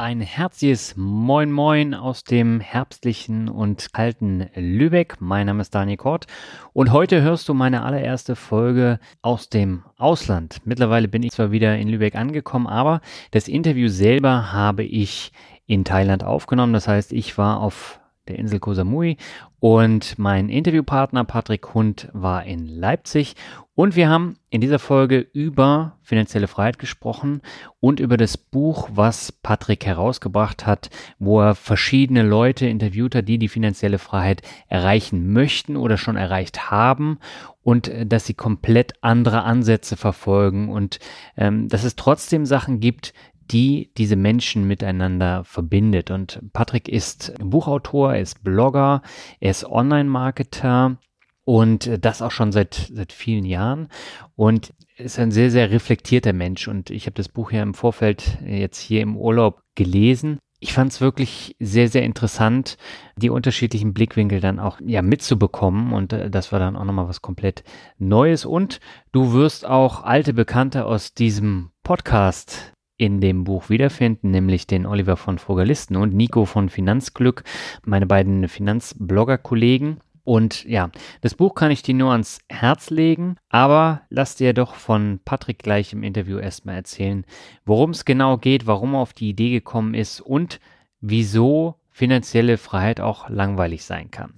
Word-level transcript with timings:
Ein 0.00 0.22
herzliches 0.22 0.94
Moin 0.96 1.52
Moin 1.52 1.92
aus 1.92 2.24
dem 2.24 2.58
herbstlichen 2.60 3.50
und 3.50 3.92
kalten 3.92 4.48
Lübeck. 4.54 5.20
Mein 5.20 5.46
Name 5.46 5.60
ist 5.60 5.74
Daniel 5.74 5.98
Kort 5.98 6.26
und 6.72 6.90
heute 6.90 7.20
hörst 7.20 7.50
du 7.50 7.52
meine 7.52 7.82
allererste 7.82 8.34
Folge 8.34 8.98
aus 9.20 9.50
dem 9.50 9.82
Ausland. 9.98 10.62
Mittlerweile 10.64 11.06
bin 11.06 11.22
ich 11.22 11.32
zwar 11.32 11.50
wieder 11.50 11.76
in 11.76 11.86
Lübeck 11.86 12.14
angekommen, 12.14 12.66
aber 12.66 13.02
das 13.32 13.46
Interview 13.46 13.88
selber 13.88 14.54
habe 14.54 14.84
ich 14.84 15.32
in 15.66 15.84
Thailand 15.84 16.24
aufgenommen. 16.24 16.72
Das 16.72 16.88
heißt, 16.88 17.12
ich 17.12 17.36
war 17.36 17.60
auf 17.60 17.99
der 18.30 18.38
Insel 18.38 18.60
Koh 18.60 18.74
Samui. 18.74 19.16
Und 19.60 20.18
mein 20.18 20.48
Interviewpartner 20.48 21.24
Patrick 21.24 21.74
Hund 21.74 22.08
war 22.12 22.44
in 22.44 22.66
Leipzig. 22.66 23.36
Und 23.74 23.96
wir 23.96 24.08
haben 24.08 24.36
in 24.50 24.60
dieser 24.60 24.78
Folge 24.78 25.18
über 25.20 25.96
finanzielle 26.02 26.48
Freiheit 26.48 26.78
gesprochen 26.78 27.40
und 27.78 28.00
über 28.00 28.16
das 28.16 28.36
Buch, 28.36 28.90
was 28.92 29.32
Patrick 29.32 29.86
herausgebracht 29.86 30.66
hat, 30.66 30.90
wo 31.18 31.40
er 31.40 31.54
verschiedene 31.54 32.22
Leute 32.22 32.66
interviewt 32.66 33.14
hat, 33.14 33.28
die 33.28 33.38
die 33.38 33.48
finanzielle 33.48 33.98
Freiheit 33.98 34.42
erreichen 34.68 35.32
möchten 35.32 35.76
oder 35.76 35.96
schon 35.96 36.16
erreicht 36.16 36.70
haben 36.70 37.18
und 37.62 37.88
äh, 37.88 38.06
dass 38.06 38.26
sie 38.26 38.34
komplett 38.34 38.94
andere 39.02 39.44
Ansätze 39.44 39.96
verfolgen 39.96 40.68
und 40.68 40.98
ähm, 41.36 41.68
dass 41.68 41.84
es 41.84 41.96
trotzdem 41.96 42.46
Sachen 42.46 42.80
gibt, 42.80 43.14
die 43.50 43.90
diese 43.96 44.16
Menschen 44.16 44.66
miteinander 44.66 45.44
verbindet. 45.44 46.10
Und 46.10 46.40
Patrick 46.52 46.88
ist 46.88 47.34
Buchautor, 47.40 48.14
er 48.14 48.20
ist 48.20 48.42
Blogger, 48.44 49.02
er 49.40 49.50
ist 49.50 49.64
Online-Marketer 49.64 50.96
und 51.44 51.90
das 52.00 52.22
auch 52.22 52.30
schon 52.30 52.52
seit, 52.52 52.90
seit 52.92 53.12
vielen 53.12 53.44
Jahren 53.44 53.88
und 54.36 54.72
ist 54.96 55.18
ein 55.18 55.30
sehr, 55.30 55.50
sehr 55.50 55.70
reflektierter 55.70 56.32
Mensch. 56.32 56.68
Und 56.68 56.90
ich 56.90 57.06
habe 57.06 57.14
das 57.14 57.28
Buch 57.28 57.50
ja 57.52 57.62
im 57.62 57.74
Vorfeld 57.74 58.38
jetzt 58.44 58.78
hier 58.78 59.00
im 59.00 59.16
Urlaub 59.16 59.62
gelesen. 59.74 60.38
Ich 60.62 60.74
fand 60.74 60.92
es 60.92 61.00
wirklich 61.00 61.56
sehr, 61.58 61.88
sehr 61.88 62.02
interessant, 62.02 62.76
die 63.16 63.30
unterschiedlichen 63.30 63.94
Blickwinkel 63.94 64.40
dann 64.40 64.58
auch 64.60 64.78
ja 64.84 65.00
mitzubekommen. 65.00 65.94
Und 65.94 66.12
äh, 66.12 66.30
das 66.30 66.52
war 66.52 66.58
dann 66.58 66.76
auch 66.76 66.84
nochmal 66.84 67.08
was 67.08 67.22
komplett 67.22 67.64
Neues. 67.98 68.44
Und 68.44 68.78
du 69.10 69.32
wirst 69.32 69.64
auch 69.64 70.04
alte 70.04 70.34
Bekannte 70.34 70.84
aus 70.84 71.14
diesem 71.14 71.70
Podcast 71.82 72.74
in 73.00 73.22
dem 73.22 73.44
Buch 73.44 73.70
wiederfinden, 73.70 74.30
nämlich 74.30 74.66
den 74.66 74.84
Oliver 74.84 75.16
von 75.16 75.38
Frugalisten 75.38 75.96
und 75.96 76.14
Nico 76.14 76.44
von 76.44 76.68
Finanzglück, 76.68 77.44
meine 77.86 78.06
beiden 78.06 78.46
Finanzblogger-Kollegen. 78.46 80.00
Und 80.22 80.64
ja, 80.64 80.90
das 81.22 81.34
Buch 81.34 81.54
kann 81.54 81.70
ich 81.70 81.82
dir 81.82 81.94
nur 81.94 82.12
ans 82.12 82.40
Herz 82.50 82.90
legen, 82.90 83.36
aber 83.48 84.02
lass 84.10 84.36
dir 84.36 84.52
doch 84.52 84.74
von 84.74 85.18
Patrick 85.24 85.60
gleich 85.60 85.94
im 85.94 86.02
Interview 86.02 86.36
erstmal 86.36 86.74
erzählen, 86.74 87.24
worum 87.64 87.90
es 87.90 88.04
genau 88.04 88.36
geht, 88.36 88.66
warum 88.66 88.92
er 88.92 89.00
auf 89.00 89.14
die 89.14 89.30
Idee 89.30 89.50
gekommen 89.50 89.94
ist 89.94 90.20
und 90.20 90.60
wieso 91.00 91.76
finanzielle 91.90 92.56
Freiheit 92.56 93.00
auch 93.00 93.28
langweilig 93.28 93.84
sein 93.84 94.10
kann. 94.10 94.34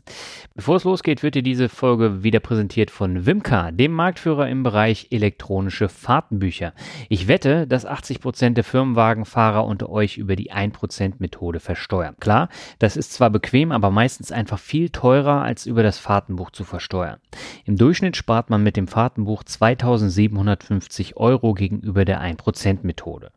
Bevor 0.55 0.77
es 0.77 0.85
losgeht, 0.85 1.23
wird 1.23 1.35
dir 1.35 1.43
diese 1.43 1.69
Folge 1.69 2.23
wieder 2.23 2.41
präsentiert 2.41 2.91
von 2.91 3.25
Wimka, 3.25 3.71
dem 3.71 3.93
Marktführer 3.93 4.49
im 4.49 4.63
Bereich 4.63 5.09
elektronische 5.11 5.89
Fahrtenbücher. 5.89 6.73
Ich 7.09 7.29
wette, 7.29 7.67
dass 7.67 7.87
80% 7.87 8.55
der 8.55 8.65
Firmenwagenfahrer 8.65 9.65
unter 9.65 9.91
euch 9.91 10.19
über 10.19 10.35
die 10.35 10.53
1% 10.53 11.15
Methode 11.19 11.61
versteuern. 11.61 12.17
Klar, 12.19 12.49
das 12.79 12.97
ist 12.97 13.13
zwar 13.13 13.31
bequem, 13.31 13.71
aber 13.71 13.91
meistens 13.91 14.33
einfach 14.33 14.59
viel 14.59 14.91
teurer, 14.91 15.43
als 15.43 15.67
über 15.67 15.83
das 15.83 15.99
Fahrtenbuch 15.99 16.51
zu 16.51 16.65
versteuern. 16.65 17.21
Im 17.65 17.77
Durchschnitt 17.77 18.17
spart 18.17 18.51
man 18.51 18.63
mit 18.63 18.77
dem 18.77 18.89
Fahrtenbuch 18.89 19.45
2750 19.45 21.17
Euro 21.17 21.55
gegenüber 21.55 22.05
der 22.05 22.21
1% 22.21 22.81
Methode. 22.83 23.31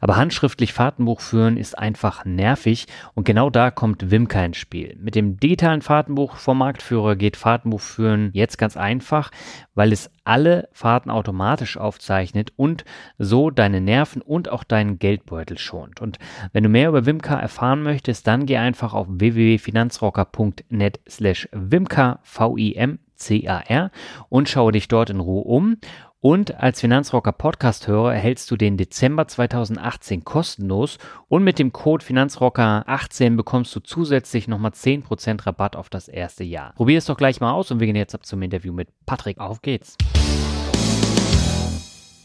Aber 0.00 0.16
handschriftlich 0.16 0.72
Fahrtenbuch 0.72 1.20
führen 1.20 1.56
ist 1.56 1.76
einfach 1.76 2.24
nervig 2.24 2.86
und 3.14 3.24
genau 3.24 3.50
da 3.50 3.71
kommt 3.72 4.10
Wimka 4.10 4.44
ins 4.44 4.58
Spiel. 4.58 4.96
Mit 5.00 5.14
dem 5.14 5.38
digitalen 5.38 5.82
Fahrtenbuch 5.82 6.36
vom 6.36 6.58
Marktführer 6.58 7.16
geht 7.16 7.36
Fahrtenbuch 7.36 7.80
führen 7.80 8.30
jetzt 8.32 8.58
ganz 8.58 8.76
einfach, 8.76 9.30
weil 9.74 9.92
es 9.92 10.10
alle 10.24 10.68
Fahrten 10.72 11.10
automatisch 11.10 11.76
aufzeichnet 11.76 12.52
und 12.56 12.84
so 13.18 13.50
deine 13.50 13.80
Nerven 13.80 14.22
und 14.22 14.48
auch 14.48 14.64
deinen 14.64 14.98
Geldbeutel 14.98 15.58
schont. 15.58 16.00
Und 16.00 16.18
wenn 16.52 16.62
du 16.62 16.68
mehr 16.68 16.88
über 16.88 17.06
Wimka 17.06 17.38
erfahren 17.38 17.82
möchtest, 17.82 18.26
dann 18.26 18.46
geh 18.46 18.58
einfach 18.58 18.94
auf 18.94 19.06
www.finanzrocker.net 19.08 21.00
slash 21.08 21.48
Wimka, 21.52 22.20
V-I-M-C-A-R 22.22 23.90
und 24.28 24.48
schaue 24.48 24.72
dich 24.72 24.88
dort 24.88 25.10
in 25.10 25.20
Ruhe 25.20 25.42
um 25.42 25.76
und 26.22 26.54
als 26.54 26.80
Finanzrocker 26.80 27.32
Podcast-Hörer 27.32 28.14
erhältst 28.14 28.48
du 28.50 28.56
den 28.56 28.76
Dezember 28.76 29.26
2018 29.26 30.24
kostenlos 30.24 30.98
und 31.28 31.42
mit 31.42 31.58
dem 31.58 31.72
Code 31.72 32.04
Finanzrocker18 32.04 33.36
bekommst 33.36 33.74
du 33.74 33.80
zusätzlich 33.80 34.46
nochmal 34.46 34.70
10% 34.70 35.44
Rabatt 35.44 35.74
auf 35.74 35.90
das 35.90 36.06
erste 36.06 36.44
Jahr. 36.44 36.74
Probier 36.74 36.98
es 36.98 37.06
doch 37.06 37.16
gleich 37.16 37.40
mal 37.40 37.52
aus 37.52 37.72
und 37.72 37.80
wir 37.80 37.88
gehen 37.88 37.96
jetzt 37.96 38.14
ab 38.14 38.24
zum 38.24 38.40
Interview 38.40 38.72
mit 38.72 38.88
Patrick. 39.04 39.38
Auf 39.38 39.62
geht's! 39.62 39.96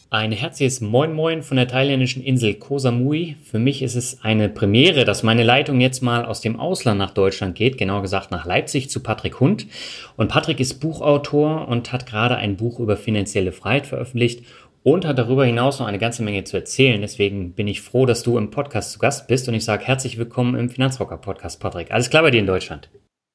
Ein 0.09 0.31
herzliches 0.31 0.79
Moin 0.79 1.11
Moin 1.11 1.43
von 1.43 1.57
der 1.57 1.67
thailändischen 1.67 2.23
Insel 2.23 2.53
Koh 2.53 2.79
Samui. 2.79 3.35
Für 3.43 3.59
mich 3.59 3.81
ist 3.81 3.95
es 3.95 4.23
eine 4.23 4.47
Premiere, 4.47 5.03
dass 5.03 5.21
meine 5.21 5.43
Leitung 5.43 5.81
jetzt 5.81 6.01
mal 6.01 6.23
aus 6.23 6.39
dem 6.39 6.57
Ausland 6.57 6.97
nach 6.97 7.11
Deutschland 7.11 7.55
geht, 7.55 7.77
genauer 7.77 8.03
gesagt 8.03 8.31
nach 8.31 8.45
Leipzig 8.45 8.89
zu 8.89 9.03
Patrick 9.03 9.41
Hund. 9.41 9.67
Und 10.15 10.29
Patrick 10.29 10.61
ist 10.61 10.79
Buchautor 10.79 11.67
und 11.67 11.91
hat 11.91 12.05
gerade 12.05 12.37
ein 12.37 12.55
Buch 12.55 12.79
über 12.79 12.95
finanzielle 12.95 13.51
Freiheit 13.51 13.85
veröffentlicht 13.85 14.45
und 14.81 15.05
hat 15.05 15.17
darüber 15.19 15.43
hinaus 15.43 15.79
noch 15.79 15.87
eine 15.87 15.99
ganze 15.99 16.23
Menge 16.23 16.45
zu 16.45 16.55
erzählen. 16.55 17.01
Deswegen 17.01 17.51
bin 17.51 17.67
ich 17.67 17.81
froh, 17.81 18.05
dass 18.05 18.23
du 18.23 18.37
im 18.37 18.49
Podcast 18.49 18.93
zu 18.93 18.99
Gast 18.99 19.27
bist 19.27 19.49
und 19.49 19.55
ich 19.55 19.65
sage 19.65 19.83
herzlich 19.83 20.17
willkommen 20.17 20.57
im 20.57 20.69
Finanzrocker 20.69 21.17
Podcast, 21.17 21.59
Patrick. 21.59 21.91
Alles 21.91 22.09
klar 22.09 22.23
bei 22.23 22.31
dir 22.31 22.39
in 22.39 22.47
Deutschland? 22.47 22.89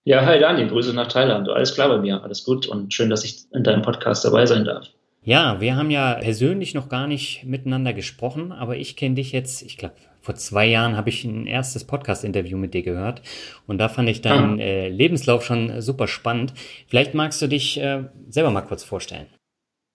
Ja, 0.05 0.25
hi 0.25 0.41
Daniel, 0.41 0.69
Grüße 0.69 0.95
nach 0.95 1.09
Thailand. 1.09 1.51
Alles 1.51 1.75
klar 1.75 1.91
bei 1.91 1.99
mir, 1.99 2.23
alles 2.23 2.45
gut 2.45 2.67
und 2.67 2.95
schön, 2.95 3.11
dass 3.11 3.25
ich 3.25 3.43
in 3.53 3.63
deinem 3.63 3.83
Podcast 3.83 4.25
dabei 4.25 4.47
sein 4.47 4.65
darf. 4.65 4.89
Ja, 5.25 5.61
wir 5.61 5.77
haben 5.77 5.91
ja 5.91 6.15
persönlich 6.15 6.75
noch 6.75 6.89
gar 6.89 7.07
nicht 7.07 7.45
miteinander 7.45 7.93
gesprochen, 7.93 8.51
aber 8.51 8.77
ich 8.77 8.97
kenne 8.97 9.15
dich 9.15 9.31
jetzt, 9.31 9.63
ich 9.63 9.77
glaube, 9.77 9.95
vor 10.21 10.35
zwei 10.35 10.67
Jahren 10.67 10.97
habe 10.97 11.11
ich 11.11 11.25
ein 11.25 11.47
erstes 11.47 11.85
Podcast-Interview 11.85 12.59
mit 12.59 12.75
dir 12.75 12.83
gehört 12.83 13.23
und 13.69 13.79
da 13.79 13.89
fand 13.89 14.09
ich 14.09 14.21
deinen 14.21 14.59
ah. 14.59 14.63
äh, 14.63 14.89
Lebenslauf 14.89 15.45
schon 15.45 15.81
super 15.81 16.09
spannend. 16.09 16.55
Vielleicht 16.89 17.15
magst 17.15 17.41
du 17.41 17.47
dich 17.47 17.79
äh, 17.79 18.05
selber 18.31 18.51
mal 18.51 18.63
kurz 18.63 18.83
vorstellen. 18.83 19.27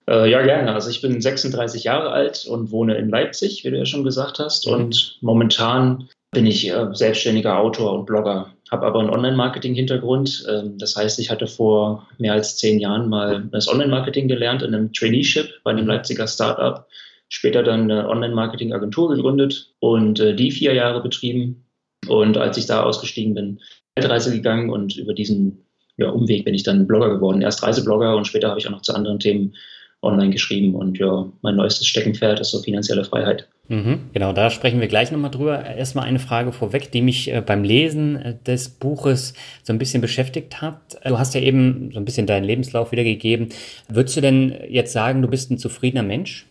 Äh, 0.08 0.30
ja, 0.30 0.40
gerne. 0.42 0.72
Also 0.72 0.88
ich 0.88 1.02
bin 1.02 1.20
36 1.20 1.84
Jahre 1.84 2.10
alt 2.10 2.46
und 2.46 2.70
wohne 2.70 2.94
in 2.96 3.10
Leipzig, 3.10 3.64
wie 3.64 3.70
du 3.70 3.76
ja 3.76 3.84
schon 3.84 4.04
gesagt 4.04 4.38
hast. 4.38 4.66
Mhm. 4.66 4.72
Und 4.72 5.18
momentan 5.20 6.08
bin 6.30 6.46
ich 6.46 6.70
äh, 6.70 6.86
selbstständiger 6.92 7.58
Autor 7.58 7.92
und 7.92 8.06
Blogger 8.06 8.54
habe 8.70 8.86
aber 8.86 9.00
einen 9.00 9.10
Online-Marketing-Hintergrund. 9.10 10.46
Ähm, 10.48 10.78
das 10.78 10.96
heißt, 10.96 11.18
ich 11.18 11.30
hatte 11.30 11.46
vor 11.46 12.06
mehr 12.18 12.32
als 12.32 12.56
zehn 12.56 12.78
Jahren 12.78 13.08
mal 13.08 13.48
das 13.52 13.68
Online-Marketing 13.68 14.28
gelernt 14.28 14.62
in 14.62 14.74
einem 14.74 14.92
Traineeship 14.92 15.62
bei 15.64 15.70
einem 15.70 15.86
Leipziger 15.86 16.26
Startup. 16.26 16.86
Später 17.28 17.62
dann 17.62 17.90
eine 17.90 18.08
Online-Marketing-Agentur 18.08 19.14
gegründet 19.14 19.74
und 19.80 20.20
äh, 20.20 20.34
die 20.34 20.50
vier 20.50 20.74
Jahre 20.74 21.02
betrieben. 21.02 21.64
Und 22.08 22.38
als 22.38 22.56
ich 22.56 22.66
da 22.66 22.82
ausgestiegen 22.82 23.34
bin, 23.34 23.60
Weltreise 23.96 24.32
gegangen 24.32 24.70
und 24.70 24.96
über 24.96 25.12
diesen 25.12 25.64
ja, 25.96 26.10
Umweg 26.10 26.44
bin 26.44 26.54
ich 26.54 26.62
dann 26.62 26.86
Blogger 26.86 27.10
geworden. 27.10 27.42
Erst 27.42 27.62
Reiseblogger 27.62 28.16
und 28.16 28.26
später 28.26 28.48
habe 28.48 28.60
ich 28.60 28.66
auch 28.66 28.72
noch 28.72 28.82
zu 28.82 28.94
anderen 28.94 29.18
Themen 29.18 29.54
online 30.02 30.30
geschrieben. 30.30 30.74
Und 30.74 30.98
ja, 30.98 31.26
mein 31.42 31.56
neuestes 31.56 31.86
Steckenpferd 31.86 32.40
ist 32.40 32.50
so 32.50 32.60
finanzielle 32.60 33.04
Freiheit. 33.04 33.48
Mhm, 33.68 34.10
genau, 34.14 34.32
da 34.32 34.48
sprechen 34.48 34.80
wir 34.80 34.88
gleich 34.88 35.12
nochmal 35.12 35.30
drüber. 35.30 35.64
Erstmal 35.64 36.06
eine 36.06 36.18
Frage 36.18 36.52
vorweg, 36.52 36.90
die 36.90 37.02
mich 37.02 37.30
äh, 37.30 37.42
beim 37.44 37.64
Lesen 37.64 38.16
äh, 38.16 38.34
des 38.46 38.70
Buches 38.70 39.34
so 39.62 39.72
ein 39.72 39.78
bisschen 39.78 40.00
beschäftigt 40.00 40.62
hat. 40.62 40.98
Du 41.04 41.18
hast 41.18 41.34
ja 41.34 41.42
eben 41.42 41.90
so 41.92 41.98
ein 41.98 42.04
bisschen 42.04 42.26
deinen 42.26 42.44
Lebenslauf 42.44 42.92
wiedergegeben. 42.92 43.50
Würdest 43.88 44.16
du 44.16 44.22
denn 44.22 44.56
jetzt 44.68 44.92
sagen, 44.92 45.20
du 45.20 45.28
bist 45.28 45.50
ein 45.50 45.58
zufriedener 45.58 46.02
Mensch? 46.02 46.46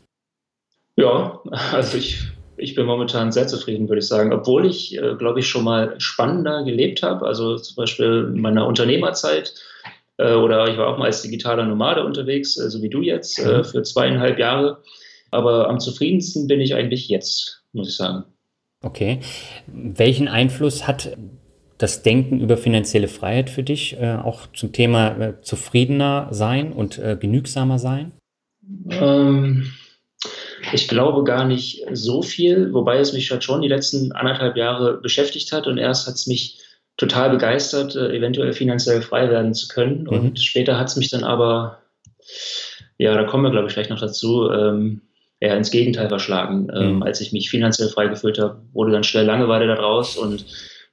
Ja, 0.96 1.40
also 1.74 1.98
ich, 1.98 2.20
ich 2.58 2.76
bin 2.76 2.86
momentan 2.86 3.32
sehr 3.32 3.48
zufrieden, 3.48 3.90
würde 3.90 4.00
ich 4.00 4.08
sagen. 4.08 4.32
Obwohl 4.32 4.68
ich, 4.68 4.96
äh, 4.98 5.16
glaube 5.16 5.40
ich, 5.40 5.48
schon 5.48 5.64
mal 5.64 5.96
spannender 6.00 6.64
gelebt 6.66 7.02
habe. 7.02 7.26
Also 7.26 7.58
zum 7.58 7.78
Beispiel 7.78 8.32
in 8.36 8.42
meiner 8.42 8.68
Unternehmerzeit 8.68 9.56
äh, 10.18 10.34
oder 10.34 10.68
ich 10.68 10.78
war 10.78 10.88
auch 10.88 10.98
mal 10.98 11.06
als 11.06 11.22
digitaler 11.22 11.66
Nomade 11.66 12.04
unterwegs, 12.04 12.58
äh, 12.58 12.69
so 12.69 12.81
wie 12.81 12.90
du 12.90 13.02
jetzt, 13.02 13.40
äh, 13.40 13.60
mhm. 13.60 13.64
für 13.64 13.84
zweieinhalb 13.84 14.40
Jahre. 14.40 14.81
Aber 15.31 15.69
am 15.69 15.80
zufriedensten 15.80 16.48
bin 16.48 16.62
ich 16.62 16.74
eigentlich 16.74 17.08
jetzt, 17.10 17.64
muss 17.74 17.90
ich 17.90 17.96
sagen. 17.96 18.24
Okay. 18.81 19.19
Welchen 19.68 20.28
Einfluss 20.28 20.88
hat 20.88 21.18
das 21.78 22.02
Denken 22.02 22.40
über 22.40 22.58
finanzielle 22.58 23.08
Freiheit 23.08 23.50
für 23.50 23.64
dich 23.64 23.98
äh, 24.00 24.16
auch 24.16 24.48
zum 24.54 24.72
Thema 24.72 25.10
äh, 25.19 25.42
zufriedener 25.42 26.30
sein 26.31 26.74
und 26.74 27.00
genügsamer 27.20 27.78
sein? 27.78 28.13
Ähm, 28.90 29.72
ich 30.74 30.88
glaube 30.88 31.24
gar 31.24 31.46
nicht 31.46 31.86
so 31.92 32.22
viel, 32.22 32.74
wobei 32.74 32.98
es 32.98 33.13
mich 33.13 33.30
halt 33.31 33.44
schon 33.44 33.62
die 33.62 33.68
letzten 33.68 34.12
anderthalb 34.12 34.58
Jahre 34.58 35.00
beschäftigt 35.00 35.52
hat 35.52 35.68
und 35.68 35.78
erst 35.78 36.08
hat 36.08 36.16
es 36.16 36.28
mich 36.28 36.60
total 36.98 37.30
begeistert, 37.30 37.96
äh, 37.96 38.16
eventuell 38.16 38.54
finanziell 38.54 39.02
frei 39.02 39.30
werden 39.30 39.54
zu 39.54 39.68
können. 39.68 40.02
Mhm. 40.02 40.08
Und 40.10 40.40
später 40.40 40.78
hat 40.78 40.88
es 40.88 40.96
mich 40.96 41.10
dann 41.10 41.24
aber, 41.24 41.80
ja, 42.98 43.14
da 43.16 43.24
kommen 43.24 43.44
wir, 43.44 43.52
glaube 43.52 43.68
ich, 43.68 43.74
gleich 43.74 43.90
noch 43.90 44.00
dazu, 44.00 44.50
ähm, 44.52 45.02
eher 45.40 45.56
ins 45.56 45.72
Gegenteil 45.72 46.10
verschlagen. 46.10 46.68
Ähm, 46.76 46.96
mhm. 46.96 47.04
Als 47.04 47.22
ich 47.22 47.32
mich 47.32 47.50
finanziell 47.50 47.90
frei 47.90 48.08
gefühlt 48.08 48.40
habe, 48.40 48.62
wurde 48.74 48.92
dann 48.92 49.04
schnell 49.04 49.26
Langeweile 49.26 49.68
daraus 49.68 50.18
und 50.18 50.46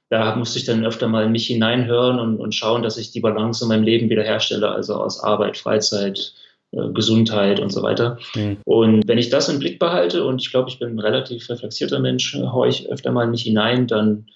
da 0.09 0.35
musste 0.35 0.59
ich 0.59 0.65
dann 0.65 0.85
öfter 0.85 1.07
mal 1.07 1.25
in 1.25 1.31
mich 1.31 1.47
hineinhören 1.47 2.19
und, 2.19 2.37
und 2.37 2.53
schauen, 2.53 2.83
dass 2.83 2.97
ich 2.97 3.11
die 3.11 3.21
Balance 3.21 3.65
in 3.65 3.69
meinem 3.69 3.83
Leben 3.83 4.09
wiederherstelle, 4.09 4.69
also 4.69 4.93
aus 4.93 5.19
Arbeit, 5.23 5.57
Freizeit, 5.57 6.33
äh, 6.71 6.89
Gesundheit 6.89 7.59
und 7.59 7.71
so 7.71 7.81
weiter. 7.81 8.19
Mhm. 8.35 8.57
Und 8.65 9.07
wenn 9.07 9.17
ich 9.17 9.29
das 9.29 9.49
im 9.49 9.57
Blick 9.57 9.79
behalte 9.79 10.23
und 10.23 10.43
ich 10.43 10.51
glaube, 10.51 10.69
ich 10.69 10.77
bin 10.77 10.89
ein 10.89 10.99
relativ 10.99 11.49
reflektierter 11.49 11.99
Mensch, 11.99 12.35
haue 12.35 12.67
ich 12.67 12.87
öfter 12.91 13.11
mal 13.11 13.27
nicht 13.27 13.43
hinein, 13.43 13.87
dann 13.87 14.27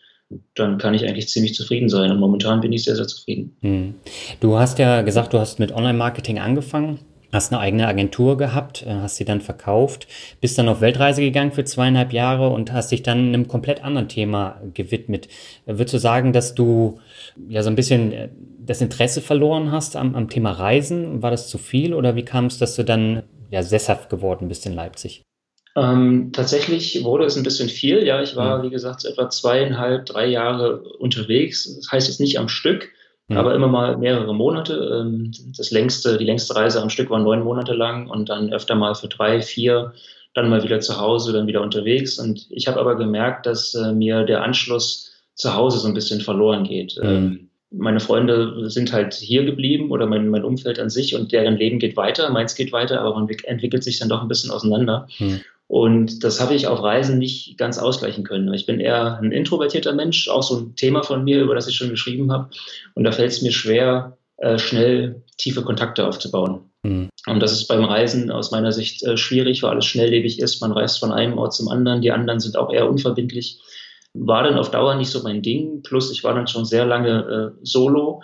dann 0.56 0.78
kann 0.78 0.94
ich 0.94 1.06
eigentlich 1.06 1.28
ziemlich 1.28 1.56
zufrieden 1.56 1.90
sein. 1.90 2.12
Und 2.12 2.20
momentan 2.20 2.62
bin 2.62 2.72
ich 2.72 2.84
sehr, 2.84 2.96
sehr 2.96 3.08
zufrieden. 3.08 3.56
Hm. 3.62 3.96
Du 4.40 4.58
hast 4.58 4.80
ja 4.80 5.02
gesagt, 5.02 5.34
du 5.34 5.40
hast 5.40 5.60
mit 5.60 5.72
Online-Marketing 5.72 6.40
angefangen, 6.40 7.00
hast 7.32 7.52
eine 7.52 7.62
eigene 7.62 7.88
Agentur 7.88 8.38
gehabt, 8.38 8.84
äh, 8.84 8.94
hast 8.94 9.16
sie 9.16 9.26
dann 9.26 9.42
verkauft, 9.42 10.08
bist 10.42 10.58
dann 10.58 10.70
auf 10.70 10.82
Weltreise 10.82 11.22
gegangen 11.22 11.52
für 11.52 11.64
zweieinhalb 11.64 12.14
Jahre 12.14 12.50
und 12.50 12.72
hast 12.72 12.92
dich 12.92 13.04
dann 13.04 13.30
einem 13.30 13.48
komplett 13.48 13.84
anderen 13.84 14.08
Thema 14.08 14.62
gewidmet. 14.74 15.28
Würdest 15.66 15.94
du 15.94 16.00
sagen, 16.00 16.34
dass 16.34 16.56
du 16.56 17.00
ja 17.48 17.64
so 17.64 17.70
ein 17.70 17.76
bisschen 17.76 18.12
äh, 18.12 18.30
das 18.64 18.82
Interesse 18.82 19.22
verloren 19.22 19.72
hast 19.72 19.96
am, 19.96 20.16
am 20.16 20.30
Thema 20.30 20.52
Reisen? 20.52 21.24
War 21.24 21.32
das 21.32 21.48
zu 21.48 21.58
viel 21.58 21.94
oder 21.94 22.16
wie 22.16 22.24
kam 22.24 22.46
es, 22.46 22.60
dass 22.60 22.76
du 22.76 22.84
dann 22.84 23.24
ja 23.50 23.64
sesshaft 23.64 24.10
geworden 24.10 24.48
bist 24.48 24.66
in 24.68 24.74
Leipzig? 24.74 25.24
Ähm, 25.80 26.32
tatsächlich 26.34 27.04
wurde 27.04 27.26
es 27.26 27.38
ein 27.38 27.44
bisschen 27.44 27.70
viel. 27.70 28.06
Ja, 28.06 28.22
ich 28.22 28.36
war, 28.36 28.60
mhm. 28.60 28.64
wie 28.64 28.70
gesagt, 28.70 29.06
etwa 29.06 29.30
zweieinhalb, 29.30 30.06
drei 30.06 30.28
Jahre 30.28 30.82
unterwegs. 31.00 31.74
Das 31.76 31.92
heißt 31.92 32.08
jetzt 32.08 32.20
nicht 32.20 32.38
am 32.38 32.50
Stück, 32.50 32.90
mhm. 33.28 33.38
aber 33.38 33.56
immer 33.56 33.68
mal 33.68 33.98
mehrere 33.98 34.36
Monate. 34.36 35.02
Ähm, 35.02 35.32
das 35.58 35.72
längste, 35.72 36.18
die 36.18 36.26
längste 36.26 36.56
Reise 36.56 36.82
am 36.82 36.90
Stück 36.90 37.10
war 37.10 37.20
neun 37.20 37.44
Monate 37.44 37.74
lang 37.74 38.10
und 38.10 38.28
dann 38.28 38.52
öfter 38.52 38.76
mal 38.76 38.94
für 38.94 39.08
drei, 39.08 39.42
vier, 39.42 39.94
dann 40.34 40.50
mal 40.50 40.64
wieder 40.64 40.82
zu 40.82 41.00
Hause, 41.00 41.32
dann 41.32 41.48
wieder 41.48 41.62
unterwegs. 41.62 42.20
Und 42.20 42.48
ich 42.50 42.68
habe 42.68 42.80
aber 42.80 42.96
gemerkt, 42.96 43.46
dass 43.46 43.74
äh, 43.74 43.94
mir 43.94 44.24
der 44.24 44.44
Anschluss 44.44 45.12
zu 45.36 45.56
Hause 45.56 45.80
so 45.80 45.88
ein 45.88 45.94
bisschen 45.94 46.20
verloren 46.20 46.66
geht. 46.66 46.98
Mhm. 47.02 47.10
Ähm, 47.10 47.50
meine 47.72 48.00
Freunde 48.00 48.70
sind 48.70 48.92
halt 48.92 49.14
hier 49.14 49.46
geblieben 49.46 49.92
oder 49.92 50.08
mein, 50.08 50.28
mein 50.30 50.44
Umfeld 50.44 50.80
an 50.80 50.90
sich 50.90 51.16
und 51.16 51.32
deren 51.32 51.56
Leben 51.56 51.78
geht 51.78 51.96
weiter, 51.96 52.32
meins 52.32 52.56
geht 52.56 52.72
weiter, 52.72 53.00
aber 53.00 53.14
man 53.14 53.30
entwickelt 53.44 53.84
sich 53.84 54.00
dann 54.00 54.10
doch 54.10 54.24
ein 54.24 54.28
bisschen 54.28 54.50
auseinander. 54.50 55.08
Mhm. 55.20 55.42
Und 55.70 56.24
das 56.24 56.42
habe 56.42 56.56
ich 56.56 56.66
auf 56.66 56.82
Reisen 56.82 57.20
nicht 57.20 57.56
ganz 57.60 57.78
ausgleichen 57.78 58.24
können. 58.24 58.52
Ich 58.56 58.66
bin 58.66 58.80
eher 58.80 59.20
ein 59.20 59.32
introvertierter 59.32 59.94
Mensch, 59.94 60.28
auch 60.28 60.42
so 60.42 60.58
ein 60.58 60.76
Thema 60.76 61.04
von 61.04 61.24
mir, 61.24 61.44
über 61.44 61.54
das 61.54 61.68
ich 61.68 61.76
schon 61.76 61.92
geschrieben 61.92 62.32
habe. 62.32 62.50
Und 62.96 63.04
da 63.04 63.12
fällt 63.12 63.32
es 63.32 63.44
mir 63.44 63.52
schwer, 63.52 64.18
äh, 64.38 64.58
schnell 64.58 65.22
tiefe 65.38 65.62
Kontakte 65.62 66.08
aufzubauen. 66.08 66.72
Mhm. 66.82 67.10
Und 67.28 67.40
das 67.40 67.52
ist 67.52 67.68
beim 67.68 67.84
Reisen 67.84 68.32
aus 68.32 68.50
meiner 68.50 68.72
Sicht 68.72 69.04
äh, 69.04 69.16
schwierig, 69.16 69.62
weil 69.62 69.70
alles 69.70 69.86
schnelllebig 69.86 70.40
ist. 70.40 70.60
Man 70.60 70.72
reist 70.72 71.00
von 71.00 71.12
einem 71.12 71.38
Ort 71.38 71.54
zum 71.54 71.68
anderen. 71.68 72.02
Die 72.02 72.12
anderen 72.12 72.40
sind 72.40 72.58
auch 72.58 72.74
eher 72.74 72.90
unverbindlich. 72.90 73.60
War 74.16 74.42
dann 74.42 74.58
auf 74.58 74.72
Dauer 74.72 74.96
nicht 74.96 75.12
so 75.12 75.22
mein 75.22 75.44
Ding. 75.44 75.84
Plus, 75.84 76.12
ich 76.12 76.24
war 76.24 76.34
dann 76.34 76.48
schon 76.48 76.66
sehr 76.66 76.88
lange 76.88 77.54
äh, 77.54 77.60
solo 77.62 78.24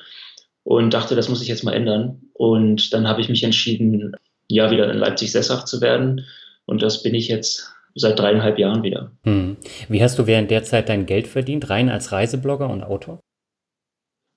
und 0.63 0.95
dachte, 0.95 1.15
das 1.15 1.29
muss 1.29 1.43
ich 1.43 1.47
jetzt 1.47 1.63
mal 1.63 1.73
ändern. 1.73 2.23
Und 2.33 2.91
dann 2.91 3.07
habe 3.07 3.21
ich 3.21 3.29
mich 3.29 3.43
entschieden, 3.43 4.13
ja, 4.47 4.71
wieder 4.71 4.91
in 4.91 4.97
Leipzig 4.97 5.31
sesshaft 5.31 5.67
zu 5.67 5.79
werden 5.79 6.25
und 6.65 6.81
das 6.81 7.03
bin 7.03 7.15
ich 7.15 7.27
jetzt 7.27 7.71
seit 7.95 8.19
dreieinhalb 8.19 8.59
Jahren 8.59 8.83
wieder. 8.83 9.11
Hm. 9.23 9.57
Wie 9.87 10.03
hast 10.03 10.19
du 10.19 10.27
während 10.27 10.51
der 10.51 10.63
Zeit 10.63 10.89
dein 10.89 11.05
Geld 11.05 11.27
verdient, 11.27 11.69
rein 11.69 11.89
als 11.89 12.11
Reiseblogger 12.11 12.69
und 12.69 12.83
Autor? 12.83 13.19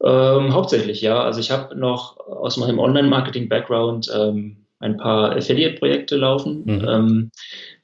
Ähm, 0.02 0.54
hauptsächlich, 0.54 1.00
ja. 1.00 1.20
Also 1.20 1.40
ich 1.40 1.50
habe 1.50 1.76
noch 1.76 2.18
aus 2.18 2.56
meinem 2.56 2.78
Online-Marketing-Background 2.78 4.10
ähm, 4.14 4.66
ein 4.78 4.96
paar 4.96 5.36
Affiliate-Projekte 5.36 6.16
laufen. 6.16 6.62
Mhm. 6.64 6.88
Ähm, 6.88 7.30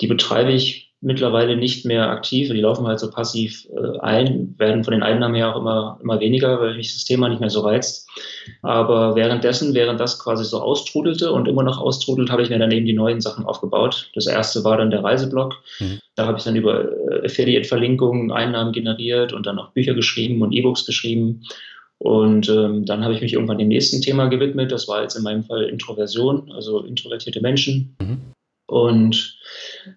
die 0.01 0.07
betreibe 0.07 0.53
ich 0.53 0.84
mittlerweile 1.05 1.57
nicht 1.57 1.85
mehr 1.85 2.11
aktiv. 2.11 2.49
Die 2.49 2.61
laufen 2.61 2.87
halt 2.87 2.99
so 2.99 3.11
passiv 3.11 3.69
äh, 3.71 3.99
ein, 4.01 4.55
werden 4.59 4.85
von 4.85 4.93
den 4.93 5.03
Einnahmen 5.03 5.35
her 5.35 5.55
auch 5.55 5.61
immer, 5.61 5.99
immer 6.03 6.19
weniger, 6.19 6.61
weil 6.61 6.77
mich 6.77 6.95
das 6.95 7.05
Thema 7.05 7.29
nicht 7.29 7.41
mehr 7.41 7.51
so 7.51 7.61
reizt. 7.61 8.09
Aber 8.63 9.15
währenddessen, 9.15 9.75
während 9.75 10.01
das 10.01 10.19
quasi 10.19 10.45
so 10.45 10.61
austrudelte 10.61 11.31
und 11.31 11.47
immer 11.47 11.63
noch 11.63 11.79
austrudelt, 11.79 12.31
habe 12.31 12.43
ich 12.43 12.51
mir 12.51 12.59
dann 12.59 12.73
eben 12.73 12.87
die 12.87 12.95
neuen 12.95 13.21
Sachen 13.21 13.45
aufgebaut. 13.45 14.11
Das 14.15 14.27
erste 14.27 14.65
war 14.65 14.79
dann 14.79 14.91
der 14.91 15.05
Reiseblog. 15.05 15.55
Mhm. 15.79 16.01
Da 16.17 16.27
habe 16.27 16.39
ich 16.39 16.45
dann 16.45 16.57
über 16.57 16.85
äh, 16.85 17.27
Affiliate-Verlinkungen 17.27 18.33
Einnahmen 18.33 18.73
generiert 18.73 19.33
und 19.33 19.47
dann 19.47 19.59
auch 19.59 19.73
Bücher 19.73 19.95
geschrieben 19.95 20.41
und 20.43 20.53
E-Books 20.53 20.87
geschrieben. 20.87 21.43
Und 21.99 22.49
ähm, 22.49 22.85
dann 22.87 23.05
habe 23.05 23.15
ich 23.15 23.21
mich 23.21 23.35
irgendwann 23.35 23.59
dem 23.59 23.69
nächsten 23.69 24.01
Thema 24.01 24.27
gewidmet. 24.27 24.73
Das 24.73 24.89
war 24.89 25.03
jetzt 25.03 25.17
in 25.17 25.23
meinem 25.23 25.45
Fall 25.45 25.65
Introversion, 25.65 26.51
also 26.53 26.81
introvertierte 26.81 27.41
Menschen. 27.41 27.97
Mhm. 28.01 28.34
Und 28.75 29.39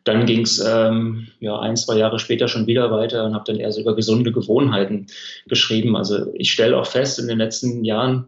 dann 0.04 0.28
ging 0.28 0.42
es 0.42 0.64
ähm, 0.64 1.30
ja, 1.40 1.60
ein, 1.60 1.76
zwei 1.76 1.98
Jahre 1.98 2.20
später 2.20 2.48
schon 2.48 2.68
wieder 2.68 2.92
weiter 2.92 3.26
und 3.26 3.34
habe 3.34 3.44
dann 3.48 3.56
eher 3.56 3.72
so 3.72 3.81
über 3.81 3.96
gesunde 3.96 4.31
Gewohnheiten 4.31 5.07
geschrieben. 5.48 5.96
Also 5.96 6.31
ich 6.36 6.52
stelle 6.52 6.78
auch 6.78 6.86
fest 6.86 7.18
in 7.18 7.28
den 7.28 7.40
letzten 7.40 7.84
Jahren, 7.84 8.28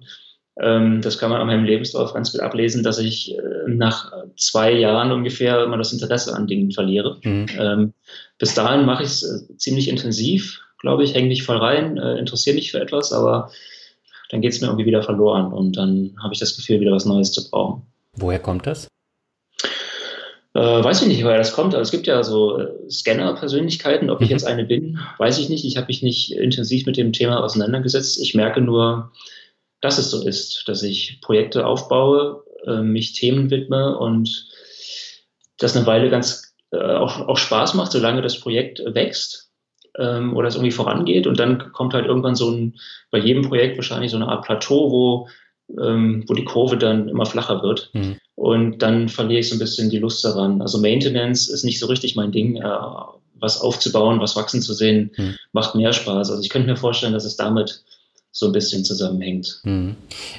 ähm, 0.59 1.01
das 1.03 1.19
kann 1.19 1.29
man 1.29 1.39
an 1.39 1.45
meinem 1.45 1.65
Lebenslauf 1.65 2.15
ganz 2.15 2.31
gut 2.31 2.41
ablesen, 2.41 2.81
dass 2.81 2.97
ich 2.97 3.37
äh, 3.37 3.41
nach 3.67 4.11
zwei 4.37 4.73
Jahren 4.73 5.11
ungefähr 5.11 5.63
immer 5.63 5.77
das 5.77 5.93
Interesse 5.93 6.35
an 6.35 6.47
Dingen 6.47 6.71
verliere. 6.71 7.19
Mhm. 7.21 7.45
Ähm, 7.55 7.93
bis 8.39 8.55
dahin 8.55 8.87
mache 8.87 9.03
ich 9.03 9.09
es 9.09 9.23
äh, 9.23 9.55
ziemlich 9.57 9.87
intensiv, 9.87 10.61
glaube 10.79 11.03
ich, 11.03 11.13
hänge 11.13 11.27
mich 11.27 11.43
voll 11.43 11.57
rein, 11.57 11.97
äh, 11.97 12.17
interessiere 12.17 12.55
mich 12.55 12.71
für 12.71 12.81
etwas, 12.81 13.13
aber 13.13 13.51
dann 14.31 14.41
geht 14.41 14.53
es 14.53 14.61
mir 14.61 14.67
irgendwie 14.67 14.87
wieder 14.87 15.03
verloren 15.03 15.53
und 15.53 15.77
dann 15.77 16.15
habe 16.23 16.33
ich 16.33 16.39
das 16.39 16.57
Gefühl, 16.57 16.79
wieder 16.79 16.91
was 16.91 17.05
Neues 17.05 17.33
zu 17.33 17.47
brauchen. 17.51 17.83
Woher 18.13 18.39
kommt 18.39 18.65
das? 18.65 18.87
Äh, 20.55 20.59
weiß 20.59 21.03
ich 21.03 21.07
nicht, 21.07 21.23
woher 21.23 21.37
das 21.37 21.53
kommt. 21.53 21.75
Also 21.75 21.83
es 21.83 21.91
gibt 21.91 22.07
ja 22.07 22.23
so 22.23 22.57
äh, 22.57 22.89
Scanner-Persönlichkeiten. 22.89 24.09
Ob 24.09 24.21
ich 24.21 24.29
mhm. 24.29 24.33
jetzt 24.33 24.47
eine 24.47 24.65
bin, 24.65 24.99
weiß 25.17 25.37
ich 25.39 25.49
nicht. 25.49 25.63
Ich 25.65 25.77
habe 25.77 25.87
mich 25.87 26.01
nicht 26.01 26.31
intensiv 26.31 26.85
mit 26.85 26.97
dem 26.97 27.13
Thema 27.13 27.43
auseinandergesetzt. 27.43 28.19
Ich 28.19 28.33
merke 28.33 28.61
nur, 28.61 29.11
dass 29.81 29.97
es 29.97 30.09
so 30.09 30.25
ist, 30.25 30.63
dass 30.67 30.81
ich 30.83 31.19
Projekte 31.21 31.65
aufbaue, 31.65 32.43
äh, 32.65 32.81
mich 32.81 33.13
Themen 33.13 33.51
widme 33.51 33.97
und 33.97 34.47
das 35.57 35.75
eine 35.75 35.85
Weile 35.85 36.09
ganz 36.09 36.55
äh, 36.71 36.77
auch, 36.77 37.27
auch 37.27 37.37
Spaß 37.37 37.75
macht, 37.75 37.91
solange 37.91 38.21
das 38.21 38.39
Projekt 38.39 38.81
wächst 38.85 39.51
ähm, 39.97 40.35
oder 40.35 40.47
es 40.47 40.55
irgendwie 40.55 40.71
vorangeht. 40.71 41.27
Und 41.27 41.39
dann 41.39 41.71
kommt 41.73 41.93
halt 41.93 42.05
irgendwann 42.05 42.35
so 42.35 42.49
ein, 42.49 42.79
bei 43.11 43.19
jedem 43.19 43.43
Projekt 43.43 43.77
wahrscheinlich 43.77 44.11
so 44.11 44.17
eine 44.17 44.27
Art 44.27 44.45
Plateau, 44.45 44.91
wo 44.91 45.27
ähm, 45.81 46.23
wo 46.27 46.33
die 46.33 46.45
Kurve 46.45 46.77
dann 46.77 47.09
immer 47.09 47.25
flacher 47.25 47.61
wird. 47.63 47.91
Mhm. 47.93 48.17
Und 48.35 48.81
dann 48.81 49.09
verliere 49.09 49.41
ich 49.41 49.49
so 49.49 49.55
ein 49.55 49.59
bisschen 49.59 49.89
die 49.89 49.99
Lust 49.99 50.23
daran. 50.23 50.61
Also 50.61 50.79
Maintenance 50.79 51.49
ist 51.49 51.63
nicht 51.63 51.79
so 51.79 51.87
richtig 51.87 52.15
mein 52.15 52.31
Ding. 52.31 52.57
Äh, 52.57 52.69
was 53.41 53.61
aufzubauen, 53.61 54.19
was 54.19 54.35
wachsen 54.35 54.61
zu 54.61 54.73
sehen, 54.73 55.11
mhm. 55.17 55.35
macht 55.51 55.75
mehr 55.75 55.93
Spaß. 55.93 56.29
Also 56.29 56.41
ich 56.41 56.49
könnte 56.49 56.67
mir 56.67 56.75
vorstellen, 56.75 57.13
dass 57.13 57.25
es 57.25 57.37
damit 57.37 57.83
so 58.31 58.45
ein 58.45 58.51
bisschen 58.51 58.85
zusammenhängt. 58.85 59.59
Mhm. 59.63 59.95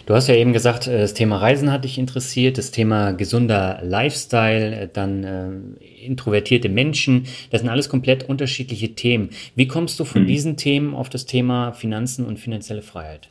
Du 0.07 0.15
hast 0.15 0.29
ja 0.29 0.35
eben 0.35 0.53
gesagt, 0.53 0.87
äh, 0.87 0.99
das 0.99 1.15
Thema 1.15 1.39
Reisen 1.39 1.73
hat 1.73 1.85
dich 1.85 1.99
interessiert, 1.99 2.57
das 2.57 2.71
Thema 2.71 3.13
gesunder 3.13 3.81
Lifestyle, 3.83 4.83
äh, 4.83 4.89
dann 4.93 5.25
äh, 5.25 6.05
introvertierte 6.05 6.69
Menschen, 6.69 7.27
das 7.51 7.63
sind 7.63 7.71
alles 7.71 7.89
komplett 7.89 8.29
unterschiedliche 8.29 8.95
Themen. 8.95 9.31
Wie 9.57 9.67
kommst 9.67 9.99
du 9.99 10.05
von 10.05 10.23
mhm. 10.23 10.27
diesen 10.29 10.57
Themen 10.57 10.95
auf 10.95 11.09
das 11.09 11.27
Thema 11.27 11.73
Finanzen 11.73 12.25
und 12.27 12.39
finanzielle 12.39 12.83
Freiheit? 12.83 13.29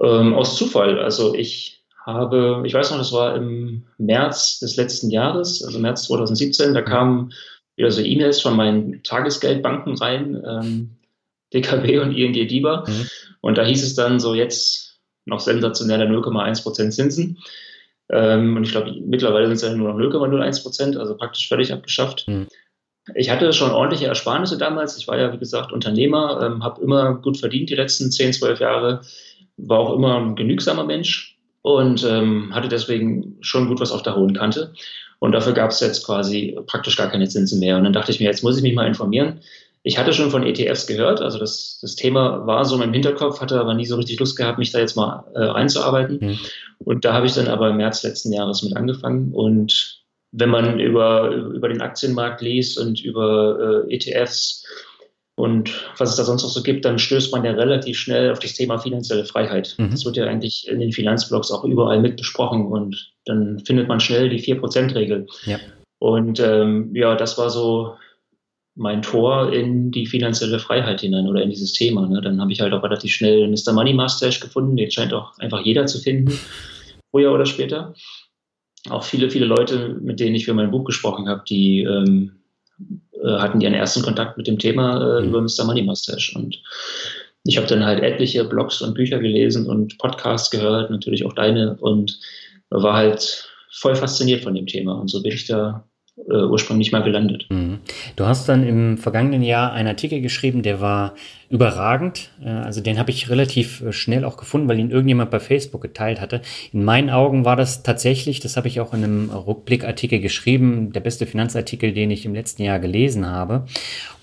Ähm, 0.00 0.34
aus 0.34 0.56
Zufall. 0.56 0.98
Also 0.98 1.34
ich 1.34 1.84
habe, 2.04 2.62
ich 2.66 2.74
weiß 2.74 2.90
noch, 2.90 2.98
das 2.98 3.12
war 3.12 3.34
im 3.34 3.84
März 3.98 4.58
des 4.58 4.76
letzten 4.76 5.10
Jahres, 5.10 5.62
also 5.64 5.78
März 5.78 6.04
2017, 6.04 6.74
da 6.74 6.80
mhm. 6.80 6.84
kamen 6.84 7.32
wieder 7.76 7.90
so 7.90 8.02
E-Mails 8.02 8.40
von 8.40 8.56
meinen 8.56 9.02
Tagesgeldbanken 9.02 9.96
rein, 9.96 10.42
ähm, 10.46 10.90
DKB 11.52 11.98
und 12.00 12.12
ING 12.12 12.32
DIBA. 12.32 12.84
Mhm. 12.86 13.08
Und 13.40 13.58
da 13.58 13.64
hieß 13.64 13.82
es 13.82 13.94
dann 13.94 14.20
so 14.20 14.34
jetzt 14.34 15.00
noch 15.24 15.40
sensationelle 15.40 16.06
0,1 16.06 16.62
Prozent 16.62 16.92
Zinsen. 16.92 17.38
Ähm, 18.10 18.56
und 18.56 18.64
ich 18.64 18.72
glaube, 18.72 18.92
mittlerweile 19.04 19.46
sind 19.46 19.56
es 19.56 19.62
ja 19.62 19.74
nur 19.74 19.92
noch 19.92 19.98
0,01 19.98 20.62
Prozent, 20.62 20.96
also 20.96 21.16
praktisch 21.16 21.48
völlig 21.48 21.72
abgeschafft. 21.72 22.26
Mhm. 22.28 22.48
Ich 23.14 23.30
hatte 23.30 23.52
schon 23.52 23.70
ordentliche 23.70 24.06
Ersparnisse 24.06 24.56
damals. 24.56 24.96
Ich 24.96 25.08
war 25.08 25.18
ja, 25.18 25.32
wie 25.32 25.38
gesagt, 25.38 25.72
Unternehmer, 25.72 26.40
ähm, 26.42 26.64
habe 26.64 26.82
immer 26.82 27.14
gut 27.14 27.38
verdient 27.38 27.70
die 27.70 27.74
letzten 27.74 28.10
10, 28.10 28.32
12 28.34 28.60
Jahre, 28.60 29.02
war 29.56 29.78
auch 29.78 29.94
immer 29.94 30.18
ein 30.18 30.36
genügsamer 30.36 30.84
Mensch 30.84 31.38
und 31.62 32.04
ähm, 32.04 32.54
hatte 32.54 32.68
deswegen 32.68 33.36
schon 33.40 33.68
gut 33.68 33.80
was 33.80 33.92
auf 33.92 34.02
der 34.02 34.16
hohen 34.16 34.34
Kante. 34.34 34.72
Und 35.18 35.32
dafür 35.32 35.52
gab 35.54 35.70
es 35.70 35.80
jetzt 35.80 36.04
quasi 36.04 36.58
praktisch 36.66 36.96
gar 36.96 37.10
keine 37.10 37.28
Zinsen 37.28 37.60
mehr. 37.60 37.76
Und 37.76 37.84
dann 37.84 37.92
dachte 37.92 38.10
ich 38.12 38.20
mir, 38.20 38.26
jetzt 38.26 38.42
muss 38.42 38.56
ich 38.56 38.62
mich 38.62 38.74
mal 38.74 38.86
informieren. 38.86 39.40
Ich 39.82 39.98
hatte 39.98 40.12
schon 40.12 40.30
von 40.30 40.44
ETFs 40.44 40.86
gehört, 40.86 41.20
also 41.20 41.38
das, 41.38 41.78
das 41.82 41.94
Thema 41.94 42.46
war 42.46 42.64
so 42.64 42.82
im 42.82 42.92
Hinterkopf, 42.92 43.40
hatte 43.40 43.60
aber 43.60 43.74
nie 43.74 43.84
so 43.84 43.96
richtig 43.96 44.18
Lust 44.18 44.36
gehabt, 44.36 44.58
mich 44.58 44.72
da 44.72 44.78
jetzt 44.78 44.96
mal 44.96 45.24
äh, 45.34 45.40
einzuarbeiten. 45.40 46.18
Mhm. 46.20 46.38
Und 46.78 47.04
da 47.04 47.12
habe 47.12 47.26
ich 47.26 47.34
dann 47.34 47.48
aber 47.48 47.70
im 47.70 47.76
März 47.76 48.02
letzten 48.02 48.32
Jahres 48.32 48.62
mit 48.62 48.76
angefangen 48.76 49.32
und 49.32 50.02
wenn 50.36 50.50
man 50.50 50.80
über, 50.80 51.30
über 51.30 51.68
den 51.68 51.80
Aktienmarkt 51.80 52.40
liest 52.40 52.78
und 52.78 53.00
über 53.00 53.84
äh, 53.88 53.94
ETFs 53.94 54.64
und 55.36 55.90
was 55.98 56.10
es 56.10 56.16
da 56.16 56.24
sonst 56.24 56.42
noch 56.42 56.50
so 56.50 56.62
gibt, 56.62 56.84
dann 56.84 56.98
stößt 56.98 57.32
man 57.32 57.44
ja 57.44 57.52
relativ 57.52 57.98
schnell 57.98 58.30
auf 58.30 58.38
das 58.38 58.54
Thema 58.54 58.78
finanzielle 58.78 59.24
Freiheit. 59.24 59.74
Mhm. 59.78 59.90
Das 59.90 60.04
wird 60.04 60.16
ja 60.16 60.26
eigentlich 60.26 60.68
in 60.68 60.80
den 60.80 60.92
Finanzblogs 60.92 61.50
auch 61.50 61.64
überall 61.64 62.00
mit 62.00 62.16
besprochen 62.16 62.66
und 62.66 63.12
dann 63.24 63.58
findet 63.60 63.88
man 63.88 64.00
schnell 64.00 64.28
die 64.28 64.40
4%-Regel. 64.40 65.26
Ja. 65.46 65.58
Und 65.98 66.38
ähm, 66.40 66.94
ja, 66.94 67.16
das 67.16 67.36
war 67.36 67.50
so 67.50 67.94
mein 68.76 69.02
Tor 69.02 69.52
in 69.52 69.90
die 69.90 70.06
finanzielle 70.06 70.58
Freiheit 70.58 71.00
hinein 71.00 71.28
oder 71.28 71.42
in 71.42 71.50
dieses 71.50 71.72
Thema. 71.72 72.08
Ne? 72.08 72.20
Dann 72.20 72.40
habe 72.40 72.52
ich 72.52 72.60
halt 72.60 72.72
auch 72.72 72.82
relativ 72.82 73.12
schnell 73.12 73.48
Mr. 73.48 73.72
Money 73.72 73.94
Mustache 73.94 74.40
gefunden. 74.40 74.76
Den 74.76 74.90
scheint 74.90 75.12
auch 75.12 75.36
einfach 75.38 75.60
jeder 75.64 75.86
zu 75.86 76.00
finden, 76.00 76.32
früher 77.10 77.32
oder 77.32 77.46
später 77.46 77.94
auch 78.90 79.04
viele, 79.04 79.30
viele 79.30 79.46
Leute, 79.46 79.96
mit 80.00 80.20
denen 80.20 80.34
ich 80.34 80.44
für 80.44 80.54
mein 80.54 80.70
Buch 80.70 80.84
gesprochen 80.84 81.28
habe, 81.28 81.42
die 81.48 81.80
ähm, 81.80 82.32
äh, 83.12 83.13
hatten 83.32 83.60
ihren 83.60 83.74
ersten 83.74 84.02
Kontakt 84.02 84.36
mit 84.36 84.46
dem 84.46 84.58
Thema 84.58 85.18
äh, 85.18 85.22
mhm. 85.22 85.28
über 85.28 85.40
Mr. 85.40 85.64
Money 85.64 85.82
Mustache. 85.82 86.36
Und 86.36 86.62
ich 87.44 87.56
habe 87.56 87.66
dann 87.66 87.84
halt 87.84 88.02
etliche 88.02 88.44
Blogs 88.44 88.80
und 88.80 88.94
Bücher 88.94 89.18
gelesen 89.18 89.66
und 89.66 89.98
Podcasts 89.98 90.50
gehört, 90.50 90.90
natürlich 90.90 91.24
auch 91.24 91.34
deine, 91.34 91.76
und 91.80 92.18
war 92.70 92.94
halt 92.94 93.48
voll 93.70 93.96
fasziniert 93.96 94.42
von 94.42 94.54
dem 94.54 94.66
Thema. 94.66 94.94
Und 94.94 95.08
so 95.08 95.22
bin 95.22 95.32
ich 95.32 95.46
da 95.46 95.84
äh, 96.16 96.44
ursprünglich 96.44 96.92
mal 96.92 97.02
gelandet. 97.02 97.46
Mhm. 97.50 97.80
Du 98.16 98.24
hast 98.24 98.48
dann 98.48 98.66
im 98.66 98.98
vergangenen 98.98 99.42
Jahr 99.42 99.72
einen 99.72 99.88
Artikel 99.88 100.20
geschrieben, 100.20 100.62
der 100.62 100.80
war 100.80 101.14
überragend. 101.54 102.30
Äh, 102.44 102.48
also 102.48 102.80
den 102.80 102.98
habe 102.98 103.12
ich 103.12 103.30
relativ 103.30 103.80
äh, 103.80 103.92
schnell 103.92 104.24
auch 104.24 104.36
gefunden, 104.36 104.68
weil 104.68 104.80
ihn 104.80 104.90
irgendjemand 104.90 105.30
bei 105.30 105.38
Facebook 105.38 105.80
geteilt 105.80 106.20
hatte. 106.20 106.42
In 106.72 106.84
meinen 106.84 107.10
Augen 107.10 107.44
war 107.44 107.54
das 107.54 107.84
tatsächlich, 107.84 108.40
das 108.40 108.56
habe 108.56 108.66
ich 108.66 108.80
auch 108.80 108.92
in 108.92 109.04
einem 109.04 109.30
Rückblickartikel 109.30 110.18
geschrieben, 110.18 110.92
der 110.92 111.00
beste 111.00 111.26
Finanzartikel, 111.26 111.92
den 111.92 112.10
ich 112.10 112.26
im 112.26 112.34
letzten 112.34 112.64
Jahr 112.64 112.80
gelesen 112.80 113.26
habe. 113.26 113.66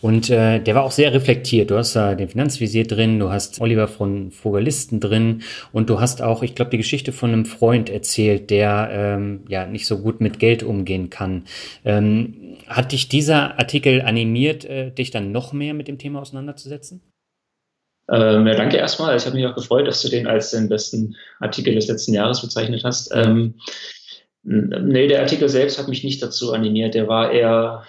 Und 0.02 0.30
äh, 0.30 0.60
der 0.60 0.76
war 0.76 0.84
auch 0.84 0.92
sehr 0.92 1.14
reflektiert. 1.14 1.72
Du 1.72 1.78
hast 1.78 1.96
da 1.96 2.16
den 2.16 2.28
Finanzvisier 2.28 2.86
drin, 2.86 3.18
du 3.18 3.30
hast 3.30 3.62
Oliver 3.62 3.88
von 3.88 4.32
Vogelisten 4.32 5.00
drin 5.00 5.44
und 5.72 5.90
du 5.90 6.02
hast 6.02 6.22
auch, 6.22 6.44
ich 6.44 6.54
glaube, 6.54 6.72
die 6.72 6.78
Geschichte 6.78 7.14
von 7.14 7.32
einem 7.32 7.46
Freund 7.46 7.90
erzählt, 7.90 8.50
der 8.50 8.90
ähm, 8.92 9.44
ja 9.48 9.66
nicht 9.66 9.86
so 9.86 10.00
gut 10.00 10.20
mit 10.20 10.40
Geld 10.40 10.64
umgehen 10.64 11.10
kann. 11.10 11.44
Ähm, 11.86 12.58
hat 12.68 12.92
dich 12.92 13.08
dieser 13.08 13.58
Artikel 13.58 14.02
animiert, 14.02 14.66
äh, 14.66 14.92
dich 14.92 15.12
dann 15.12 15.32
noch 15.32 15.54
mehr 15.54 15.74
mit 15.74 15.88
dem 15.88 15.98
Thema 15.98 16.20
auseinanderzusetzen? 16.20 17.02
Ähm, 18.10 18.48
ja, 18.48 18.56
danke 18.56 18.78
erstmal. 18.78 19.16
Ich 19.16 19.26
habe 19.26 19.36
mich 19.36 19.46
auch 19.46 19.56
gefreut, 19.56 19.88
dass 19.88 20.02
du 20.02 20.10
den 20.10 20.28
als 20.28 20.52
den 20.52 20.70
besten 20.70 21.16
Artikel 21.40 21.76
des 21.76 21.88
letzten 21.88 22.14
Jahres 22.14 22.42
bezeichnet 22.42 22.84
hast. 22.84 23.12
Ähm, 23.14 23.56
nee, 24.44 25.08
der 25.08 25.22
Artikel 25.22 25.50
selbst 25.50 25.78
hat 25.78 25.88
mich 25.88 26.04
nicht 26.04 26.22
dazu 26.22 26.54
animiert. 26.54 26.94
Der 26.94 27.08
war 27.08 27.32
eher, 27.32 27.84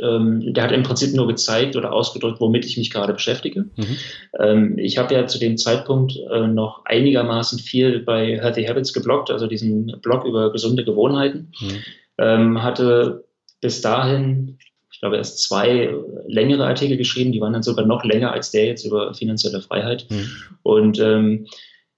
ähm, 0.00 0.54
der 0.54 0.64
hat 0.64 0.72
im 0.72 0.82
Prinzip 0.82 1.14
nur 1.14 1.26
gezeigt 1.26 1.76
oder 1.76 1.92
ausgedrückt, 1.92 2.40
womit 2.40 2.64
ich 2.64 2.78
mich 2.78 2.90
gerade 2.90 3.12
beschäftige. 3.12 3.66
Mhm. 3.76 3.96
Ähm, 4.38 4.78
ich 4.78 4.98
habe 4.98 5.14
ja 5.14 5.26
zu 5.26 5.38
dem 5.38 5.56
Zeitpunkt 5.56 6.16
äh, 6.32 6.46
noch 6.46 6.84
einigermaßen 6.84 7.58
viel 7.58 8.00
bei 8.00 8.38
Healthy 8.40 8.64
Habits 8.64 8.92
geblockt, 8.92 9.30
also 9.30 9.46
diesen 9.46 10.00
Blog 10.00 10.24
über 10.24 10.52
gesunde 10.52 10.84
Gewohnheiten. 10.84 11.52
Mhm. 11.60 11.82
Ähm, 12.16 12.62
hatte 12.62 13.24
bis 13.60 13.80
dahin 13.80 14.58
glaube, 15.00 15.16
erst 15.16 15.42
zwei 15.42 15.94
längere 16.26 16.66
Artikel 16.66 16.96
geschrieben, 16.96 17.32
die 17.32 17.40
waren 17.40 17.52
dann 17.52 17.62
sogar 17.62 17.86
noch 17.86 18.04
länger 18.04 18.32
als 18.32 18.50
der 18.50 18.66
jetzt 18.66 18.84
über 18.84 19.14
finanzielle 19.14 19.60
Freiheit. 19.60 20.06
Mhm. 20.10 20.30
Und 20.62 20.98
ähm, 21.00 21.46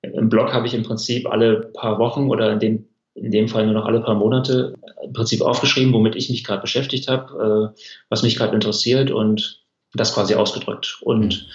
im 0.02 0.28
Blog 0.28 0.52
habe 0.52 0.66
ich 0.66 0.74
im 0.74 0.82
Prinzip 0.82 1.26
alle 1.26 1.70
paar 1.74 1.98
Wochen 1.98 2.28
oder 2.28 2.52
in 2.52 2.60
dem, 2.60 2.88
in 3.14 3.30
dem 3.30 3.48
Fall 3.48 3.64
nur 3.64 3.74
noch 3.74 3.86
alle 3.86 4.00
paar 4.00 4.14
Monate 4.14 4.74
im 5.04 5.12
Prinzip 5.12 5.40
aufgeschrieben, 5.40 5.92
womit 5.92 6.16
ich 6.16 6.30
mich 6.30 6.44
gerade 6.44 6.60
beschäftigt 6.60 7.08
habe, 7.08 7.72
äh, 7.74 7.80
was 8.08 8.22
mich 8.22 8.36
gerade 8.36 8.54
interessiert 8.54 9.10
und 9.10 9.62
das 9.94 10.14
quasi 10.14 10.34
ausgedrückt. 10.34 10.98
Und 11.02 11.42
mhm. 11.42 11.52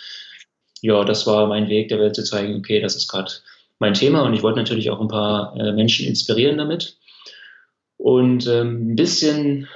ja, 0.81 1.03
das 1.03 1.27
war 1.27 1.47
mein 1.47 1.69
Weg, 1.69 1.89
der 1.89 1.99
Welt 1.99 2.15
zu 2.15 2.23
zeigen, 2.23 2.55
okay, 2.55 2.81
das 2.81 2.95
ist 2.95 3.07
gerade 3.07 3.31
mein 3.79 3.93
Thema 3.93 4.21
und 4.21 4.33
ich 4.33 4.43
wollte 4.43 4.59
natürlich 4.59 4.89
auch 4.89 5.01
ein 5.01 5.07
paar 5.07 5.55
äh, 5.57 5.71
Menschen 5.71 6.05
inspirieren 6.05 6.57
damit. 6.57 6.97
Und 7.97 8.47
ähm, 8.47 8.91
ein 8.91 8.95
bisschen 8.95 9.67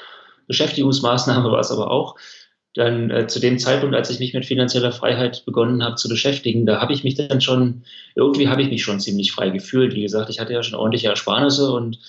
Beschäftigungsmaßnahme 0.48 1.52
war 1.52 1.60
es 1.60 1.72
aber 1.72 1.92
auch. 1.92 2.16
Dann 2.74 3.10
äh, 3.10 3.28
zu 3.28 3.40
dem 3.40 3.58
Zeitpunkt, 3.58 3.96
als 3.96 4.10
ich 4.10 4.20
mich 4.20 4.34
mit 4.34 4.46
finanzieller 4.46 4.92
Freiheit 4.92 5.46
begonnen 5.46 5.82
habe 5.82 5.96
zu 5.96 6.10
beschäftigen, 6.10 6.66
da 6.66 6.82
habe 6.82 6.94
ich 6.94 7.06
mich 7.06 7.16
dann 7.16 7.40
schon, 7.40 7.84
irgendwie 8.16 8.50
habe 8.50 8.62
ich 8.62 8.70
mich 8.70 8.84
schon 8.84 9.00
ziemlich 9.00 9.32
frei 9.32 9.50
gefühlt. 9.50 9.96
Wie 9.96 10.02
gesagt, 10.02 10.30
ich 10.30 10.40
hatte 10.40 10.54
ja 10.54 10.62
schon 10.62 10.78
ordentliche 10.78 11.08
Ersparnisse 11.08 11.72
und 11.72 12.00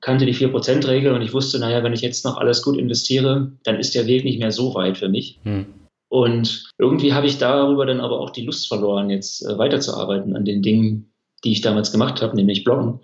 kannte 0.00 0.24
die 0.24 0.34
4%-Regel 0.34 1.12
und 1.12 1.22
ich 1.22 1.34
wusste, 1.34 1.58
naja, 1.58 1.82
wenn 1.82 1.92
ich 1.92 2.00
jetzt 2.00 2.24
noch 2.24 2.38
alles 2.38 2.62
gut 2.62 2.78
investiere, 2.78 3.52
dann 3.64 3.78
ist 3.78 3.94
der 3.94 4.06
Weg 4.06 4.24
nicht 4.24 4.38
mehr 4.38 4.52
so 4.52 4.74
weit 4.74 4.96
für 4.96 5.08
mich. 5.08 5.40
Hm. 5.42 5.66
Und 6.08 6.70
irgendwie 6.78 7.12
habe 7.12 7.26
ich 7.26 7.38
darüber 7.38 7.84
dann 7.84 8.00
aber 8.00 8.20
auch 8.20 8.30
die 8.30 8.44
Lust 8.44 8.68
verloren, 8.68 9.10
jetzt 9.10 9.44
äh, 9.44 9.58
weiterzuarbeiten 9.58 10.34
an 10.34 10.44
den 10.44 10.62
Dingen, 10.62 11.12
die 11.44 11.52
ich 11.52 11.60
damals 11.60 11.92
gemacht 11.92 12.22
habe, 12.22 12.34
nämlich 12.34 12.64
Bloggen. 12.64 13.00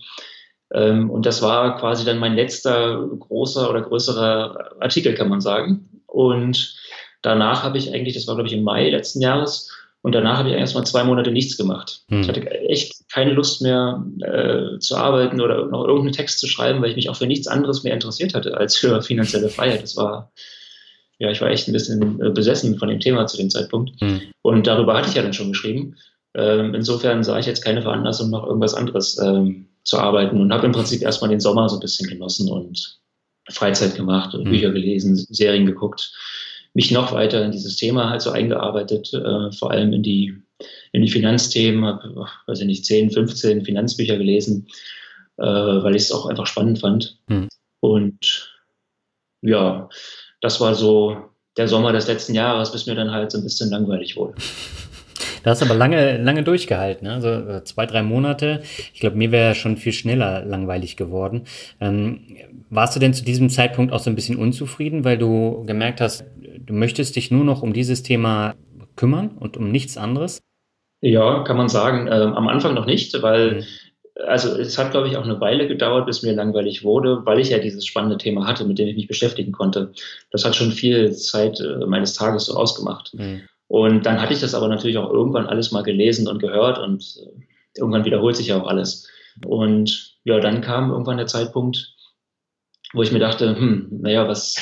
Ähm, 0.75 1.09
und 1.09 1.25
das 1.25 1.41
war 1.41 1.79
quasi 1.79 2.05
dann 2.05 2.19
mein 2.19 2.35
letzter 2.35 3.07
großer 3.19 3.71
oder 3.71 3.81
größerer 3.81 4.77
Artikel, 4.81 5.15
kann 5.15 5.29
man 5.29 5.41
sagen. 5.41 6.03
Und 6.07 6.77
danach 7.23 7.63
habe 7.63 7.79
ich 7.79 7.93
eigentlich, 7.95 8.15
das 8.15 8.27
war 8.27 8.35
glaube 8.35 8.49
ich 8.49 8.55
im 8.55 8.65
Mai 8.65 8.91
letzten 8.91 9.21
Jahres, 9.21 9.71
und 10.05 10.15
danach 10.15 10.37
habe 10.37 10.51
ich 10.51 10.55
erstmal 10.55 10.85
zwei 10.85 11.03
Monate 11.03 11.31
nichts 11.31 11.57
gemacht. 11.57 12.03
Hm. 12.11 12.21
Ich 12.21 12.29
hatte 12.29 12.47
echt 12.47 13.09
keine 13.11 13.33
Lust 13.33 13.63
mehr 13.63 14.05
äh, 14.21 14.79
zu 14.79 14.99
arbeiten 14.99 15.41
oder 15.41 15.65
noch 15.65 15.85
irgendeinen 15.85 16.13
Text 16.13 16.41
zu 16.41 16.47
schreiben, 16.47 16.83
weil 16.83 16.91
ich 16.91 16.97
mich 16.97 17.09
auch 17.09 17.17
für 17.17 17.27
nichts 17.27 17.47
anderes 17.47 17.85
mehr 17.85 17.95
interessiert 17.95 18.35
hatte 18.35 18.55
als 18.55 18.77
für 18.77 19.01
finanzielle 19.01 19.49
Freiheit. 19.49 19.83
Das 19.83 19.97
war, 19.97 20.31
ja, 21.19 21.31
ich 21.31 21.41
war 21.41 21.49
echt 21.49 21.69
ein 21.69 21.73
bisschen 21.73 22.21
äh, 22.21 22.29
besessen 22.29 22.77
von 22.77 22.91
dem 22.91 23.01
Thema 23.01 23.27
zu 23.27 23.39
dem 23.39 23.49
Zeitpunkt. 23.49 23.99
Hm. 24.03 24.21
Und 24.43 24.67
darüber 24.67 24.95
hatte 24.95 25.09
ich 25.09 25.15
ja 25.15 25.23
dann 25.23 25.33
schon 25.33 25.53
geschrieben. 25.53 25.97
Ähm, 26.35 26.75
insofern 26.75 27.25
sah 27.25 27.39
ich 27.39 27.47
jetzt 27.47 27.65
keine 27.65 27.81
Veranlassung, 27.81 28.29
noch 28.29 28.47
irgendwas 28.47 28.75
anderes 28.75 29.19
ähm, 29.19 29.69
zu 29.85 29.99
arbeiten 29.99 30.41
und 30.41 30.53
habe 30.53 30.67
im 30.67 30.73
Prinzip 30.73 31.03
erstmal 31.03 31.31
den 31.31 31.41
Sommer 31.41 31.69
so 31.69 31.77
ein 31.77 31.81
bisschen 31.81 32.09
genossen 32.09 32.51
und 32.51 33.01
Freizeit 33.51 33.95
gemacht, 33.95 34.35
mhm. 34.35 34.45
Bücher 34.45 34.71
gelesen, 34.71 35.17
Serien 35.17 35.67
geguckt, 35.67 36.13
mich 36.73 36.91
noch 36.91 37.13
weiter 37.13 37.45
in 37.45 37.53
dieses 37.53 37.77
Thema 37.77 38.11
halt 38.11 38.23
so 38.23 38.31
eingearbeitet, 38.31 39.13
äh, 39.13 39.53
vor 39.53 39.71
allem 39.71 39.93
in 39.93 40.03
die, 40.03 40.35
in 40.93 41.03
die 41.03 41.11
Finanzthemen, 41.11 41.85
habe, 41.85 42.27
weiß 42.47 42.61
ich 42.61 42.67
nicht, 42.67 42.85
10, 42.85 43.11
15 43.11 43.65
Finanzbücher 43.65 44.17
gelesen, 44.17 44.67
äh, 45.37 45.45
weil 45.45 45.95
ich 45.95 46.05
es 46.05 46.13
auch 46.13 46.27
einfach 46.27 46.47
spannend 46.47 46.81
fand. 46.81 47.19
Mhm. 47.29 47.49
Und 47.81 48.51
ja, 49.43 49.89
das 50.41 50.61
war 50.61 50.75
so 50.75 51.19
der 51.57 51.69
Sommer 51.69 51.93
des 51.93 52.09
letzten 52.09 52.35
Jahres, 52.35 52.73
bis 52.73 52.87
mir 52.87 52.95
dann 52.95 53.13
halt 53.13 53.31
so 53.31 53.39
ein 53.39 53.45
bisschen 53.45 53.71
langweilig 53.71 54.17
wurde. 54.17 54.35
Da 55.45 55.51
hast 55.51 55.61
du 55.61 55.67
aber 55.67 55.75
lange, 55.75 56.17
lange 56.17 56.43
durchgehalten, 56.43 57.07
ne? 57.07 57.15
also 57.15 57.29
äh, 57.29 57.65
zwei, 57.65 57.87
drei 57.87 58.03
Monate. 58.03 58.63
Ich 58.93 59.01
glaube, 59.01 59.17
mir 59.17 59.31
wäre 59.31 59.55
schon 59.55 59.77
viel 59.77 59.93
schneller 59.93 60.45
langweilig 60.45 60.97
geworden. 60.97 61.43
Ähm, 61.81 62.21
warst 62.71 62.97
du 62.97 63.01
denn 63.01 63.15
zu 63.15 63.25
diesem 63.25 63.51
Zeitpunkt 63.51 63.93
auch 63.93 64.01
so 64.01 64.11
ein 64.11 64.17
bisschen 64.17 64.37
unzufrieden, 64.37 65.05
weil 65.05 65.19
du 65.19 65.65
gemerkt 65.67 66.01
hast, 66.01 66.25
du 66.59 66.73
möchtest 66.73 67.15
dich 67.15 67.31
nur 67.31 67.45
noch 67.45 67.63
um 67.63 67.75
dieses 67.75 68.03
Thema 68.03 68.55
kümmern 68.97 69.33
und 69.39 69.57
um 69.57 69.71
nichts 69.71 69.99
anderes? 69.99 70.41
Ja, 71.03 71.45
kann 71.45 71.59
man 71.59 71.69
sagen. 71.69 72.09
Ähm, 72.11 72.33
am 72.33 72.49
Anfang 72.49 72.75
noch 72.75 72.87
nicht, 72.87 73.23
weil 73.23 73.57
mhm 73.57 73.65
also 74.27 74.57
es 74.57 74.79
hat, 74.79 74.93
glaube 74.93 75.09
ich, 75.09 75.17
auch 75.17 75.25
eine 75.25 75.41
Weile 75.41 75.67
gedauert, 75.67 76.07
bis 76.07 76.23
mir 76.23 76.35
langweilig 76.35 76.85
wurde, 76.85 77.23
weil 77.25 77.41
ich 77.41 77.51
ja 77.51 77.59
dieses 77.59 77.85
spannende 77.85 78.19
Thema 78.19 78.47
hatte, 78.47 78.65
mit 78.65 78.79
dem 78.79 78.89
ich 78.89 78.97
mich 78.97 79.09
beschäftigen 79.09 79.53
konnte. 79.53 79.93
Das 80.31 80.45
hat 80.45 80.55
schon 80.55 80.73
viel 80.73 81.13
Zeit 81.13 81.61
äh, 81.61 81.85
meines 81.87 82.15
Tages 82.15 82.47
so 82.47 82.55
ausgemacht. 82.55 83.13
Mhm. 83.15 83.43
Und 83.69 84.07
dann 84.07 84.21
hatte 84.21 84.35
ich 84.35 84.41
das 84.41 84.55
aber 84.55 84.69
natürlich 84.69 84.99
auch 84.99 85.11
irgendwann 85.11 85.47
alles 85.47 85.73
mal 85.73 85.83
gelesen 85.83 86.29
und 86.29 86.39
gehört 86.39 86.79
und 86.79 87.17
äh, 87.23 87.41
irgendwann 87.77 88.05
wiederholt 88.05 88.37
sich 88.37 88.49
ja 88.49 88.61
auch 88.61 88.67
alles. 88.67 89.09
Und 89.45 90.17
ja, 90.25 90.41
dann 90.41 90.61
kam 90.61 90.91
irgendwann 90.91 91.17
der 91.17 91.27
Zeitpunkt, 91.27 91.95
wo 92.93 93.03
ich 93.03 93.13
mir 93.13 93.19
dachte, 93.19 93.57
hm, 93.57 93.89
naja, 94.03 94.29
was, 94.29 94.57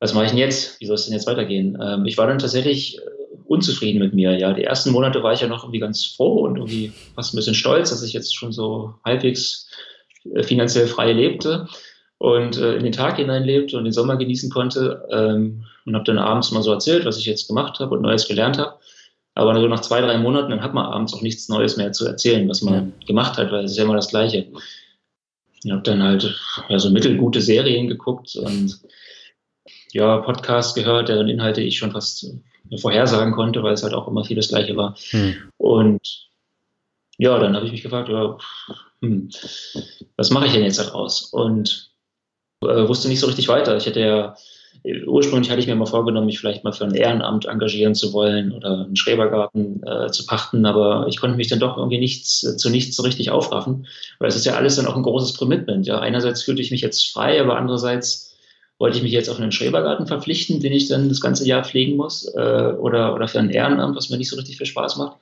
was 0.00 0.14
mache 0.14 0.24
ich 0.24 0.30
denn 0.30 0.38
jetzt? 0.38 0.80
Wie 0.80 0.86
soll 0.86 0.96
es 0.96 1.04
denn 1.04 1.14
jetzt 1.14 1.26
weitergehen? 1.26 1.78
Ähm, 1.80 2.06
ich 2.06 2.18
war 2.18 2.26
dann 2.26 2.38
tatsächlich 2.38 2.98
äh, 2.98 3.00
unzufrieden 3.44 4.00
mit 4.00 4.14
mir. 4.14 4.36
Ja, 4.38 4.52
die 4.52 4.64
ersten 4.64 4.90
Monate 4.90 5.22
war 5.22 5.32
ich 5.32 5.40
ja 5.40 5.46
noch 5.46 5.64
irgendwie 5.64 5.80
ganz 5.80 6.04
froh 6.06 6.44
und 6.44 6.56
irgendwie 6.56 6.92
fast 7.14 7.32
ein 7.32 7.36
bisschen 7.36 7.54
stolz, 7.54 7.90
dass 7.90 8.02
ich 8.02 8.12
jetzt 8.12 8.34
schon 8.34 8.52
so 8.52 8.94
halbwegs 9.04 9.68
äh, 10.34 10.42
finanziell 10.42 10.86
frei 10.86 11.12
lebte 11.12 11.68
und 12.18 12.58
äh, 12.58 12.76
in 12.76 12.84
den 12.84 12.92
Tag 12.92 13.16
hinein 13.16 13.44
lebte 13.44 13.76
und 13.76 13.84
den 13.84 13.92
Sommer 13.92 14.16
genießen 14.16 14.50
konnte 14.50 15.06
ähm, 15.10 15.64
und 15.90 15.96
habe 15.96 16.04
dann 16.04 16.18
abends 16.18 16.50
mal 16.52 16.62
so 16.62 16.72
erzählt, 16.72 17.04
was 17.04 17.18
ich 17.18 17.26
jetzt 17.26 17.48
gemacht 17.48 17.80
habe 17.80 17.94
und 17.94 18.02
Neues 18.02 18.28
gelernt 18.28 18.58
habe. 18.58 18.78
Aber 19.34 19.58
so 19.60 19.66
nach 19.68 19.80
zwei, 19.80 20.00
drei 20.00 20.18
Monaten, 20.18 20.50
dann 20.50 20.62
hat 20.62 20.74
man 20.74 20.86
abends 20.86 21.14
auch 21.14 21.22
nichts 21.22 21.48
Neues 21.48 21.76
mehr 21.76 21.92
zu 21.92 22.06
erzählen, 22.06 22.48
was 22.48 22.62
man 22.62 22.74
ja. 22.74 23.06
gemacht 23.06 23.36
hat, 23.38 23.52
weil 23.52 23.64
es 23.64 23.72
ist 23.72 23.76
ja 23.76 23.84
immer 23.84 23.96
das 23.96 24.08
Gleiche. 24.08 24.46
Ich 25.62 25.70
habe 25.70 25.82
dann 25.82 26.02
halt 26.02 26.34
ja, 26.68 26.78
so 26.78 26.90
mittelgute 26.90 27.40
Serien 27.40 27.88
geguckt 27.88 28.34
und 28.36 28.80
ja, 29.92 30.18
Podcasts 30.18 30.74
gehört, 30.74 31.08
deren 31.08 31.28
Inhalte 31.28 31.60
ich 31.60 31.78
schon 31.78 31.92
fast 31.92 32.26
vorhersagen 32.78 33.32
konnte, 33.32 33.62
weil 33.62 33.74
es 33.74 33.82
halt 33.82 33.94
auch 33.94 34.08
immer 34.08 34.24
viel 34.24 34.36
das 34.36 34.48
Gleiche 34.48 34.76
war. 34.76 34.96
Hm. 35.10 35.34
Und 35.58 36.28
ja, 37.18 37.38
dann 37.38 37.54
habe 37.54 37.66
ich 37.66 37.72
mich 37.72 37.82
gefragt, 37.82 38.08
ja, 38.08 38.38
hm, 39.02 39.30
was 40.16 40.30
mache 40.30 40.46
ich 40.46 40.52
denn 40.52 40.64
jetzt 40.64 40.78
daraus? 40.78 41.24
Und 41.32 41.90
äh, 42.62 42.88
wusste 42.88 43.08
nicht 43.08 43.20
so 43.20 43.26
richtig 43.26 43.48
weiter. 43.48 43.76
Ich 43.76 43.86
hätte 43.86 44.00
ja, 44.00 44.36
ursprünglich 45.06 45.50
hatte 45.50 45.60
ich 45.60 45.66
mir 45.66 45.74
mal 45.74 45.86
vorgenommen, 45.86 46.26
mich 46.26 46.38
vielleicht 46.38 46.64
mal 46.64 46.72
für 46.72 46.84
ein 46.84 46.94
Ehrenamt 46.94 47.46
engagieren 47.46 47.94
zu 47.94 48.12
wollen 48.12 48.52
oder 48.52 48.86
einen 48.86 48.96
Schrebergarten 48.96 49.82
äh, 49.84 50.10
zu 50.10 50.24
pachten, 50.26 50.64
aber 50.64 51.06
ich 51.08 51.20
konnte 51.20 51.36
mich 51.36 51.48
dann 51.48 51.60
doch 51.60 51.76
irgendwie 51.76 51.98
nichts, 51.98 52.40
zu 52.56 52.70
nichts 52.70 52.96
so 52.96 53.02
richtig 53.02 53.30
aufraffen, 53.30 53.86
weil 54.18 54.28
es 54.28 54.36
ist 54.36 54.46
ja 54.46 54.54
alles 54.54 54.76
dann 54.76 54.86
auch 54.86 54.96
ein 54.96 55.02
großes 55.02 55.36
Commitment. 55.36 55.86
Ja, 55.86 56.00
einerseits 56.00 56.42
fühlte 56.42 56.62
ich 56.62 56.70
mich 56.70 56.80
jetzt 56.80 57.12
frei, 57.12 57.40
aber 57.40 57.56
andererseits 57.56 58.34
wollte 58.78 58.96
ich 58.96 59.02
mich 59.02 59.12
jetzt 59.12 59.28
auf 59.28 59.38
einen 59.38 59.52
Schrebergarten 59.52 60.06
verpflichten, 60.06 60.60
den 60.60 60.72
ich 60.72 60.88
dann 60.88 61.10
das 61.10 61.20
ganze 61.20 61.46
Jahr 61.46 61.62
pflegen 61.62 61.96
muss, 61.96 62.26
äh, 62.34 62.72
oder, 62.78 63.14
oder 63.14 63.28
für 63.28 63.38
ein 63.38 63.50
Ehrenamt, 63.50 63.96
was 63.96 64.08
mir 64.08 64.16
nicht 64.16 64.30
so 64.30 64.36
richtig 64.36 64.56
viel 64.56 64.66
Spaß 64.66 64.96
macht. 64.96 65.18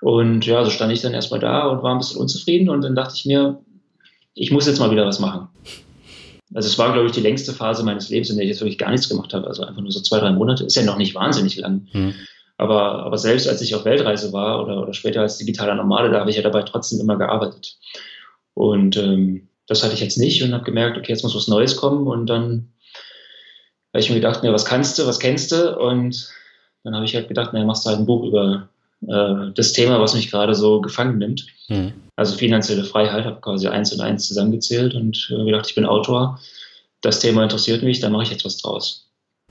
Und 0.00 0.44
ja, 0.44 0.64
so 0.64 0.70
stand 0.70 0.92
ich 0.92 1.00
dann 1.00 1.14
erstmal 1.14 1.40
da 1.40 1.68
und 1.68 1.82
war 1.84 1.92
ein 1.92 1.98
bisschen 1.98 2.20
unzufrieden 2.20 2.68
und 2.68 2.82
dann 2.82 2.96
dachte 2.96 3.14
ich 3.16 3.24
mir, 3.24 3.60
ich 4.34 4.50
muss 4.50 4.66
jetzt 4.66 4.80
mal 4.80 4.90
wieder 4.90 5.06
was 5.06 5.20
machen. 5.20 5.48
Also 6.54 6.68
es 6.68 6.78
war, 6.78 6.92
glaube 6.92 7.06
ich, 7.06 7.12
die 7.12 7.20
längste 7.20 7.52
Phase 7.52 7.82
meines 7.84 8.08
Lebens, 8.08 8.30
in 8.30 8.36
der 8.36 8.44
ich 8.44 8.50
jetzt 8.50 8.60
wirklich 8.60 8.78
gar 8.78 8.90
nichts 8.90 9.08
gemacht 9.08 9.34
habe. 9.34 9.46
Also 9.46 9.64
einfach 9.64 9.82
nur 9.82 9.90
so 9.90 10.00
zwei, 10.00 10.20
drei 10.20 10.30
Monate. 10.30 10.64
Ist 10.64 10.76
ja 10.76 10.84
noch 10.84 10.98
nicht 10.98 11.14
wahnsinnig 11.14 11.56
lang. 11.56 11.88
Mhm. 11.92 12.14
Aber, 12.56 13.04
aber 13.04 13.18
selbst 13.18 13.48
als 13.48 13.60
ich 13.60 13.74
auf 13.74 13.84
Weltreise 13.84 14.32
war 14.32 14.62
oder, 14.62 14.80
oder 14.80 14.94
später 14.94 15.20
als 15.20 15.38
digitaler 15.38 15.74
Normale, 15.74 16.10
da 16.10 16.20
habe 16.20 16.30
ich 16.30 16.36
ja 16.36 16.42
dabei 16.42 16.62
trotzdem 16.62 17.00
immer 17.00 17.18
gearbeitet. 17.18 17.76
Und 18.54 18.96
ähm, 18.96 19.48
das 19.66 19.82
hatte 19.82 19.94
ich 19.94 20.00
jetzt 20.00 20.18
nicht 20.18 20.42
und 20.42 20.54
habe 20.54 20.64
gemerkt, 20.64 20.96
okay, 20.96 21.12
jetzt 21.12 21.22
muss 21.22 21.34
was 21.34 21.48
Neues 21.48 21.76
kommen. 21.76 22.06
Und 22.06 22.26
dann 22.26 22.72
habe 23.92 24.00
ich 24.00 24.08
mir 24.08 24.16
gedacht, 24.16 24.44
ja, 24.44 24.52
was 24.52 24.64
kannst 24.64 24.98
du, 24.98 25.06
was 25.06 25.18
kennst 25.18 25.52
du? 25.52 25.76
Und 25.76 26.32
dann 26.84 26.94
habe 26.94 27.04
ich 27.04 27.14
halt 27.14 27.28
gedacht, 27.28 27.52
naja, 27.52 27.66
machst 27.66 27.84
du 27.84 27.90
halt 27.90 27.98
ein 27.98 28.06
Buch 28.06 28.24
über 28.24 28.68
äh, 29.02 29.52
das 29.54 29.72
Thema, 29.72 30.00
was 30.00 30.14
mich 30.14 30.30
gerade 30.30 30.54
so 30.54 30.80
gefangen 30.80 31.18
nimmt. 31.18 31.46
Mhm. 31.68 31.92
Also 32.16 32.36
finanzielle 32.36 32.84
Freiheit, 32.84 33.24
habe 33.24 33.40
quasi 33.40 33.68
eins 33.68 33.92
und 33.92 34.00
eins 34.00 34.26
zusammengezählt 34.26 34.94
und 34.94 35.30
äh, 35.30 35.44
gedacht, 35.44 35.66
ich 35.68 35.74
bin 35.74 35.84
Autor. 35.84 36.40
Das 37.02 37.20
Thema 37.20 37.42
interessiert 37.42 37.82
mich, 37.82 38.00
da 38.00 38.08
mache 38.08 38.24
ich 38.24 38.30
jetzt 38.30 38.44
was 38.44 38.56
draus. 38.58 39.06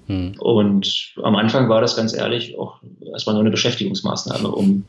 Mhm. 0.08 0.36
Und 0.40 1.14
am 1.24 1.36
Anfang 1.36 1.70
war 1.70 1.82
das 1.82 1.96
ganz 1.96 2.14
ehrlich 2.14 2.58
auch 2.58 2.80
erstmal 3.12 3.36
nur 3.36 3.42
eine 3.42 3.52
Beschäftigungsmaßnahme, 3.52 4.50
um 4.50 4.86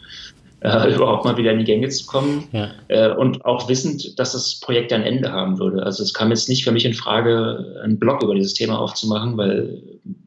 äh, 0.61 0.95
überhaupt 0.95 1.25
mal 1.25 1.37
wieder 1.37 1.53
in 1.53 1.59
die 1.59 1.65
Gänge 1.65 1.89
zu 1.89 2.07
kommen 2.07 2.49
ja. 2.53 2.71
äh, 2.89 3.15
und 3.15 3.45
auch 3.45 3.69
wissend, 3.69 4.19
dass 4.19 4.33
das 4.33 4.59
Projekt 4.61 4.93
ein 4.93 5.03
Ende 5.03 5.33
haben 5.33 5.59
würde. 5.59 5.83
Also 5.85 6.03
es 6.03 6.15
kam 6.15 6.31
jetzt 6.31 6.49
nicht 6.49 6.65
für 6.65 6.73
mich 6.73 6.85
in 6.85 6.95
Frage, 6.95 7.81
einen 7.83 7.99
Blog 7.99 8.23
über 8.23 8.35
dieses 8.35 8.55
Thema 8.55 8.79
aufzumachen, 8.79 9.37
weil 9.37 9.83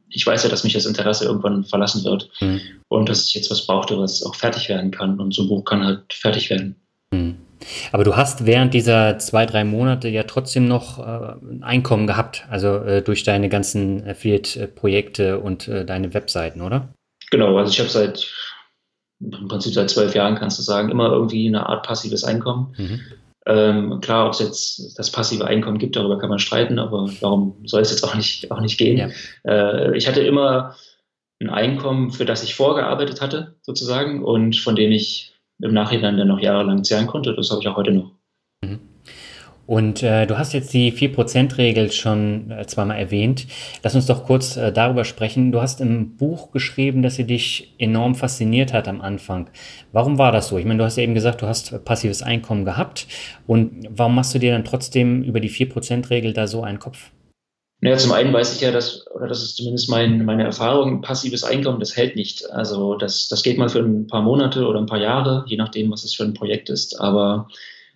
ich 0.10 0.26
weiß 0.26 0.44
ja, 0.44 0.50
dass 0.50 0.64
mich 0.64 0.74
das 0.74 0.86
Interesse 0.86 1.26
irgendwann 1.26 1.64
verlassen 1.64 2.04
wird 2.04 2.30
mhm. 2.42 2.62
und 2.88 3.10
dass 3.10 3.26
ich 3.26 3.34
jetzt 3.34 3.52
was 3.52 3.66
brauchte, 3.66 3.98
was 3.98 4.24
auch 4.24 4.36
fertig 4.36 4.70
werden 4.70 4.92
kann 4.92 5.20
und 5.20 5.34
so 5.34 5.44
ein 5.44 5.50
Buch 5.50 5.64
kann 5.64 5.84
halt 5.84 6.14
fertig 6.14 6.50
werden. 6.50 6.76
Mhm. 7.12 7.38
Aber 7.92 8.04
du 8.04 8.16
hast 8.16 8.46
während 8.46 8.74
dieser 8.74 9.20
zwei, 9.20 9.46
drei 9.46 9.64
Monate 9.64 10.08
ja 10.08 10.24
trotzdem 10.24 10.68
noch 10.68 11.00
äh, 11.00 11.36
ein 11.42 11.64
Einkommen 11.64 12.08
gehabt, 12.08 12.46
also 12.50 12.78
äh, 12.78 13.02
durch 13.02 13.24
deine 13.24 13.50
ganzen 13.50 14.08
Affiliate-Projekte 14.08 15.40
und 15.40 15.68
äh, 15.68 15.86
deine 15.86 16.14
Webseiten, 16.14 16.62
oder? 16.62 16.94
Genau, 17.32 17.58
also 17.58 17.72
ich 17.72 17.80
habe 17.80 17.90
seit 17.90 18.28
im 19.22 19.50
Prinzip 19.50 19.74
seit 19.74 19.90
zwölf 19.90 20.16
Jahren 20.16 20.36
kannst 20.36 20.58
du 20.60 20.64
sagen, 20.64 20.90
immer 20.90 21.12
irgendwie 21.12 21.48
eine 21.48 21.68
Art 21.68 21.86
passives 21.86 22.24
Einkommen. 22.24 22.74
Mhm. 22.78 23.02
Ähm, 23.50 24.00
klar, 24.00 24.28
ob 24.28 24.34
es 24.34 24.40
jetzt 24.40 25.00
das 25.00 25.12
passive 25.12 25.46
Einkommen 25.46 25.80
gibt, 25.80 25.96
darüber 25.96 26.20
kann 26.20 26.30
man 26.30 26.38
streiten, 26.38 26.78
aber 26.78 27.10
darum 27.20 27.56
soll 27.66 27.82
es 27.82 27.90
jetzt 27.90 28.04
auch 28.04 28.14
nicht, 28.14 28.52
auch 28.52 28.62
nicht 28.62 28.78
gehen. 28.78 28.98
Ja. 28.98 29.10
Äh, 29.44 29.98
ich 29.98 30.08
hatte 30.08 30.22
immer 30.22 30.76
ein 31.42 31.50
Einkommen, 31.50 32.12
für 32.12 32.26
das 32.26 32.44
ich 32.44 32.54
vorgearbeitet 32.54 33.22
hatte, 33.22 33.56
sozusagen, 33.64 34.24
und 34.24 34.56
von 34.56 34.76
dem 34.76 34.92
ich 34.92 35.34
im 35.62 35.74
Nachhinein 35.74 36.18
dann 36.18 36.28
noch 36.28 36.40
jahrelang 36.40 36.84
zehren 36.84 37.08
konnte. 37.08 37.34
Das 37.34 37.50
habe 37.50 37.62
ich 37.62 37.68
auch 37.68 37.76
heute 37.76 37.92
noch. 37.92 38.19
Und 39.70 40.02
äh, 40.02 40.26
du 40.26 40.40
hast 40.40 40.54
jetzt 40.54 40.74
die 40.74 40.92
4%-Regel 40.92 41.92
schon 41.92 42.50
äh, 42.50 42.66
zweimal 42.66 42.98
erwähnt. 42.98 43.46
Lass 43.84 43.94
uns 43.94 44.08
doch 44.08 44.26
kurz 44.26 44.58
äh, 44.58 44.72
darüber 44.74 45.06
sprechen. 45.06 45.52
Du 45.52 45.62
hast 45.62 45.80
im 45.80 46.18
Buch 46.18 46.50
geschrieben, 46.50 47.04
dass 47.04 47.18
sie 47.18 47.26
dich 47.26 47.76
enorm 47.78 48.16
fasziniert 48.16 48.74
hat 48.74 48.88
am 48.88 49.00
Anfang. 49.00 49.48
Warum 49.92 50.18
war 50.18 50.32
das 50.32 50.48
so? 50.48 50.58
Ich 50.58 50.66
meine, 50.66 50.80
du 50.80 50.86
hast 50.86 50.98
ja 50.98 51.04
eben 51.04 51.14
gesagt, 51.14 51.44
du 51.44 51.46
hast 51.46 51.86
passives 51.86 52.24
Einkommen 52.24 52.66
gehabt. 52.66 53.06
Und 53.46 53.86
warum 53.92 54.16
machst 54.16 54.34
du 54.34 54.40
dir 54.40 54.54
dann 54.54 54.66
trotzdem 54.66 55.22
über 55.22 55.40
die 55.40 55.52
4%-Regel 55.52 56.34
da 56.34 56.48
so 56.48 56.64
einen 56.64 56.80
Kopf? 56.80 57.12
Naja, 57.82 57.98
zum 57.98 58.14
einen 58.14 58.34
weiß 58.34 58.56
ich 58.56 58.62
ja, 58.62 58.72
dass, 58.72 59.06
oder 59.14 59.28
das 59.28 59.44
ist 59.44 59.58
zumindest 59.58 59.88
mein, 59.88 60.26
meine 60.26 60.46
Erfahrung, 60.46 61.02
passives 61.02 61.44
Einkommen, 61.44 61.80
das 61.80 61.96
hält 61.96 62.16
nicht. 62.16 62.50
Also 62.50 62.96
das, 62.96 63.28
das 63.28 63.44
geht 63.44 63.60
mal 63.60 63.70
für 63.70 63.82
ein 63.82 64.08
paar 64.08 64.24
Monate 64.24 64.66
oder 64.66 64.80
ein 64.80 64.88
paar 64.88 65.00
Jahre, 65.00 65.46
je 65.46 65.58
nachdem, 65.58 65.92
was 65.92 66.04
es 66.06 66.16
für 66.16 66.24
ein 66.24 66.34
Projekt 66.34 66.72
ist. 66.72 67.00
Aber 67.00 67.48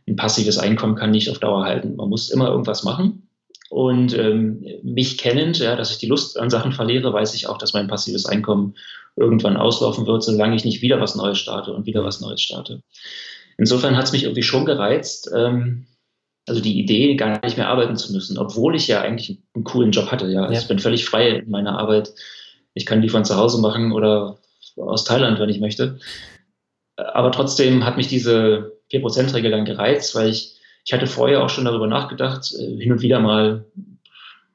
ein 0.08 0.16
passives 0.16 0.58
Einkommen 0.58 0.96
kann 0.96 1.12
nicht 1.12 1.30
auf 1.30 1.40
Dauer 1.40 1.66
halten. 1.66 1.96
Man 1.96 2.10
muss 2.10 2.30
immer 2.30 2.50
irgendwas 2.50 2.84
machen. 2.84 3.28
Und 3.70 4.18
ähm, 4.18 4.66
mich 4.84 5.18
kennend, 5.18 5.58
ja, 5.58 5.76
dass 5.76 5.92
ich 5.92 5.98
die 5.98 6.06
Lust 6.06 6.40
an 6.40 6.52
Sachen 6.52 6.74
verliere, 6.74 7.12
weiß 7.12 7.34
ich 7.34 7.48
auch, 7.48 7.58
dass 7.58 7.74
mein 7.74 7.88
passives 7.88 8.26
Einkommen 8.26 8.76
irgendwann 9.16 9.58
auslaufen 9.58 10.06
wird, 10.06 10.24
solange 10.24 10.56
ich 10.56 10.66
nicht 10.66 10.82
wieder 10.82 11.00
was 11.02 11.16
Neues 11.16 11.40
starte 11.40 11.74
und 11.74 11.86
wieder 11.86 12.04
was 12.04 12.22
Neues 12.22 12.42
starte. 12.42 12.84
Insofern 13.58 13.98
hat 13.98 14.06
es 14.06 14.12
mich 14.12 14.24
irgendwie 14.24 14.44
schon 14.44 14.66
gereizt, 14.66 15.32
ähm, 15.36 15.88
also 16.48 16.62
die 16.62 16.80
Idee, 16.80 17.16
gar 17.16 17.44
nicht 17.44 17.58
mehr 17.58 17.70
arbeiten 17.70 17.96
zu 17.96 18.12
müssen, 18.12 18.38
obwohl 18.38 18.76
ich 18.76 18.88
ja 18.88 19.02
eigentlich 19.02 19.40
einen 19.54 19.64
coolen 19.64 19.92
Job 19.92 20.12
hatte. 20.12 20.28
Ja, 20.28 20.42
also 20.42 20.54
ja. 20.54 20.60
ich 20.60 20.68
bin 20.68 20.80
völlig 20.80 21.06
frei 21.06 21.30
in 21.30 21.50
meiner 21.50 21.80
Arbeit. 21.80 22.14
Ich 22.74 22.86
kann 22.86 23.02
die 23.02 23.10
von 23.10 23.26
zu 23.26 23.38
Hause 23.38 23.62
machen 23.62 23.92
oder 23.92 24.38
aus 24.76 25.06
Thailand, 25.06 25.40
wenn 25.40 25.50
ich 25.50 25.60
möchte. 25.60 26.00
Aber 26.96 27.32
trotzdem 27.32 27.86
hat 27.86 27.98
mich 27.98 28.08
diese 28.08 28.73
4%-Regel 28.94 29.52
dann 29.52 29.66
gereizt, 29.66 30.16
weil 30.16 30.30
ich, 30.30 30.54
ich 30.86 30.94
hatte 30.94 31.08
vorher 31.08 31.44
auch 31.44 31.50
schon 31.50 31.66
darüber 31.66 31.88
nachgedacht, 31.88 32.54
äh, 32.58 32.78
hin 32.82 32.92
und 32.92 33.02
wieder 33.02 33.20
mal, 33.20 33.66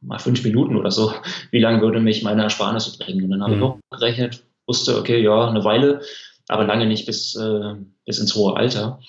mal 0.01 0.19
fünf 0.19 0.43
Minuten 0.45 0.77
oder 0.77 0.91
so, 0.91 1.13
wie 1.51 1.61
lange 1.61 1.81
würde 1.83 2.01
mich 2.01 2.23
meine 2.23 2.43
Ersparnisse 2.43 2.97
bringen. 2.99 3.25
Und 3.25 3.31
dann 3.31 3.43
habe 3.43 3.57
mhm. 3.57 3.63
ich 3.63 3.69
hochgerechnet, 3.69 4.43
wusste, 4.67 4.99
okay, 4.99 5.23
ja, 5.23 5.49
eine 5.49 5.65
Weile, 5.65 6.01
aber 6.49 6.65
lange 6.65 6.87
nicht 6.87 7.07
bis, 7.07 7.35
äh, 7.35 7.75
bis 8.07 8.19
ins 8.19 8.35
hohe 8.35 8.57
Alter. 8.57 9.01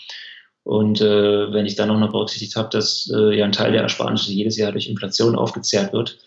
Und 0.63 1.01
äh, 1.01 1.51
wenn 1.51 1.65
ich 1.65 1.75
dann 1.75 1.89
auch 1.89 1.97
noch 1.97 2.11
berücksichtigt 2.11 2.55
habe, 2.55 2.69
dass 2.69 3.11
äh, 3.13 3.35
ja 3.35 3.45
ein 3.45 3.51
Teil 3.51 3.71
der 3.71 3.81
Ersparnisse 3.81 4.31
jedes 4.31 4.57
Jahr 4.57 4.71
durch 4.71 4.87
Inflation 4.87 5.35
aufgezehrt 5.35 5.93
wird, 5.93 6.19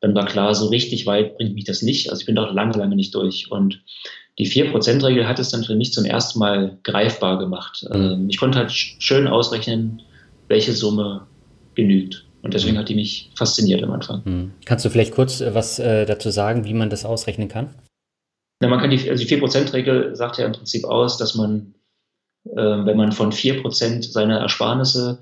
dann 0.00 0.14
war 0.14 0.26
klar, 0.26 0.54
so 0.54 0.66
richtig 0.66 1.06
weit 1.06 1.36
bringt 1.36 1.54
mich 1.54 1.64
das 1.64 1.82
nicht. 1.82 2.10
Also 2.10 2.20
ich 2.20 2.26
bin 2.26 2.34
doch 2.34 2.52
lange, 2.52 2.76
lange 2.76 2.96
nicht 2.96 3.14
durch. 3.14 3.50
Und 3.50 3.82
die 4.38 4.48
4%-Regel 4.48 5.26
hat 5.26 5.38
es 5.38 5.50
dann 5.50 5.64
für 5.64 5.74
mich 5.74 5.92
zum 5.92 6.04
ersten 6.04 6.38
Mal 6.38 6.78
greifbar 6.82 7.38
gemacht. 7.38 7.86
Mhm. 7.88 7.96
Ähm, 7.96 8.26
ich 8.28 8.38
konnte 8.38 8.58
halt 8.58 8.72
schön 8.72 9.26
ausrechnen, 9.26 10.02
welche 10.48 10.72
Summe 10.72 11.26
genügt. 11.74 12.26
Und 12.42 12.54
deswegen 12.54 12.74
mhm. 12.74 12.80
hat 12.80 12.88
die 12.88 12.94
mich 12.94 13.30
fasziniert 13.34 13.82
am 13.82 13.92
Anfang. 13.92 14.22
Mhm. 14.24 14.52
Kannst 14.64 14.84
du 14.84 14.90
vielleicht 14.90 15.14
kurz 15.14 15.40
äh, 15.40 15.54
was 15.54 15.78
äh, 15.78 16.04
dazu 16.04 16.30
sagen, 16.30 16.64
wie 16.64 16.74
man 16.74 16.90
das 16.90 17.04
ausrechnen 17.04 17.48
kann? 17.48 17.70
Na, 18.60 18.68
man 18.68 18.80
kann 18.80 18.90
die, 18.90 19.10
also 19.10 19.24
die 19.24 19.36
4%-Regel 19.36 20.14
sagt 20.16 20.38
ja 20.38 20.46
im 20.46 20.52
Prinzip 20.52 20.84
aus, 20.84 21.18
dass 21.18 21.34
man, 21.34 21.74
äh, 22.44 22.56
wenn 22.56 22.96
man 22.96 23.12
von 23.12 23.32
4% 23.32 24.10
seiner 24.10 24.38
Ersparnisse 24.38 25.20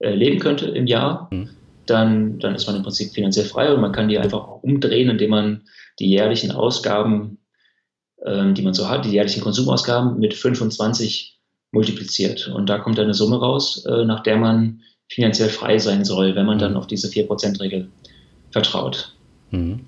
äh, 0.00 0.14
leben 0.14 0.38
könnte 0.38 0.66
im 0.66 0.86
Jahr, 0.86 1.28
mhm. 1.32 1.50
dann, 1.86 2.38
dann 2.40 2.54
ist 2.54 2.66
man 2.66 2.76
im 2.76 2.82
Prinzip 2.82 3.12
finanziell 3.12 3.46
frei 3.46 3.72
und 3.72 3.80
man 3.80 3.92
kann 3.92 4.08
die 4.08 4.18
einfach 4.18 4.46
umdrehen, 4.62 5.08
indem 5.08 5.30
man 5.30 5.62
die 5.98 6.10
jährlichen 6.10 6.52
Ausgaben 6.52 7.38
ähm, 8.24 8.54
die 8.54 8.62
man 8.62 8.74
so 8.74 8.88
hat, 8.88 9.04
die 9.04 9.10
jährlichen 9.10 9.42
Konsumausgaben 9.42 10.18
mit 10.18 10.34
25 10.34 11.38
multipliziert. 11.72 12.48
Und 12.48 12.68
da 12.68 12.78
kommt 12.78 12.98
dann 12.98 13.04
eine 13.04 13.14
Summe 13.14 13.38
raus, 13.38 13.84
äh, 13.86 14.04
nach 14.04 14.22
der 14.22 14.36
man 14.36 14.82
finanziell 15.08 15.48
frei 15.48 15.78
sein 15.78 16.04
soll, 16.04 16.34
wenn 16.34 16.46
man 16.46 16.58
dann 16.58 16.76
auf 16.76 16.86
diese 16.86 17.08
4%-Regel 17.08 17.90
vertraut. 18.50 19.14
Mhm. 19.50 19.86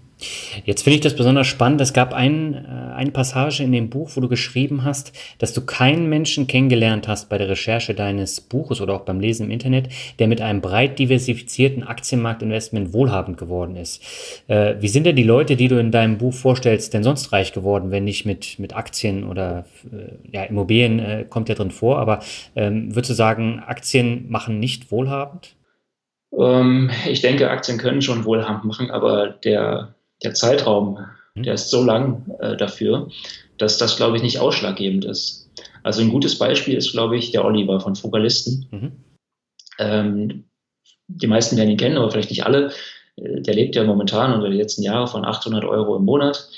Jetzt 0.65 0.83
finde 0.83 0.97
ich 0.97 1.01
das 1.01 1.17
besonders 1.17 1.47
spannend. 1.47 1.81
Es 1.81 1.93
gab 1.93 2.13
ein, 2.13 2.55
äh, 2.55 2.95
eine 2.95 3.11
Passage 3.11 3.63
in 3.63 3.73
dem 3.73 3.91
Buch, 3.91 4.11
wo 4.15 4.21
du 4.21 4.29
geschrieben 4.29 4.85
hast, 4.85 5.13
dass 5.39 5.53
du 5.53 5.65
keinen 5.65 6.09
Menschen 6.09 6.47
kennengelernt 6.47 7.09
hast 7.09 7.29
bei 7.29 7.39
der 7.39 7.49
Recherche 7.49 7.95
deines 7.95 8.41
Buches 8.41 8.81
oder 8.81 8.95
auch 8.95 9.03
beim 9.03 9.21
Lesen 9.21 9.47
im 9.47 9.51
Internet, 9.51 9.89
der 10.19 10.29
mit 10.29 10.41
einem 10.41 10.61
breit 10.61 10.99
diversifizierten 10.99 11.83
Aktienmarktinvestment 11.83 12.93
wohlhabend 12.93 13.39
geworden 13.39 13.77
ist. 13.77 14.03
Äh, 14.49 14.75
wie 14.81 14.89
sind 14.89 15.05
denn 15.05 15.17
die 15.17 15.23
Leute, 15.23 15.57
die 15.57 15.69
du 15.69 15.79
in 15.79 15.91
deinem 15.91 16.19
Buch 16.19 16.35
vorstellst, 16.35 16.95
denn 16.95 17.03
sonst 17.03 17.33
reich 17.33 17.53
geworden, 17.53 17.91
wenn 17.91 18.05
nicht 18.05 18.27
mit, 18.27 18.59
mit 18.59 18.75
Aktien 18.75 19.25
oder 19.25 19.65
äh, 19.93 20.33
ja, 20.33 20.45
Immobilien 20.45 20.99
äh, 20.99 21.25
kommt 21.29 21.49
ja 21.49 21.55
drin 21.55 21.71
vor, 21.71 21.99
aber 21.99 22.21
ähm, 22.57 22.95
würdest 22.95 23.11
du 23.11 23.15
sagen, 23.15 23.63
Aktien 23.67 24.27
machen 24.29 24.59
nicht 24.59 24.91
wohlhabend? 24.91 25.57
Ähm, 26.37 26.91
ich 27.07 27.21
denke, 27.21 27.51
Aktien 27.51 27.79
können 27.79 28.03
schon 28.03 28.25
wohlhabend 28.25 28.65
machen, 28.65 28.91
aber 28.91 29.29
der 29.29 29.95
der 30.23 30.35
Zeitraum, 30.35 30.99
mhm. 31.35 31.43
der 31.43 31.55
ist 31.55 31.71
so 31.71 31.85
lang 31.85 32.31
äh, 32.41 32.57
dafür, 32.57 33.11
dass 33.59 33.79
das, 33.79 33.97
glaube 33.97 34.17
ich, 34.17 34.23
nicht 34.23 34.39
ausschlaggebend 34.39 35.05
ist. 35.05 35.51
Also 35.83 36.03
ein 36.03 36.11
gutes 36.11 36.39
Beispiel 36.39 36.77
ist, 36.77 36.93
glaube 36.93 37.17
ich, 37.17 37.33
der 37.33 37.45
Oliver 37.45 37.81
von 37.81 37.97
Fugalisten. 37.97 38.67
Mhm. 38.71 38.93
Ähm, 39.79 40.45
die 41.09 41.27
meisten 41.27 41.57
werden 41.57 41.71
ihn 41.71 41.77
kennen, 41.77 41.97
aber 41.97 42.11
vielleicht 42.11 42.31
nicht 42.31 42.45
alle. 42.45 42.73
Äh, 43.17 43.43
der 43.43 43.55
lebt 43.55 43.75
ja 43.75 43.85
momentan 43.85 44.33
unter 44.33 44.49
den 44.49 44.59
letzten 44.59 44.83
Jahren 44.83 45.09
von 45.09 45.25
800 45.25 45.65
Euro 45.65 45.97
im 45.97 46.05
Monat 46.05 46.49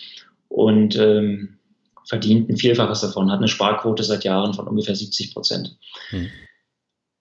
und 0.48 0.96
ähm, 0.96 1.58
verdient 2.06 2.50
ein 2.50 2.56
Vielfaches 2.56 3.00
davon, 3.00 3.30
hat 3.30 3.38
eine 3.38 3.48
Sparquote 3.48 4.02
seit 4.02 4.24
Jahren 4.24 4.54
von 4.54 4.68
ungefähr 4.68 4.94
70 4.94 5.32
Prozent. 5.32 5.76
Mhm. 6.10 6.30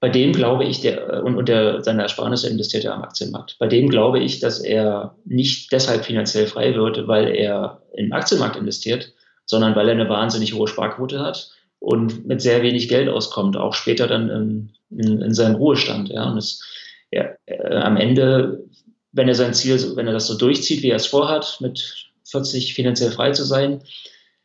Bei 0.03 0.09
dem 0.09 0.33
glaube 0.33 0.65
ich, 0.65 0.81
der, 0.81 1.07
äh, 1.07 1.21
und, 1.21 1.37
und 1.37 1.47
der, 1.47 1.81
seine 1.81 2.01
Ersparnisse 2.01 2.49
investiert 2.49 2.83
er 2.83 2.93
am 2.93 3.03
Aktienmarkt. 3.03 3.55
Bei 3.57 3.67
dem 3.67 3.87
glaube 3.87 4.19
ich, 4.19 4.41
dass 4.41 4.59
er 4.59 5.15
nicht 5.23 5.71
deshalb 5.71 6.03
finanziell 6.03 6.45
frei 6.45 6.75
wird, 6.75 7.07
weil 7.07 7.33
er 7.33 7.81
im 7.93 8.11
Aktienmarkt 8.11 8.57
investiert, 8.57 9.13
sondern 9.45 9.77
weil 9.77 9.87
er 9.87 9.93
eine 9.93 10.09
wahnsinnig 10.09 10.55
hohe 10.55 10.67
Sparquote 10.67 11.21
hat 11.21 11.51
und 11.79 12.27
mit 12.27 12.41
sehr 12.41 12.61
wenig 12.63 12.89
Geld 12.89 13.07
auskommt, 13.07 13.55
auch 13.55 13.73
später 13.73 14.07
dann 14.07 14.29
in, 14.29 14.73
in, 14.89 15.21
in 15.21 15.33
seinem 15.33 15.55
Ruhestand. 15.55 16.09
Ja. 16.09 16.29
Und 16.29 16.37
es, 16.37 16.61
er, 17.09 17.37
äh, 17.45 17.77
am 17.77 17.95
Ende, 17.95 18.65
wenn 19.13 19.29
er 19.29 19.35
sein 19.35 19.53
Ziel, 19.53 19.95
wenn 19.95 20.07
er 20.07 20.13
das 20.13 20.27
so 20.27 20.37
durchzieht, 20.37 20.83
wie 20.83 20.89
er 20.89 20.97
es 20.97 21.07
vorhat, 21.07 21.59
mit 21.61 22.09
40 22.25 22.73
finanziell 22.73 23.11
frei 23.11 23.31
zu 23.31 23.45
sein, 23.45 23.81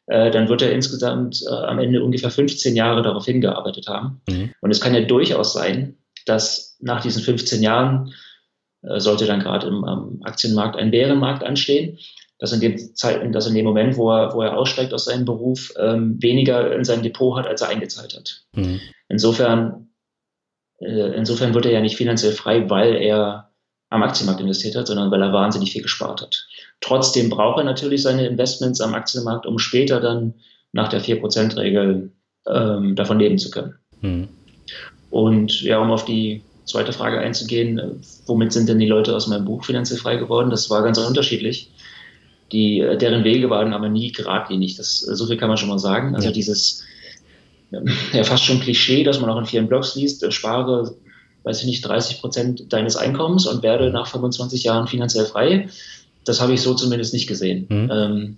äh, 0.09 0.31
dann 0.31 0.49
wird 0.49 0.62
er 0.62 0.73
insgesamt 0.73 1.42
äh, 1.47 1.55
am 1.55 1.79
Ende 1.79 2.03
ungefähr 2.03 2.31
15 2.31 2.75
Jahre 2.75 3.03
darauf 3.03 3.27
hingearbeitet 3.27 3.88
haben. 3.88 4.23
Mhm. 4.29 4.53
Und 4.61 4.71
es 4.71 4.81
kann 4.81 4.94
ja 4.94 5.03
durchaus 5.03 5.53
sein, 5.53 5.97
dass 6.27 6.77
nach 6.81 7.03
diesen 7.03 7.23
15 7.23 7.62
Jahren 7.62 8.14
äh, 8.83 9.01
sollte 9.01 9.27
dann 9.27 9.40
gerade 9.40 9.66
im 9.66 9.85
am 9.85 10.21
Aktienmarkt 10.23 10.77
ein 10.77 10.90
Bärenmarkt 10.90 11.44
anstehen, 11.44 11.99
dass 12.38 12.53
in 12.53 12.61
dem 12.61 12.79
Zeit, 12.94 13.23
dass 13.35 13.47
in 13.47 13.55
dem 13.55 13.66
Moment, 13.66 13.97
wo 13.97 14.11
er, 14.11 14.33
wo 14.33 14.42
er 14.42 14.57
aussteigt 14.57 14.94
aus 14.94 15.05
seinem 15.05 15.25
Beruf, 15.27 15.75
ähm, 15.77 16.16
weniger 16.23 16.75
in 16.75 16.85
seinem 16.85 17.03
Depot 17.03 17.37
hat, 17.37 17.47
als 17.47 17.61
er 17.61 17.68
eingezahlt 17.68 18.16
hat. 18.16 18.44
Mhm. 18.55 18.81
Insofern, 19.09 19.90
äh, 20.81 21.16
insofern 21.16 21.53
wird 21.53 21.66
er 21.66 21.73
ja 21.73 21.81
nicht 21.81 21.97
finanziell 21.97 22.33
frei, 22.33 22.71
weil 22.71 22.94
er 22.94 23.51
am 23.90 24.03
Aktienmarkt 24.03 24.40
investiert 24.40 24.77
hat, 24.77 24.87
sondern 24.87 25.11
weil 25.11 25.23
er 25.23 25.33
wahnsinnig 25.33 25.73
viel 25.73 25.83
gespart 25.83 26.23
hat. 26.23 26.47
Trotzdem 26.81 27.29
braucht 27.31 27.59
er 27.59 27.64
natürlich 27.64 28.03
seine 28.03 28.27
Investments 28.27 28.81
am 28.81 28.95
Aktienmarkt, 28.95 29.47
um 29.47 29.59
später 29.59 30.01
dann 30.01 30.35
nach 30.73 30.88
der 30.88 31.03
4%-Regel 31.03 32.12
ähm, 32.47 32.97
davon 32.97 33.19
leben 33.19 33.38
zu 33.38 33.51
können. 33.51 33.75
Mhm. 34.01 34.29
Und 35.11 35.62
ja, 35.62 35.79
um 35.81 35.91
auf 35.91 36.05
die 36.05 36.43
zweite 36.64 36.93
Frage 36.93 37.19
einzugehen, 37.19 37.79
äh, 37.79 37.88
womit 38.27 38.53
sind 38.53 38.69
denn 38.69 38.79
die 38.79 38.87
Leute 38.87 39.14
aus 39.17 39.27
meinem 39.27 39.45
Buch 39.45 39.64
finanziell 39.64 39.99
frei 39.99 40.17
geworden? 40.17 40.51
Das 40.51 40.71
war 40.71 40.83
ganz 40.83 40.99
unterschiedlich. 40.99 41.73
Die, 42.53 42.81
äh, 42.81 42.97
deren 42.97 43.25
Wege 43.25 43.51
waren 43.51 43.73
aber 43.73 43.88
nie 43.88 44.12
geradlinig. 44.12 44.77
Das, 44.77 45.07
äh, 45.07 45.14
so 45.14 45.27
viel 45.27 45.37
kann 45.37 45.49
man 45.49 45.57
schon 45.57 45.69
mal 45.69 45.79
sagen. 45.79 46.14
Also 46.14 46.29
ja. 46.29 46.33
dieses 46.33 46.85
ja, 48.12 48.25
fast 48.25 48.45
schon 48.45 48.61
Klischee, 48.61 49.05
dass 49.05 49.21
man 49.21 49.31
auch 49.31 49.38
in 49.38 49.45
vielen 49.45 49.69
Blogs 49.69 49.95
liest, 49.95 50.31
spare, 50.33 50.95
weiß 51.43 51.61
ich 51.61 51.67
nicht, 51.67 51.87
30 51.87 52.21
Prozent 52.21 52.73
deines 52.73 52.97
Einkommens 52.97 53.47
und 53.47 53.62
werde 53.62 53.91
nach 53.91 54.07
25 54.07 54.64
Jahren 54.64 54.87
finanziell 54.87 55.27
frei 55.27 55.69
das 56.29 56.41
habe 56.41 56.53
ich 56.55 56.61
so 56.61 56.75
zumindest 56.75 57.12
nicht 57.12 57.27
gesehen. 57.27 57.67
Mhm. 57.69 57.91
Ähm, 57.91 58.37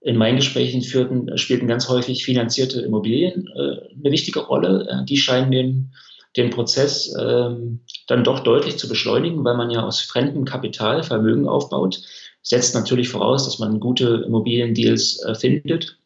in 0.00 0.16
meinen 0.16 0.36
Gesprächen 0.36 0.82
führten, 0.82 1.38
spielten 1.38 1.66
ganz 1.66 1.88
häufig 1.88 2.24
finanzierte 2.24 2.82
Immobilien 2.82 3.48
äh, 3.56 3.94
eine 3.98 4.10
wichtige 4.10 4.40
Rolle. 4.40 4.86
Äh, 4.88 5.04
die 5.06 5.16
scheinen 5.16 5.50
den, 5.50 5.94
den 6.36 6.50
Prozess 6.50 7.14
ähm, 7.18 7.80
dann 8.06 8.24
doch 8.24 8.40
deutlich 8.40 8.76
zu 8.76 8.88
beschleunigen, 8.88 9.44
weil 9.44 9.56
man 9.56 9.70
ja 9.70 9.82
aus 9.82 10.00
fremdem 10.00 10.44
Kapital 10.44 11.02
Vermögen 11.02 11.48
aufbaut. 11.48 12.02
Setzt 12.42 12.74
natürlich 12.74 13.08
voraus, 13.08 13.46
dass 13.46 13.58
man 13.58 13.80
gute 13.80 14.24
Immobiliendeals 14.26 15.22
äh, 15.22 15.34
findet 15.34 15.96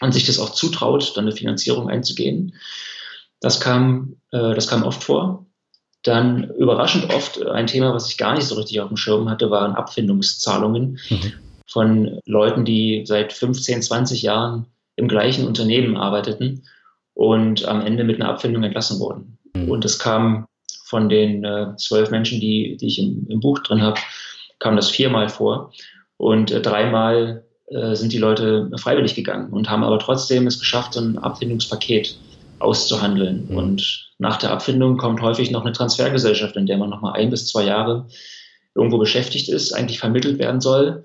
und 0.00 0.12
sich 0.12 0.26
das 0.26 0.38
auch 0.38 0.50
zutraut, 0.50 1.16
dann 1.16 1.24
eine 1.24 1.34
Finanzierung 1.34 1.88
einzugehen. 1.88 2.54
Das 3.40 3.58
kam, 3.58 4.16
äh, 4.30 4.54
das 4.54 4.68
kam 4.68 4.84
oft 4.84 5.02
vor. 5.02 5.46
Dann 6.02 6.50
überraschend 6.58 7.12
oft 7.14 7.38
äh, 7.38 7.48
ein 7.50 7.66
Thema, 7.66 7.94
was 7.94 8.08
ich 8.10 8.18
gar 8.18 8.34
nicht 8.34 8.46
so 8.46 8.56
richtig 8.56 8.80
auf 8.80 8.88
dem 8.88 8.96
Schirm 8.96 9.28
hatte, 9.30 9.50
waren 9.50 9.74
Abfindungszahlungen 9.74 10.98
mhm. 11.08 11.32
von 11.66 12.20
Leuten, 12.24 12.64
die 12.64 13.04
seit 13.06 13.32
15, 13.32 13.82
20 13.82 14.22
Jahren 14.22 14.66
im 14.96 15.08
gleichen 15.08 15.46
Unternehmen 15.46 15.96
arbeiteten 15.96 16.64
und 17.14 17.66
am 17.66 17.80
Ende 17.80 18.04
mit 18.04 18.20
einer 18.20 18.30
Abfindung 18.30 18.62
entlassen 18.62 18.98
wurden. 18.98 19.38
Mhm. 19.54 19.70
Und 19.70 19.84
es 19.84 19.98
kam 19.98 20.46
von 20.84 21.08
den 21.08 21.44
äh, 21.44 21.74
zwölf 21.76 22.10
Menschen, 22.10 22.40
die, 22.40 22.76
die 22.78 22.86
ich 22.86 22.98
im, 22.98 23.26
im 23.28 23.40
Buch 23.40 23.60
drin 23.60 23.82
habe, 23.82 24.00
kam 24.58 24.76
das 24.76 24.90
viermal 24.90 25.28
vor. 25.28 25.72
Und 26.16 26.50
äh, 26.50 26.60
dreimal 26.60 27.44
äh, 27.66 27.94
sind 27.94 28.12
die 28.12 28.18
Leute 28.18 28.70
freiwillig 28.76 29.14
gegangen 29.14 29.52
und 29.52 29.70
haben 29.70 29.84
aber 29.84 29.98
trotzdem 29.98 30.46
es 30.46 30.58
geschafft, 30.58 30.94
so 30.94 31.00
ein 31.00 31.18
Abfindungspaket 31.18 32.16
auszuhandeln. 32.62 33.48
Mhm. 33.48 33.56
Und 33.56 34.10
nach 34.18 34.36
der 34.36 34.50
Abfindung 34.50 34.96
kommt 34.96 35.20
häufig 35.20 35.50
noch 35.50 35.62
eine 35.62 35.72
Transfergesellschaft, 35.72 36.56
in 36.56 36.66
der 36.66 36.78
man 36.78 36.90
nochmal 36.90 37.14
ein 37.14 37.30
bis 37.30 37.46
zwei 37.46 37.64
Jahre 37.64 38.06
irgendwo 38.74 38.98
beschäftigt 38.98 39.48
ist, 39.48 39.72
eigentlich 39.72 39.98
vermittelt 39.98 40.38
werden 40.38 40.60
soll. 40.60 41.04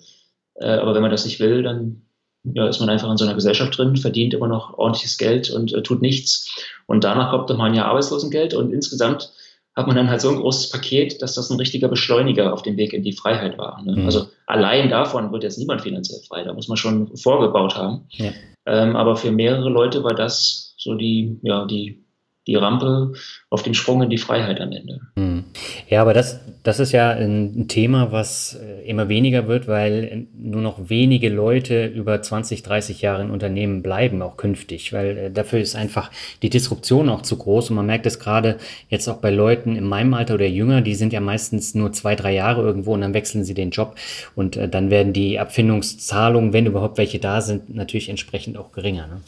Äh, 0.55 0.69
aber 0.69 0.93
wenn 0.93 1.01
man 1.01 1.11
das 1.11 1.25
nicht 1.25 1.39
will, 1.39 1.63
dann 1.63 2.03
ja, 2.43 2.67
ist 2.67 2.79
man 2.79 2.89
einfach 2.89 3.09
in 3.11 3.17
so 3.17 3.25
einer 3.25 3.35
Gesellschaft 3.35 3.77
drin, 3.77 3.97
verdient 3.97 4.33
immer 4.33 4.47
noch 4.47 4.77
ordentliches 4.77 5.17
Geld 5.17 5.49
und 5.49 5.73
äh, 5.73 5.81
tut 5.81 6.01
nichts. 6.01 6.49
Und 6.85 7.03
danach 7.03 7.31
kommt 7.31 7.49
dann 7.49 7.57
mal 7.57 7.65
ein 7.65 7.73
Jahr 7.73 7.87
Arbeitslosengeld 7.87 8.53
und 8.53 8.71
insgesamt 8.71 9.33
hat 9.77 9.85
man 9.85 9.95
dann 9.95 10.09
halt 10.09 10.21
so 10.21 10.29
ein 10.29 10.37
großes 10.37 10.71
Paket, 10.71 11.21
dass 11.21 11.35
das 11.35 11.51
ein 11.51 11.59
richtiger 11.59 11.87
Beschleuniger 11.87 12.51
auf 12.51 12.63
dem 12.63 12.77
Weg 12.77 12.93
in 12.93 13.03
die 13.03 13.13
Freiheit 13.13 13.59
war. 13.59 13.79
Ne? 13.83 13.95
Mhm. 13.95 14.05
Also 14.05 14.25
allein 14.47 14.89
davon 14.89 15.31
wird 15.31 15.43
jetzt 15.43 15.59
niemand 15.59 15.83
finanziell 15.83 16.19
frei. 16.27 16.43
Da 16.43 16.53
muss 16.53 16.67
man 16.67 16.77
schon 16.77 17.15
vorgebaut 17.15 17.75
haben. 17.75 18.05
Ja. 18.09 18.31
Ähm, 18.65 18.95
aber 18.95 19.15
für 19.15 19.31
mehrere 19.31 19.69
Leute 19.69 20.03
war 20.03 20.15
das 20.15 20.73
so 20.77 20.95
die, 20.95 21.37
ja, 21.43 21.65
die, 21.65 22.03
die 22.47 22.55
Rampe 22.55 23.13
auf 23.49 23.61
dem 23.61 23.73
Sprung 23.73 24.01
in 24.01 24.09
die 24.09 24.17
Freiheit 24.17 24.59
am 24.61 24.71
Ende. 24.71 24.99
Hm. 25.15 25.43
Ja, 25.89 26.01
aber 26.01 26.13
das, 26.13 26.39
das 26.63 26.79
ist 26.79 26.93
ja 26.93 27.11
ein 27.11 27.67
Thema, 27.67 28.11
was 28.11 28.55
äh, 28.61 28.89
immer 28.89 29.09
weniger 29.09 29.47
wird, 29.47 29.67
weil 29.67 30.27
nur 30.37 30.61
noch 30.61 30.89
wenige 30.89 31.29
Leute 31.29 31.85
über 31.85 32.21
20, 32.21 32.63
30 32.63 33.01
Jahre 33.01 33.23
in 33.23 33.31
Unternehmen 33.31 33.83
bleiben, 33.83 34.21
auch 34.21 34.37
künftig, 34.37 34.93
weil 34.93 35.17
äh, 35.17 35.31
dafür 35.31 35.59
ist 35.59 35.75
einfach 35.75 36.09
die 36.41 36.49
Disruption 36.49 37.09
auch 37.09 37.21
zu 37.21 37.37
groß 37.37 37.69
und 37.69 37.75
man 37.75 37.85
merkt 37.85 38.05
es 38.05 38.19
gerade 38.19 38.57
jetzt 38.89 39.07
auch 39.07 39.17
bei 39.17 39.29
Leuten 39.29 39.75
in 39.75 39.83
meinem 39.83 40.13
Alter 40.13 40.35
oder 40.35 40.47
jünger, 40.47 40.81
die 40.81 40.95
sind 40.95 41.13
ja 41.13 41.19
meistens 41.19 41.75
nur 41.75 41.91
zwei, 41.91 42.15
drei 42.15 42.33
Jahre 42.33 42.61
irgendwo 42.61 42.93
und 42.93 43.01
dann 43.01 43.13
wechseln 43.13 43.43
sie 43.43 43.53
den 43.53 43.71
Job 43.71 43.95
und 44.35 44.55
äh, 44.55 44.69
dann 44.69 44.89
werden 44.89 45.13
die 45.13 45.39
Abfindungszahlungen, 45.39 46.53
wenn 46.53 46.65
überhaupt 46.65 46.97
welche 46.97 47.19
da 47.19 47.41
sind, 47.41 47.73
natürlich 47.75 48.09
entsprechend 48.09 48.57
auch 48.57 48.71
geringer. 48.71 49.07
Ne? 49.07 49.21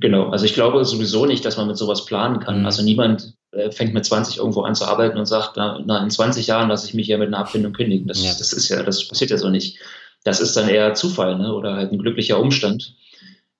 Genau, 0.00 0.28
also 0.28 0.44
ich 0.44 0.54
glaube 0.54 0.84
sowieso 0.84 1.26
nicht, 1.26 1.44
dass 1.44 1.56
man 1.56 1.66
mit 1.66 1.76
sowas 1.76 2.04
planen 2.04 2.40
kann. 2.40 2.60
Mhm. 2.60 2.66
Also 2.66 2.82
niemand 2.82 3.34
äh, 3.50 3.70
fängt 3.70 3.94
mit 3.94 4.04
20 4.04 4.38
irgendwo 4.38 4.62
an 4.62 4.74
zu 4.74 4.84
arbeiten 4.84 5.18
und 5.18 5.26
sagt, 5.26 5.56
na, 5.56 5.82
na 5.84 6.02
in 6.02 6.10
20 6.10 6.46
Jahren 6.46 6.68
lasse 6.68 6.86
ich 6.86 6.94
mich 6.94 7.08
ja 7.08 7.18
mit 7.18 7.28
einer 7.28 7.38
Abfindung 7.38 7.72
kündigen. 7.72 8.06
Das, 8.06 8.22
ja. 8.22 8.30
das 8.30 8.52
ist 8.52 8.68
ja, 8.68 8.82
das 8.82 9.08
passiert 9.08 9.30
ja 9.30 9.38
so 9.38 9.48
nicht. 9.48 9.78
Das 10.24 10.40
ist 10.40 10.56
dann 10.56 10.68
eher 10.68 10.94
Zufall 10.94 11.38
ne? 11.38 11.52
oder 11.52 11.74
halt 11.74 11.92
ein 11.92 11.98
glücklicher 11.98 12.40
Umstand, 12.40 12.94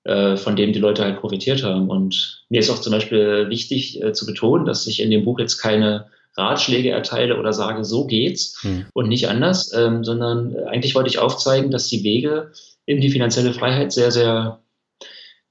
äh, 0.03 0.37
von 0.37 0.55
dem 0.55 0.71
die 0.71 0.79
Leute 0.79 1.03
halt 1.03 1.19
profitiert 1.19 1.63
haben. 1.63 1.89
Und 1.89 2.45
mir 2.49 2.59
ist 2.59 2.69
auch 2.69 2.79
zum 2.79 2.93
Beispiel 2.93 3.49
wichtig 3.49 4.01
äh, 4.01 4.13
zu 4.13 4.25
betonen, 4.25 4.65
dass 4.65 4.87
ich 4.87 5.01
in 5.01 5.11
dem 5.11 5.25
Buch 5.25 5.39
jetzt 5.39 5.57
keine 5.57 6.07
Ratschläge 6.37 6.91
erteile 6.91 7.37
oder 7.37 7.51
sage, 7.51 7.83
so 7.83 8.05
geht's 8.05 8.63
mhm. 8.63 8.85
und 8.93 9.09
nicht 9.09 9.27
anders, 9.27 9.73
ähm, 9.73 10.05
sondern 10.05 10.55
eigentlich 10.67 10.95
wollte 10.95 11.09
ich 11.09 11.19
aufzeigen, 11.19 11.71
dass 11.71 11.87
die 11.87 12.03
Wege 12.03 12.51
in 12.85 13.01
die 13.01 13.09
finanzielle 13.09 13.53
Freiheit 13.53 13.91
sehr, 13.91 14.11
sehr 14.11 14.59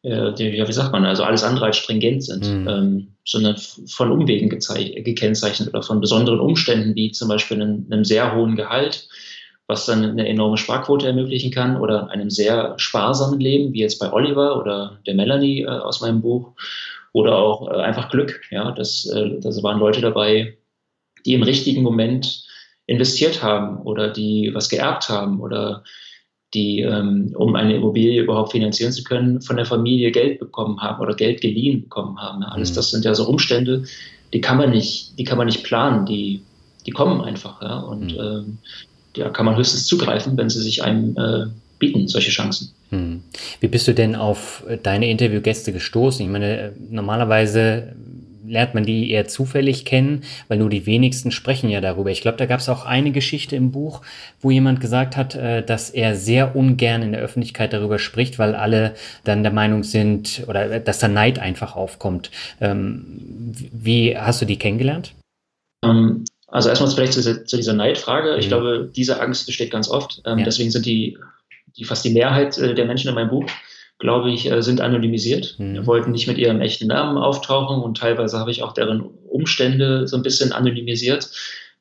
äh, 0.09 0.35
die, 0.35 0.57
ja, 0.57 0.67
wie 0.67 0.73
sagt 0.73 0.93
man, 0.93 1.05
also 1.05 1.23
alles 1.23 1.45
andere 1.45 1.67
als 1.67 1.77
stringent 1.77 2.25
sind, 2.25 2.45
mhm. 2.45 2.69
ähm, 2.69 3.09
sondern 3.25 3.57
von 3.87 4.11
Umwegen 4.11 4.49
gekennzeichnet 4.49 5.69
oder 5.69 5.83
von 5.83 6.01
besonderen 6.01 6.41
Umständen, 6.41 6.95
wie 6.95 7.13
zum 7.13 7.29
Beispiel 7.29 7.61
einem, 7.61 7.87
einem, 7.91 8.05
sehr 8.05 8.35
hohen 8.35 8.57
Gehalt, 8.57 9.09
was 9.67 9.87
dann 9.87 10.05
eine 10.05 10.27
enorme 10.27 10.57
Sparquote 10.57 11.07
ermöglichen 11.07 11.51
kann, 11.51 11.77
oder 11.79 12.11
einem 12.11 12.31
sehr 12.31 12.75
sparsamen 12.79 13.39
Leben, 13.39 13.73
wie 13.73 13.81
jetzt 13.81 13.99
bei 13.99 14.13
Oliver 14.13 14.59
oder 14.59 14.99
der 15.07 15.15
Melanie 15.15 15.63
äh, 15.63 15.69
aus 15.69 16.01
meinem 16.01 16.23
Buch, 16.23 16.53
oder 17.13 17.37
auch 17.37 17.71
äh, 17.71 17.77
einfach 17.77 18.11
Glück. 18.11 18.41
Ja, 18.51 18.73
das, 18.73 19.07
äh, 19.07 19.39
das 19.41 19.63
waren 19.63 19.79
Leute 19.79 20.01
dabei, 20.01 20.57
die 21.27 21.35
im 21.35 21.43
richtigen 21.43 21.83
Moment 21.83 22.45
investiert 22.87 23.43
haben 23.43 23.83
oder 23.83 24.09
die 24.11 24.51
was 24.55 24.69
geerbt 24.69 25.09
haben 25.09 25.41
oder 25.41 25.85
die, 26.55 26.81
ähm, 26.81 27.33
um 27.35 27.55
eine 27.55 27.77
Immobilie 27.77 28.23
überhaupt 28.23 28.53
finanzieren 28.53 28.93
zu 28.93 29.05
können, 29.05 29.41
von 29.41 29.57
der 29.57 29.67
Familie 29.67 30.11
Geld 30.11 30.39
bekommen 30.39 30.81
haben 30.81 31.01
oder 31.01 31.15
Geld 31.15 31.41
geliehen 31.41 31.83
bekommen 31.83 32.19
haben. 32.19 32.43
Alles 32.43 32.71
mhm. 32.71 32.75
das 32.77 32.91
sind 32.91 33.05
ja 33.05 33.15
so 33.15 33.29
Umstände, 33.29 33.85
die 34.33 34.41
kann 34.41 34.57
man 34.57 34.71
nicht, 34.71 35.19
die 35.19 35.25
kann 35.25 35.39
man 35.39 35.47
nicht 35.47 35.65
planen, 35.65 36.07
die, 36.07 36.41
die 36.87 36.91
kommen 36.91 37.21
einfach. 37.21 37.61
Ja? 37.61 37.81
Und 37.81 38.13
mhm. 38.13 38.21
ähm, 38.21 38.59
da 39.15 39.29
kann 39.31 39.47
man 39.47 39.57
höchstens 39.57 39.87
zugreifen, 39.87 40.37
wenn 40.37 40.49
sie 40.49 40.61
sich 40.61 40.83
einem 40.83 41.17
äh, 41.17 41.47
bieten, 41.79 42.09
solche 42.09 42.31
Chancen. 42.31 42.73
Hm. 42.91 43.23
Wie 43.61 43.69
bist 43.69 43.87
du 43.87 43.95
denn 43.95 44.17
auf 44.17 44.65
deine 44.83 45.11
Interviewgäste 45.11 45.73
gestoßen? 45.73 46.25
Ich 46.25 46.33
meine, 46.33 46.73
normalerweise 46.91 47.95
lernt 48.49 48.75
man 48.75 48.85
die 48.85 49.11
eher 49.11 49.29
zufällig 49.29 49.85
kennen, 49.85 50.25
weil 50.49 50.59
nur 50.59 50.71
die 50.71 50.87
wenigsten 50.87 51.31
sprechen 51.31 51.69
ja 51.69 51.81
darüber. 51.81 52.11
Ich 52.11 52.21
glaube, 52.21 52.39
da 52.39 52.47
gab 52.47 52.61
es 52.61 52.69
auch 52.69 52.85
eine 52.85 53.11
Geschichte 53.11 53.57
im 53.57 53.71
Buch, 53.71 54.03
wo 54.41 54.51
jemand 54.51 54.81
gesagt 54.81 55.17
hat, 55.17 55.35
äh, 55.35 55.63
dass 55.63 55.91
er 55.91 56.17
sehr 56.17 56.57
ungern 56.57 57.03
in 57.03 57.13
der 57.13 57.21
Öffentlichkeit 57.21 57.73
darüber 57.73 57.99
spricht, 57.99 58.39
weil 58.39 58.55
alle 58.55 58.95
dann 59.25 59.43
der 59.43 59.53
Meinung 59.53 59.83
sind 59.83 60.43
oder 60.47 60.81
dass 60.81 60.99
da 60.99 61.09
Neid 61.09 61.39
einfach 61.39 61.77
aufkommt. 61.77 62.31
Ähm, 62.61 63.05
wie 63.73 64.17
hast 64.17 64.41
du 64.41 64.47
die 64.47 64.59
kennengelernt? 64.59 65.13
Ähm, 65.85 66.25
also 66.49 66.69
erstmal 66.71 66.91
vielleicht 66.91 67.13
zu, 67.13 67.45
zu 67.45 67.57
dieser 67.57 67.75
Neidfrage. 67.75 68.37
Ich 68.37 68.47
mhm. 68.47 68.49
glaube, 68.49 68.91
diese 68.95 69.21
Angst 69.21 69.47
besteht 69.47 69.71
ganz 69.71 69.89
oft. 69.89 70.23
Ähm, 70.25 70.39
ja. 70.39 70.45
Deswegen 70.45 70.71
sind 70.71 70.87
die, 70.87 71.19
die 71.77 71.85
fast 71.85 72.05
die 72.05 72.11
Mehrheit 72.11 72.57
äh, 72.59 72.75
der 72.75 72.87
Menschen 72.87 73.09
in 73.09 73.15
meinem 73.15 73.31
Buch 73.31 73.45
glaube 73.99 74.31
ich, 74.31 74.51
äh, 74.51 74.63
sind 74.63 74.81
anonymisiert, 74.81 75.57
mhm. 75.59 75.87
wollten 75.87 76.13
nicht 76.13 76.29
mit 76.29 76.39
ihrem 76.39 76.61
echten 76.61 76.87
Namen 76.87 77.19
auftauchen 77.19 77.83
und 77.83 77.99
teilweise 77.99 78.39
habe 78.39 78.51
ich 78.51 78.63
auch 78.63 78.73
deren 78.73 79.01
Umstände 79.01 80.07
so 80.07 80.17
ein 80.17 80.23
bisschen 80.23 80.53
anonymisiert, 80.53 81.31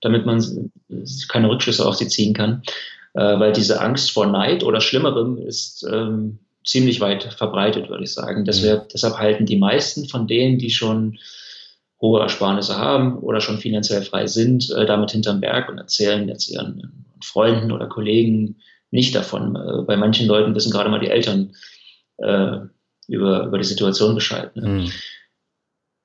damit 0.01 0.25
man 0.25 0.71
keine 1.29 1.49
Rückschlüsse 1.49 1.87
auf 1.87 1.95
sie 1.95 2.07
ziehen 2.07 2.33
kann. 2.33 2.63
Äh, 3.13 3.39
weil 3.39 3.51
diese 3.51 3.81
Angst 3.81 4.11
vor 4.11 4.25
Neid 4.25 4.63
oder 4.63 4.81
Schlimmerem 4.81 5.37
ist 5.37 5.87
ähm, 5.91 6.39
ziemlich 6.65 6.99
weit 6.99 7.23
verbreitet, 7.23 7.89
würde 7.89 8.03
ich 8.03 8.13
sagen. 8.13 8.45
Deshalb, 8.45 8.83
mhm. 8.83 8.87
deshalb 8.93 9.17
halten 9.17 9.45
die 9.45 9.57
meisten 9.57 10.07
von 10.07 10.27
denen, 10.27 10.57
die 10.57 10.71
schon 10.71 11.17
hohe 12.01 12.21
Ersparnisse 12.21 12.77
haben 12.77 13.17
oder 13.19 13.41
schon 13.41 13.57
finanziell 13.57 14.03
frei 14.03 14.27
sind, 14.27 14.69
äh, 14.71 14.85
damit 14.85 15.11
hinterm 15.11 15.39
Berg 15.39 15.69
und 15.69 15.77
erzählen 15.77 16.27
jetzt 16.27 16.49
ihren 16.49 17.05
Freunden 17.23 17.71
oder 17.71 17.87
Kollegen 17.87 18.57
nicht 18.91 19.15
davon. 19.15 19.85
Bei 19.85 19.97
manchen 19.97 20.27
Leuten 20.27 20.55
wissen 20.55 20.71
gerade 20.71 20.89
mal 20.89 20.99
die 20.99 21.09
Eltern, 21.09 21.51
äh, 22.17 22.57
über, 23.07 23.45
über 23.45 23.57
die 23.57 23.63
Situation 23.63 24.15
Bescheid. 24.15 24.55
Ne? 24.55 24.67
Mhm. 24.67 24.91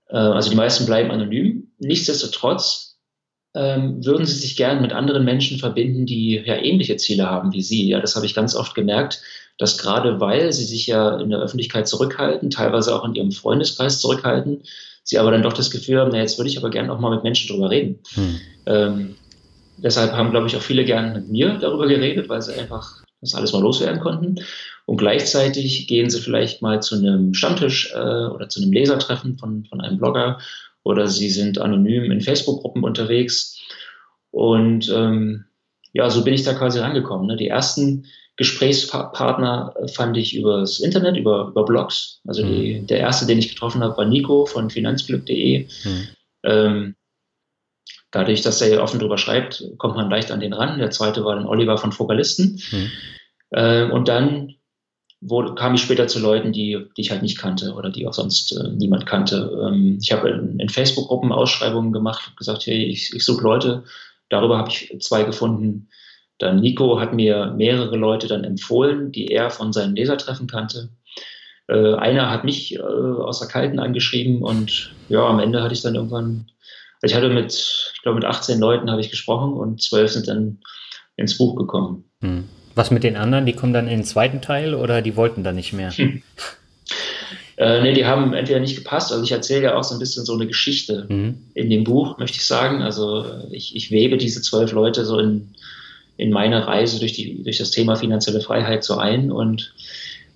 Äh, 0.08 0.16
also 0.16 0.50
die 0.50 0.56
meisten 0.56 0.86
bleiben 0.86 1.10
anonym. 1.10 1.72
Nichtsdestotrotz 1.78 2.98
ähm, 3.54 4.04
würden 4.04 4.24
sie 4.24 4.38
sich 4.38 4.56
gern 4.56 4.80
mit 4.80 4.92
anderen 4.92 5.24
Menschen 5.24 5.58
verbinden, 5.58 6.06
die 6.06 6.42
ja 6.44 6.56
ähnliche 6.56 6.96
Ziele 6.96 7.28
haben 7.28 7.52
wie 7.52 7.62
sie. 7.62 7.88
Ja, 7.88 8.00
das 8.00 8.16
habe 8.16 8.26
ich 8.26 8.34
ganz 8.34 8.54
oft 8.54 8.74
gemerkt, 8.74 9.20
dass 9.58 9.78
gerade 9.78 10.20
weil 10.20 10.52
sie 10.52 10.64
sich 10.64 10.86
ja 10.86 11.18
in 11.18 11.30
der 11.30 11.40
Öffentlichkeit 11.40 11.86
zurückhalten, 11.86 12.50
teilweise 12.50 12.94
auch 12.94 13.04
in 13.04 13.14
ihrem 13.14 13.32
Freundeskreis 13.32 14.00
zurückhalten, 14.00 14.62
sie 15.04 15.18
aber 15.18 15.30
dann 15.30 15.42
doch 15.42 15.52
das 15.52 15.70
Gefühl 15.70 16.00
haben, 16.00 16.10
na, 16.12 16.18
jetzt 16.18 16.38
würde 16.38 16.48
ich 16.48 16.56
aber 16.56 16.70
gern 16.70 16.88
auch 16.88 17.00
mal 17.00 17.14
mit 17.14 17.24
Menschen 17.24 17.48
drüber 17.48 17.70
reden. 17.70 17.98
Hm. 18.14 18.40
Ähm, 18.66 19.16
deshalb 19.76 20.12
haben, 20.12 20.30
glaube 20.30 20.46
ich, 20.46 20.56
auch 20.56 20.62
viele 20.62 20.84
gern 20.84 21.12
mit 21.12 21.28
mir 21.28 21.58
darüber 21.60 21.86
geredet, 21.86 22.28
weil 22.28 22.40
sie 22.40 22.54
einfach 22.54 23.01
das 23.22 23.34
alles 23.34 23.52
mal 23.52 23.62
loswerden 23.62 24.00
konnten. 24.00 24.44
Und 24.84 24.98
gleichzeitig 24.98 25.86
gehen 25.86 26.10
sie 26.10 26.20
vielleicht 26.20 26.60
mal 26.60 26.82
zu 26.82 26.96
einem 26.96 27.32
Stammtisch 27.32 27.92
äh, 27.94 28.26
oder 28.26 28.48
zu 28.48 28.60
einem 28.60 28.72
Lesertreffen 28.72 29.38
von, 29.38 29.64
von 29.64 29.80
einem 29.80 29.96
Blogger 29.96 30.38
oder 30.82 31.06
sie 31.06 31.30
sind 31.30 31.58
anonym 31.58 32.10
in 32.10 32.20
Facebook-Gruppen 32.20 32.84
unterwegs. 32.84 33.58
Und 34.30 34.90
ähm, 34.94 35.44
ja, 35.92 36.10
so 36.10 36.24
bin 36.24 36.34
ich 36.34 36.42
da 36.42 36.54
quasi 36.54 36.80
rangekommen. 36.80 37.26
Ne? 37.26 37.36
Die 37.36 37.48
ersten 37.48 38.06
Gesprächspartner 38.36 39.74
fand 39.92 40.16
ich 40.16 40.36
übers 40.36 40.80
Internet, 40.80 41.16
über, 41.16 41.48
über 41.48 41.64
Blogs. 41.64 42.20
Also 42.26 42.42
die, 42.42 42.80
mhm. 42.80 42.86
der 42.86 42.98
erste, 42.98 43.26
den 43.26 43.38
ich 43.38 43.50
getroffen 43.50 43.82
habe, 43.82 43.96
war 43.96 44.06
Nico 44.06 44.46
von 44.46 44.70
finanzglück.de. 44.70 45.68
Mhm. 45.84 46.08
Ähm, 46.44 46.94
dadurch, 48.12 48.42
dass 48.42 48.60
er 48.60 48.68
hier 48.68 48.82
offen 48.82 49.00
drüber 49.00 49.18
schreibt, 49.18 49.64
kommt 49.78 49.96
man 49.96 50.08
leicht 50.08 50.30
an 50.30 50.40
den 50.40 50.52
ran. 50.52 50.78
Der 50.78 50.90
zweite 50.90 51.24
war 51.24 51.34
dann 51.34 51.46
Oliver 51.46 51.76
von 51.78 51.90
Fokalisten. 51.90 52.62
Mhm. 52.70 52.90
Äh, 53.50 53.90
und 53.90 54.06
dann 54.06 54.54
wurde, 55.20 55.54
kam 55.54 55.74
ich 55.74 55.82
später 55.82 56.06
zu 56.08 56.20
Leuten, 56.20 56.52
die, 56.52 56.86
die 56.96 57.00
ich 57.00 57.10
halt 57.10 57.22
nicht 57.22 57.38
kannte 57.38 57.72
oder 57.74 57.90
die 57.90 58.06
auch 58.06 58.12
sonst 58.12 58.52
äh, 58.52 58.68
niemand 58.70 59.06
kannte. 59.06 59.50
Ähm, 59.66 59.98
ich 60.00 60.12
habe 60.12 60.28
in, 60.30 60.60
in 60.60 60.68
Facebook-Gruppen 60.68 61.32
Ausschreibungen 61.32 61.92
gemacht, 61.92 62.24
habe 62.26 62.36
gesagt, 62.36 62.66
hey, 62.66 62.84
ich, 62.84 63.14
ich 63.14 63.24
suche 63.24 63.42
Leute. 63.42 63.84
Darüber 64.28 64.58
habe 64.58 64.68
ich 64.68 64.94
zwei 65.00 65.24
gefunden. 65.24 65.88
Dann 66.38 66.60
Nico 66.60 66.98
hat 66.98 67.14
mir 67.14 67.54
mehrere 67.56 67.96
Leute 67.96 68.26
dann 68.26 68.44
empfohlen, 68.44 69.12
die 69.12 69.28
er 69.28 69.50
von 69.50 69.72
seinen 69.72 69.94
Lesertreffen 69.94 70.48
kannte. 70.48 70.88
Äh, 71.68 71.94
einer 71.94 72.30
hat 72.30 72.44
mich 72.44 72.74
äh, 72.74 72.80
aus 72.80 73.38
der 73.38 73.48
Kalten 73.48 73.78
angeschrieben 73.78 74.42
und 74.42 74.92
ja, 75.08 75.24
am 75.24 75.38
Ende 75.38 75.62
hatte 75.62 75.74
ich 75.74 75.82
dann 75.82 75.94
irgendwann, 75.94 76.46
ich 77.02 77.14
hatte 77.14 77.28
mit, 77.28 77.52
ich 77.94 78.02
glaube 78.02 78.16
mit 78.16 78.24
18 78.24 78.58
Leuten 78.58 78.90
habe 78.90 79.00
ich 79.00 79.10
gesprochen 79.10 79.54
und 79.54 79.82
zwölf 79.82 80.10
sind 80.10 80.28
dann 80.28 80.58
ins 81.16 81.36
Buch 81.36 81.56
gekommen. 81.56 82.04
Hm. 82.20 82.44
Was 82.74 82.90
mit 82.90 83.04
den 83.04 83.16
anderen? 83.16 83.44
Die 83.44 83.52
kommen 83.52 83.74
dann 83.74 83.86
in 83.86 83.98
den 83.98 84.04
zweiten 84.04 84.40
Teil 84.40 84.74
oder 84.74 85.02
die 85.02 85.16
wollten 85.16 85.44
dann 85.44 85.56
nicht 85.56 85.72
mehr? 85.72 85.90
Hm. 85.90 86.22
Äh, 87.58 87.82
nee, 87.82 87.92
die 87.92 88.06
haben 88.06 88.32
entweder 88.32 88.60
nicht 88.60 88.76
gepasst. 88.76 89.12
Also 89.12 89.22
ich 89.22 89.30
erzähle 89.30 89.64
ja 89.64 89.76
auch 89.76 89.84
so 89.84 89.94
ein 89.94 89.98
bisschen 89.98 90.24
so 90.24 90.32
eine 90.32 90.46
Geschichte 90.46 91.06
mhm. 91.08 91.38
in 91.54 91.70
dem 91.70 91.84
Buch, 91.84 92.18
möchte 92.18 92.38
ich 92.38 92.46
sagen. 92.46 92.82
Also 92.82 93.24
ich, 93.50 93.76
ich 93.76 93.90
webe 93.90 94.16
diese 94.16 94.40
zwölf 94.40 94.72
Leute 94.72 95.04
so 95.04 95.18
in, 95.18 95.50
in 96.16 96.30
meine 96.30 96.66
Reise 96.66 96.98
durch, 96.98 97.12
die, 97.12 97.42
durch 97.42 97.58
das 97.58 97.70
Thema 97.70 97.94
finanzielle 97.96 98.40
Freiheit 98.40 98.84
so 98.84 98.96
ein. 98.96 99.30
Und 99.30 99.74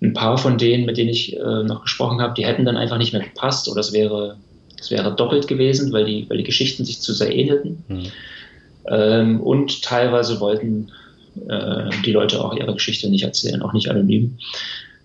ein 0.02 0.12
paar 0.12 0.36
von 0.36 0.58
denen, 0.58 0.84
mit 0.84 0.98
denen 0.98 1.08
ich 1.08 1.36
äh, 1.36 1.62
noch 1.64 1.82
gesprochen 1.82 2.20
habe, 2.20 2.34
die 2.34 2.44
hätten 2.44 2.64
dann 2.64 2.76
einfach 2.76 2.98
nicht 2.98 3.12
mehr 3.12 3.22
gepasst 3.22 3.68
oder 3.68 3.80
es 3.80 3.92
wäre, 3.92 4.36
es 4.80 4.90
wäre 4.90 5.14
doppelt 5.14 5.48
gewesen, 5.48 5.92
weil 5.92 6.04
die, 6.04 6.28
weil 6.28 6.38
die 6.38 6.44
Geschichten 6.44 6.84
sich 6.84 7.00
zu 7.00 7.12
sehr 7.12 7.34
ähnelten. 7.34 7.84
Mhm. 7.88 8.06
Ähm, 8.88 9.40
und 9.40 9.82
teilweise 9.82 10.40
wollten 10.40 10.92
äh, 11.48 11.90
die 12.04 12.12
Leute 12.12 12.44
auch 12.44 12.54
ihre 12.54 12.74
Geschichte 12.74 13.08
nicht 13.08 13.24
erzählen, 13.24 13.62
auch 13.62 13.72
nicht 13.72 13.90
anonym. 13.90 14.38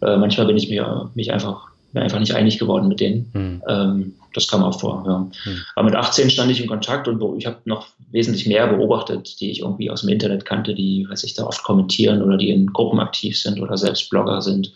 Äh, 0.02 0.18
manchmal 0.18 0.48
bin 0.48 0.58
ich 0.58 0.70
mir 0.70 1.10
mich 1.16 1.32
einfach, 1.32 1.68
mir 1.94 2.02
einfach 2.02 2.20
nicht 2.20 2.36
einig 2.36 2.58
geworden 2.60 2.88
mit 2.88 3.00
denen. 3.00 3.30
Hm. 3.34 3.64
Ähm, 3.68 4.14
das 4.34 4.48
kam 4.48 4.64
auch 4.64 4.80
vor. 4.80 5.04
Ja. 5.06 5.30
Hm. 5.44 5.62
Aber 5.76 5.86
mit 5.86 5.96
18 5.96 6.30
stand 6.30 6.52
ich 6.52 6.62
in 6.62 6.68
Kontakt 6.68 7.08
und 7.08 7.38
ich 7.38 7.46
habe 7.46 7.58
noch 7.66 7.88
wesentlich 8.12 8.48
mehr 8.48 8.68
beobachtet, 8.68 9.40
die 9.40 9.52
ich 9.52 9.62
irgendwie 9.62 9.90
aus 9.90 10.02
dem 10.02 10.10
Internet 10.10 10.46
kannte, 10.46 10.74
die, 10.74 11.06
weiß 11.10 11.24
ich, 11.24 11.34
da 11.34 11.46
oft 11.46 11.64
kommentieren 11.64 12.22
oder 12.22 12.38
die 12.38 12.50
in 12.50 12.68
Gruppen 12.68 13.00
aktiv 13.00 13.40
sind 13.40 13.60
oder 13.60 13.78
selbst 13.78 14.10
Blogger 14.10 14.42
sind. 14.42 14.74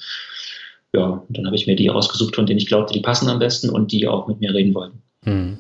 Ja, 0.96 1.24
und 1.28 1.38
dann 1.38 1.46
habe 1.46 1.58
ich 1.58 1.68
mir 1.68 1.76
die 1.76 1.90
rausgesucht, 1.90 2.36
von 2.36 2.46
denen 2.46 2.58
ich 2.58 2.68
glaubte, 2.68 2.94
die 2.94 3.02
passen 3.02 3.28
am 3.28 3.40
besten 3.40 3.70
und 3.70 3.92
die 3.92 4.08
auch 4.08 4.28
mit 4.28 4.40
mir 4.40 4.54
reden 4.54 4.74
wollten. 4.74 5.02
Hm. 5.26 5.58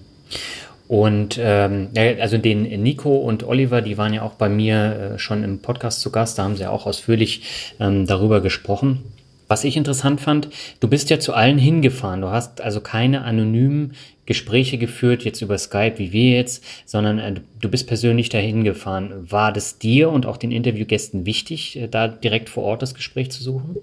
Und 0.88 1.38
ähm, 1.42 1.90
also 2.20 2.38
den 2.38 2.64
Nico 2.82 3.18
und 3.18 3.44
Oliver, 3.44 3.82
die 3.82 3.98
waren 3.98 4.14
ja 4.14 4.22
auch 4.22 4.36
bei 4.36 4.48
mir 4.48 5.16
äh, 5.16 5.20
schon 5.20 5.44
im 5.44 5.60
Podcast 5.62 6.00
zu 6.00 6.12
Gast, 6.12 6.38
da 6.38 6.44
haben 6.44 6.56
sie 6.56 6.62
ja 6.62 6.70
auch 6.70 6.86
ausführlich 6.86 7.76
ähm, 7.80 8.08
darüber 8.08 8.40
gesprochen. 8.40 9.04
Was 9.48 9.64
ich 9.64 9.76
interessant 9.76 10.22
fand, 10.22 10.50
du 10.80 10.88
bist 10.88 11.10
ja 11.10 11.20
zu 11.20 11.34
allen 11.34 11.58
hingefahren. 11.58 12.22
Du 12.22 12.30
hast 12.30 12.62
also 12.62 12.80
keine 12.80 13.24
anonymen 13.24 13.94
Gespräche 14.26 14.78
geführt, 14.78 15.24
jetzt 15.24 15.42
über 15.42 15.58
Skype 15.58 15.96
wie 15.98 16.14
wir 16.14 16.32
jetzt, 16.32 16.64
sondern 16.86 17.20
äh, 17.20 17.34
du 17.60 17.70
bist 17.70 17.88
persönlich 17.88 18.30
dahin 18.30 18.64
gefahren. 18.64 19.30
War 19.30 19.52
das 19.52 19.80
dir 19.80 20.12
und 20.12 20.26
auch 20.26 20.38
den 20.38 20.52
Interviewgästen 20.52 21.26
wichtig, 21.26 21.76
äh, 21.78 21.88
da 21.88 22.08
direkt 22.08 22.48
vor 22.48 22.64
Ort 22.64 22.82
das 22.84 22.94
Gespräch 22.94 23.32
zu 23.32 23.44
suchen? 23.44 23.76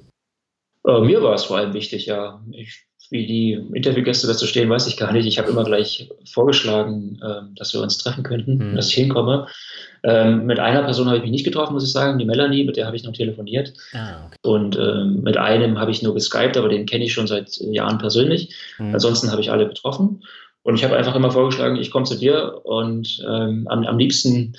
Äh, 0.86 1.00
mir 1.00 1.22
war 1.22 1.34
es 1.34 1.44
vor 1.44 1.58
allem 1.58 1.74
wichtig, 1.74 2.06
ja. 2.06 2.42
Ich 2.52 2.86
wie 3.12 3.26
die 3.26 3.52
Interviewgäste 3.74 4.26
dazu 4.26 4.46
stehen, 4.46 4.70
weiß 4.70 4.86
ich 4.86 4.96
gar 4.96 5.12
nicht. 5.12 5.26
Ich 5.26 5.38
habe 5.38 5.50
immer 5.50 5.64
gleich 5.64 6.08
vorgeschlagen, 6.24 7.20
äh, 7.22 7.42
dass 7.56 7.74
wir 7.74 7.82
uns 7.82 7.98
treffen 7.98 8.24
könnten, 8.24 8.56
mhm. 8.56 8.74
dass 8.74 8.88
ich 8.88 8.94
hinkomme. 8.94 9.46
Ähm, 10.02 10.46
mit 10.46 10.58
einer 10.58 10.82
Person 10.82 11.08
habe 11.08 11.18
ich 11.18 11.22
mich 11.22 11.30
nicht 11.30 11.44
getroffen, 11.44 11.74
muss 11.74 11.84
ich 11.84 11.92
sagen, 11.92 12.18
die 12.18 12.24
Melanie, 12.24 12.64
mit 12.64 12.78
der 12.78 12.86
habe 12.86 12.96
ich 12.96 13.04
noch 13.04 13.12
telefoniert. 13.12 13.74
Ah, 13.92 14.26
okay. 14.26 14.36
Und 14.42 14.76
ähm, 14.76 15.20
mit 15.22 15.36
einem 15.36 15.78
habe 15.78 15.90
ich 15.90 16.02
nur 16.02 16.14
geskypt, 16.14 16.56
aber 16.56 16.70
den 16.70 16.86
kenne 16.86 17.04
ich 17.04 17.12
schon 17.12 17.26
seit 17.26 17.54
Jahren 17.58 17.98
persönlich. 17.98 18.54
Mhm. 18.78 18.94
Ansonsten 18.94 19.30
habe 19.30 19.42
ich 19.42 19.50
alle 19.50 19.68
getroffen. 19.68 20.22
Und 20.62 20.76
ich 20.76 20.84
habe 20.84 20.96
einfach 20.96 21.14
immer 21.14 21.30
vorgeschlagen, 21.30 21.76
ich 21.76 21.90
komme 21.90 22.06
zu 22.06 22.16
dir 22.16 22.64
und 22.64 23.22
ähm, 23.28 23.68
am, 23.68 23.84
am 23.84 23.98
liebsten 23.98 24.54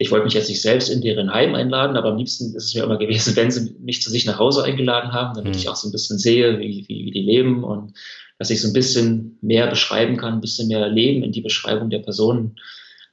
ich 0.00 0.10
wollte 0.10 0.24
mich 0.24 0.32
jetzt 0.32 0.48
nicht 0.48 0.62
selbst 0.62 0.88
in 0.88 1.02
deren 1.02 1.32
Heim 1.32 1.54
einladen, 1.54 1.98
aber 1.98 2.08
am 2.08 2.16
liebsten 2.16 2.54
ist 2.56 2.64
es 2.64 2.74
mir 2.74 2.84
immer 2.84 2.96
gewesen, 2.96 3.36
wenn 3.36 3.50
sie 3.50 3.76
mich 3.80 4.00
zu 4.00 4.10
sich 4.10 4.24
nach 4.24 4.38
Hause 4.38 4.64
eingeladen 4.64 5.12
haben, 5.12 5.34
damit 5.34 5.52
mhm. 5.52 5.58
ich 5.58 5.68
auch 5.68 5.76
so 5.76 5.88
ein 5.88 5.92
bisschen 5.92 6.18
sehe, 6.18 6.58
wie, 6.58 6.86
wie, 6.88 7.04
wie 7.04 7.10
die 7.10 7.22
leben 7.22 7.62
und 7.64 7.92
dass 8.38 8.48
ich 8.48 8.62
so 8.62 8.68
ein 8.68 8.72
bisschen 8.72 9.36
mehr 9.42 9.66
beschreiben 9.66 10.16
kann, 10.16 10.34
ein 10.34 10.40
bisschen 10.40 10.68
mehr 10.68 10.88
Leben 10.88 11.22
in 11.22 11.32
die 11.32 11.42
Beschreibung 11.42 11.90
der 11.90 11.98
Personen 11.98 12.56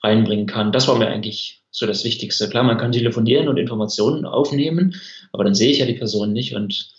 reinbringen 0.02 0.46
kann. 0.46 0.72
Das 0.72 0.88
war 0.88 0.98
mir 0.98 1.08
eigentlich 1.08 1.62
so 1.72 1.86
das 1.86 2.06
Wichtigste. 2.06 2.48
Klar, 2.48 2.64
man 2.64 2.78
kann 2.78 2.94
telefonieren 2.94 3.50
und 3.50 3.58
Informationen 3.58 4.26
aufnehmen, 4.26 4.96
aber 5.34 5.44
dann 5.44 5.56
sehe 5.56 5.72
ich 5.72 5.80
ja 5.80 5.86
die 5.86 5.94
Person 5.94 6.32
nicht 6.32 6.56
und 6.56 6.90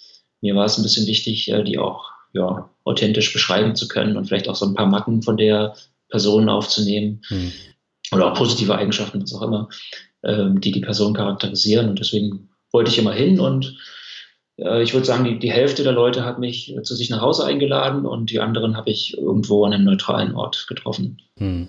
mir 0.43 0.55
war 0.55 0.67
es 0.67 0.77
ein 0.77 0.83
bisschen 0.83 1.07
wichtig, 1.07 1.51
äh, 1.51 1.65
die 1.65 1.79
auch 1.79 2.11
ja, 2.35 2.69
authentisch 2.85 3.33
beschreiben 3.33 3.75
zu 3.75 3.89
können 3.89 4.19
und 4.19 4.27
vielleicht 4.27 4.51
auch 4.51 4.55
so 4.55 4.67
ein 4.67 4.75
paar 4.75 4.87
Macken 4.87 5.23
von 5.23 5.39
der 5.39 5.75
Person 6.11 6.51
aufzunehmen. 6.51 7.23
Mhm 7.31 7.53
oder 8.13 8.31
auch 8.33 8.37
positive 8.37 8.77
Eigenschaften, 8.77 9.23
was 9.23 9.35
auch 9.35 9.43
immer, 9.43 9.69
ähm, 10.23 10.61
die 10.61 10.73
die 10.73 10.81
Person 10.81 11.15
charakterisieren. 11.15 11.89
Und 11.89 11.99
deswegen 11.99 12.49
wollte 12.73 12.91
ich 12.91 12.99
immer 12.99 13.13
hin 13.13 13.41
und 13.41 13.77
äh, 14.59 14.83
ich 14.83 14.93
würde 14.93 15.07
sagen, 15.07 15.25
die, 15.25 15.39
die 15.39 15.53
Hälfte 15.53 15.83
der 15.83 15.93
Leute 15.93 16.25
hat 16.25 16.39
mich 16.39 16.75
zu 16.83 16.95
sich 16.95 17.11
nach 17.11 17.21
Hause 17.21 17.45
eingeladen 17.45 18.07
und 18.07 18.31
die 18.31 18.41
anderen 18.41 18.77
habe 18.77 18.91
ich 18.91 19.17
irgendwo 19.17 19.65
an 19.65 19.73
einem 19.73 19.85
neutralen 19.85 20.35
Ort 20.35 20.67
getroffen. 20.69 21.23
Hm. 21.39 21.69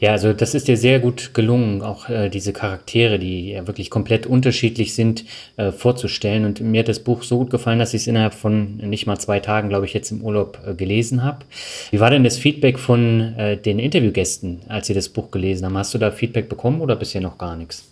Ja, 0.00 0.12
also 0.12 0.32
das 0.32 0.54
ist 0.54 0.68
dir 0.68 0.76
sehr 0.76 1.00
gut 1.00 1.34
gelungen, 1.34 1.82
auch 1.82 2.08
äh, 2.08 2.28
diese 2.28 2.52
Charaktere, 2.52 3.18
die 3.18 3.50
ja 3.50 3.66
wirklich 3.66 3.90
komplett 3.90 4.26
unterschiedlich 4.26 4.94
sind, 4.94 5.24
äh, 5.56 5.72
vorzustellen. 5.72 6.44
Und 6.44 6.60
mir 6.60 6.80
hat 6.80 6.88
das 6.88 7.00
Buch 7.00 7.22
so 7.22 7.38
gut 7.38 7.50
gefallen, 7.50 7.78
dass 7.78 7.94
ich 7.94 8.02
es 8.02 8.06
innerhalb 8.06 8.34
von 8.34 8.76
nicht 8.76 9.06
mal 9.06 9.18
zwei 9.18 9.40
Tagen, 9.40 9.68
glaube 9.68 9.86
ich, 9.86 9.94
jetzt 9.94 10.10
im 10.10 10.22
Urlaub 10.22 10.60
äh, 10.66 10.74
gelesen 10.74 11.22
habe. 11.24 11.44
Wie 11.90 12.00
war 12.00 12.10
denn 12.10 12.24
das 12.24 12.38
Feedback 12.38 12.78
von 12.78 13.34
äh, 13.36 13.56
den 13.56 13.78
Interviewgästen, 13.78 14.62
als 14.68 14.86
sie 14.86 14.94
das 14.94 15.08
Buch 15.08 15.30
gelesen 15.30 15.66
haben? 15.66 15.76
Hast 15.76 15.94
du 15.94 15.98
da 15.98 16.10
Feedback 16.10 16.48
bekommen 16.48 16.80
oder 16.80 16.96
bisher 16.96 17.20
noch 17.20 17.38
gar 17.38 17.56
nichts? 17.56 17.90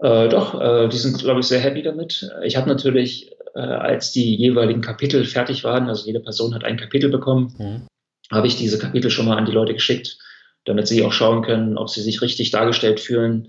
Äh, 0.00 0.28
doch, 0.28 0.60
äh, 0.60 0.88
die 0.88 0.98
sind, 0.98 1.18
glaube 1.18 1.40
ich, 1.40 1.46
sehr 1.46 1.60
happy 1.60 1.82
damit. 1.82 2.30
Ich 2.44 2.56
habe 2.56 2.68
natürlich, 2.68 3.32
als 3.54 4.12
die 4.12 4.34
jeweiligen 4.36 4.82
Kapitel 4.82 5.24
fertig 5.24 5.64
waren, 5.64 5.88
also 5.88 6.04
jede 6.04 6.20
Person 6.20 6.54
hat 6.54 6.62
ein 6.62 6.76
Kapitel 6.76 7.08
bekommen, 7.08 7.54
mhm. 7.56 7.86
habe 8.30 8.48
ich 8.48 8.56
diese 8.56 8.78
Kapitel 8.78 9.10
schon 9.10 9.24
mal 9.24 9.38
an 9.38 9.46
die 9.46 9.52
Leute 9.52 9.72
geschickt 9.72 10.18
damit 10.66 10.86
sie 10.86 11.02
auch 11.04 11.12
schauen 11.12 11.42
können, 11.42 11.78
ob 11.78 11.88
sie 11.88 12.02
sich 12.02 12.20
richtig 12.20 12.50
dargestellt 12.50 13.00
fühlen. 13.00 13.48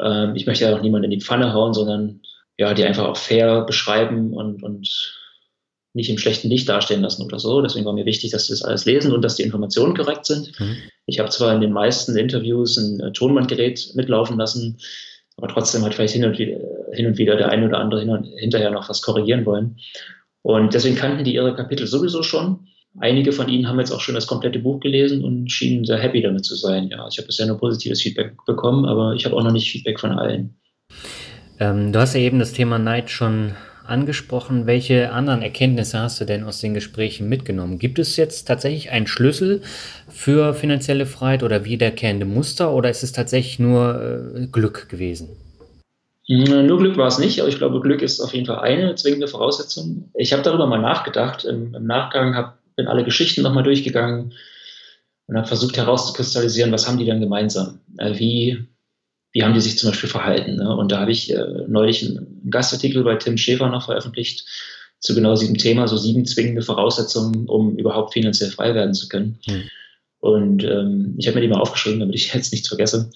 Ähm, 0.00 0.36
ich 0.36 0.46
möchte 0.46 0.64
ja 0.64 0.76
auch 0.76 0.82
niemanden 0.82 1.10
in 1.10 1.18
die 1.18 1.24
Pfanne 1.24 1.52
hauen, 1.52 1.74
sondern 1.74 2.20
ja, 2.56 2.74
die 2.74 2.84
einfach 2.84 3.06
auch 3.06 3.16
fair 3.16 3.62
beschreiben 3.62 4.32
und, 4.32 4.62
und 4.62 5.18
nicht 5.94 6.10
im 6.10 6.18
schlechten 6.18 6.48
Licht 6.48 6.68
dastehen 6.68 7.02
lassen 7.02 7.24
oder 7.24 7.38
so. 7.38 7.62
Deswegen 7.62 7.84
war 7.84 7.92
mir 7.92 8.04
wichtig, 8.04 8.30
dass 8.30 8.46
sie 8.46 8.52
das 8.52 8.62
alles 8.62 8.84
lesen 8.84 9.12
und 9.12 9.22
dass 9.22 9.36
die 9.36 9.42
Informationen 9.42 9.96
korrekt 9.96 10.26
sind. 10.26 10.58
Mhm. 10.60 10.76
Ich 11.06 11.18
habe 11.18 11.30
zwar 11.30 11.54
in 11.54 11.60
den 11.60 11.72
meisten 11.72 12.16
Interviews 12.16 12.76
ein 12.76 13.00
äh, 13.00 13.12
Tonbandgerät 13.12 13.92
mitlaufen 13.94 14.38
lassen, 14.38 14.78
aber 15.36 15.48
trotzdem 15.48 15.84
hat 15.84 15.94
vielleicht 15.94 16.14
hin 16.14 16.24
und 16.24 16.38
wieder, 16.38 16.58
hin 16.92 17.06
und 17.06 17.16
wieder 17.16 17.36
der 17.36 17.48
eine 17.48 17.66
oder 17.66 17.78
andere 17.78 18.00
hin 18.00 18.32
hinterher 18.36 18.70
noch 18.70 18.88
was 18.88 19.02
korrigieren 19.02 19.46
wollen. 19.46 19.78
Und 20.42 20.74
deswegen 20.74 20.96
kannten 20.96 21.24
die 21.24 21.34
ihre 21.34 21.54
Kapitel 21.54 21.86
sowieso 21.86 22.22
schon. 22.22 22.68
Einige 23.00 23.32
von 23.32 23.48
ihnen 23.48 23.68
haben 23.68 23.78
jetzt 23.78 23.92
auch 23.92 24.00
schon 24.00 24.14
das 24.14 24.26
komplette 24.26 24.58
Buch 24.58 24.80
gelesen 24.80 25.24
und 25.24 25.50
schienen 25.52 25.84
sehr 25.84 25.98
happy 25.98 26.22
damit 26.22 26.44
zu 26.44 26.56
sein. 26.56 26.88
Ja, 26.88 27.06
ich 27.08 27.18
habe 27.18 27.26
bisher 27.26 27.46
nur 27.46 27.58
positives 27.58 28.02
Feedback 28.02 28.32
bekommen, 28.46 28.86
aber 28.86 29.14
ich 29.14 29.24
habe 29.24 29.36
auch 29.36 29.42
noch 29.42 29.52
nicht 29.52 29.70
Feedback 29.70 30.00
von 30.00 30.12
allen. 30.12 30.56
Ähm, 31.60 31.92
du 31.92 31.98
hast 32.00 32.14
ja 32.14 32.20
eben 32.20 32.38
das 32.38 32.52
Thema 32.52 32.78
Neid 32.78 33.10
schon 33.10 33.52
angesprochen. 33.88 34.66
Welche 34.66 35.12
anderen 35.12 35.42
Erkenntnisse 35.42 35.98
hast 35.98 36.20
du 36.20 36.24
denn 36.24 36.44
aus 36.44 36.60
den 36.60 36.74
Gesprächen 36.74 37.28
mitgenommen? 37.28 37.78
Gibt 37.78 37.98
es 37.98 38.16
jetzt 38.16 38.46
tatsächlich 38.46 38.90
einen 38.90 39.06
Schlüssel 39.06 39.62
für 40.08 40.54
finanzielle 40.54 41.06
Freiheit 41.06 41.42
oder 41.42 41.64
wiederkehrende 41.64 42.26
Muster 42.26 42.72
oder 42.72 42.90
ist 42.90 43.02
es 43.02 43.12
tatsächlich 43.12 43.58
nur 43.58 44.34
äh, 44.34 44.46
Glück 44.46 44.88
gewesen? 44.88 45.28
Nur 46.30 46.76
Glück 46.76 46.98
war 46.98 47.06
es 47.06 47.18
nicht, 47.18 47.40
aber 47.40 47.48
ich 47.48 47.56
glaube, 47.56 47.80
Glück 47.80 48.02
ist 48.02 48.20
auf 48.20 48.34
jeden 48.34 48.44
Fall 48.44 48.58
eine 48.58 48.94
zwingende 48.96 49.28
Voraussetzung. 49.28 50.10
Ich 50.12 50.34
habe 50.34 50.42
darüber 50.42 50.66
mal 50.66 50.80
nachgedacht. 50.80 51.46
Im, 51.46 51.74
im 51.74 51.86
Nachgang 51.86 52.34
habe 52.34 52.57
bin 52.78 52.86
alle 52.86 53.04
Geschichten 53.04 53.42
nochmal 53.42 53.64
durchgegangen 53.64 54.32
und 55.26 55.36
habe 55.36 55.48
versucht 55.48 55.76
herauszukristallisieren, 55.76 56.72
was 56.72 56.86
haben 56.86 56.96
die 56.96 57.04
denn 57.04 57.20
gemeinsam? 57.20 57.80
Äh, 57.98 58.18
wie, 58.18 58.66
wie 59.32 59.42
haben 59.42 59.52
die 59.52 59.60
sich 59.60 59.76
zum 59.76 59.90
Beispiel 59.90 60.08
verhalten? 60.08 60.56
Ne? 60.56 60.74
Und 60.74 60.92
da 60.92 61.00
habe 61.00 61.10
ich 61.10 61.30
äh, 61.30 61.64
neulich 61.66 62.06
einen 62.06 62.48
Gastartikel 62.48 63.02
bei 63.02 63.16
Tim 63.16 63.36
Schäfer 63.36 63.68
noch 63.68 63.84
veröffentlicht 63.84 64.46
zu 65.00 65.14
genau 65.14 65.34
diesem 65.36 65.56
Thema, 65.56 65.88
so 65.88 65.96
sieben 65.96 66.24
zwingende 66.24 66.62
Voraussetzungen, 66.62 67.48
um 67.48 67.76
überhaupt 67.76 68.12
finanziell 68.14 68.50
frei 68.50 68.74
werden 68.74 68.94
zu 68.94 69.08
können. 69.08 69.38
Mhm. 69.46 69.62
Und 70.20 70.64
ähm, 70.64 71.14
ich 71.18 71.26
habe 71.26 71.36
mir 71.36 71.42
die 71.42 71.48
mal 71.48 71.60
aufgeschrieben, 71.60 72.00
damit 72.00 72.14
ich 72.14 72.32
jetzt 72.32 72.52
nichts 72.52 72.68
vergesse. 72.68 73.10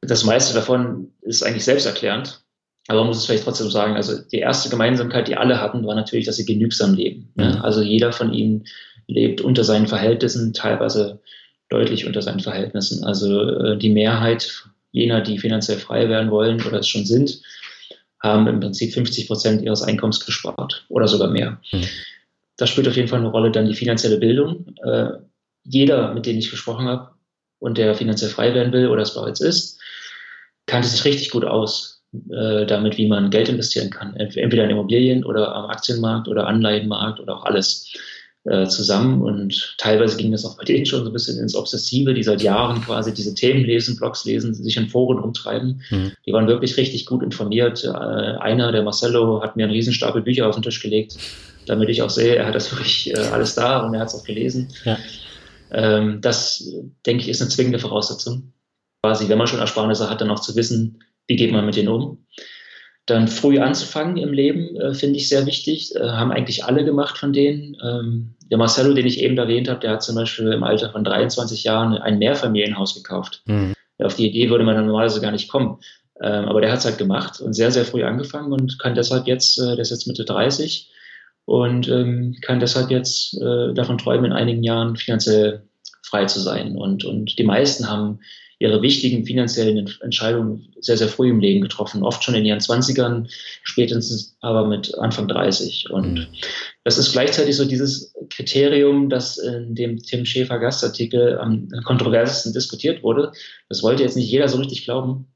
Das 0.00 0.24
meiste 0.24 0.52
davon 0.52 1.12
ist 1.22 1.44
eigentlich 1.44 1.64
selbsterklärend. 1.64 2.42
Aber 2.88 3.00
man 3.00 3.08
muss 3.08 3.18
es 3.18 3.26
vielleicht 3.26 3.44
trotzdem 3.44 3.70
sagen, 3.70 3.96
also 3.96 4.18
die 4.18 4.38
erste 4.38 4.70
Gemeinsamkeit, 4.70 5.28
die 5.28 5.36
alle 5.36 5.60
hatten, 5.60 5.86
war 5.86 5.94
natürlich, 5.94 6.24
dass 6.24 6.36
sie 6.36 6.46
genügsam 6.46 6.94
leben. 6.94 7.30
Ne? 7.36 7.50
Mhm. 7.50 7.62
Also 7.62 7.82
jeder 7.82 8.12
von 8.12 8.32
ihnen 8.32 8.64
lebt 9.06 9.42
unter 9.42 9.62
seinen 9.62 9.86
Verhältnissen, 9.86 10.54
teilweise 10.54 11.20
deutlich 11.68 12.06
unter 12.06 12.22
seinen 12.22 12.40
Verhältnissen. 12.40 13.04
Also 13.04 13.42
äh, 13.42 13.78
die 13.78 13.90
Mehrheit 13.90 14.64
jener, 14.90 15.20
die 15.20 15.38
finanziell 15.38 15.76
frei 15.76 16.08
werden 16.08 16.30
wollen 16.30 16.64
oder 16.66 16.78
es 16.78 16.88
schon 16.88 17.04
sind, 17.04 17.42
haben 18.20 18.46
im 18.46 18.58
Prinzip 18.58 18.94
50 18.94 19.26
Prozent 19.26 19.62
ihres 19.62 19.82
Einkommens 19.82 20.24
gespart 20.24 20.86
oder 20.88 21.06
sogar 21.08 21.28
mehr. 21.28 21.60
Mhm. 21.72 21.84
Das 22.56 22.70
spielt 22.70 22.88
auf 22.88 22.96
jeden 22.96 23.08
Fall 23.08 23.20
eine 23.20 23.28
Rolle, 23.28 23.52
dann 23.52 23.66
die 23.66 23.74
finanzielle 23.74 24.18
Bildung. 24.18 24.74
Äh, 24.82 25.10
jeder, 25.62 26.14
mit 26.14 26.24
dem 26.24 26.38
ich 26.38 26.50
gesprochen 26.50 26.86
habe 26.86 27.10
und 27.58 27.76
der 27.76 27.94
finanziell 27.94 28.30
frei 28.30 28.54
werden 28.54 28.72
will 28.72 28.88
oder 28.88 29.02
es 29.02 29.12
bereits 29.12 29.42
ist, 29.42 29.78
kannte 30.64 30.88
sich 30.88 31.04
richtig 31.04 31.30
gut 31.30 31.44
aus 31.44 31.97
äh, 32.30 32.66
damit, 32.66 32.96
wie 32.96 33.06
man 33.06 33.30
Geld 33.30 33.48
investieren 33.48 33.90
kann. 33.90 34.16
Entweder 34.16 34.64
in 34.64 34.70
Immobilien 34.70 35.24
oder 35.24 35.54
am 35.54 35.66
Aktienmarkt 35.66 36.28
oder 36.28 36.46
Anleihenmarkt 36.46 37.20
oder 37.20 37.36
auch 37.36 37.44
alles 37.44 37.92
äh, 38.44 38.66
zusammen. 38.66 39.20
Und 39.20 39.74
teilweise 39.78 40.16
ging 40.16 40.32
das 40.32 40.44
auch 40.44 40.56
bei 40.56 40.64
denen 40.64 40.86
schon 40.86 41.02
so 41.02 41.10
ein 41.10 41.12
bisschen 41.12 41.38
ins 41.38 41.54
Obsessive, 41.54 42.14
die 42.14 42.22
seit 42.22 42.40
Jahren 42.40 42.80
quasi 42.80 43.12
diese 43.12 43.34
Themen 43.34 43.64
lesen, 43.64 43.96
Blogs 43.96 44.24
lesen, 44.24 44.54
sich 44.54 44.76
in 44.76 44.88
Foren 44.88 45.18
umtreiben. 45.18 45.82
Mhm. 45.90 46.12
Die 46.24 46.32
waren 46.32 46.46
wirklich 46.46 46.76
richtig 46.76 47.04
gut 47.04 47.22
informiert. 47.22 47.84
Äh, 47.84 47.88
einer, 47.88 48.72
der 48.72 48.82
Marcello, 48.82 49.42
hat 49.42 49.56
mir 49.56 49.64
einen 49.64 49.72
Riesenstapel 49.72 50.22
Bücher 50.22 50.48
auf 50.48 50.54
den 50.54 50.62
Tisch 50.62 50.80
gelegt, 50.80 51.18
damit 51.66 51.90
ich 51.90 52.00
auch 52.00 52.10
sehe, 52.10 52.36
er 52.36 52.46
hat 52.46 52.54
das 52.54 52.72
wirklich 52.72 53.14
alles 53.30 53.54
da 53.54 53.80
und 53.84 53.92
er 53.92 54.00
hat 54.00 54.08
es 54.08 54.14
auch 54.14 54.24
gelesen. 54.24 54.68
Ja. 54.84 54.96
Ähm, 55.70 56.20
das, 56.22 56.72
denke 57.04 57.24
ich, 57.24 57.28
ist 57.28 57.42
eine 57.42 57.50
zwingende 57.50 57.78
Voraussetzung. 57.78 58.52
Quasi, 59.02 59.28
wenn 59.28 59.38
man 59.38 59.46
schon 59.46 59.60
Ersparnisse 59.60 60.08
hat, 60.08 60.20
dann 60.20 60.30
auch 60.30 60.40
zu 60.40 60.56
wissen, 60.56 61.02
wie 61.28 61.36
geht 61.36 61.52
man 61.52 61.64
mit 61.64 61.76
denen 61.76 61.88
um? 61.88 62.26
Dann 63.06 63.28
früh 63.28 63.58
anzufangen 63.58 64.16
im 64.16 64.32
Leben, 64.32 64.76
äh, 64.76 64.92
finde 64.92 65.16
ich 65.16 65.28
sehr 65.28 65.46
wichtig. 65.46 65.94
Äh, 65.94 66.00
haben 66.00 66.32
eigentlich 66.32 66.64
alle 66.64 66.84
gemacht 66.84 67.16
von 67.16 67.32
denen. 67.32 67.76
Ähm, 67.82 68.34
der 68.50 68.58
Marcello, 68.58 68.92
den 68.92 69.06
ich 69.06 69.22
eben 69.22 69.38
erwähnt 69.38 69.68
habe, 69.68 69.80
der 69.80 69.92
hat 69.92 70.02
zum 70.02 70.14
Beispiel 70.14 70.52
im 70.52 70.62
Alter 70.62 70.90
von 70.90 71.04
23 71.04 71.64
Jahren 71.64 71.94
ein 71.94 72.18
Mehrfamilienhaus 72.18 72.94
gekauft. 72.94 73.42
Mhm. 73.46 73.74
Auf 73.98 74.16
die 74.16 74.28
Idee 74.28 74.50
würde 74.50 74.64
man 74.64 74.76
normalerweise 74.84 75.20
gar 75.20 75.32
nicht 75.32 75.48
kommen. 75.48 75.78
Ähm, 76.20 76.46
aber 76.46 76.60
der 76.60 76.72
hat 76.72 76.80
es 76.80 76.84
halt 76.84 76.98
gemacht 76.98 77.40
und 77.40 77.54
sehr, 77.54 77.70
sehr 77.70 77.84
früh 77.84 78.02
angefangen 78.02 78.52
und 78.52 78.78
kann 78.78 78.94
deshalb 78.94 79.26
jetzt, 79.26 79.58
äh, 79.58 79.74
der 79.74 79.78
ist 79.78 79.90
jetzt 79.90 80.06
Mitte 80.06 80.24
30 80.24 80.90
und 81.44 81.88
ähm, 81.88 82.36
kann 82.42 82.60
deshalb 82.60 82.90
jetzt 82.90 83.40
äh, 83.40 83.72
davon 83.72 83.98
träumen, 83.98 84.26
in 84.26 84.32
einigen 84.32 84.62
Jahren 84.62 84.96
finanziell 84.96 85.62
frei 86.02 86.26
zu 86.26 86.40
sein. 86.40 86.76
Und, 86.76 87.04
und 87.04 87.38
die 87.38 87.44
meisten 87.44 87.88
haben 87.88 88.20
ihre 88.60 88.82
wichtigen 88.82 89.24
finanziellen 89.24 89.88
Entscheidungen 90.00 90.74
sehr, 90.80 90.96
sehr 90.96 91.08
früh 91.08 91.30
im 91.30 91.38
Leben 91.38 91.60
getroffen, 91.60 92.02
oft 92.02 92.24
schon 92.24 92.34
in 92.34 92.44
ihren 92.44 92.60
Zwanzigern, 92.60 93.28
spätestens 93.62 94.36
aber 94.40 94.66
mit 94.66 94.98
Anfang 94.98 95.28
30. 95.28 95.90
Und 95.90 96.14
mhm. 96.14 96.26
das 96.82 96.98
ist 96.98 97.12
gleichzeitig 97.12 97.56
so 97.56 97.64
dieses 97.64 98.14
Kriterium, 98.30 99.08
das 99.10 99.38
in 99.38 99.74
dem 99.76 99.98
Tim 99.98 100.24
Schäfer 100.24 100.58
Gastartikel 100.58 101.38
am 101.38 101.68
kontroversesten 101.84 102.52
diskutiert 102.52 103.02
wurde. 103.02 103.32
Das 103.68 103.82
wollte 103.82 104.02
jetzt 104.02 104.16
nicht 104.16 104.30
jeder 104.30 104.48
so 104.48 104.58
richtig 104.58 104.84
glauben. 104.84 105.28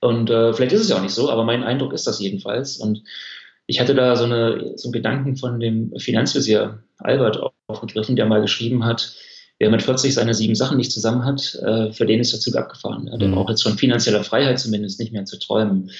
Und 0.00 0.30
äh, 0.30 0.52
vielleicht 0.52 0.72
ist 0.72 0.80
es 0.80 0.88
ja 0.88 0.96
auch 0.96 1.02
nicht 1.02 1.14
so, 1.14 1.30
aber 1.30 1.44
mein 1.44 1.62
Eindruck 1.62 1.92
ist 1.92 2.08
das 2.08 2.18
jedenfalls. 2.18 2.76
Und 2.76 3.04
ich 3.66 3.78
hatte 3.78 3.94
da 3.94 4.16
so, 4.16 4.24
eine, 4.24 4.72
so 4.74 4.88
einen 4.88 4.92
Gedanken 4.92 5.36
von 5.36 5.60
dem 5.60 5.92
Finanzvisier 5.96 6.82
Albert 6.98 7.40
aufgegriffen, 7.68 8.16
der 8.16 8.26
mal 8.26 8.40
geschrieben 8.40 8.84
hat, 8.84 9.14
wer 9.62 9.70
mit 9.70 9.82
40 9.82 10.12
seine 10.12 10.34
sieben 10.34 10.56
Sachen 10.56 10.76
nicht 10.76 10.90
zusammen 10.90 11.24
hat, 11.24 11.54
äh, 11.54 11.92
für 11.92 12.04
den 12.04 12.18
ist 12.18 12.32
der 12.32 12.40
Zug 12.40 12.56
abgefahren. 12.56 13.06
Ja? 13.06 13.16
Der 13.16 13.28
mhm. 13.28 13.34
braucht 13.36 13.50
jetzt 13.50 13.62
von 13.62 13.78
finanzieller 13.78 14.24
Freiheit 14.24 14.58
zumindest 14.58 14.98
nicht 14.98 15.12
mehr 15.12 15.24
zu 15.24 15.38
träumen. 15.38 15.92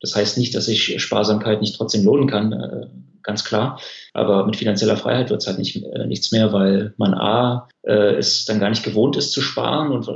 Das 0.00 0.14
heißt 0.14 0.38
nicht, 0.38 0.54
dass 0.54 0.66
sich 0.66 1.02
Sparsamkeit 1.02 1.60
nicht 1.60 1.74
trotzdem 1.74 2.04
lohnen 2.04 2.28
kann, 2.28 2.52
äh, 2.52 2.86
ganz 3.24 3.44
klar. 3.44 3.80
Aber 4.14 4.46
mit 4.46 4.54
finanzieller 4.54 4.96
Freiheit 4.96 5.30
wird 5.30 5.40
es 5.40 5.48
halt 5.48 5.58
nicht, 5.58 5.82
äh, 5.82 6.06
nichts 6.06 6.30
mehr, 6.30 6.52
weil 6.52 6.94
man 6.96 7.12
A, 7.12 7.68
äh, 7.82 8.14
es 8.14 8.44
dann 8.44 8.60
gar 8.60 8.70
nicht 8.70 8.84
gewohnt 8.84 9.16
ist 9.16 9.32
zu 9.32 9.40
sparen 9.40 9.90
und 9.90 10.08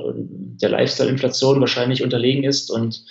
der 0.62 0.70
Lifestyle-Inflation 0.70 1.60
wahrscheinlich 1.60 2.04
unterlegen 2.04 2.44
ist 2.44 2.70
und 2.70 3.02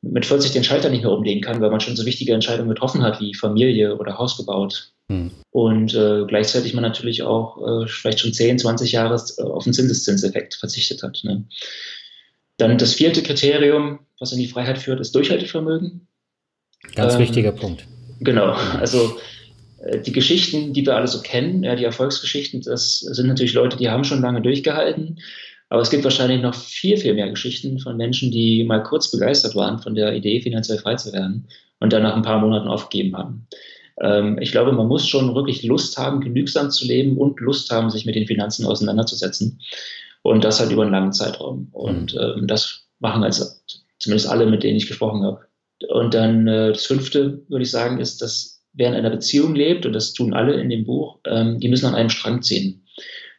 mit 0.00 0.26
40 0.26 0.52
den 0.52 0.62
Schalter 0.62 0.90
nicht 0.90 1.02
mehr 1.02 1.10
umlegen 1.10 1.42
kann, 1.42 1.60
weil 1.60 1.70
man 1.70 1.80
schon 1.80 1.96
so 1.96 2.06
wichtige 2.06 2.34
Entscheidungen 2.34 2.68
getroffen 2.68 3.02
hat, 3.02 3.18
wie 3.18 3.34
Familie 3.34 3.96
oder 3.96 4.16
Haus 4.16 4.36
gebaut. 4.36 4.92
Hm. 5.08 5.30
Und 5.50 5.94
äh, 5.94 6.24
gleichzeitig 6.26 6.74
man 6.74 6.82
natürlich 6.82 7.22
auch 7.22 7.84
äh, 7.84 7.88
vielleicht 7.88 8.20
schon 8.20 8.32
10, 8.32 8.58
20 8.58 8.92
Jahre 8.92 9.14
äh, 9.38 9.42
auf 9.42 9.64
den 9.64 9.72
Zinseszinseffekt 9.72 10.54
verzichtet 10.54 11.02
hat. 11.02 11.20
Ne? 11.24 11.44
Dann 12.56 12.78
das 12.78 12.94
vierte 12.94 13.22
Kriterium, 13.22 14.00
was 14.18 14.32
in 14.32 14.38
die 14.38 14.48
Freiheit 14.48 14.78
führt, 14.78 15.00
ist 15.00 15.14
Durchhaltevermögen. 15.14 16.06
Ganz 16.94 17.14
ähm, 17.14 17.20
wichtiger 17.20 17.52
Punkt. 17.52 17.86
Genau, 18.20 18.52
also 18.52 19.18
äh, 19.82 20.00
die 20.00 20.12
Geschichten, 20.12 20.72
die 20.72 20.84
wir 20.84 20.96
alle 20.96 21.08
so 21.08 21.22
kennen, 21.22 21.62
ja, 21.62 21.76
die 21.76 21.84
Erfolgsgeschichten, 21.84 22.60
das 22.62 22.98
sind 22.98 23.28
natürlich 23.28 23.54
Leute, 23.54 23.76
die 23.76 23.88
haben 23.88 24.04
schon 24.04 24.20
lange 24.20 24.42
durchgehalten 24.42 25.18
aber 25.70 25.82
es 25.82 25.90
gibt 25.90 26.04
wahrscheinlich 26.04 26.40
noch 26.40 26.54
viel, 26.54 26.96
viel 26.96 27.14
mehr 27.14 27.28
Geschichten 27.28 27.78
von 27.78 27.96
Menschen, 27.96 28.30
die 28.30 28.64
mal 28.64 28.82
kurz 28.82 29.10
begeistert 29.10 29.54
waren 29.54 29.78
von 29.78 29.94
der 29.94 30.14
Idee, 30.14 30.40
finanziell 30.40 30.78
frei 30.78 30.94
zu 30.94 31.12
werden 31.12 31.46
und 31.80 31.92
dann 31.92 32.02
nach 32.02 32.16
ein 32.16 32.22
paar 32.22 32.40
Monaten 32.40 32.68
aufgegeben 32.68 33.16
haben. 33.16 33.46
Ähm, 34.00 34.38
ich 34.40 34.52
glaube, 34.52 34.72
man 34.72 34.86
muss 34.86 35.06
schon 35.06 35.34
wirklich 35.34 35.62
Lust 35.62 35.98
haben, 35.98 36.20
genügsam 36.20 36.70
zu 36.70 36.86
leben 36.86 37.16
und 37.16 37.40
Lust 37.40 37.70
haben, 37.70 37.90
sich 37.90 38.06
mit 38.06 38.14
den 38.14 38.26
Finanzen 38.26 38.66
auseinanderzusetzen. 38.66 39.60
Und 40.22 40.44
das 40.44 40.60
halt 40.60 40.72
über 40.72 40.82
einen 40.82 40.92
langen 40.92 41.12
Zeitraum. 41.12 41.68
Und 41.72 42.14
mhm. 42.14 42.20
ähm, 42.20 42.46
das 42.46 42.86
machen 42.98 43.22
also 43.22 43.44
zumindest 43.98 44.28
alle, 44.28 44.46
mit 44.46 44.62
denen 44.62 44.76
ich 44.76 44.86
gesprochen 44.86 45.22
habe. 45.24 45.40
Und 45.88 46.14
dann 46.14 46.46
äh, 46.46 46.72
das 46.72 46.86
fünfte, 46.86 47.42
würde 47.48 47.62
ich 47.62 47.70
sagen, 47.70 47.98
ist, 47.98 48.20
dass 48.20 48.62
wer 48.72 48.88
in 48.88 48.94
einer 48.94 49.10
Beziehung 49.10 49.54
lebt, 49.54 49.86
und 49.86 49.92
das 49.92 50.12
tun 50.12 50.34
alle 50.34 50.54
in 50.54 50.68
dem 50.68 50.84
Buch, 50.84 51.18
ähm, 51.24 51.58
die 51.60 51.68
müssen 51.68 51.86
an 51.86 51.94
einem 51.94 52.10
Strang 52.10 52.42
ziehen. 52.42 52.84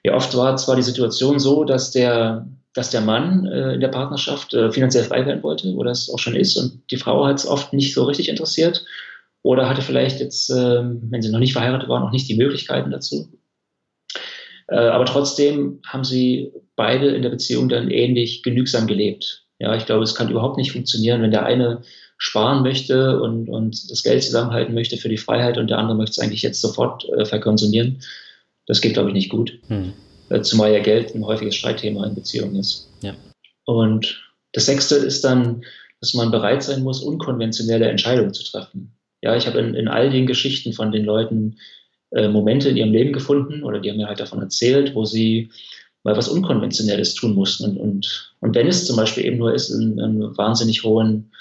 Ja, 0.04 0.16
oft 0.16 0.36
war 0.36 0.56
zwar 0.58 0.76
die 0.76 0.82
Situation 0.82 1.40
so, 1.40 1.66
dass 1.66 1.92
der, 1.92 2.48
dass 2.74 2.90
der 2.90 3.02
Mann 3.02 3.46
äh, 3.46 3.74
in 3.74 3.82
der 3.82 3.90
Partnerschaft 3.90 4.54
äh, 4.54 4.72
finanziell 4.72 5.04
frei 5.04 5.26
werden 5.26 5.44
wollte 5.44 5.74
oder 5.74 5.92
es 5.92 6.10
auch 6.10 6.20
schon 6.20 6.36
ist 6.36 6.56
und 6.56 6.82
die 6.92 6.98
Frau 6.98 7.26
hat 7.26 7.38
es 7.38 7.48
oft 7.48 7.74
nicht 7.74 7.94
so 7.94 8.06
richtig 8.06 8.30
interessiert 8.30 8.86
oder 9.42 9.70
hatte 9.70 9.82
vielleicht 9.82 10.20
jetzt, 10.20 10.50
äh, 10.50 10.84
wenn 10.84 11.22
sie 11.22 11.32
noch 11.32 11.40
nicht 11.40 11.54
verheiratet 11.54 11.90
war, 11.90 12.00
noch 12.00 12.12
nicht 12.12 12.28
die 12.30 12.36
Möglichkeiten 12.36 12.92
dazu. 12.92 13.30
Äh, 14.68 14.76
aber 14.76 15.06
trotzdem 15.06 15.80
haben 15.86 16.04
sie 16.04 16.52
beide 16.76 17.08
in 17.10 17.22
der 17.22 17.30
Beziehung 17.30 17.70
dann 17.70 17.90
ähnlich 17.90 18.44
genügsam 18.44 18.88
gelebt. 18.88 19.46
Ja, 19.60 19.76
ich 19.76 19.86
glaube, 19.86 20.04
es 20.04 20.16
kann 20.16 20.30
überhaupt 20.30 20.58
nicht 20.58 20.72
funktionieren, 20.72 21.22
wenn 21.22 21.32
der 21.32 21.46
eine 21.46 21.82
sparen 22.18 22.64
möchte 22.64 23.22
und, 23.22 23.50
und 23.50 23.90
das 23.90 24.04
Geld 24.04 24.24
zusammenhalten 24.24 24.74
möchte 24.74 24.98
für 24.98 25.10
die 25.10 25.18
Freiheit 25.18 25.58
und 25.58 25.70
der 25.70 25.78
andere 25.78 25.98
möchte 25.98 26.12
es 26.12 26.20
eigentlich 26.20 26.42
jetzt 26.42 26.62
sofort 26.62 27.08
äh, 27.10 27.26
verkonsumieren. 27.26 28.02
Das 28.68 28.82
geht, 28.82 28.94
glaube 28.94 29.10
ich, 29.10 29.16
nicht 29.16 29.30
gut. 29.30 29.58
Hm. 29.68 29.94
Äh, 30.30 30.42
zumal 30.42 30.72
ja 30.72 30.80
Geld 30.80 31.16
ein 31.16 31.26
häufiges 31.26 31.56
Streitthema 31.56 32.06
in 32.06 32.16
Beziehungen 32.16 32.56
ist. 32.56 32.90
Ja. 33.02 33.16
Und 33.66 34.22
das 34.52 34.66
sechste 34.66 34.96
ist 34.96 35.24
dann, 35.24 35.64
dass 36.02 36.14
man 36.14 36.32
bereit 36.32 36.64
sein 36.64 36.84
muss, 36.84 37.02
unkonventionelle 37.02 37.90
Entscheidungen 37.90 38.34
zu 38.34 38.44
treffen. 38.44 38.94
Ja, 39.22 39.36
ich 39.36 39.48
habe 39.48 39.60
in, 39.60 39.76
in 39.76 39.88
all 39.88 40.10
den 40.10 40.28
Geschichten 40.28 40.74
von 40.74 40.92
den 40.92 41.06
Leuten 41.06 41.58
äh, 42.12 42.28
Momente 42.28 42.70
in 42.70 42.78
ihrem 42.78 42.92
Leben 42.92 43.14
gefunden 43.14 43.64
oder 43.64 43.80
die 43.80 43.90
haben 43.90 43.98
mir 43.98 44.08
halt 44.08 44.20
davon 44.20 44.42
erzählt, 44.42 44.96
wo 44.96 45.06
sie 45.06 45.50
mal 46.04 46.16
was 46.16 46.30
Unkonventionelles 46.30 47.14
tun 47.14 47.36
mussten. 47.36 47.66
Und, 47.66 47.78
und, 47.78 48.36
und 48.40 48.56
wenn 48.56 48.68
es 48.68 48.86
zum 48.86 48.96
Beispiel 48.96 49.26
eben 49.26 49.38
nur 49.38 49.54
ist, 49.54 49.72
einen, 49.72 50.00
einen 50.00 50.38
wahnsinnig 50.38 50.84
hohen, 50.84 51.32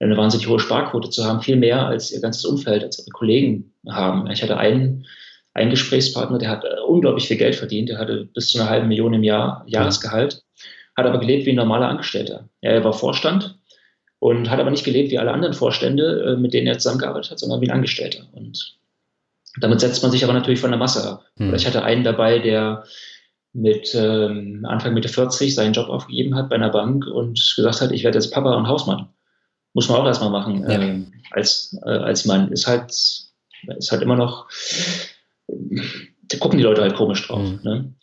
eine 0.00 0.16
wahnsinnig 0.16 0.48
hohe 0.48 0.58
Sparquote 0.58 1.10
zu 1.10 1.24
haben, 1.24 1.42
viel 1.42 1.56
mehr 1.56 1.86
als 1.86 2.10
ihr 2.10 2.20
ganzes 2.20 2.44
Umfeld, 2.44 2.82
als 2.82 2.98
ihre 2.98 3.10
Kollegen 3.10 3.72
haben. 3.88 4.30
Ich 4.30 4.42
hatte 4.42 4.56
einen, 4.56 5.06
einen 5.54 5.70
Gesprächspartner, 5.70 6.38
der 6.38 6.50
hat 6.50 6.64
äh, 6.64 6.80
unglaublich 6.86 7.28
viel 7.28 7.36
Geld 7.36 7.54
verdient, 7.54 7.90
der 7.90 7.98
hatte 7.98 8.28
bis 8.34 8.50
zu 8.50 8.58
einer 8.58 8.68
halben 8.68 8.88
Million 8.88 9.14
im 9.14 9.22
Jahr 9.22 9.64
Jahresgehalt, 9.66 10.42
hat 10.96 11.06
aber 11.06 11.20
gelebt 11.20 11.46
wie 11.46 11.50
ein 11.50 11.56
normaler 11.56 11.88
Angestellter. 11.88 12.48
Er 12.60 12.82
war 12.82 12.92
Vorstand 12.92 13.58
und 14.20 14.50
hat 14.50 14.60
aber 14.60 14.70
nicht 14.70 14.84
gelebt 14.84 15.10
wie 15.10 15.18
alle 15.18 15.32
anderen 15.32 15.54
Vorstände, 15.54 16.34
äh, 16.36 16.40
mit 16.40 16.52
denen 16.52 16.68
er 16.68 16.78
zusammengearbeitet 16.78 17.32
hat, 17.32 17.38
sondern 17.40 17.60
wie 17.60 17.68
ein 17.68 17.74
Angestellter. 17.74 18.28
Und 18.32 18.78
damit 19.58 19.80
setzt 19.80 20.02
man 20.02 20.12
sich 20.12 20.22
aber 20.22 20.34
natürlich 20.34 20.60
von 20.60 20.70
der 20.70 20.78
Masse 20.78 21.02
ab. 21.08 21.24
Hm. 21.38 21.54
Ich 21.54 21.66
hatte 21.66 21.82
einen 21.82 22.04
dabei, 22.04 22.38
der 22.38 22.84
mit 23.52 23.94
ähm, 23.94 24.64
Anfang 24.68 24.94
Mitte 24.94 25.08
40 25.08 25.54
seinen 25.54 25.72
Job 25.72 25.88
aufgegeben 25.88 26.36
hat 26.36 26.50
bei 26.50 26.54
einer 26.54 26.70
Bank 26.70 27.06
und 27.06 27.54
gesagt 27.56 27.80
hat, 27.80 27.90
ich 27.90 28.04
werde 28.04 28.18
jetzt 28.18 28.32
Papa 28.32 28.54
und 28.54 28.68
Hausmann. 28.68 29.08
Muss 29.72 29.88
man 29.88 29.98
auch 29.98 30.06
erstmal 30.06 30.30
machen 30.30 30.62
ja. 30.62 30.68
ähm, 30.68 31.12
als, 31.30 31.76
äh, 31.84 31.90
als 31.90 32.26
Mann. 32.26 32.52
Ist 32.52 32.66
halt, 32.66 32.90
ist 32.90 33.90
halt 33.90 34.02
immer 34.02 34.16
noch, 34.16 34.48
da 35.48 36.38
gucken 36.38 36.58
die 36.58 36.64
Leute 36.64 36.82
halt 36.82 36.94
komisch 36.94 37.26
drauf. 37.26 37.42
Mhm. 37.42 37.60
Ne? 37.62 37.94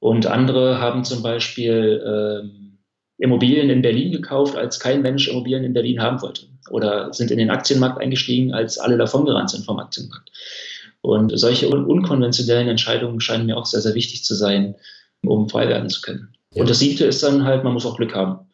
Und 0.00 0.26
andere 0.26 0.80
haben 0.80 1.04
zum 1.04 1.22
Beispiel 1.22 2.02
ähm, 2.04 2.69
Immobilien 3.20 3.70
in 3.70 3.82
Berlin 3.82 4.12
gekauft, 4.12 4.56
als 4.56 4.80
kein 4.80 5.02
Mensch 5.02 5.28
Immobilien 5.28 5.64
in 5.64 5.74
Berlin 5.74 6.00
haben 6.00 6.20
wollte. 6.22 6.46
Oder 6.70 7.12
sind 7.12 7.30
in 7.30 7.38
den 7.38 7.50
Aktienmarkt 7.50 8.00
eingestiegen, 8.00 8.52
als 8.52 8.78
alle 8.78 8.96
davongerannt 8.96 9.50
sind 9.50 9.64
vom 9.64 9.78
Aktienmarkt. 9.78 10.30
Und 11.02 11.38
solche 11.38 11.68
un 11.68 11.84
unkonventionellen 11.84 12.68
Entscheidungen 12.68 13.20
scheinen 13.20 13.46
mir 13.46 13.56
auch 13.56 13.66
sehr, 13.66 13.80
sehr 13.80 13.94
wichtig 13.94 14.24
zu 14.24 14.34
sein, 14.34 14.74
um 15.22 15.48
frei 15.48 15.68
werden 15.68 15.88
zu 15.88 16.00
können. 16.00 16.28
Ja. 16.54 16.62
Und 16.62 16.70
das 16.70 16.78
siebte 16.78 17.04
ist 17.04 17.22
dann 17.22 17.44
halt, 17.44 17.64
man 17.64 17.72
muss 17.72 17.86
auch 17.86 17.96
Glück 17.96 18.14
haben. 18.14 18.46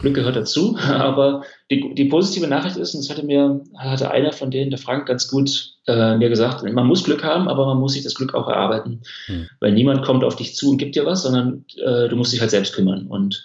Glück 0.00 0.14
gehört 0.14 0.36
dazu, 0.36 0.76
aber 0.88 1.42
die, 1.70 1.94
die 1.94 2.06
positive 2.06 2.48
Nachricht 2.48 2.76
ist, 2.76 2.94
und 2.94 3.04
das 3.04 3.10
hatte 3.10 3.24
mir, 3.24 3.60
hatte 3.76 4.10
einer 4.10 4.32
von 4.32 4.50
denen, 4.50 4.70
der 4.70 4.78
Frank, 4.78 5.06
ganz 5.06 5.28
gut 5.28 5.74
äh, 5.86 6.16
mir 6.16 6.28
gesagt, 6.28 6.62
man 6.64 6.86
muss 6.86 7.04
Glück 7.04 7.22
haben, 7.22 7.48
aber 7.48 7.66
man 7.66 7.78
muss 7.78 7.92
sich 7.92 8.02
das 8.02 8.14
Glück 8.14 8.34
auch 8.34 8.48
erarbeiten. 8.48 9.02
Hm. 9.26 9.48
Weil 9.60 9.72
niemand 9.72 10.04
kommt 10.04 10.24
auf 10.24 10.36
dich 10.36 10.56
zu 10.56 10.70
und 10.70 10.78
gibt 10.78 10.96
dir 10.96 11.06
was, 11.06 11.22
sondern 11.22 11.64
äh, 11.76 12.08
du 12.08 12.16
musst 12.16 12.32
dich 12.32 12.40
halt 12.40 12.50
selbst 12.50 12.74
kümmern. 12.74 13.06
Und 13.06 13.44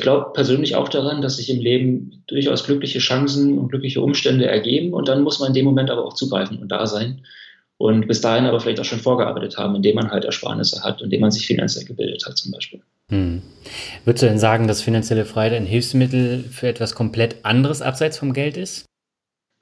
glaube 0.00 0.32
persönlich 0.32 0.76
auch 0.76 0.88
daran, 0.88 1.22
dass 1.22 1.36
sich 1.36 1.50
im 1.50 1.60
Leben 1.60 2.22
durchaus 2.26 2.64
glückliche 2.64 2.98
Chancen 2.98 3.58
und 3.58 3.68
glückliche 3.68 4.00
Umstände 4.00 4.46
ergeben 4.46 4.92
und 4.92 5.08
dann 5.08 5.22
muss 5.22 5.38
man 5.40 5.48
in 5.48 5.54
dem 5.54 5.64
Moment 5.64 5.90
aber 5.90 6.04
auch 6.04 6.14
zugreifen 6.14 6.58
und 6.58 6.68
da 6.68 6.86
sein 6.86 7.22
und 7.78 8.06
bis 8.06 8.20
dahin 8.20 8.44
aber 8.44 8.60
vielleicht 8.60 8.80
auch 8.80 8.84
schon 8.84 9.00
vorgearbeitet 9.00 9.56
haben, 9.56 9.74
indem 9.74 9.96
man 9.96 10.10
halt 10.10 10.24
Ersparnisse 10.24 10.82
hat, 10.82 11.00
indem 11.00 11.22
man 11.22 11.30
sich 11.30 11.46
finanziell 11.46 11.86
gebildet 11.86 12.24
hat 12.26 12.36
zum 12.36 12.52
Beispiel. 12.52 12.82
Hm. 13.08 13.42
Würdest 14.04 14.22
du 14.22 14.26
denn 14.26 14.38
sagen, 14.38 14.68
dass 14.68 14.82
finanzielle 14.82 15.24
Freiheit 15.24 15.54
ein 15.54 15.66
Hilfsmittel 15.66 16.44
für 16.44 16.68
etwas 16.68 16.94
komplett 16.94 17.44
anderes 17.44 17.82
abseits 17.82 18.18
vom 18.18 18.32
Geld 18.32 18.56
ist? 18.56 18.84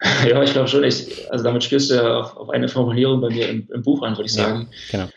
Ja, 0.28 0.42
ich 0.42 0.52
glaube 0.52 0.68
schon. 0.68 0.84
Ich, 0.84 1.30
also 1.30 1.44
damit 1.44 1.64
spielst 1.64 1.90
du 1.90 1.94
ja 1.94 2.18
auf, 2.18 2.36
auf, 2.36 2.50
eine 2.50 2.68
Formulierung 2.68 3.20
bei 3.20 3.30
mir 3.30 3.48
im, 3.48 3.68
im 3.72 3.82
Buch 3.82 4.02
an, 4.02 4.16
würde 4.16 4.26
ich 4.26 4.32
sagen. 4.32 4.68
Ja, 4.92 4.98
genau. 4.98 5.10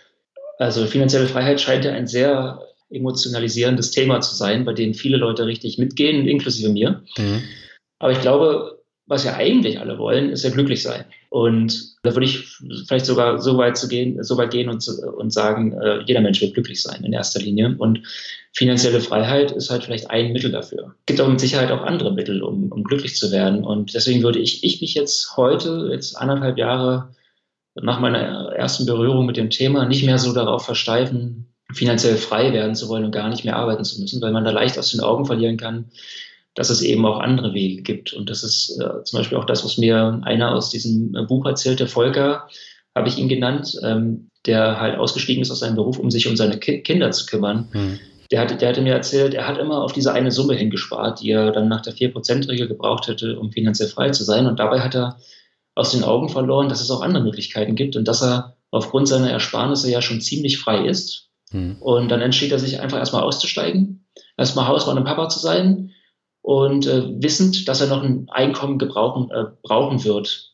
Also 0.57 0.85
finanzielle 0.85 1.27
Freiheit 1.27 1.61
scheint 1.61 1.85
ja 1.85 1.91
ein 1.91 2.07
sehr 2.07 2.61
emotionalisierendes 2.91 3.91
Thema 3.91 4.21
zu 4.21 4.35
sein, 4.35 4.65
bei 4.65 4.73
dem 4.73 4.93
viele 4.93 5.17
Leute 5.17 5.45
richtig 5.45 5.77
mitgehen, 5.77 6.27
inklusive 6.27 6.69
mir. 6.69 7.03
Mhm. 7.17 7.43
Aber 7.99 8.11
ich 8.11 8.21
glaube, 8.21 8.81
was 9.11 9.25
ja 9.25 9.35
eigentlich 9.35 9.79
alle 9.79 9.97
wollen, 9.97 10.29
ist 10.29 10.43
ja 10.43 10.51
glücklich 10.51 10.81
sein. 10.81 11.03
Und 11.29 11.97
da 12.03 12.15
würde 12.15 12.25
ich 12.25 12.47
vielleicht 12.87 13.05
sogar 13.05 13.39
so 13.39 13.57
weit 13.57 13.77
zu 13.77 13.87
gehen, 13.87 14.23
so 14.23 14.37
weit 14.37 14.51
gehen 14.51 14.69
und, 14.69 14.87
und 15.17 15.33
sagen, 15.33 15.73
äh, 15.73 16.01
jeder 16.05 16.21
Mensch 16.21 16.41
will 16.41 16.51
glücklich 16.51 16.81
sein 16.81 17.03
in 17.03 17.11
erster 17.11 17.41
Linie. 17.41 17.75
Und 17.77 18.03
finanzielle 18.53 19.01
Freiheit 19.01 19.51
ist 19.51 19.69
halt 19.69 19.83
vielleicht 19.83 20.09
ein 20.09 20.31
Mittel 20.31 20.51
dafür. 20.51 20.95
Es 21.01 21.05
gibt 21.07 21.19
aber 21.19 21.29
mit 21.29 21.41
Sicherheit 21.41 21.71
auch 21.71 21.81
andere 21.81 22.13
Mittel, 22.13 22.41
um, 22.41 22.71
um 22.71 22.83
glücklich 22.83 23.15
zu 23.15 23.31
werden. 23.31 23.63
Und 23.65 23.93
deswegen 23.93 24.23
würde 24.23 24.39
ich, 24.39 24.63
ich 24.63 24.81
mich 24.81 24.93
jetzt 24.93 25.35
heute, 25.35 25.89
jetzt 25.91 26.15
anderthalb 26.15 26.57
Jahre 26.57 27.13
nach 27.75 27.99
meiner 27.99 28.53
ersten 28.53 28.85
Berührung 28.85 29.25
mit 29.25 29.37
dem 29.37 29.49
Thema, 29.49 29.85
nicht 29.85 30.05
mehr 30.05 30.17
so 30.17 30.33
darauf 30.33 30.65
versteifen, 30.65 31.50
finanziell 31.73 32.17
frei 32.17 32.53
werden 32.53 32.75
zu 32.75 32.89
wollen 32.89 33.05
und 33.05 33.11
gar 33.11 33.29
nicht 33.29 33.45
mehr 33.45 33.55
arbeiten 33.55 33.83
zu 33.83 33.99
müssen, 34.01 34.21
weil 34.21 34.31
man 34.31 34.45
da 34.45 34.51
leicht 34.51 34.77
aus 34.77 34.91
den 34.91 35.01
Augen 35.01 35.25
verlieren 35.25 35.57
kann, 35.57 35.91
dass 36.55 36.69
es 36.69 36.81
eben 36.81 37.05
auch 37.05 37.19
andere 37.19 37.53
Wege 37.53 37.81
gibt. 37.81 38.13
Und 38.13 38.29
das 38.29 38.43
ist 38.43 38.77
äh, 38.79 39.03
zum 39.03 39.19
Beispiel 39.19 39.37
auch 39.37 39.45
das, 39.45 39.63
was 39.63 39.77
mir 39.77 40.21
einer 40.23 40.53
aus 40.53 40.69
diesem 40.69 41.15
äh, 41.15 41.23
Buch 41.23 41.45
erzählte, 41.45 41.87
Volker, 41.87 42.47
habe 42.95 43.07
ich 43.07 43.17
ihn 43.17 43.29
genannt, 43.29 43.79
ähm, 43.83 44.29
der 44.45 44.79
halt 44.79 44.97
ausgestiegen 44.97 45.41
ist 45.41 45.51
aus 45.51 45.59
seinem 45.59 45.75
Beruf, 45.75 45.97
um 45.97 46.11
sich 46.11 46.27
um 46.27 46.35
seine 46.35 46.59
Ki 46.59 46.81
Kinder 46.81 47.11
zu 47.11 47.25
kümmern. 47.25 47.69
Mhm. 47.71 47.99
Der, 48.31 48.41
hatte, 48.41 48.55
der 48.55 48.69
hatte 48.69 48.81
mir 48.81 48.93
erzählt, 48.93 49.33
er 49.33 49.47
hat 49.47 49.57
immer 49.57 49.81
auf 49.81 49.93
diese 49.93 50.13
eine 50.13 50.31
Summe 50.31 50.55
hingespart, 50.55 51.21
die 51.21 51.31
er 51.31 51.51
dann 51.51 51.67
nach 51.67 51.81
der 51.81 51.93
4%-Regel 51.93 52.67
gebraucht 52.67 53.07
hätte, 53.07 53.39
um 53.39 53.51
finanziell 53.51 53.89
frei 53.89 54.09
zu 54.09 54.23
sein. 54.23 54.47
Und 54.47 54.59
dabei 54.59 54.79
hat 54.79 54.95
er 54.95 55.17
aus 55.75 55.91
den 55.91 56.03
Augen 56.03 56.29
verloren, 56.29 56.69
dass 56.69 56.81
es 56.81 56.91
auch 56.91 57.01
andere 57.01 57.23
Möglichkeiten 57.23 57.75
gibt 57.75 57.95
und 57.95 58.07
dass 58.07 58.21
er 58.21 58.57
aufgrund 58.71 59.07
seiner 59.07 59.29
Ersparnisse 59.29 59.91
ja 59.91 60.01
schon 60.01 60.21
ziemlich 60.21 60.59
frei 60.59 60.85
ist. 60.85 61.30
Mhm. 61.51 61.77
Und 61.79 62.09
dann 62.09 62.21
entschied 62.21 62.51
er 62.51 62.59
sich 62.59 62.79
einfach 62.79 62.97
erstmal 62.97 63.23
auszusteigen, 63.23 64.05
erstmal 64.37 64.67
Hausmann 64.67 64.97
und 64.97 65.05
Papa 65.05 65.29
zu 65.29 65.39
sein, 65.39 65.91
und 66.41 66.87
äh, 66.87 67.21
wissend, 67.21 67.67
dass 67.67 67.81
er 67.81 67.87
noch 67.87 68.03
ein 68.03 68.27
Einkommen 68.29 68.79
gebrauchen, 68.79 69.29
äh, 69.31 69.45
brauchen 69.61 70.03
wird 70.03 70.53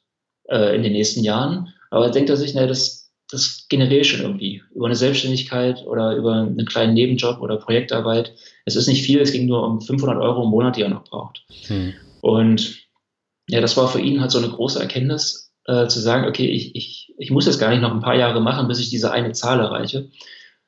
äh, 0.50 0.76
in 0.76 0.84
den 0.84 0.94
nächsten 0.94 1.24
Jahren. 1.24 1.74
Aber 1.92 2.10
denkt 2.10 2.30
er 2.30 2.38
sich, 2.38 2.54
naja, 2.54 2.68
das, 2.68 3.12
das 3.30 3.68
generiere 3.70 4.02
ich 4.02 4.10
schon 4.10 4.22
irgendwie 4.22 4.62
über 4.76 4.88
eine 4.88 4.96
Selbstständigkeit 4.96 5.86
oder 5.86 6.16
über 6.16 6.34
einen 6.34 6.66
kleinen 6.66 6.94
Nebenjob 6.94 7.40
oder 7.42 7.58
Projektarbeit. 7.58 8.34
Es 8.66 8.76
ist 8.76 8.88
nicht 8.88 9.04
viel, 9.04 9.22
es 9.22 9.32
ging 9.32 9.46
nur 9.46 9.66
um 9.66 9.82
500 9.82 10.18
Euro 10.18 10.44
im 10.44 10.50
Monat, 10.50 10.76
die 10.76 10.82
er 10.82 10.90
noch 10.90 11.06
braucht. 11.06 11.46
Hm. 11.68 11.94
Und 12.22 12.80
ja, 13.50 13.62
das 13.62 13.78
war 13.78 13.88
für 13.88 14.02
ihn 14.02 14.20
halt 14.20 14.32
so 14.32 14.40
eine 14.40 14.50
große 14.50 14.80
Erkenntnis, 14.80 15.54
äh, 15.66 15.88
zu 15.88 16.00
sagen, 16.02 16.28
okay, 16.28 16.50
ich, 16.50 16.76
ich, 16.76 17.14
ich 17.18 17.32
muss 17.32 17.46
jetzt 17.46 17.60
gar 17.60 17.70
nicht 17.70 17.82
noch 17.82 17.94
ein 17.94 18.02
paar 18.02 18.16
Jahre 18.16 18.42
machen, 18.42 18.68
bis 18.68 18.80
ich 18.80 18.90
diese 18.90 19.12
eine 19.12 19.32
Zahl 19.32 19.62
erreiche, 19.62 20.10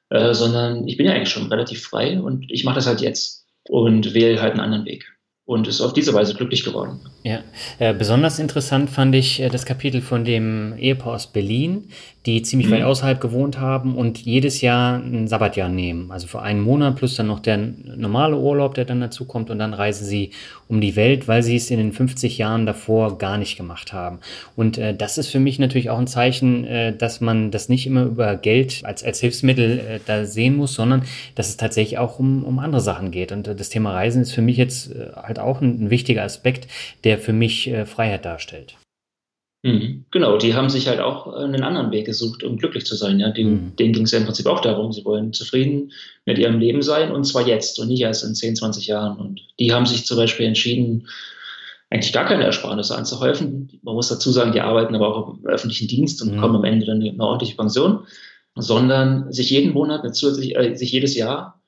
äh, 0.10 0.34
sondern 0.34 0.88
ich 0.88 0.97
bin 0.97 1.05
ja 1.05 1.14
eigentlich 1.14 1.30
schon 1.30 1.47
relativ 1.47 1.84
frei 1.84 2.20
und 2.20 2.51
ich 2.51 2.64
mache 2.64 2.76
das 2.76 2.88
halt 2.88 3.01
jetzt 3.01 3.45
und 3.68 4.14
wähle 4.14 4.41
halt 4.41 4.53
einen 4.53 4.62
anderen 4.62 4.86
Weg 4.86 5.05
und 5.50 5.68
ist 5.68 5.82
auf 5.82 5.93
diese 5.93 6.14
Weise 6.14 6.36
glücklich 6.36 6.64
geworden. 6.64 7.00
Ja, 7.24 7.39
äh, 7.80 7.91
besonders 7.95 8.38
interessant 8.38 8.88
fand 8.88 9.16
ich 9.16 9.39
äh, 9.39 9.50
das 9.50 9.66
Kapitel 9.66 10.00
von 10.00 10.24
dem 10.24 10.76
Ehepaar 10.78 11.16
aus 11.16 11.26
Berlin, 11.26 11.86
die 12.28 12.43
ziemlich 12.43 12.68
mhm. 12.68 12.74
weit 12.74 12.84
außerhalb 12.84 13.20
gewohnt 13.20 13.60
haben 13.60 13.95
und 13.95 14.20
jedes 14.20 14.62
Jahr 14.62 14.97
ein 14.97 15.28
Sabbatjahr 15.28 15.70
nehmen. 15.70 16.12
Also 16.12 16.28
für 16.28 16.43
einen 16.43 16.62
Monat 16.62 16.97
plus 16.97 17.16
dann 17.16 17.26
noch 17.26 17.39
der 17.39 17.58
normale 17.58 18.38
Urlaub, 18.38 18.76
der 18.76 18.86
dann 18.86 19.02
dazu 19.02 19.26
kommt 19.26 19.50
und 19.50 19.58
dann 19.58 19.74
reisen 19.74 20.06
sie 20.06 20.32
um 20.68 20.82
die 20.82 20.95
Welt, 20.95 21.28
weil 21.28 21.41
sie 21.41 21.56
es 21.56 21.72
in 21.72 21.78
den 21.78 21.93
50 21.93 22.38
Jahren 22.38 22.68
davor 22.68 23.18
gar 23.18 23.39
nicht 23.39 23.58
gemacht 23.58 23.91
haben. 23.91 24.20
Und 24.56 24.78
äh, 24.78 24.93
das 24.93 25.18
ist 25.18 25.30
für 25.30 25.39
mich 25.39 25.58
natürlich 25.58 25.89
auch 25.89 25.97
ein 25.97 26.06
Zeichen, 26.06 26.66
äh, 26.66 26.95
dass 26.95 27.22
man 27.22 27.50
das 27.50 27.70
nicht 27.70 27.88
immer 27.88 28.04
über 28.04 28.36
Geld 28.36 28.82
als, 28.84 29.04
als 29.04 29.20
Hilfsmittel 29.20 29.80
äh, 29.80 30.00
da 30.06 30.26
sehen 30.26 30.58
muss, 30.58 30.76
sondern 30.76 31.04
dass 31.34 31.50
es 31.50 31.58
tatsächlich 31.58 31.97
auch 31.97 32.20
um, 32.20 32.43
um 32.43 32.60
andere 32.60 32.82
Sachen 32.82 33.10
geht. 33.10 33.32
Und 33.32 33.47
äh, 33.47 33.56
das 33.56 33.70
Thema 33.70 33.93
Reisen 33.93 34.22
ist 34.22 34.34
für 34.34 34.43
mich 34.43 34.58
jetzt 34.58 34.93
halt 35.16 35.39
auch 35.40 35.62
ein, 35.62 35.86
ein 35.86 35.90
wichtiger 35.90 36.24
Aspekt, 36.24 36.68
der 37.04 37.18
für 37.18 37.34
mich 37.34 37.68
äh, 37.68 37.86
Freiheit 37.86 38.26
darstellt. 38.26 38.76
Mhm. 39.64 40.06
Genau, 40.12 40.38
die 40.38 40.54
haben 40.54 40.70
sich 40.70 40.88
halt 40.88 41.02
auch 41.02 41.34
einen 41.34 41.64
anderen 41.64 41.92
Weg 41.92 42.06
gesucht, 42.06 42.44
um 42.44 42.58
glücklich 42.58 42.86
zu 42.86 42.96
sein. 42.96 43.20
Ja? 43.20 43.30
Den, 43.32 43.52
mhm. 43.52 43.76
Denen 43.76 43.94
ging 43.94 44.04
es 44.04 44.12
ja 44.12 44.20
im 44.20 44.26
Prinzip 44.26 44.46
auch 44.46 44.62
darum, 44.62 44.94
sie 44.94 45.04
wollen 45.04 45.34
zufrieden 45.34 45.92
mit 46.26 46.38
ihrem 46.38 46.60
Leben 46.60 46.82
sein 46.82 47.12
und 47.12 47.26
zwar 47.26 47.46
jetzt 47.46 47.78
und 47.80 47.90
nicht 47.90 48.02
erst 48.02 48.24
in 48.24 48.36
10, 48.36 48.56
20 48.56 48.88
Jahren. 48.88 49.18
Und 49.18 49.42
die 49.60 49.74
haben 49.74 49.86
sich 49.86 50.06
zum 50.06 50.18
Beispiel 50.18 50.46
entschieden, 50.46 51.08
eigentlich 51.90 52.14
gar 52.14 52.26
keine 52.26 52.44
Ersparnisse 52.44 52.96
anzuhäufen. 52.96 53.80
Man 53.82 53.96
muss 53.96 54.10
dazu 54.10 54.32
sagen, 54.32 54.52
die 54.52 54.62
arbeiten 54.62 54.96
aber 54.96 55.16
auch 55.16 55.34
im 55.34 55.46
öffentlichen 55.46 55.88
Dienst 55.88 56.22
und 56.22 56.36
mhm. 56.36 56.40
kommen 56.40 56.56
am 56.56 56.64
Ende 56.64 56.86
dann 56.86 57.02
eine 57.02 57.24
ordentliche 57.24 57.58
Pension, 57.58 58.06
sondern 58.56 59.32
sich 59.34 59.50
jeden 59.50 59.74
Monat, 59.74 60.04
eine 60.04 60.14
zusätzliche, 60.14 60.56
äh, 60.56 60.76
sich 60.76 60.92
jedes 60.92 61.16
Jahr 61.16 61.59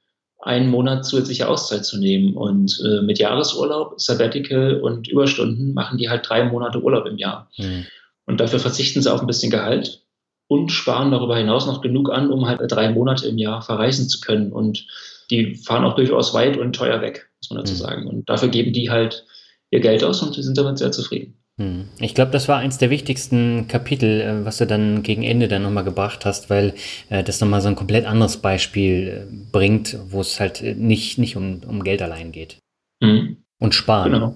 einen 0.42 0.70
Monat 0.70 1.06
zusätzliche 1.06 1.48
Auszeit 1.48 1.86
zu 1.86 2.00
nehmen. 2.00 2.36
Und 2.36 2.82
äh, 2.86 3.02
mit 3.02 3.20
Jahresurlaub, 3.20 4.00
Sabbatical 4.00 4.80
und 4.82 5.08
Überstunden 5.08 5.74
machen 5.74 5.98
die 5.98 6.10
halt 6.10 6.28
drei 6.28 6.44
Monate 6.46 6.82
Urlaub 6.82 7.06
im 7.06 7.18
Jahr. 7.18 7.50
Mhm. 7.58 7.86
Und 8.26 8.40
dafür 8.40 8.60
verzichten 8.60 9.02
sie 9.02 9.12
auf 9.12 9.22
ein 9.22 9.28
bisschen 9.28 9.52
Gehalt 9.52 10.04
und 10.48 10.70
sparen 10.70 11.12
darüber 11.12 11.38
hinaus 11.38 11.66
noch 11.66 11.82
genug 11.82 12.12
an, 12.12 12.32
um 12.32 12.46
halt 12.46 12.60
drei 12.64 12.92
Monate 12.92 13.28
im 13.28 13.38
Jahr 13.38 13.62
verreisen 13.62 14.10
zu 14.10 14.20
können. 14.20 14.52
Und 14.52 14.88
die 15.30 15.56
fahren 15.56 15.86
auch 15.86 15.96
durchaus 15.96 16.34
weit 16.34 16.58
und 16.58 16.76
teuer 16.76 17.02
weg, 17.02 17.30
muss 17.42 17.50
man 17.52 17.60
dazu 17.60 17.74
mhm. 17.74 17.78
sagen. 17.78 18.08
Und 18.08 18.30
dafür 18.30 18.50
geben 18.50 18.74
die 18.74 18.90
halt 18.90 19.26
ihr 19.70 19.80
Geld 19.80 20.04
aus 20.04 20.22
und 20.22 20.34
sie 20.34 20.44
sind 20.44 20.58
damit 20.58 20.78
sehr 20.78 20.92
zufrieden. 20.92 21.41
Hm. 21.62 21.86
Ich 22.00 22.16
glaube, 22.16 22.32
das 22.32 22.48
war 22.48 22.58
eins 22.58 22.78
der 22.78 22.90
wichtigsten 22.90 23.68
Kapitel, 23.68 24.22
äh, 24.22 24.46
was 24.46 24.58
du 24.58 24.66
dann 24.66 25.04
gegen 25.04 25.24
Ende 25.24 25.48
dann 25.48 25.62
nochmal 25.62 25.84
gebracht 25.84 26.26
hast, 26.26 26.50
weil 26.50 26.74
äh, 27.10 27.24
das 27.24 27.40
nochmal 27.40 27.62
so 27.62 27.68
ein 27.68 27.76
komplett 27.76 28.06
anderes 28.06 28.38
Beispiel 28.38 29.28
äh, 29.30 29.34
bringt, 29.52 29.98
wo 30.10 30.22
es 30.22 30.40
halt 30.40 30.64
nicht, 30.78 31.18
nicht 31.18 31.36
um, 31.36 31.62
um 31.68 31.84
Geld 31.84 32.02
allein 32.02 32.32
geht. 32.32 32.58
Mhm. 33.02 33.38
Und 33.60 33.76
sparen. 33.76 34.12
Genau. 34.12 34.36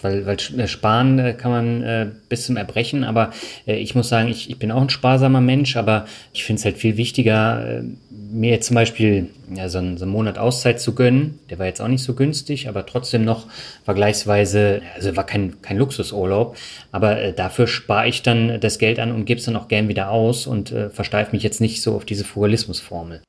Weil, 0.00 0.26
weil 0.26 0.38
sparen 0.68 1.36
kann 1.38 1.50
man 1.50 2.20
bis 2.28 2.46
zum 2.46 2.56
Erbrechen, 2.56 3.02
aber 3.02 3.32
ich 3.66 3.96
muss 3.96 4.08
sagen, 4.08 4.28
ich, 4.28 4.48
ich 4.48 4.56
bin 4.56 4.70
auch 4.70 4.80
ein 4.80 4.90
sparsamer 4.90 5.40
Mensch, 5.40 5.76
aber 5.76 6.04
ich 6.32 6.44
finde 6.44 6.60
es 6.60 6.64
halt 6.64 6.78
viel 6.78 6.96
wichtiger, 6.96 7.82
mir 8.30 8.50
jetzt 8.50 8.66
zum 8.66 8.74
Beispiel 8.74 9.30
ja, 9.54 9.68
so, 9.68 9.78
einen, 9.78 9.96
so 9.96 10.04
einen 10.04 10.12
Monat 10.12 10.38
Auszeit 10.38 10.80
zu 10.80 10.94
gönnen. 10.94 11.38
Der 11.50 11.58
war 11.58 11.66
jetzt 11.66 11.80
auch 11.80 11.88
nicht 11.88 12.02
so 12.02 12.14
günstig, 12.14 12.68
aber 12.68 12.86
trotzdem 12.86 13.24
noch 13.24 13.46
vergleichsweise, 13.84 14.82
also 14.94 15.16
war 15.16 15.24
kein, 15.24 15.62
kein 15.62 15.78
Luxusurlaub, 15.78 16.56
aber 16.92 17.20
äh, 17.20 17.32
dafür 17.32 17.66
spare 17.66 18.08
ich 18.08 18.22
dann 18.22 18.60
das 18.60 18.78
Geld 18.78 18.98
an 18.98 19.12
und 19.12 19.24
gebe 19.24 19.38
es 19.38 19.46
dann 19.46 19.56
auch 19.56 19.68
gern 19.68 19.88
wieder 19.88 20.10
aus 20.10 20.46
und 20.46 20.72
äh, 20.72 20.90
versteife 20.90 21.32
mich 21.32 21.42
jetzt 21.42 21.60
nicht 21.60 21.82
so 21.82 21.94
auf 21.94 22.04
diese 22.04 22.24
Frugalismusformel. 22.24 23.22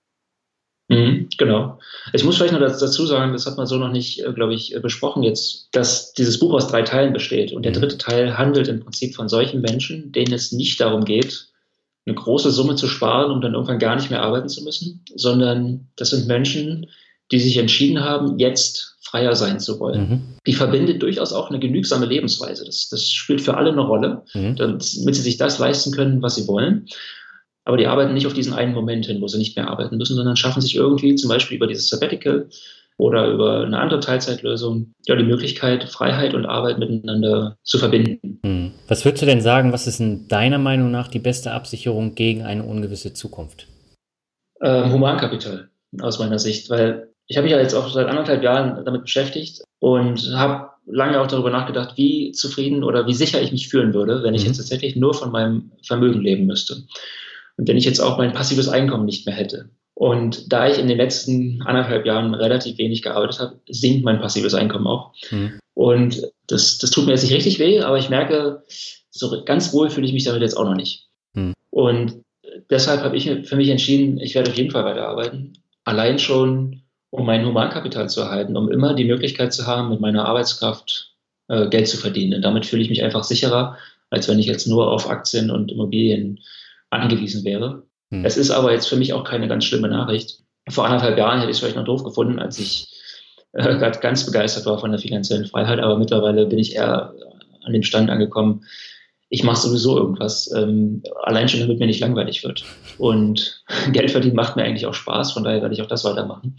Mhm, 0.89 1.29
genau. 1.37 1.79
Ich 2.13 2.23
muss 2.23 2.37
vielleicht 2.37 2.53
noch 2.53 2.59
dazu 2.59 3.05
sagen, 3.05 3.31
das 3.33 3.45
hat 3.45 3.57
man 3.57 3.67
so 3.67 3.77
noch 3.77 3.91
nicht, 3.91 4.25
äh, 4.25 4.33
glaube 4.33 4.55
ich, 4.55 4.75
äh, 4.75 4.79
besprochen 4.79 5.21
jetzt, 5.21 5.69
dass 5.71 6.13
dieses 6.13 6.39
Buch 6.39 6.53
aus 6.53 6.67
drei 6.67 6.81
Teilen 6.81 7.13
besteht. 7.13 7.51
Und 7.51 7.63
der 7.63 7.71
mhm. 7.73 7.81
dritte 7.81 7.97
Teil 7.99 8.37
handelt 8.37 8.67
im 8.67 8.79
Prinzip 8.79 9.15
von 9.15 9.29
solchen 9.29 9.61
Menschen, 9.61 10.11
denen 10.11 10.33
es 10.33 10.51
nicht 10.51 10.81
darum 10.81 11.05
geht, 11.05 11.49
eine 12.09 12.15
große 12.15 12.51
Summe 12.51 12.75
zu 12.75 12.87
sparen, 12.87 13.31
um 13.31 13.41
dann 13.41 13.53
irgendwann 13.53 13.79
gar 13.79 13.95
nicht 13.95 14.09
mehr 14.09 14.21
arbeiten 14.21 14.49
zu 14.49 14.63
müssen, 14.63 15.03
sondern 15.15 15.87
das 15.95 16.09
sind 16.09 16.27
Menschen, 16.27 16.87
die 17.31 17.39
sich 17.39 17.57
entschieden 17.57 18.03
haben, 18.03 18.39
jetzt 18.39 18.97
freier 19.01 19.35
sein 19.35 19.59
zu 19.59 19.79
wollen. 19.79 20.09
Mhm. 20.09 20.21
Die 20.45 20.53
verbindet 20.53 21.01
durchaus 21.01 21.33
auch 21.33 21.49
eine 21.49 21.59
genügsame 21.59 22.05
Lebensweise. 22.05 22.65
Das, 22.65 22.89
das 22.89 23.09
spielt 23.09 23.41
für 23.41 23.55
alle 23.55 23.71
eine 23.71 23.81
Rolle, 23.81 24.23
mhm. 24.33 24.55
damit 24.55 24.83
sie 24.83 25.21
sich 25.21 25.37
das 25.37 25.59
leisten 25.59 25.91
können, 25.91 26.21
was 26.21 26.35
sie 26.35 26.47
wollen. 26.47 26.87
Aber 27.65 27.77
die 27.77 27.87
arbeiten 27.87 28.13
nicht 28.13 28.25
auf 28.25 28.33
diesen 28.33 28.53
einen 28.53 28.73
Moment 28.73 29.05
hin, 29.05 29.21
wo 29.21 29.27
sie 29.27 29.37
nicht 29.37 29.55
mehr 29.55 29.67
arbeiten 29.67 29.97
müssen, 29.97 30.15
sondern 30.15 30.35
schaffen 30.35 30.61
sich 30.61 30.75
irgendwie 30.75 31.15
zum 31.15 31.29
Beispiel 31.29 31.57
über 31.57 31.67
dieses 31.67 31.87
Sabbatical 31.87 32.49
oder 32.99 33.29
über 33.29 33.63
eine 33.63 33.79
andere 33.79 34.01
Teilzeitlösung 34.01 34.93
ja 35.07 35.15
die 35.15 35.23
Möglichkeit, 35.23 35.85
Freiheit 35.85 36.33
und 36.33 36.45
Arbeit 36.45 36.79
miteinander 36.79 37.55
zu 37.63 37.77
verbinden. 37.77 38.41
Hm. 38.45 38.71
Was 38.89 39.05
würdest 39.05 39.21
du 39.21 39.25
denn 39.25 39.39
sagen, 39.39 39.71
was 39.71 39.87
ist 39.87 40.01
in 40.01 40.27
deiner 40.27 40.57
Meinung 40.57 40.91
nach 40.91 41.07
die 41.07 41.19
beste 41.19 41.53
Absicherung 41.53 42.13
gegen 42.13 42.43
eine 42.43 42.63
ungewisse 42.63 43.13
Zukunft? 43.13 43.67
Ähm, 44.61 44.91
Humankapital 44.91 45.69
aus 46.01 46.19
meiner 46.19 46.39
Sicht, 46.39 46.69
weil 46.69 47.07
ich 47.27 47.37
habe 47.37 47.45
mich 47.45 47.53
ja 47.53 47.61
jetzt 47.61 47.73
auch 47.73 47.89
seit 47.89 48.07
anderthalb 48.07 48.43
Jahren 48.43 48.83
damit 48.83 49.03
beschäftigt 49.03 49.63
und 49.79 50.33
habe 50.33 50.71
lange 50.85 51.21
auch 51.21 51.27
darüber 51.27 51.51
nachgedacht, 51.51 51.93
wie 51.95 52.33
zufrieden 52.33 52.83
oder 52.83 53.07
wie 53.07 53.13
sicher 53.13 53.41
ich 53.41 53.53
mich 53.53 53.69
fühlen 53.69 53.93
würde, 53.93 54.23
wenn 54.23 54.33
ich 54.33 54.41
mhm. 54.41 54.47
jetzt 54.47 54.57
tatsächlich 54.57 54.97
nur 54.97 55.13
von 55.13 55.31
meinem 55.31 55.71
Vermögen 55.83 56.19
leben 56.19 56.47
müsste. 56.47 56.83
Und 57.55 57.65
wenn 57.69 57.77
ich 57.77 57.85
jetzt 57.85 58.01
auch 58.01 58.17
mein 58.17 58.33
passives 58.33 58.67
Einkommen 58.67 59.05
nicht 59.05 59.25
mehr 59.25 59.35
hätte. 59.35 59.69
Und 59.99 60.53
da 60.53 60.65
ich 60.65 60.79
in 60.79 60.87
den 60.87 60.95
letzten 60.95 61.61
anderthalb 61.63 62.05
Jahren 62.05 62.33
relativ 62.33 62.77
wenig 62.77 63.01
gearbeitet 63.01 63.41
habe, 63.41 63.59
sinkt 63.67 64.05
mein 64.05 64.21
passives 64.21 64.53
Einkommen 64.53 64.87
auch. 64.87 65.11
Mhm. 65.29 65.59
Und 65.73 66.21
das, 66.47 66.77
das 66.77 66.89
tut 66.91 67.05
mir 67.05 67.11
jetzt 67.11 67.23
nicht 67.23 67.33
richtig 67.33 67.59
weh, 67.59 67.81
aber 67.81 67.97
ich 67.97 68.09
merke, 68.09 68.63
so 69.09 69.43
ganz 69.43 69.73
wohl 69.73 69.89
fühle 69.89 70.07
ich 70.07 70.13
mich 70.13 70.23
damit 70.23 70.41
jetzt 70.41 70.55
auch 70.55 70.63
noch 70.63 70.75
nicht. 70.75 71.09
Mhm. 71.33 71.51
Und 71.69 72.21
deshalb 72.69 73.01
habe 73.01 73.17
ich 73.17 73.29
für 73.43 73.57
mich 73.57 73.67
entschieden, 73.67 74.21
ich 74.21 74.35
werde 74.35 74.51
auf 74.51 74.55
jeden 74.55 74.71
Fall 74.71 74.85
weiterarbeiten. 74.85 75.57
Allein 75.83 76.17
schon, 76.17 76.83
um 77.09 77.25
mein 77.25 77.45
Humankapital 77.45 78.07
zu 78.07 78.21
erhalten, 78.21 78.55
um 78.55 78.71
immer 78.71 78.93
die 78.93 79.03
Möglichkeit 79.03 79.51
zu 79.51 79.67
haben, 79.67 79.89
mit 79.89 79.99
meiner 79.99 80.23
Arbeitskraft 80.23 81.13
äh, 81.49 81.67
Geld 81.67 81.89
zu 81.89 81.97
verdienen. 81.97 82.35
Und 82.35 82.41
damit 82.43 82.65
fühle 82.65 82.83
ich 82.83 82.89
mich 82.89 83.03
einfach 83.03 83.25
sicherer, 83.25 83.77
als 84.09 84.29
wenn 84.29 84.39
ich 84.39 84.45
jetzt 84.45 84.65
nur 84.65 84.89
auf 84.89 85.09
Aktien 85.09 85.51
und 85.51 85.73
Immobilien 85.73 86.39
angewiesen 86.89 87.43
wäre. 87.43 87.83
Hm. 88.11 88.25
Es 88.25 88.37
ist 88.37 88.51
aber 88.51 88.71
jetzt 88.71 88.87
für 88.87 88.95
mich 88.95 89.13
auch 89.13 89.23
keine 89.23 89.47
ganz 89.47 89.65
schlimme 89.65 89.89
Nachricht. 89.89 90.39
Vor 90.69 90.85
anderthalb 90.85 91.17
Jahren 91.17 91.39
hätte 91.39 91.51
ich 91.51 91.57
es 91.57 91.59
vielleicht 91.59 91.77
noch 91.77 91.85
doof 91.85 92.03
gefunden, 92.03 92.39
als 92.39 92.59
ich 92.59 92.87
äh, 93.53 93.63
gerade 93.63 93.99
ganz 93.99 94.25
begeistert 94.25 94.65
war 94.65 94.79
von 94.79 94.91
der 94.91 94.99
finanziellen 94.99 95.45
Freiheit, 95.45 95.79
aber 95.79 95.97
mittlerweile 95.97 96.45
bin 96.45 96.59
ich 96.59 96.75
eher 96.75 97.13
an 97.63 97.73
dem 97.73 97.83
Stand 97.83 98.09
angekommen, 98.09 98.63
ich 99.29 99.43
mache 99.43 99.61
sowieso 99.61 99.95
irgendwas, 99.97 100.51
ähm, 100.55 101.03
allein 101.23 101.47
schon 101.47 101.59
damit 101.59 101.79
mir 101.79 101.85
nicht 101.85 101.99
langweilig 101.99 102.43
wird. 102.43 102.65
Und 102.97 103.63
Geld 103.91 104.11
verdienen 104.11 104.35
macht 104.35 104.55
mir 104.55 104.63
eigentlich 104.63 104.87
auch 104.87 104.93
Spaß, 104.93 105.33
von 105.33 105.43
daher 105.43 105.61
werde 105.61 105.73
ich 105.73 105.81
auch 105.81 105.87
das 105.87 106.03
weitermachen. 106.03 106.57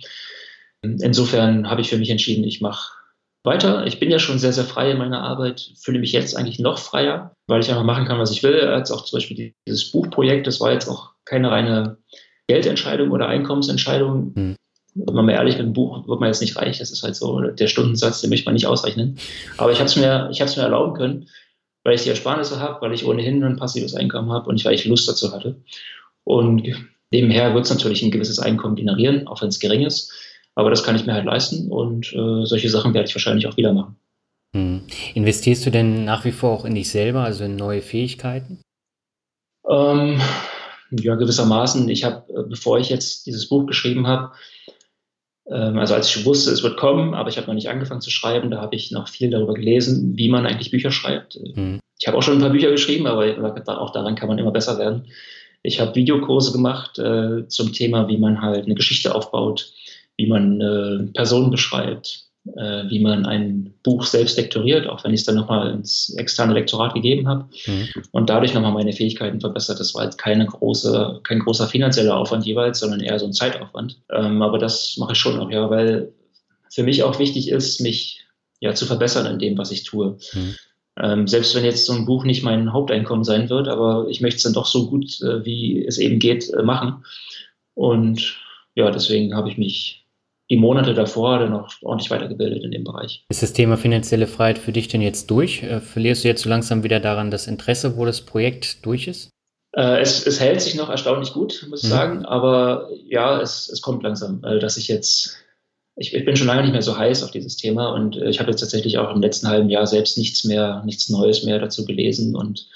Insofern 0.82 1.68
habe 1.68 1.82
ich 1.82 1.90
für 1.90 1.98
mich 1.98 2.08
entschieden, 2.08 2.44
ich 2.44 2.60
mache 2.60 2.94
weiter. 3.42 3.86
Ich 3.86 3.98
bin 3.98 4.10
ja 4.10 4.18
schon 4.18 4.38
sehr, 4.38 4.52
sehr 4.52 4.64
frei 4.64 4.92
in 4.92 4.98
meiner 4.98 5.22
Arbeit, 5.22 5.72
fühle 5.78 5.98
mich 5.98 6.12
jetzt 6.12 6.36
eigentlich 6.36 6.58
noch 6.58 6.78
freier, 6.78 7.34
weil 7.46 7.60
ich 7.60 7.70
einfach 7.70 7.84
machen 7.84 8.06
kann, 8.06 8.18
was 8.18 8.30
ich 8.30 8.42
will. 8.42 8.60
Als 8.60 8.90
auch 8.90 9.04
zum 9.04 9.18
Beispiel 9.18 9.54
dieses 9.66 9.90
Buchprojekt, 9.90 10.46
das 10.46 10.60
war 10.60 10.72
jetzt 10.72 10.88
auch 10.88 11.10
keine 11.30 11.50
reine 11.50 11.96
Geldentscheidung 12.48 13.12
oder 13.12 13.28
Einkommensentscheidung. 13.28 14.32
Mhm. 14.34 14.56
Wenn 14.94 15.14
man 15.14 15.26
mal 15.26 15.32
ehrlich, 15.32 15.56
mit 15.56 15.66
dem 15.66 15.72
Buch 15.72 16.06
wird 16.08 16.18
man 16.18 16.28
jetzt 16.28 16.40
nicht 16.40 16.56
reich, 16.56 16.78
das 16.78 16.90
ist 16.90 17.04
halt 17.04 17.14
so 17.14 17.40
der 17.40 17.68
Stundensatz, 17.68 18.20
den 18.20 18.30
möchte 18.30 18.46
man 18.46 18.54
nicht 18.54 18.66
ausrechnen. 18.66 19.16
Aber 19.56 19.70
ich 19.70 19.78
habe 19.78 19.86
es 19.86 19.94
mir, 19.94 20.28
ich 20.32 20.40
mir 20.40 20.62
erlauben 20.62 20.94
können, 20.94 21.28
weil 21.84 21.94
ich 21.94 22.02
die 22.02 22.08
Ersparnisse 22.08 22.58
habe, 22.58 22.80
weil 22.80 22.92
ich 22.92 23.06
ohnehin 23.06 23.42
ein 23.44 23.56
passives 23.56 23.94
Einkommen 23.94 24.32
habe 24.32 24.48
und 24.48 24.62
weil 24.64 24.74
ich 24.74 24.84
Lust 24.84 25.08
dazu 25.08 25.32
hatte. 25.32 25.62
Und 26.24 26.68
nebenher 27.12 27.54
wird 27.54 27.64
es 27.64 27.70
natürlich 27.70 28.02
ein 28.02 28.10
gewisses 28.10 28.40
Einkommen 28.40 28.74
generieren, 28.74 29.28
auch 29.28 29.40
wenn 29.40 29.48
es 29.48 29.60
gering 29.60 29.82
ist. 29.82 30.12
Aber 30.56 30.70
das 30.70 30.82
kann 30.82 30.96
ich 30.96 31.06
mir 31.06 31.14
halt 31.14 31.24
leisten 31.24 31.70
und 31.70 32.12
äh, 32.12 32.44
solche 32.44 32.68
Sachen 32.68 32.92
werde 32.92 33.08
ich 33.08 33.14
wahrscheinlich 33.14 33.46
auch 33.46 33.56
wieder 33.56 33.72
machen. 33.72 33.96
Hm. 34.56 34.82
Investierst 35.14 35.64
du 35.64 35.70
denn 35.70 36.04
nach 36.04 36.24
wie 36.24 36.32
vor 36.32 36.50
auch 36.50 36.64
in 36.64 36.74
dich 36.74 36.90
selber, 36.90 37.20
also 37.22 37.44
in 37.44 37.54
neue 37.54 37.80
Fähigkeiten? 37.80 38.60
Ähm, 39.68 40.20
ja, 40.90 41.14
gewissermaßen. 41.14 41.88
Ich 41.88 42.04
habe, 42.04 42.32
äh, 42.32 42.42
bevor 42.48 42.78
ich 42.78 42.88
jetzt 42.88 43.26
dieses 43.26 43.48
Buch 43.48 43.66
geschrieben 43.66 44.06
habe, 44.06 44.32
ähm, 45.50 45.78
also 45.78 45.94
als 45.94 46.14
ich 46.14 46.24
wusste, 46.24 46.50
es 46.50 46.62
wird 46.62 46.76
kommen, 46.76 47.14
aber 47.14 47.28
ich 47.28 47.36
habe 47.36 47.46
noch 47.46 47.54
nicht 47.54 47.68
angefangen 47.68 48.00
zu 48.00 48.10
schreiben, 48.10 48.50
da 48.50 48.60
habe 48.60 48.76
ich 48.76 48.90
noch 48.90 49.08
viel 49.08 49.30
darüber 49.30 49.54
gelesen, 49.54 50.16
wie 50.16 50.28
man 50.28 50.46
eigentlich 50.46 50.70
Bücher 50.70 50.90
schreibt. 50.90 51.38
Mhm. 51.54 51.80
Ich 51.98 52.06
habe 52.06 52.16
auch 52.16 52.22
schon 52.22 52.34
ein 52.34 52.40
paar 52.40 52.50
Bücher 52.50 52.70
geschrieben, 52.70 53.06
aber 53.06 53.26
auch 53.66 53.92
daran 53.92 54.14
kann 54.14 54.28
man 54.28 54.38
immer 54.38 54.52
besser 54.52 54.78
werden. 54.78 55.08
Ich 55.62 55.80
habe 55.80 55.94
Videokurse 55.94 56.52
gemacht 56.52 56.98
äh, 56.98 57.46
zum 57.48 57.72
Thema, 57.72 58.08
wie 58.08 58.16
man 58.16 58.40
halt 58.40 58.64
eine 58.64 58.74
Geschichte 58.74 59.14
aufbaut, 59.14 59.72
wie 60.16 60.26
man 60.26 60.60
äh, 60.60 61.12
Personen 61.12 61.50
beschreibt, 61.50 62.29
äh, 62.56 62.88
wie 62.88 63.00
man 63.00 63.26
ein 63.26 63.74
Buch 63.82 64.04
selbst 64.04 64.36
lektoriert, 64.36 64.88
auch 64.88 65.04
wenn 65.04 65.12
ich 65.12 65.20
es 65.20 65.26
dann 65.26 65.34
nochmal 65.34 65.70
ins 65.70 66.14
externe 66.16 66.54
Lektorat 66.54 66.94
gegeben 66.94 67.28
habe 67.28 67.48
mhm. 67.66 67.88
und 68.12 68.30
dadurch 68.30 68.54
nochmal 68.54 68.72
meine 68.72 68.92
Fähigkeiten 68.92 69.40
verbessert. 69.40 69.78
Das 69.80 69.94
war 69.94 70.04
jetzt 70.04 70.18
keine 70.18 70.46
große, 70.46 71.20
kein 71.22 71.40
großer 71.40 71.66
finanzieller 71.66 72.16
Aufwand 72.16 72.46
jeweils, 72.46 72.80
sondern 72.80 73.00
eher 73.00 73.18
so 73.18 73.26
ein 73.26 73.32
Zeitaufwand. 73.32 74.00
Ähm, 74.10 74.42
aber 74.42 74.58
das 74.58 74.96
mache 74.98 75.12
ich 75.12 75.18
schon 75.18 75.36
noch, 75.36 75.50
ja, 75.50 75.68
weil 75.70 76.12
für 76.72 76.82
mich 76.82 77.02
auch 77.02 77.18
wichtig 77.18 77.50
ist, 77.50 77.80
mich 77.80 78.24
ja 78.60 78.74
zu 78.74 78.86
verbessern 78.86 79.26
in 79.26 79.38
dem, 79.38 79.58
was 79.58 79.70
ich 79.70 79.84
tue. 79.84 80.18
Mhm. 80.32 80.54
Ähm, 80.98 81.26
selbst 81.26 81.54
wenn 81.54 81.64
jetzt 81.64 81.86
so 81.86 81.92
ein 81.92 82.06
Buch 82.06 82.24
nicht 82.24 82.42
mein 82.42 82.72
Haupteinkommen 82.72 83.24
sein 83.24 83.48
wird, 83.48 83.68
aber 83.68 84.06
ich 84.08 84.20
möchte 84.20 84.38
es 84.38 84.42
dann 84.42 84.52
doch 84.52 84.66
so 84.66 84.88
gut, 84.88 85.20
äh, 85.22 85.44
wie 85.44 85.84
es 85.84 85.98
eben 85.98 86.18
geht, 86.18 86.50
äh, 86.50 86.62
machen. 86.62 87.04
Und 87.74 88.38
ja, 88.74 88.90
deswegen 88.90 89.34
habe 89.34 89.48
ich 89.48 89.56
mich 89.56 89.99
die 90.50 90.56
Monate 90.56 90.94
davor 90.94 91.38
dann 91.38 91.54
auch 91.54 91.70
ordentlich 91.82 92.10
weitergebildet 92.10 92.64
in 92.64 92.72
dem 92.72 92.84
Bereich. 92.84 93.24
Ist 93.28 93.42
das 93.42 93.52
Thema 93.52 93.76
finanzielle 93.76 94.26
Freiheit 94.26 94.58
für 94.58 94.72
dich 94.72 94.88
denn 94.88 95.00
jetzt 95.00 95.30
durch? 95.30 95.62
Äh, 95.62 95.80
verlierst 95.80 96.24
du 96.24 96.28
jetzt 96.28 96.42
so 96.42 96.50
langsam 96.50 96.82
wieder 96.82 96.98
daran 96.98 97.30
das 97.30 97.46
Interesse, 97.46 97.96
wo 97.96 98.04
das 98.04 98.20
Projekt 98.20 98.84
durch 98.84 99.06
ist? 99.06 99.30
Äh, 99.72 100.00
es, 100.00 100.26
es, 100.26 100.40
hält 100.40 100.60
sich 100.60 100.74
noch 100.74 100.90
erstaunlich 100.90 101.32
gut, 101.32 101.64
muss 101.70 101.84
ich 101.84 101.88
mhm. 101.88 101.94
sagen, 101.94 102.24
aber 102.24 102.88
ja, 103.06 103.40
es, 103.40 103.68
es 103.68 103.80
kommt 103.80 104.02
langsam, 104.02 104.42
äh, 104.42 104.58
dass 104.58 104.76
ich 104.76 104.88
jetzt, 104.88 105.36
ich, 105.94 106.12
ich, 106.12 106.24
bin 106.24 106.34
schon 106.34 106.48
lange 106.48 106.62
nicht 106.62 106.72
mehr 106.72 106.82
so 106.82 106.98
heiß 106.98 107.22
auf 107.22 107.30
dieses 107.30 107.56
Thema 107.56 107.94
und 107.94 108.16
äh, 108.16 108.28
ich 108.28 108.40
habe 108.40 108.50
jetzt 108.50 108.60
tatsächlich 108.60 108.98
auch 108.98 109.14
im 109.14 109.20
letzten 109.20 109.46
halben 109.46 109.70
Jahr 109.70 109.86
selbst 109.86 110.18
nichts 110.18 110.42
mehr, 110.42 110.82
nichts 110.84 111.08
Neues 111.08 111.44
mehr 111.44 111.60
dazu 111.60 111.84
gelesen 111.84 112.34
und 112.34 112.66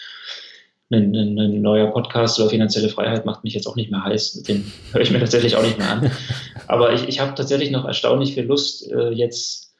ein, 0.95 1.15
ein, 1.15 1.39
ein, 1.39 1.63
neuer 1.63 1.89
Podcast 1.89 2.39
über 2.39 2.49
finanzielle 2.49 2.89
Freiheit 2.89 3.27
macht 3.27 3.45
mich 3.45 3.55
jetzt 3.55 3.67
auch 3.67 3.77
nicht 3.77 3.91
mehr 3.91 4.05
heiß. 4.05 4.43
Den 4.45 4.73
höre 4.93 5.03
ich 5.03 5.11
mir 5.11 5.21
tatsächlich 5.21 5.57
auch 5.57 5.63
nicht 5.63 5.79
mehr 5.79 5.91
an. 5.91 6.11
Aber 6.67 6.93
ich, 6.93 7.09
ich 7.09 7.21
habe 7.21 7.35
tatsächlich 7.35 7.71
noch 7.71 7.85
erstaunlich 7.85 8.35
viel 8.35 8.45
Lust, 8.45 8.91
äh, 8.91 9.11
jetzt 9.11 9.75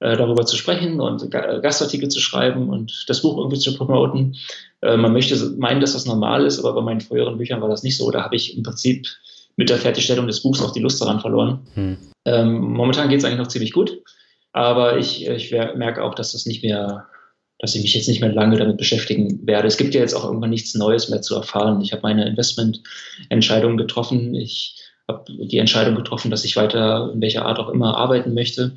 äh, 0.00 0.16
darüber 0.16 0.46
zu 0.46 0.56
sprechen 0.56 1.00
und 1.00 1.30
Gastartikel 1.30 2.08
zu 2.08 2.20
schreiben 2.20 2.70
und 2.70 3.04
das 3.08 3.22
Buch 3.22 3.36
irgendwie 3.36 3.58
zu 3.58 3.76
promoten. 3.76 4.36
Äh, 4.80 4.96
man 4.96 5.12
möchte 5.12 5.36
meinen, 5.58 5.80
dass 5.80 5.92
das 5.92 6.06
normal 6.06 6.46
ist, 6.46 6.58
aber 6.58 6.72
bei 6.72 6.80
meinen 6.80 7.00
früheren 7.00 7.36
Büchern 7.36 7.60
war 7.60 7.68
das 7.68 7.82
nicht 7.82 7.96
so. 7.96 8.10
Da 8.10 8.22
habe 8.22 8.36
ich 8.36 8.56
im 8.56 8.62
Prinzip 8.62 9.06
mit 9.56 9.68
der 9.68 9.76
Fertigstellung 9.76 10.26
des 10.26 10.42
Buchs 10.42 10.62
auch 10.62 10.72
die 10.72 10.80
Lust 10.80 11.00
daran 11.02 11.20
verloren. 11.20 11.60
Hm. 11.74 11.98
Ähm, 12.24 12.60
momentan 12.60 13.08
geht 13.08 13.18
es 13.18 13.24
eigentlich 13.24 13.40
noch 13.40 13.48
ziemlich 13.48 13.72
gut, 13.72 14.02
aber 14.52 14.96
ich, 14.96 15.26
ich 15.26 15.50
merke 15.50 16.02
auch, 16.02 16.14
dass 16.14 16.32
das 16.32 16.46
nicht 16.46 16.62
mehr 16.62 17.06
dass 17.60 17.74
ich 17.74 17.82
mich 17.82 17.94
jetzt 17.94 18.08
nicht 18.08 18.20
mehr 18.20 18.32
lange 18.32 18.56
damit 18.56 18.78
beschäftigen 18.78 19.46
werde. 19.46 19.68
Es 19.68 19.76
gibt 19.76 19.94
ja 19.94 20.00
jetzt 20.00 20.14
auch 20.14 20.24
irgendwann 20.24 20.50
nichts 20.50 20.74
Neues 20.74 21.08
mehr 21.10 21.20
zu 21.20 21.34
erfahren. 21.34 21.80
Ich 21.82 21.92
habe 21.92 22.02
meine 22.02 22.26
Investmententscheidung 22.26 23.76
getroffen. 23.76 24.34
Ich 24.34 24.76
habe 25.06 25.24
die 25.28 25.58
Entscheidung 25.58 25.94
getroffen, 25.94 26.30
dass 26.30 26.44
ich 26.44 26.56
weiter 26.56 27.10
in 27.12 27.20
welcher 27.20 27.44
Art 27.44 27.58
auch 27.58 27.68
immer 27.68 27.96
arbeiten 27.96 28.32
möchte. 28.32 28.76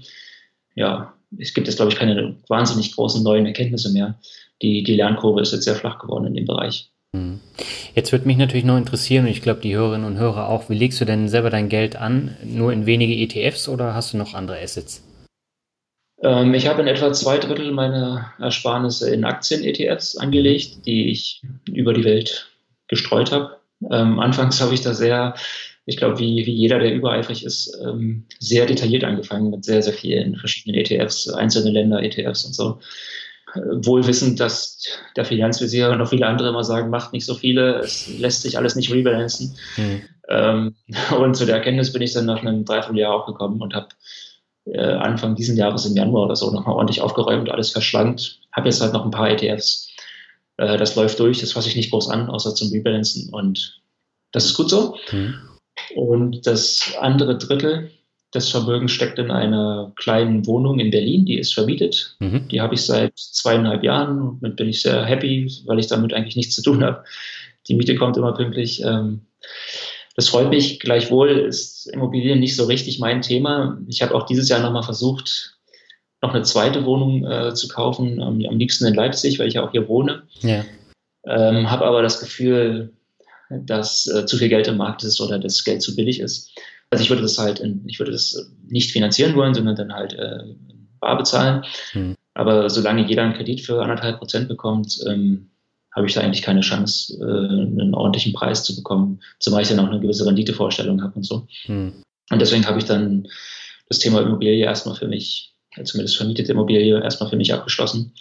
Ja, 0.75 1.13
es 1.37 1.53
gibt 1.53 1.67
jetzt, 1.67 1.77
glaube 1.77 1.91
ich, 1.91 1.97
keine 1.97 2.35
wahnsinnig 2.49 2.95
großen 2.95 3.23
neuen 3.23 3.45
Erkenntnisse 3.45 3.91
mehr. 3.91 4.19
Die, 4.61 4.83
die 4.83 4.95
Lernkurve 4.95 5.41
ist 5.41 5.53
jetzt 5.53 5.63
sehr 5.63 5.75
flach 5.75 5.99
geworden 5.99 6.27
in 6.27 6.33
dem 6.33 6.45
Bereich. 6.45 6.89
Hm. 7.15 7.39
Jetzt 7.95 8.11
würde 8.11 8.27
mich 8.27 8.37
natürlich 8.37 8.65
noch 8.65 8.77
interessieren, 8.77 9.25
und 9.25 9.31
ich 9.31 9.41
glaube, 9.41 9.61
die 9.61 9.75
Hörerinnen 9.75 10.05
und 10.05 10.17
Hörer 10.17 10.49
auch, 10.49 10.69
wie 10.69 10.75
legst 10.75 10.99
du 10.99 11.05
denn 11.05 11.29
selber 11.29 11.49
dein 11.49 11.69
Geld 11.69 11.95
an? 11.95 12.35
Nur 12.43 12.73
in 12.73 12.85
wenige 12.85 13.15
ETFs 13.15 13.69
oder 13.69 13.93
hast 13.93 14.13
du 14.13 14.17
noch 14.17 14.33
andere 14.33 14.59
Assets? 14.59 15.03
Ähm, 16.23 16.53
ich 16.53 16.67
habe 16.67 16.81
in 16.81 16.87
etwa 16.87 17.11
zwei 17.11 17.37
Drittel 17.37 17.71
meiner 17.71 18.33
Ersparnisse 18.39 19.13
in 19.13 19.25
Aktien-ETFs 19.25 20.17
angelegt, 20.17 20.85
die 20.85 21.11
ich 21.11 21.41
über 21.67 21.93
die 21.93 22.05
Welt 22.05 22.49
gestreut 22.87 23.31
habe. 23.31 23.57
Ähm, 23.91 24.19
anfangs 24.19 24.61
habe 24.61 24.73
ich 24.73 24.81
da 24.81 24.93
sehr, 24.93 25.35
ich 25.85 25.97
glaube, 25.97 26.19
wie, 26.19 26.45
wie 26.45 26.53
jeder, 26.53 26.79
der 26.79 26.93
übereifrig 26.93 27.45
ist, 27.45 27.77
ähm, 27.83 28.25
sehr 28.39 28.65
detailliert 28.65 29.03
angefangen 29.03 29.49
mit 29.49 29.65
sehr, 29.65 29.83
sehr 29.83 29.93
vielen 29.93 30.37
verschiedenen 30.37 30.79
ETFs, 30.79 31.27
einzelne 31.29 31.71
Länder-ETFs 31.71 32.45
und 32.45 32.55
so. 32.55 32.79
Äh, 33.53 33.59
wohl 33.85 34.07
wissend, 34.07 34.39
dass 34.39 34.85
der 35.17 35.25
Finanzvisier 35.25 35.89
und 35.89 36.01
auch 36.01 36.09
viele 36.09 36.27
andere 36.27 36.49
immer 36.49 36.63
sagen, 36.63 36.89
macht 36.89 37.11
nicht 37.11 37.25
so 37.25 37.35
viele, 37.35 37.79
es 37.79 38.07
lässt 38.17 38.43
sich 38.43 38.57
alles 38.57 38.75
nicht 38.75 38.93
rebalancen. 38.93 39.57
Mhm. 39.75 40.01
Ähm, 40.29 40.75
und 41.19 41.35
zu 41.35 41.45
der 41.45 41.55
Erkenntnis 41.55 41.91
bin 41.91 42.01
ich 42.01 42.13
dann 42.13 42.25
nach 42.25 42.41
einem 42.41 42.63
Dreivierteljahr 42.63 43.13
auch 43.13 43.25
gekommen 43.25 43.61
und 43.61 43.73
habe 43.73 43.89
Anfang 44.77 45.35
diesen 45.35 45.57
Jahres 45.57 45.85
im 45.85 45.95
Januar 45.95 46.25
oder 46.25 46.35
so 46.35 46.51
nochmal 46.51 46.75
ordentlich 46.75 47.01
aufgeräumt, 47.01 47.49
alles 47.49 47.71
verschlankt. 47.71 48.39
Habe 48.51 48.69
jetzt 48.69 48.81
halt 48.81 48.93
noch 48.93 49.03
ein 49.03 49.11
paar 49.11 49.29
ETFs. 49.29 49.89
Äh, 50.57 50.77
das 50.77 50.95
läuft 50.95 51.19
durch, 51.19 51.39
das 51.39 51.51
fasse 51.51 51.69
ich 51.69 51.75
nicht 51.75 51.91
groß 51.91 52.09
an, 52.09 52.29
außer 52.29 52.55
zum 52.55 52.69
Rebalancen 52.71 53.33
und 53.33 53.81
das 54.31 54.45
ist 54.45 54.55
gut 54.55 54.69
so. 54.69 54.97
Mhm. 55.11 55.35
Und 55.95 56.47
das 56.47 56.93
andere 56.99 57.37
Drittel 57.37 57.91
des 58.33 58.49
Vermögens 58.49 58.91
steckt 58.91 59.19
in 59.19 59.31
einer 59.31 59.91
kleinen 59.95 60.45
Wohnung 60.47 60.79
in 60.79 60.89
Berlin, 60.89 61.25
die 61.25 61.37
ist 61.37 61.53
vermietet. 61.53 62.15
Mhm. 62.19 62.47
Die 62.47 62.61
habe 62.61 62.73
ich 62.73 62.81
seit 62.81 63.13
zweieinhalb 63.15 63.83
Jahren. 63.83 64.39
Damit 64.41 64.57
bin 64.57 64.69
ich 64.69 64.81
sehr 64.81 65.05
happy, 65.05 65.51
weil 65.65 65.79
ich 65.79 65.87
damit 65.87 66.13
eigentlich 66.13 66.35
nichts 66.35 66.55
zu 66.55 66.63
tun 66.63 66.83
habe. 66.83 67.03
Die 67.67 67.75
Miete 67.75 67.95
kommt 67.95 68.17
immer 68.17 68.33
pünktlich. 68.33 68.81
Ähm, 68.83 69.21
das 70.15 70.29
freut 70.29 70.49
mich. 70.49 70.79
Gleichwohl 70.79 71.29
ist 71.29 71.87
Immobilien 71.87 72.39
nicht 72.39 72.55
so 72.55 72.65
richtig 72.65 72.99
mein 72.99 73.21
Thema. 73.21 73.79
Ich 73.87 74.01
habe 74.01 74.13
auch 74.13 74.25
dieses 74.25 74.49
Jahr 74.49 74.61
nochmal 74.61 74.83
versucht, 74.83 75.57
noch 76.21 76.33
eine 76.33 76.43
zweite 76.43 76.85
Wohnung 76.85 77.25
äh, 77.25 77.53
zu 77.53 77.67
kaufen, 77.67 78.21
am, 78.21 78.41
am, 78.45 78.57
liebsten 78.57 78.85
in 78.85 78.93
Leipzig, 78.93 79.39
weil 79.39 79.47
ich 79.47 79.55
ja 79.55 79.63
auch 79.63 79.71
hier 79.71 79.87
wohne. 79.87 80.23
Ja. 80.41 80.63
Ähm, 81.25 81.69
habe 81.69 81.85
aber 81.85 82.01
das 82.01 82.19
Gefühl, 82.19 82.93
dass 83.49 84.07
äh, 84.07 84.25
zu 84.25 84.37
viel 84.37 84.49
Geld 84.49 84.67
im 84.67 84.77
Markt 84.77 85.03
ist 85.03 85.19
oder 85.19 85.39
das 85.39 85.63
Geld 85.63 85.81
zu 85.81 85.95
billig 85.95 86.19
ist. 86.19 86.51
Also 86.89 87.03
ich 87.03 87.09
würde 87.09 87.23
das 87.23 87.37
halt, 87.37 87.59
in, 87.59 87.83
ich 87.87 87.99
würde 87.99 88.11
das 88.11 88.51
nicht 88.67 88.91
finanzieren 88.91 89.35
wollen, 89.35 89.53
sondern 89.53 89.75
dann 89.75 89.93
halt 89.93 90.13
äh, 90.13 90.43
bar 90.99 91.17
bezahlen. 91.17 91.65
Hm. 91.91 92.15
Aber 92.35 92.69
solange 92.69 93.05
jeder 93.05 93.23
einen 93.23 93.33
Kredit 93.33 93.61
für 93.61 93.81
anderthalb 93.81 94.19
Prozent 94.19 94.47
bekommt, 94.47 94.99
ähm, 95.07 95.49
habe 95.95 96.07
ich 96.07 96.13
da 96.13 96.21
eigentlich 96.21 96.41
keine 96.41 96.61
Chance, 96.61 97.17
äh, 97.19 97.23
einen 97.23 97.93
ordentlichen 97.93 98.33
Preis 98.33 98.63
zu 98.63 98.75
bekommen, 98.75 99.21
zumal 99.39 99.61
ich 99.61 99.69
dann 99.69 99.79
auch 99.79 99.89
eine 99.89 99.99
gewisse 99.99 100.25
Renditevorstellung 100.25 101.01
habe 101.01 101.15
und 101.15 101.23
so. 101.23 101.47
Hm. 101.65 101.93
Und 102.31 102.41
deswegen 102.41 102.65
habe 102.65 102.79
ich 102.79 102.85
dann 102.85 103.27
das 103.89 103.99
Thema 103.99 104.21
Immobilie 104.21 104.65
erstmal 104.65 104.95
für 104.95 105.07
mich, 105.07 105.53
zumindest 105.83 106.17
vermietete 106.17 106.51
Immobilie, 106.51 107.01
erstmal 107.01 107.29
für 107.29 107.35
mich 107.35 107.53
abgeschlossen 107.53 108.13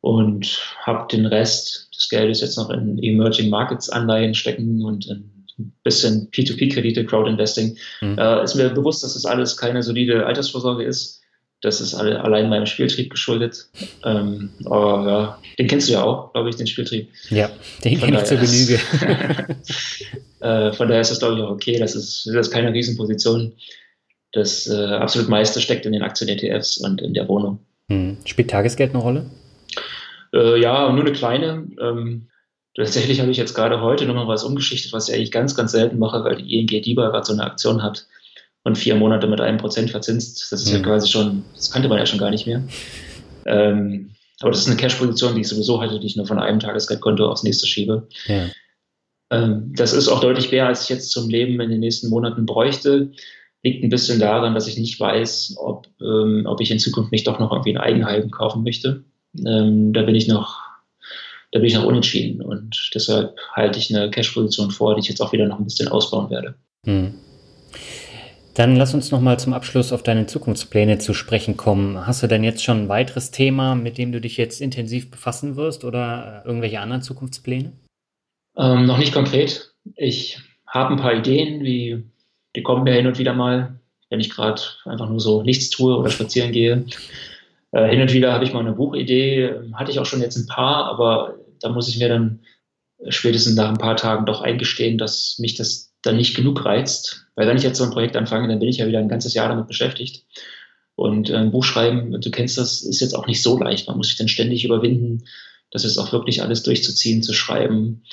und 0.00 0.58
habe 0.80 1.06
den 1.10 1.26
Rest 1.26 1.88
des 1.96 2.08
Geldes 2.08 2.40
jetzt 2.40 2.56
noch 2.56 2.70
in 2.70 2.98
Emerging 2.98 3.48
Markets 3.48 3.88
Anleihen 3.88 4.34
stecken 4.34 4.84
und 4.84 5.06
in 5.06 5.32
ein 5.58 5.72
bisschen 5.82 6.30
P2P-Kredite, 6.30 7.04
Crowd-Investing. 7.04 7.76
Mhm. 8.00 8.18
Äh, 8.18 8.42
ist 8.42 8.54
mir 8.54 8.70
bewusst, 8.70 9.02
dass 9.02 9.14
das 9.14 9.26
alles 9.26 9.56
keine 9.56 9.82
solide 9.82 10.26
Altersvorsorge 10.26 10.84
ist. 10.84 11.21
Das 11.62 11.80
ist 11.80 11.94
alle, 11.94 12.20
allein 12.20 12.48
meinem 12.48 12.66
Spieltrieb 12.66 13.08
geschuldet. 13.10 13.68
Ähm, 14.04 14.50
aber 14.64 15.08
ja, 15.08 15.38
den 15.60 15.68
kennst 15.68 15.88
du 15.88 15.92
ja 15.92 16.02
auch, 16.02 16.32
glaube 16.32 16.50
ich, 16.50 16.56
den 16.56 16.66
Spieltrieb. 16.66 17.08
Ja, 17.30 17.50
den 17.84 18.00
kenne 18.00 18.18
ich 18.18 18.24
zur 18.24 18.38
Genüge. 18.38 18.80
äh, 20.40 20.72
von 20.72 20.88
daher 20.88 21.00
ist 21.00 21.12
das, 21.12 21.20
glaube 21.20 21.36
ich, 21.36 21.42
auch 21.42 21.50
okay. 21.50 21.78
Das 21.78 21.94
ist, 21.94 22.26
das 22.26 22.48
ist 22.48 22.52
keine 22.52 22.72
Riesenposition. 22.72 23.52
Das 24.32 24.66
äh, 24.66 24.86
absolut 24.86 25.28
meiste 25.28 25.60
steckt 25.60 25.86
in 25.86 25.92
den 25.92 26.02
Aktien-ETFs 26.02 26.78
und 26.78 27.00
in 27.00 27.14
der 27.14 27.28
Wohnung. 27.28 27.60
Hm. 27.88 28.16
Spielt 28.24 28.50
Tagesgeld 28.50 28.90
eine 28.90 29.02
Rolle? 29.02 29.26
Äh, 30.34 30.60
ja, 30.60 30.90
nur 30.90 31.02
eine 31.02 31.12
kleine. 31.12 31.68
Ähm, 31.80 32.28
tatsächlich 32.74 33.20
habe 33.20 33.30
ich 33.30 33.36
jetzt 33.36 33.54
gerade 33.54 33.80
heute 33.80 34.06
nochmal 34.06 34.26
was 34.26 34.42
umgeschichtet, 34.42 34.92
was 34.92 35.08
ich 35.08 35.14
eigentlich 35.14 35.30
ganz, 35.30 35.54
ganz 35.54 35.70
selten 35.70 36.00
mache, 36.00 36.24
weil 36.24 36.42
die 36.42 36.58
ING 36.58 36.66
DIBA 36.66 37.10
gerade 37.10 37.24
so 37.24 37.34
eine 37.34 37.44
Aktion 37.44 37.84
hat 37.84 38.06
und 38.64 38.78
vier 38.78 38.94
Monate 38.94 39.26
mit 39.26 39.40
einem 39.40 39.58
Prozent 39.58 39.90
verzinst. 39.90 40.52
Das 40.52 40.62
ist 40.62 40.68
mhm. 40.68 40.78
ja 40.78 40.82
quasi 40.82 41.08
schon, 41.08 41.44
das 41.54 41.70
kannte 41.70 41.88
man 41.88 41.98
ja 41.98 42.06
schon 42.06 42.18
gar 42.18 42.30
nicht 42.30 42.46
mehr. 42.46 42.62
Ähm, 43.44 44.10
aber 44.40 44.50
das 44.50 44.60
ist 44.60 44.68
eine 44.68 44.76
Cash-Position, 44.76 45.34
die 45.34 45.42
ich 45.42 45.48
sowieso 45.48 45.80
hatte, 45.80 46.00
die 46.00 46.06
ich 46.06 46.16
nur 46.16 46.26
von 46.26 46.38
einem 46.38 46.60
Tagesgeldkonto 46.60 47.28
aufs 47.28 47.42
nächste 47.42 47.66
schiebe. 47.66 48.08
Ja. 48.26 48.46
Ähm, 49.30 49.72
das 49.74 49.92
ist 49.92 50.08
auch 50.08 50.20
deutlich 50.20 50.50
mehr, 50.50 50.66
als 50.66 50.84
ich 50.84 50.88
jetzt 50.88 51.10
zum 51.10 51.28
Leben 51.28 51.60
in 51.60 51.70
den 51.70 51.80
nächsten 51.80 52.08
Monaten 52.08 52.46
bräuchte. 52.46 53.12
Liegt 53.62 53.84
ein 53.84 53.90
bisschen 53.90 54.18
daran, 54.18 54.54
dass 54.54 54.66
ich 54.66 54.76
nicht 54.76 54.98
weiß, 54.98 55.56
ob, 55.58 55.86
ähm, 56.00 56.44
ob 56.46 56.60
ich 56.60 56.70
in 56.70 56.80
Zukunft 56.80 57.12
nicht 57.12 57.26
doch 57.26 57.38
noch 57.38 57.52
irgendwie 57.52 57.76
ein 57.76 57.82
Eigenheim 57.82 58.30
kaufen 58.30 58.64
möchte. 58.64 59.04
Ähm, 59.38 59.92
da 59.92 60.02
bin 60.02 60.16
ich 60.16 60.26
noch, 60.28 60.60
da 61.52 61.60
bin 61.60 61.68
ich 61.68 61.74
noch 61.74 61.84
unentschieden 61.84 62.42
und 62.42 62.90
deshalb 62.94 63.38
halte 63.52 63.78
ich 63.78 63.94
eine 63.94 64.10
Cash-Position 64.10 64.72
vor, 64.72 64.94
die 64.94 65.00
ich 65.00 65.08
jetzt 65.08 65.22
auch 65.22 65.32
wieder 65.32 65.46
noch 65.46 65.58
ein 65.58 65.64
bisschen 65.64 65.88
ausbauen 65.88 66.28
werde. 66.30 66.54
Hm. 66.84 67.14
Dann 68.54 68.76
lass 68.76 68.92
uns 68.92 69.10
noch 69.10 69.20
mal 69.20 69.38
zum 69.38 69.54
Abschluss 69.54 69.92
auf 69.92 70.02
deine 70.02 70.26
Zukunftspläne 70.26 70.98
zu 70.98 71.14
sprechen 71.14 71.56
kommen. 71.56 72.06
Hast 72.06 72.22
du 72.22 72.26
denn 72.26 72.44
jetzt 72.44 72.62
schon 72.62 72.82
ein 72.82 72.88
weiteres 72.88 73.30
Thema, 73.30 73.74
mit 73.74 73.96
dem 73.96 74.12
du 74.12 74.20
dich 74.20 74.36
jetzt 74.36 74.60
intensiv 74.60 75.10
befassen 75.10 75.56
wirst 75.56 75.84
oder 75.84 76.42
irgendwelche 76.44 76.80
anderen 76.80 77.02
Zukunftspläne? 77.02 77.72
Ähm, 78.56 78.84
noch 78.84 78.98
nicht 78.98 79.14
konkret. 79.14 79.72
Ich 79.96 80.38
habe 80.66 80.92
ein 80.92 81.00
paar 81.00 81.14
Ideen, 81.14 81.62
wie 81.62 82.04
die 82.54 82.62
kommen 82.62 82.84
mir 82.84 82.92
hin 82.92 83.06
und 83.06 83.18
wieder 83.18 83.32
mal, 83.32 83.80
wenn 84.10 84.20
ich 84.20 84.28
gerade 84.28 84.60
einfach 84.84 85.08
nur 85.08 85.20
so 85.20 85.42
nichts 85.42 85.70
tue 85.70 85.96
oder 85.96 86.10
spazieren 86.10 86.52
gehe. 86.52 86.84
Äh, 87.70 87.88
hin 87.88 88.02
und 88.02 88.12
wieder 88.12 88.34
habe 88.34 88.44
ich 88.44 88.52
mal 88.52 88.60
eine 88.60 88.72
Buchidee, 88.72 89.54
hatte 89.72 89.90
ich 89.90 89.98
auch 89.98 90.04
schon 90.04 90.20
jetzt 90.20 90.36
ein 90.36 90.46
paar, 90.46 90.84
aber 90.84 91.36
da 91.60 91.70
muss 91.70 91.88
ich 91.88 91.98
mir 91.98 92.10
dann 92.10 92.40
spätestens 93.08 93.56
nach 93.56 93.70
ein 93.70 93.78
paar 93.78 93.96
Tagen 93.96 94.26
doch 94.26 94.42
eingestehen, 94.42 94.98
dass 94.98 95.38
mich 95.38 95.54
das 95.54 95.91
dann 96.02 96.16
nicht 96.16 96.36
genug 96.36 96.64
reizt. 96.64 97.26
Weil 97.34 97.46
wenn 97.46 97.56
ich 97.56 97.62
jetzt 97.62 97.78
so 97.78 97.84
ein 97.84 97.90
Projekt 97.90 98.16
anfange, 98.16 98.48
dann 98.48 98.58
bin 98.58 98.68
ich 98.68 98.78
ja 98.78 98.86
wieder 98.86 98.98
ein 98.98 99.08
ganzes 99.08 99.34
Jahr 99.34 99.48
damit 99.48 99.66
beschäftigt. 99.66 100.24
Und 100.94 101.30
äh, 101.30 101.36
ein 101.36 101.50
Buch 101.50 101.64
schreiben, 101.64 102.20
du 102.20 102.30
kennst 102.30 102.58
das, 102.58 102.82
ist 102.82 103.00
jetzt 103.00 103.14
auch 103.14 103.26
nicht 103.26 103.42
so 103.42 103.58
leicht. 103.58 103.88
Man 103.88 103.96
muss 103.96 104.08
sich 104.08 104.16
dann 104.16 104.28
ständig 104.28 104.64
überwinden, 104.64 105.24
das 105.70 105.84
ist 105.84 105.98
auch 105.98 106.12
wirklich 106.12 106.42
alles 106.42 106.62
durchzuziehen, 106.62 107.22
zu 107.22 107.32
schreiben. 107.32 108.04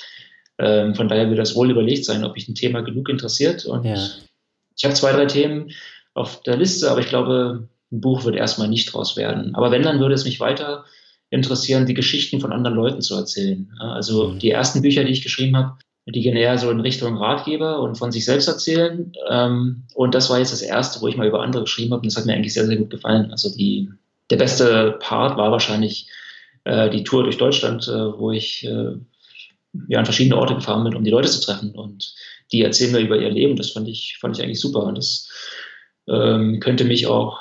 Ähm, 0.58 0.94
von 0.94 1.08
daher 1.08 1.28
wird 1.28 1.38
das 1.38 1.54
wohl 1.54 1.70
überlegt 1.70 2.04
sein, 2.04 2.24
ob 2.24 2.34
mich 2.34 2.48
ein 2.48 2.54
Thema 2.54 2.80
genug 2.80 3.08
interessiert. 3.08 3.66
Und 3.66 3.84
ja. 3.84 4.08
ich 4.76 4.84
habe 4.84 4.94
zwei, 4.94 5.12
drei 5.12 5.26
Themen 5.26 5.70
auf 6.14 6.42
der 6.42 6.56
Liste, 6.56 6.90
aber 6.90 7.00
ich 7.00 7.08
glaube, 7.08 7.68
ein 7.92 8.00
Buch 8.00 8.24
wird 8.24 8.36
erstmal 8.36 8.68
nicht 8.68 8.92
draus 8.92 9.16
werden. 9.16 9.54
Aber 9.54 9.70
wenn, 9.70 9.82
dann 9.82 10.00
würde 10.00 10.14
es 10.14 10.24
mich 10.24 10.40
weiter 10.40 10.84
interessieren, 11.28 11.86
die 11.86 11.94
Geschichten 11.94 12.40
von 12.40 12.52
anderen 12.52 12.76
Leuten 12.76 13.02
zu 13.02 13.14
erzählen. 13.14 13.72
Also 13.78 14.28
mhm. 14.28 14.38
die 14.38 14.50
ersten 14.50 14.82
Bücher, 14.82 15.04
die 15.04 15.12
ich 15.12 15.22
geschrieben 15.22 15.56
habe, 15.56 15.78
die 16.12 16.22
gehen 16.22 16.36
eher 16.36 16.58
so 16.58 16.70
in 16.70 16.80
Richtung 16.80 17.16
Ratgeber 17.16 17.80
und 17.80 17.96
von 17.96 18.12
sich 18.12 18.24
selbst 18.24 18.48
erzählen. 18.48 19.12
Ähm, 19.28 19.84
und 19.94 20.14
das 20.14 20.30
war 20.30 20.38
jetzt 20.38 20.52
das 20.52 20.62
erste, 20.62 21.00
wo 21.00 21.08
ich 21.08 21.16
mal 21.16 21.26
über 21.26 21.42
andere 21.42 21.62
geschrieben 21.62 21.92
habe. 21.92 22.02
Und 22.02 22.06
das 22.06 22.16
hat 22.16 22.26
mir 22.26 22.34
eigentlich 22.34 22.54
sehr, 22.54 22.66
sehr 22.66 22.76
gut 22.76 22.90
gefallen. 22.90 23.30
Also 23.30 23.54
die, 23.54 23.90
der 24.30 24.36
beste 24.36 24.98
Part 25.00 25.36
war 25.36 25.50
wahrscheinlich 25.50 26.08
äh, 26.64 26.90
die 26.90 27.04
Tour 27.04 27.24
durch 27.24 27.38
Deutschland, 27.38 27.86
äh, 27.88 28.18
wo 28.18 28.30
ich 28.30 28.64
äh, 28.64 28.92
ja, 29.88 29.98
an 29.98 30.04
verschiedene 30.04 30.36
Orte 30.36 30.54
gefahren 30.54 30.84
bin, 30.84 30.94
um 30.94 31.04
die 31.04 31.10
Leute 31.10 31.28
zu 31.28 31.40
treffen. 31.40 31.72
Und 31.74 32.14
die 32.52 32.62
erzählen 32.62 32.92
mir 32.92 33.00
über 33.00 33.18
ihr 33.18 33.30
Leben. 33.30 33.56
Das 33.56 33.70
fand 33.70 33.88
ich, 33.88 34.18
fand 34.20 34.36
ich 34.36 34.42
eigentlich 34.42 34.60
super. 34.60 34.84
Und 34.84 34.98
das 34.98 35.28
ähm, 36.08 36.60
könnte 36.60 36.84
mich 36.84 37.06
auch, 37.06 37.40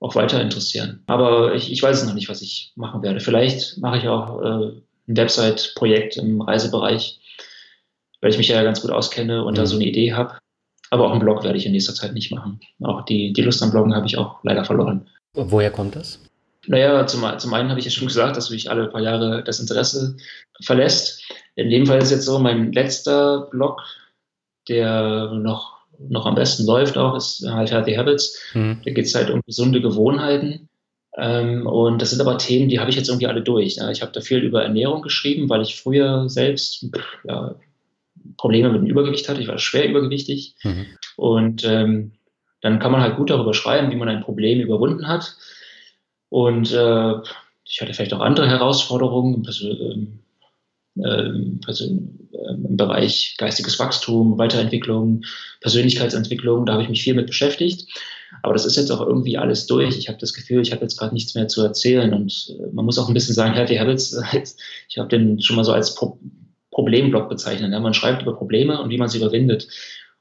auch 0.00 0.14
weiter 0.14 0.40
interessieren. 0.40 1.02
Aber 1.06 1.54
ich, 1.54 1.72
ich 1.72 1.82
weiß 1.82 2.04
noch 2.06 2.14
nicht, 2.14 2.28
was 2.28 2.42
ich 2.42 2.72
machen 2.76 3.02
werde. 3.02 3.20
Vielleicht 3.20 3.78
mache 3.78 3.98
ich 3.98 4.08
auch 4.08 4.40
äh, 4.40 4.72
ein 5.08 5.16
Website-Projekt 5.16 6.16
im 6.16 6.40
Reisebereich 6.40 7.20
weil 8.20 8.30
ich 8.30 8.38
mich 8.38 8.48
ja 8.48 8.62
ganz 8.62 8.80
gut 8.80 8.90
auskenne 8.90 9.44
und 9.44 9.54
mhm. 9.54 9.56
da 9.56 9.66
so 9.66 9.76
eine 9.76 9.86
Idee 9.86 10.12
habe. 10.12 10.38
Aber 10.90 11.06
auch 11.06 11.10
einen 11.10 11.20
Blog 11.20 11.44
werde 11.44 11.58
ich 11.58 11.66
in 11.66 11.72
nächster 11.72 11.94
Zeit 11.94 12.14
nicht 12.14 12.32
machen. 12.32 12.60
Auch 12.82 13.04
die, 13.04 13.32
die 13.32 13.42
Lust 13.42 13.62
am 13.62 13.70
Bloggen 13.70 13.94
habe 13.94 14.06
ich 14.06 14.16
auch 14.16 14.42
leider 14.42 14.64
verloren. 14.64 15.06
Woher 15.34 15.70
kommt 15.70 15.96
das? 15.96 16.18
Naja, 16.66 17.06
zum, 17.06 17.24
zum 17.38 17.54
einen 17.54 17.70
habe 17.70 17.78
ich 17.78 17.86
ja 17.86 17.90
schon 17.90 18.08
gesagt, 18.08 18.36
dass 18.36 18.50
mich 18.50 18.70
alle 18.70 18.88
paar 18.88 19.00
Jahre 19.00 19.42
das 19.44 19.60
Interesse 19.60 20.16
verlässt. 20.62 21.22
In 21.56 21.70
dem 21.70 21.86
Fall 21.86 21.98
ist 21.98 22.10
jetzt 22.10 22.24
so, 22.24 22.38
mein 22.38 22.72
letzter 22.72 23.48
Blog, 23.50 23.82
der 24.68 25.30
noch, 25.32 25.78
noch 25.98 26.26
am 26.26 26.34
besten 26.34 26.66
läuft 26.66 26.98
auch, 26.98 27.16
ist 27.16 27.46
halt 27.48 27.70
Healthy 27.70 27.94
Habits. 27.94 28.38
Mhm. 28.54 28.80
Da 28.84 28.90
geht 28.90 29.06
es 29.06 29.14
halt 29.14 29.30
um 29.30 29.40
gesunde 29.46 29.80
Gewohnheiten. 29.80 30.68
Ähm, 31.16 31.66
und 31.66 32.02
das 32.02 32.10
sind 32.10 32.20
aber 32.20 32.38
Themen, 32.38 32.68
die 32.68 32.80
habe 32.80 32.90
ich 32.90 32.96
jetzt 32.96 33.08
irgendwie 33.08 33.26
alle 33.26 33.42
durch. 33.42 33.76
Ja. 33.76 33.90
Ich 33.90 34.02
habe 34.02 34.12
da 34.12 34.20
viel 34.20 34.38
über 34.38 34.62
Ernährung 34.62 35.02
geschrieben, 35.02 35.48
weil 35.48 35.62
ich 35.62 35.80
früher 35.80 36.28
selbst 36.28 36.86
ja, 37.24 37.54
Probleme 38.38 38.70
mit 38.70 38.80
dem 38.80 38.86
Übergewicht 38.86 39.28
hatte. 39.28 39.42
Ich 39.42 39.48
war 39.48 39.58
schwer 39.58 39.88
übergewichtig. 39.88 40.54
Mhm. 40.62 40.86
Und 41.16 41.64
ähm, 41.64 42.12
dann 42.62 42.78
kann 42.78 42.92
man 42.92 43.02
halt 43.02 43.16
gut 43.16 43.30
darüber 43.30 43.52
schreiben, 43.52 43.90
wie 43.90 43.96
man 43.96 44.08
ein 44.08 44.22
Problem 44.22 44.60
überwunden 44.60 45.06
hat. 45.06 45.36
Und 46.30 46.72
äh, 46.72 47.14
ich 47.64 47.80
hatte 47.80 47.92
vielleicht 47.92 48.14
auch 48.14 48.20
andere 48.20 48.48
Herausforderungen 48.48 49.44
im, 49.44 50.20
ähm, 51.04 51.60
im 52.32 52.76
Bereich 52.76 53.36
geistiges 53.38 53.78
Wachstum, 53.78 54.38
Weiterentwicklung, 54.38 55.24
Persönlichkeitsentwicklung. 55.60 56.66
Da 56.66 56.72
habe 56.74 56.82
ich 56.82 56.88
mich 56.88 57.02
viel 57.02 57.14
mit 57.14 57.26
beschäftigt. 57.26 57.88
Aber 58.42 58.52
das 58.52 58.66
ist 58.66 58.76
jetzt 58.76 58.90
auch 58.90 59.00
irgendwie 59.00 59.38
alles 59.38 59.66
durch. 59.66 59.96
Ich 59.96 60.08
habe 60.08 60.18
das 60.18 60.34
Gefühl, 60.34 60.62
ich 60.62 60.72
habe 60.72 60.82
jetzt 60.82 60.98
gerade 60.98 61.14
nichts 61.14 61.34
mehr 61.34 61.48
zu 61.48 61.62
erzählen. 61.62 62.12
Und 62.12 62.54
äh, 62.58 62.72
man 62.72 62.84
muss 62.84 62.98
auch 62.98 63.08
ein 63.08 63.14
bisschen 63.14 63.34
sagen, 63.34 63.54
Healthy 63.54 63.76
Habits, 63.76 64.20
ich 64.88 64.98
habe 64.98 65.08
den 65.08 65.40
schon 65.40 65.56
mal 65.56 65.64
so 65.64 65.72
als 65.72 65.94
Pro 66.78 66.84
Problemblock 66.84 67.28
bezeichnet. 67.28 67.72
Ja, 67.72 67.80
man 67.80 67.92
schreibt 67.92 68.22
über 68.22 68.36
Probleme 68.36 68.80
und 68.80 68.88
wie 68.88 68.98
man 68.98 69.08
sie 69.08 69.18
überwindet. 69.18 69.66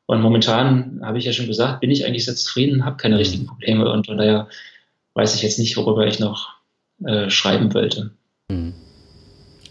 Und 0.08 0.22
momentan 0.22 1.02
habe 1.04 1.20
ich 1.20 1.26
ja 1.26 1.32
schon 1.32 1.46
gesagt, 1.46 1.82
bin 1.82 1.92
ich 1.92 2.04
eigentlich 2.04 2.26
sehr 2.26 2.36
zufrieden, 2.36 2.84
habe 2.84 2.98
keine 2.98 3.20
richtigen 3.20 3.46
Probleme. 3.46 3.92
Und 3.92 4.08
von 4.08 4.18
daher 4.18 4.48
weiß 5.14 5.36
ich 5.36 5.44
jetzt 5.44 5.60
nicht, 5.60 5.78
worüber 5.78 6.08
ich 6.08 6.20
noch 6.20 6.56
äh, 7.06 7.30
schreiben 7.30 7.76
wollte. 7.76 8.10
Mhm. 8.50 8.74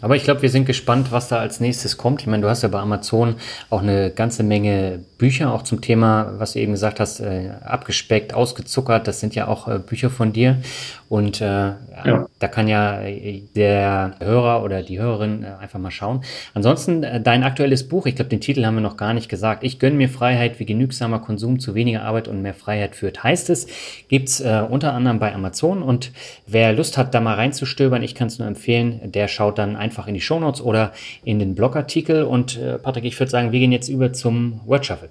Aber 0.01 0.15
ich 0.15 0.23
glaube, 0.23 0.41
wir 0.41 0.49
sind 0.49 0.65
gespannt, 0.65 1.11
was 1.11 1.27
da 1.27 1.37
als 1.37 1.59
nächstes 1.59 1.97
kommt. 1.97 2.21
Ich 2.21 2.27
meine, 2.27 2.43
du 2.43 2.49
hast 2.49 2.61
ja 2.63 2.69
bei 2.69 2.79
Amazon 2.79 3.35
auch 3.69 3.81
eine 3.81 4.11
ganze 4.11 4.43
Menge 4.43 4.99
Bücher, 5.17 5.51
auch 5.51 5.63
zum 5.63 5.81
Thema, 5.81 6.33
was 6.37 6.53
du 6.53 6.59
eben 6.59 6.73
gesagt 6.73 6.99
hast, 6.99 7.19
äh, 7.19 7.49
abgespeckt, 7.63 8.33
ausgezuckert. 8.33 9.07
Das 9.07 9.19
sind 9.19 9.33
ja 9.33 9.47
auch 9.47 9.67
äh, 9.67 9.79
Bücher 9.79 10.09
von 10.09 10.33
dir. 10.33 10.57
Und 11.09 11.39
äh, 11.39 11.45
ja. 11.45 12.27
da 12.37 12.47
kann 12.47 12.67
ja 12.67 13.01
äh, 13.01 13.41
der 13.55 14.15
Hörer 14.19 14.63
oder 14.63 14.83
die 14.83 14.99
Hörerin 14.99 15.43
äh, 15.43 15.61
einfach 15.61 15.79
mal 15.79 15.89
schauen. 15.89 16.21
Ansonsten 16.53 17.03
äh, 17.03 17.21
dein 17.21 17.43
aktuelles 17.43 17.87
Buch, 17.87 18.05
ich 18.05 18.15
glaube, 18.15 18.29
den 18.29 18.41
Titel 18.41 18.65
haben 18.65 18.75
wir 18.75 18.81
noch 18.81 18.97
gar 18.97 19.13
nicht 19.13 19.29
gesagt. 19.29 19.63
Ich 19.63 19.79
gönne 19.79 19.95
mir 19.95 20.09
Freiheit, 20.09 20.59
wie 20.59 20.65
genügsamer 20.65 21.19
Konsum 21.19 21.59
zu 21.59 21.75
weniger 21.75 22.03
Arbeit 22.03 22.27
und 22.27 22.41
mehr 22.41 22.53
Freiheit 22.53 22.95
führt, 22.95 23.23
heißt 23.23 23.49
es. 23.49 23.67
Gibt's 24.09 24.41
äh, 24.41 24.63
unter 24.69 24.93
anderem 24.93 25.19
bei 25.19 25.33
Amazon. 25.33 25.81
Und 25.81 26.11
wer 26.45 26.73
Lust 26.73 26.97
hat, 26.97 27.13
da 27.13 27.21
mal 27.21 27.35
reinzustöbern, 27.35 28.03
ich 28.03 28.13
kann 28.13 28.27
es 28.27 28.37
nur 28.37 28.47
empfehlen, 28.47 28.99
der 29.05 29.29
schaut 29.29 29.57
dann 29.57 29.77
einfach 29.77 29.86
in 30.07 30.13
die 30.13 30.21
Shownotes 30.21 30.61
oder 30.61 30.93
in 31.23 31.39
den 31.39 31.55
Blogartikel. 31.55 32.23
Und 32.23 32.57
äh, 32.57 32.77
Patrick, 32.77 33.05
ich 33.05 33.19
würde 33.19 33.29
sagen, 33.29 33.51
wir 33.51 33.59
gehen 33.59 33.71
jetzt 33.71 33.89
über 33.89 34.13
zum 34.13 34.61
Word 34.65 34.85
Shuffle. 34.85 35.09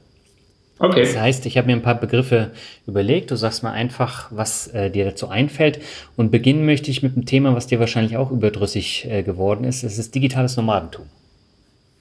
Okay. 0.78 1.02
Das 1.04 1.16
heißt, 1.16 1.46
ich 1.46 1.56
habe 1.56 1.68
mir 1.68 1.72
ein 1.72 1.82
paar 1.82 1.98
Begriffe 1.98 2.50
überlegt. 2.86 3.30
Du 3.30 3.36
sagst 3.36 3.62
mal 3.62 3.72
einfach, 3.72 4.28
was 4.30 4.68
äh, 4.68 4.90
dir 4.90 5.06
dazu 5.06 5.28
einfällt. 5.28 5.80
Und 6.16 6.30
beginnen 6.30 6.66
möchte 6.66 6.90
ich 6.90 7.02
mit 7.02 7.14
einem 7.14 7.24
Thema, 7.24 7.54
was 7.54 7.66
dir 7.66 7.80
wahrscheinlich 7.80 8.16
auch 8.16 8.30
überdrüssig 8.30 9.06
äh, 9.10 9.22
geworden 9.22 9.64
ist. 9.64 9.84
Es 9.84 9.98
ist 9.98 10.14
digitales 10.14 10.56
Nomadentum. 10.56 11.06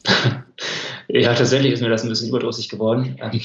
ja, 1.08 1.34
tatsächlich 1.34 1.72
ist 1.72 1.82
mir 1.82 1.90
das 1.90 2.04
ein 2.04 2.10
bisschen 2.10 2.30
überdrüssig 2.30 2.68
geworden. 2.68 3.18
Ähm, 3.22 3.40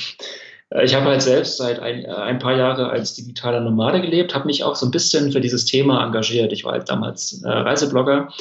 äh, 0.70 0.84
ich 0.84 0.94
habe 0.94 1.06
halt 1.06 1.22
selbst 1.22 1.58
seit 1.58 1.78
ein, 1.78 2.04
äh, 2.04 2.08
ein 2.08 2.38
paar 2.38 2.56
Jahren 2.56 2.86
als 2.86 3.14
digitaler 3.14 3.60
Nomade 3.60 4.00
gelebt, 4.00 4.34
habe 4.34 4.46
mich 4.46 4.64
auch 4.64 4.76
so 4.76 4.86
ein 4.86 4.90
bisschen 4.90 5.32
für 5.32 5.40
dieses 5.40 5.64
Thema 5.64 6.04
engagiert. 6.04 6.52
Ich 6.52 6.64
war 6.64 6.72
halt 6.72 6.88
damals 6.88 7.42
äh, 7.44 7.48
Reiseblogger 7.48 8.32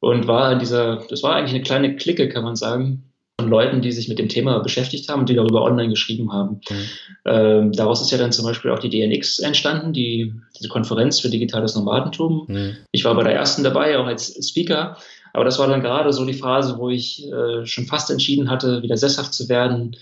und 0.00 0.26
war 0.26 0.52
in 0.52 0.58
dieser, 0.58 1.04
das 1.08 1.22
war 1.22 1.34
eigentlich 1.34 1.54
eine 1.54 1.62
kleine 1.62 1.96
Clique, 1.96 2.28
kann 2.28 2.44
man 2.44 2.56
sagen, 2.56 3.06
von 3.38 3.50
Leuten, 3.50 3.82
die 3.82 3.92
sich 3.92 4.08
mit 4.08 4.18
dem 4.18 4.28
Thema 4.28 4.60
beschäftigt 4.60 5.08
haben 5.08 5.20
und 5.20 5.28
die 5.28 5.34
darüber 5.34 5.62
online 5.62 5.90
geschrieben 5.90 6.32
haben. 6.32 6.60
Mhm. 6.70 6.88
Ähm, 7.26 7.72
daraus 7.72 8.00
ist 8.00 8.10
ja 8.10 8.18
dann 8.18 8.32
zum 8.32 8.46
Beispiel 8.46 8.70
auch 8.70 8.78
die 8.78 8.88
DNX 8.88 9.40
entstanden, 9.40 9.92
die, 9.92 10.32
diese 10.58 10.68
Konferenz 10.68 11.20
für 11.20 11.28
digitales 11.28 11.74
Nomadentum. 11.74 12.46
Mhm. 12.48 12.76
Ich 12.92 13.04
war 13.04 13.14
bei 13.14 13.24
der 13.24 13.34
ersten 13.34 13.62
dabei, 13.62 13.98
auch 13.98 14.06
als 14.06 14.34
Speaker. 14.48 14.96
Aber 15.34 15.44
das 15.44 15.58
war 15.58 15.68
dann 15.68 15.82
gerade 15.82 16.14
so 16.14 16.24
die 16.24 16.32
Phase, 16.32 16.78
wo 16.78 16.88
ich 16.88 17.30
äh, 17.30 17.66
schon 17.66 17.84
fast 17.84 18.10
entschieden 18.10 18.48
hatte, 18.50 18.82
wieder 18.82 18.96
sesshaft 18.96 19.34
zu 19.34 19.50
werden 19.50 19.96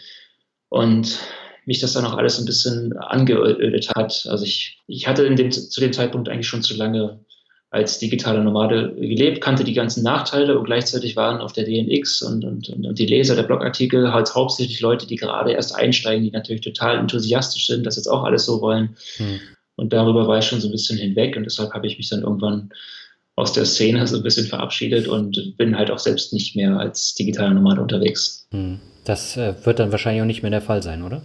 und 0.69 1.19
mich 1.67 1.81
das 1.81 1.95
dann 1.95 2.05
auch 2.05 2.17
alles 2.17 2.39
ein 2.39 2.45
bisschen 2.45 2.97
angeödet 2.97 3.91
hat. 3.97 4.27
Also 4.31 4.45
ich, 4.45 4.83
ich 4.87 5.09
hatte 5.09 5.29
dem, 5.35 5.51
zu 5.51 5.81
dem 5.81 5.93
Zeitpunkt 5.93 6.29
eigentlich 6.29 6.47
schon 6.47 6.63
zu 6.63 6.77
lange 6.77 7.19
als 7.75 7.99
digitaler 7.99 8.45
Nomade 8.45 8.95
gelebt, 8.95 9.41
kannte 9.41 9.65
die 9.65 9.75
ganzen 9.75 10.05
Nachteile 10.05 10.57
und 10.57 10.65
gleichzeitig 10.65 11.17
waren 11.17 11.41
auf 11.41 11.53
der 11.53 11.65
DNX 11.65 12.23
und, 12.23 12.45
und, 12.45 12.69
und 12.69 12.99
die 13.01 13.07
Leser 13.07 13.35
der 13.35 13.43
Blogartikel 13.43 14.13
halt 14.13 14.33
hauptsächlich 14.33 14.81
Leute, 14.81 15.09
die 15.09 15.17
gerade 15.17 15.51
erst 15.51 15.75
einsteigen, 15.75 16.23
die 16.23 16.31
natürlich 16.31 16.63
total 16.63 16.99
enthusiastisch 16.99 17.67
sind, 17.67 17.85
das 17.85 17.97
jetzt 17.97 18.07
auch 18.07 18.23
alles 18.23 18.47
so 18.47 18.61
wollen. 18.61 18.97
Hm. 19.17 19.41
Und 19.75 19.93
darüber 19.93 20.29
war 20.29 20.39
ich 20.39 20.45
schon 20.45 20.61
so 20.61 20.69
ein 20.69 20.71
bisschen 20.71 20.99
hinweg 20.99 21.37
und 21.37 21.43
deshalb 21.43 21.73
habe 21.73 21.89
ich 21.89 21.99
mich 21.99 22.09
dann 22.09 22.23
irgendwann 22.23 22.71
aus 23.35 23.53
der 23.53 23.65
Szene 23.65 24.07
so 24.07 24.19
ein 24.19 24.23
bisschen 24.23 24.47
verabschiedet 24.47 25.09
und 25.09 25.57
bin 25.57 25.77
halt 25.77 25.91
auch 25.91 25.99
selbst 25.99 26.33
nicht 26.33 26.55
mehr 26.55 26.79
als 26.79 27.17
digitaler 27.17 27.55
Nomade 27.55 27.83
unterwegs. 27.83 28.47
Hm. 28.53 28.79
Das 29.05 29.37
äh, 29.37 29.55
wird 29.65 29.81
dann 29.81 29.91
wahrscheinlich 29.91 30.23
auch 30.23 30.27
nicht 30.27 30.43
mehr 30.43 30.53
der 30.53 30.63
Fall 30.63 30.85
sein, 30.85 31.03
oder? 31.03 31.23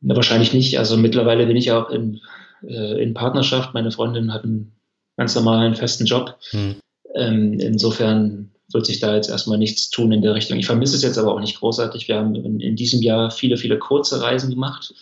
Na, 0.00 0.14
wahrscheinlich 0.14 0.54
nicht. 0.54 0.78
Also 0.78 0.96
mittlerweile 0.96 1.44
bin 1.46 1.56
ich 1.56 1.72
auch 1.72 1.90
in, 1.90 2.20
äh, 2.62 3.02
in 3.02 3.14
Partnerschaft. 3.14 3.74
Meine 3.74 3.90
Freundin 3.90 4.32
hat 4.32 4.44
einen 4.44 4.77
ganz 5.18 5.34
normalen 5.34 5.74
festen 5.74 6.06
Job. 6.06 6.36
Mhm. 6.52 6.76
Ähm, 7.14 7.60
insofern 7.60 8.50
wird 8.72 8.86
sich 8.86 9.00
da 9.00 9.14
jetzt 9.14 9.28
erstmal 9.28 9.58
nichts 9.58 9.90
tun 9.90 10.12
in 10.12 10.22
der 10.22 10.34
Richtung. 10.34 10.58
Ich 10.58 10.66
vermisse 10.66 10.96
es 10.96 11.02
jetzt 11.02 11.18
aber 11.18 11.34
auch 11.34 11.40
nicht 11.40 11.58
großartig. 11.58 12.08
Wir 12.08 12.16
haben 12.16 12.34
in, 12.34 12.60
in 12.60 12.76
diesem 12.76 13.02
Jahr 13.02 13.30
viele, 13.30 13.56
viele 13.56 13.78
kurze 13.78 14.22
Reisen 14.22 14.50
gemacht 14.50 14.94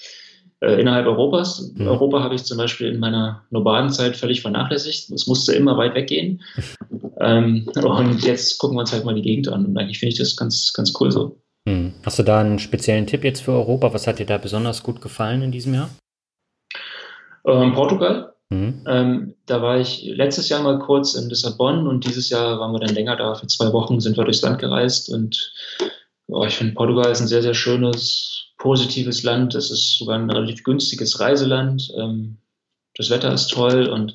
äh, 0.61 0.81
innerhalb 0.81 1.07
Europas. 1.07 1.73
Mhm. 1.75 1.87
Europa 1.87 2.23
habe 2.23 2.35
ich 2.35 2.45
zum 2.45 2.59
Beispiel 2.59 2.89
in 2.89 2.99
meiner 2.99 3.43
Nomadenzeit 3.51 4.17
völlig 4.17 4.41
vernachlässigt. 4.41 5.11
Es 5.11 5.27
musste 5.27 5.53
immer 5.53 5.77
weit 5.77 5.95
weggehen. 5.95 6.43
ähm, 7.21 7.69
und 7.75 8.25
jetzt 8.25 8.59
gucken 8.59 8.77
wir 8.77 8.81
uns 8.81 8.93
halt 8.93 9.05
mal 9.05 9.15
die 9.15 9.23
Gegend 9.23 9.49
an. 9.49 9.67
Und 9.67 9.77
eigentlich 9.77 9.99
finde 9.99 10.13
ich 10.13 10.19
das 10.19 10.37
ganz, 10.37 10.73
ganz 10.73 10.95
cool 11.01 11.11
so. 11.11 11.41
Mhm. 11.67 11.93
Hast 12.05 12.19
du 12.19 12.23
da 12.23 12.41
einen 12.41 12.61
speziellen 12.61 13.07
Tipp 13.07 13.25
jetzt 13.25 13.43
für 13.43 13.53
Europa? 13.53 13.93
Was 13.93 14.07
hat 14.07 14.21
dir 14.21 14.27
da 14.27 14.39
besonders 14.39 14.83
gut 14.83 15.01
gefallen 15.03 15.43
in 15.43 15.53
diesem 15.53 15.75
Jahr? 15.75 15.91
Ähm, 17.45 17.75
Portugal. 17.75 18.36
Mhm. 18.51 18.85
Ähm, 18.87 19.35
da 19.47 19.61
war 19.61 19.81
ich 19.81 20.05
letztes 20.05 20.49
Jahr 20.49 20.63
mal 20.63 20.79
kurz 20.79 21.15
in 21.15 21.29
Lissabon 21.29 21.87
und 21.87 22.07
dieses 22.07 22.31
Jahr 22.31 22.61
waren 22.61 22.73
wir 22.73 22.81
dann 22.81 22.95
länger 22.95 23.17
da. 23.17 23.35
Für 23.35 23.47
zwei 23.49 23.73
Wochen 23.73 24.01
sind 24.01 24.17
wir 24.17 24.25
durchs 24.25 24.43
Land 24.43 24.61
gereist 24.61 25.13
und 25.13 25.53
oh, 26.29 26.45
ich 26.45 26.55
finde 26.55 26.75
Portugal 26.75 27.11
ist 27.11 27.21
ein 27.21 27.29
sehr, 27.29 27.43
sehr 27.43 27.55
schönes, 27.55 28.53
positives 28.59 29.23
Land. 29.23 29.55
Es 29.55 29.71
ist 29.71 29.99
sogar 29.99 30.19
ein 30.19 30.31
relativ 30.31 30.63
günstiges 30.63 31.19
Reiseland. 31.19 31.93
Ähm, 31.97 32.39
das 32.95 33.11
Wetter 33.11 33.33
ist 33.33 33.49
toll 33.49 33.89
und 33.89 34.15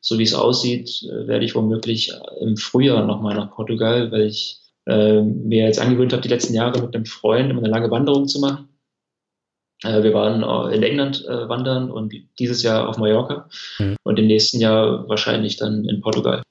so 0.00 0.18
wie 0.18 0.24
es 0.24 0.34
aussieht, 0.34 1.02
äh, 1.02 1.26
werde 1.26 1.44
ich 1.44 1.54
womöglich 1.54 2.12
im 2.40 2.56
Frühjahr 2.56 3.04
nochmal 3.04 3.34
nach 3.34 3.50
Portugal, 3.50 4.10
weil 4.12 4.22
ich 4.22 4.60
äh, 4.86 5.22
mir 5.22 5.66
jetzt 5.66 5.78
angewöhnt 5.80 6.12
habe, 6.12 6.22
die 6.22 6.28
letzten 6.28 6.54
Jahre 6.54 6.80
mit 6.80 6.94
einem 6.94 7.06
Freund 7.06 7.50
immer 7.50 7.60
eine 7.60 7.70
lange 7.70 7.90
Wanderung 7.90 8.26
zu 8.26 8.40
machen. 8.40 8.68
Äh, 9.84 10.02
wir 10.02 10.14
waren 10.14 10.42
äh, 10.42 10.74
in 10.74 10.82
England 10.82 11.24
äh, 11.26 11.48
wandern 11.48 11.90
und 11.90 12.12
dieses 12.38 12.62
Jahr 12.62 12.88
auf 12.88 12.98
Mallorca 12.98 13.48
mhm. 13.78 13.96
und 14.04 14.18
im 14.18 14.26
nächsten 14.26 14.60
Jahr 14.60 15.08
wahrscheinlich 15.08 15.56
dann 15.56 15.84
in 15.84 16.00
Portugal. 16.00 16.42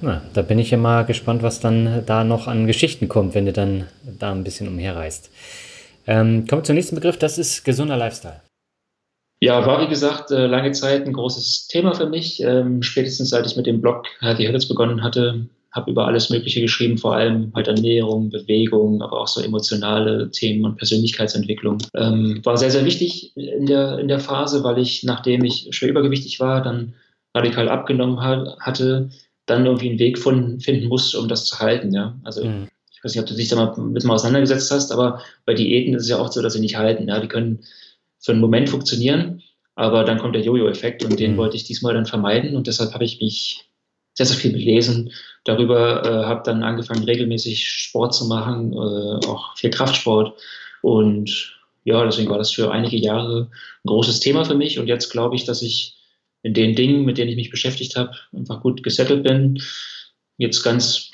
Na, 0.00 0.22
da 0.32 0.42
bin 0.42 0.58
ich 0.58 0.70
ja 0.70 0.78
mal 0.78 1.04
gespannt, 1.04 1.42
was 1.42 1.60
dann 1.60 2.04
da 2.06 2.24
noch 2.24 2.46
an 2.46 2.66
Geschichten 2.66 3.08
kommt, 3.08 3.34
wenn 3.34 3.46
du 3.46 3.52
dann 3.52 3.86
da 4.18 4.32
ein 4.32 4.44
bisschen 4.44 4.66
umherreist. 4.66 5.30
Ähm, 6.06 6.46
kommen 6.46 6.62
wir 6.62 6.64
zum 6.64 6.76
nächsten 6.76 6.94
Begriff, 6.94 7.18
das 7.18 7.36
ist 7.36 7.64
gesunder 7.64 7.98
Lifestyle. 7.98 8.40
Ja, 9.42 9.64
war 9.66 9.80
wie 9.82 9.88
gesagt 9.88 10.30
lange 10.30 10.72
Zeit 10.72 11.06
ein 11.06 11.14
großes 11.14 11.66
Thema 11.68 11.94
für 11.94 12.06
mich. 12.06 12.42
Ähm, 12.42 12.82
spätestens 12.82 13.30
seit 13.30 13.46
ich 13.46 13.56
mit 13.56 13.66
dem 13.66 13.80
Blog 13.80 14.06
Healthy 14.20 14.44
Habits 14.46 14.68
begonnen 14.68 15.02
hatte, 15.02 15.46
habe 15.72 15.90
über 15.90 16.06
alles 16.06 16.30
Mögliche 16.30 16.60
geschrieben, 16.60 16.98
vor 16.98 17.14
allem 17.14 17.52
halt 17.54 17.68
Ernährung, 17.68 18.30
Bewegung, 18.30 19.02
aber 19.02 19.20
auch 19.20 19.28
so 19.28 19.40
emotionale 19.40 20.30
Themen 20.30 20.64
und 20.64 20.76
Persönlichkeitsentwicklung. 20.76 21.78
Ähm, 21.94 22.40
war 22.44 22.56
sehr, 22.56 22.70
sehr 22.70 22.84
wichtig 22.84 23.36
in 23.36 23.66
der, 23.66 23.98
in 23.98 24.08
der 24.08 24.18
Phase, 24.18 24.64
weil 24.64 24.78
ich, 24.78 25.04
nachdem 25.04 25.44
ich 25.44 25.68
schwer 25.70 25.90
übergewichtig 25.90 26.40
war, 26.40 26.62
dann 26.62 26.94
radikal 27.34 27.68
abgenommen 27.68 28.20
hat, 28.20 28.58
hatte, 28.58 29.10
dann 29.46 29.66
irgendwie 29.66 29.90
einen 29.90 29.98
Weg 29.98 30.18
von, 30.18 30.60
finden 30.60 30.88
musste, 30.88 31.20
um 31.20 31.28
das 31.28 31.44
zu 31.44 31.60
halten. 31.60 31.92
Ja? 31.92 32.18
Also 32.24 32.44
mhm. 32.44 32.68
ich 32.92 33.04
weiß 33.04 33.14
nicht, 33.14 33.22
ob 33.22 33.28
du 33.28 33.34
dich 33.34 33.48
da 33.48 33.56
mal 33.56 33.76
mit 33.80 34.04
mal 34.04 34.14
auseinandergesetzt 34.14 34.72
hast, 34.72 34.90
aber 34.90 35.22
bei 35.46 35.54
Diäten 35.54 35.94
ist 35.94 36.02
es 36.02 36.08
ja 36.08 36.18
oft 36.18 36.32
so, 36.32 36.42
dass 36.42 36.54
sie 36.54 36.60
nicht 36.60 36.76
halten. 36.76 37.08
Ja? 37.08 37.20
Die 37.20 37.28
können 37.28 37.60
für 38.18 38.32
einen 38.32 38.40
Moment 38.40 38.68
funktionieren, 38.68 39.42
aber 39.76 40.02
dann 40.04 40.18
kommt 40.18 40.34
der 40.34 40.42
Jojo-Effekt 40.42 41.04
und 41.04 41.18
den 41.20 41.32
mhm. 41.32 41.36
wollte 41.36 41.56
ich 41.56 41.64
diesmal 41.64 41.94
dann 41.94 42.06
vermeiden 42.06 42.56
und 42.56 42.66
deshalb 42.66 42.92
habe 42.92 43.04
ich 43.04 43.20
mich 43.20 43.70
sehr, 44.14 44.26
sehr 44.26 44.36
viel 44.36 44.52
gelesen 44.52 45.12
darüber, 45.50 46.04
äh, 46.04 46.24
habe 46.26 46.42
dann 46.44 46.62
angefangen, 46.62 47.04
regelmäßig 47.04 47.66
Sport 47.66 48.14
zu 48.14 48.26
machen, 48.26 48.72
äh, 48.72 49.26
auch 49.26 49.56
viel 49.56 49.70
Kraftsport. 49.70 50.38
Und 50.82 51.56
ja, 51.84 52.04
deswegen 52.04 52.30
war 52.30 52.38
das 52.38 52.52
für 52.52 52.70
einige 52.70 52.96
Jahre 52.96 53.50
ein 53.84 53.88
großes 53.88 54.20
Thema 54.20 54.44
für 54.44 54.54
mich. 54.54 54.78
Und 54.78 54.86
jetzt 54.86 55.10
glaube 55.10 55.36
ich, 55.36 55.44
dass 55.44 55.62
ich 55.62 55.96
in 56.42 56.54
den 56.54 56.74
Dingen, 56.74 57.04
mit 57.04 57.18
denen 57.18 57.30
ich 57.30 57.36
mich 57.36 57.50
beschäftigt 57.50 57.96
habe, 57.96 58.12
einfach 58.32 58.62
gut 58.62 58.82
gesettelt 58.82 59.24
bin, 59.24 59.62
jetzt 60.38 60.62
ganz, 60.62 61.10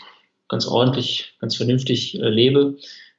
ganz 0.49 0.67
ordentlich, 0.67 1.35
ganz 1.41 1.57
vernünftig 1.57 2.19
äh, 2.21 2.29
lebe. 2.29 2.77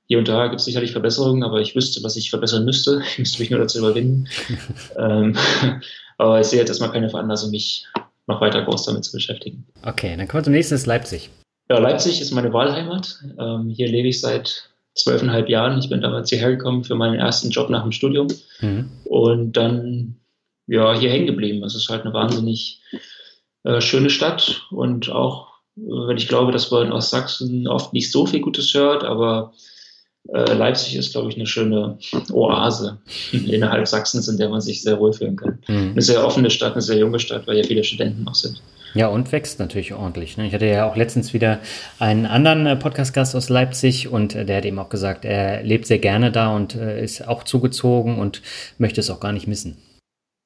Hier 0.08 0.20
und 0.20 0.28
da 0.28 0.48
gibt 0.48 0.62
es 0.62 0.66
sicherlich 0.66 0.92
Verbesserungen, 0.92 1.44
aber 1.44 1.60
ich 1.60 1.76
wüsste, 1.76 2.02
was 2.04 2.16
ich 2.16 2.30
verbessern 2.30 2.66
müsste. 2.66 3.02
Ich 3.12 3.20
müsste 3.20 3.42
mich 3.42 3.50
nur 3.50 3.60
dazu 3.60 3.80
überwinden. 3.80 4.28
ähm, 4.98 5.36
aber 6.18 6.40
ich 6.40 6.48
sehe 6.48 6.60
jetzt 6.60 6.70
erstmal 6.70 6.92
keine 6.92 7.10
Veranlassung, 7.10 7.52
mich 7.52 7.86
noch 8.28 8.42
weiter 8.42 8.64
groß 8.64 8.86
damit 8.86 9.06
zu 9.06 9.14
beschäftigen. 9.14 9.66
Okay, 9.84 10.16
dann 10.18 10.28
kommen 10.28 10.42
wir 10.42 10.46
zum 10.46 10.54
nächsten, 10.54 10.76
ist 10.76 10.86
Leipzig. 10.86 11.30
Ja, 11.70 11.80
Leipzig 11.80 12.22
ist 12.22 12.32
meine 12.32 12.54
Wahlheimat. 12.54 13.24
Ähm, 13.40 13.70
hier 13.70 13.88
lebe 13.88 14.08
ich 14.08 14.22
seit 14.22 14.70
zwölfeinhalb 14.96 15.50
Jahren. 15.50 15.80
Ich 15.80 15.90
bin 15.90 16.02
damals 16.02 16.30
hierher 16.30 16.52
gekommen 16.52 16.84
für 16.84 16.96
meinen 16.96 17.16
ersten 17.16 17.50
Job 17.50 17.70
nach 17.70 17.84
dem 17.84 17.92
Studium 17.92 18.28
mhm. 18.62 18.90
und 19.06 19.54
dann 19.54 20.16
ja 20.66 20.98
hier 20.98 21.10
hängen 21.10 21.28
geblieben. 21.28 21.64
Es 21.64 21.76
ist 21.76 21.90
halt 21.90 22.04
eine 22.04 22.14
wahnsinnig 22.14 22.82
äh, 23.64 23.82
schöne 23.82 24.10
Stadt 24.10 24.64
und 24.72 25.10
auch, 25.10 25.48
äh, 25.78 25.82
wenn 25.82 26.18
ich 26.18 26.28
glaube, 26.28 26.52
dass 26.52 26.72
man 26.72 26.92
aus 26.92 27.10
Sachsen 27.10 27.68
oft 27.68 27.94
nicht 27.94 28.12
so 28.12 28.26
viel 28.26 28.42
Gutes 28.42 28.74
hört, 28.74 29.04
aber 29.04 29.54
äh, 30.34 30.54
Leipzig 30.54 30.96
ist, 30.96 31.12
glaube 31.12 31.30
ich, 31.30 31.36
eine 31.36 31.46
schöne 31.46 31.98
Oase 32.32 32.98
innerhalb 33.32 33.88
Sachsens, 33.88 34.28
in 34.28 34.38
der 34.38 34.50
man 34.50 34.62
sich 34.62 34.82
sehr 34.82 35.00
wohlfühlen 35.00 35.36
kann. 35.36 35.60
Mhm. 35.68 35.92
Eine 35.92 36.02
sehr 36.02 36.26
offene 36.26 36.50
Stadt, 36.50 36.74
eine 36.74 36.82
sehr 36.82 36.98
junge 36.98 37.20
Stadt, 37.20 37.48
weil 37.48 37.58
ja 37.58 37.64
viele 37.64 37.84
Studenten 37.84 38.24
noch 38.24 38.36
sind. 38.36 38.62
Ja, 38.94 39.08
und 39.08 39.32
wächst 39.32 39.60
natürlich 39.60 39.94
ordentlich. 39.94 40.38
Ne? 40.38 40.48
Ich 40.48 40.54
hatte 40.54 40.66
ja 40.66 40.90
auch 40.90 40.96
letztens 40.96 41.34
wieder 41.34 41.60
einen 42.00 42.26
anderen 42.26 42.66
äh, 42.66 42.76
Podcast-Gast 42.76 43.36
aus 43.36 43.50
Leipzig 43.50 44.08
und 44.08 44.34
äh, 44.34 44.46
der 44.46 44.58
hat 44.58 44.66
eben 44.66 44.80
auch 44.80 44.90
gesagt, 44.90 45.26
er 45.26 45.62
lebt 45.64 45.86
sehr 45.86 46.00
gerne 46.00 46.32
da 46.32 46.56
und 46.56 46.76
äh, 46.76 47.04
ist 47.04 47.28
auch 47.28 47.44
zugezogen 47.44 48.18
und 48.18 48.42
möchte 48.78 49.02
es 49.02 49.10
auch 49.10 49.20
gar 49.20 49.34
nicht 49.34 49.48
missen. 49.48 49.78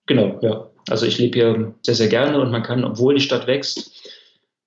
Genau, 0.07 0.39
ja. 0.41 0.67
Also 0.89 1.05
ich 1.05 1.19
lebe 1.19 1.39
hier 1.39 1.73
sehr, 1.83 1.95
sehr 1.95 2.07
gerne 2.07 2.41
und 2.41 2.51
man 2.51 2.63
kann, 2.63 2.83
obwohl 2.83 3.15
die 3.15 3.21
Stadt 3.21 3.47
wächst, 3.47 4.00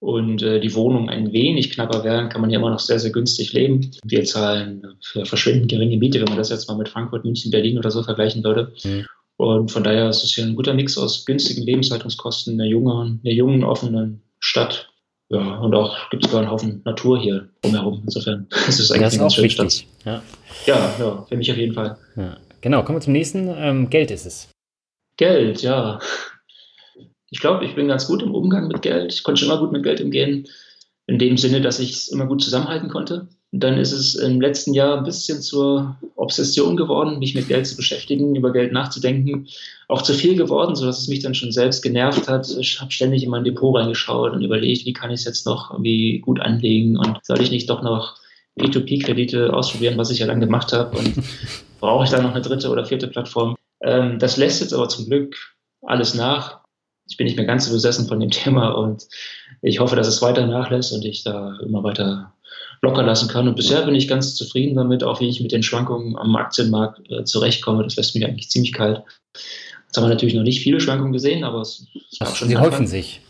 und 0.05 0.43
äh, 0.43 0.61
die 0.61 0.75
Wohnungen 0.75 1.09
ein 1.09 1.33
wenig 1.33 1.71
knapper 1.71 2.05
werden, 2.05 2.29
kann 2.29 2.43
man 2.43 2.51
hier 2.51 2.59
immer 2.59 2.71
noch 2.71 2.79
sehr, 2.79 2.99
sehr 2.99 3.11
günstig 3.11 3.55
leben. 3.55 3.91
Wir 4.05 4.25
zahlen 4.25 4.83
für 5.01 5.25
verschwindend 5.25 5.71
geringe 5.71 5.97
Miete, 5.97 6.21
wenn 6.21 6.29
man 6.29 6.37
das 6.37 6.51
jetzt 6.51 6.69
mal 6.69 6.77
mit 6.77 6.91
Frankfurt, 6.91 7.25
München, 7.25 7.51
Berlin 7.51 7.79
oder 7.79 7.91
so 7.91 8.03
vergleichen 8.03 8.45
würde. 8.45 8.73
Mhm. 8.85 9.07
Und 9.37 9.71
von 9.71 9.83
daher 9.83 10.11
ist 10.11 10.23
es 10.23 10.35
hier 10.35 10.45
ein 10.45 10.57
guter 10.57 10.75
Mix 10.75 10.99
aus 10.99 11.25
günstigen 11.25 11.63
Lebenshaltungskosten, 11.63 12.55
einer 12.55 12.69
jungen, 12.69 13.21
einer 13.25 13.33
jungen 13.33 13.65
offenen 13.65 14.23
Stadt. 14.41 14.91
Ja, 15.31 15.57
und 15.57 15.75
auch 15.75 16.11
gibt 16.11 16.23
es 16.23 16.31
sogar 16.31 16.43
einen 16.43 16.53
Haufen 16.53 16.83
Natur 16.85 17.19
hier 17.19 17.49
drumherum. 17.63 18.03
Insofern 18.05 18.47
ist 18.69 18.79
es 18.79 18.91
eigentlich 18.91 19.05
das 19.05 19.15
ist 19.15 19.19
eine 19.19 19.25
ganz 19.25 19.35
schöne 19.35 19.51
Stadt. 19.51 19.85
Ja. 20.05 20.23
ja, 20.67 20.95
ja, 20.99 21.27
für 21.27 21.37
mich 21.37 21.51
auf 21.51 21.57
jeden 21.57 21.73
Fall. 21.73 21.97
Ja. 22.15 22.37
Genau, 22.61 22.83
kommen 22.83 22.99
wir 22.99 23.03
zum 23.03 23.15
nächsten. 23.15 23.49
Ähm, 23.57 23.89
Geld 23.89 24.11
ist 24.11 24.27
es. 24.27 24.51
Geld, 25.17 25.63
ja 25.63 25.99
ich 27.35 27.41
glaube, 27.41 27.65
ich 27.65 27.75
bin 27.75 27.89
ganz 27.89 28.07
gut 28.07 28.23
im 28.23 28.33
Umgang 28.33 28.69
mit 28.69 28.83
Geld. 28.83 29.13
Ich 29.13 29.25
konnte 29.25 29.41
schon 29.41 29.51
immer 29.51 29.59
gut 29.59 29.73
mit 29.73 29.83
Geld 29.83 30.01
umgehen, 30.01 30.47
in 31.09 31.19
dem 31.19 31.37
Sinne, 31.37 31.61
dass 31.61 31.81
ich 31.81 31.91
es 31.91 32.07
immer 32.07 32.27
gut 32.27 32.41
zusammenhalten 32.41 32.89
konnte. 32.89 33.27
Und 33.51 33.59
dann 33.59 33.77
ist 33.77 33.91
es 33.91 34.15
im 34.15 34.41
letzten 34.41 34.73
Jahr 34.73 34.99
ein 34.99 35.03
bisschen 35.03 35.43
zur 35.43 35.97
Obsession 36.15 36.77
geworden, 36.77 37.19
mich 37.19 37.35
mit 37.35 37.49
Geld 37.49 37.67
zu 37.67 37.75
beschäftigen, 37.75 38.37
über 38.37 38.53
Geld 38.53 38.73
nachzudenken. 38.73 39.49
Auch 39.89 40.03
zu 40.03 40.15
viel 40.15 40.37
geworden, 40.37 40.77
sodass 40.77 41.01
es 41.01 41.09
mich 41.09 41.25
dann 41.25 41.35
schon 41.35 41.51
selbst 41.51 41.83
genervt 41.83 42.29
hat. 42.29 42.49
Ich 42.57 42.81
habe 42.81 42.93
ständig 42.93 43.25
in 43.25 43.31
mein 43.31 43.43
Depot 43.43 43.77
reingeschaut 43.77 44.33
und 44.33 44.45
überlegt, 44.45 44.87
wie 44.87 44.93
kann 44.93 45.11
ich 45.11 45.21
es 45.21 45.27
jetzt 45.27 45.45
noch 45.45 45.73
irgendwie 45.73 46.21
gut 46.21 46.39
anlegen 46.39 46.97
und 46.97 47.19
soll 47.25 47.41
ich 47.41 47.51
nicht 47.51 47.69
doch 47.69 47.83
noch 47.83 48.17
P2P-Kredite 48.61 49.53
ausprobieren, 49.53 49.99
was 49.99 50.11
ich 50.11 50.21
ja 50.21 50.29
dann 50.29 50.39
gemacht 50.39 50.73
habe 50.73 50.97
und 50.97 51.15
brauche 51.81 52.05
ich 52.05 52.11
da 52.11 52.23
noch 52.23 52.31
eine 52.31 52.43
dritte 52.43 52.71
oder 52.71 52.85
vierte 52.85 53.09
Plattform. 53.09 53.57
Ähm, 53.83 54.21
das 54.21 54.37
lässt 54.37 54.61
jetzt 54.61 54.73
aber 54.73 54.89
zum 54.89 55.07
Glück 55.07 55.37
alles 55.83 56.15
nach 56.15 56.64
ich 57.09 57.17
bin 57.17 57.27
nicht 57.27 57.37
mehr 57.37 57.47
ganz 57.47 57.67
so 57.67 57.73
besessen 57.73 58.09
von 58.09 58.21
dem 58.21 58.31
Thema 58.33 58.71
und 58.71 59.07
ich 59.63 59.81
hoffe, 59.81 59.97
dass 59.97 60.09
es 60.09 60.23
weiter 60.23 60.47
nachlässt 60.47 60.93
und 60.93 61.05
ich 61.05 61.25
da 61.25 61.59
immer 61.65 61.83
weiter 61.83 62.33
locker 62.83 63.03
lassen 63.03 63.29
kann. 63.29 63.49
Und 63.49 63.57
bisher 63.57 63.83
bin 63.83 63.95
ich 63.95 64.09
ganz 64.09 64.35
zufrieden 64.35 64.77
damit, 64.77 65.03
auch 65.03 65.21
wie 65.21 65.29
ich 65.29 65.41
mit 65.41 65.53
den 65.53 65.63
Schwankungen 65.63 66.17
am 66.17 66.37
Aktienmarkt 66.37 67.11
äh, 67.11 67.25
zurechtkomme. 67.25 67.83
Das 67.83 67.97
lässt 67.97 68.15
mich 68.15 68.27
eigentlich 68.27 68.51
ziemlich 68.51 68.73
kalt. 68.73 69.03
Jetzt 69.87 69.97
haben 69.97 70.05
wir 70.05 70.11
natürlich 70.11 70.35
noch 70.35 70.43
nicht 70.43 70.61
viele 70.61 70.81
Schwankungen 70.81 71.13
gesehen, 71.13 71.45
aber 71.45 71.61
es, 71.61 71.87
es 72.13 72.21
war 72.21 72.35
schon. 72.35 72.49
Sie 72.49 72.57
häufen 72.57 72.87
sich. 72.87 73.21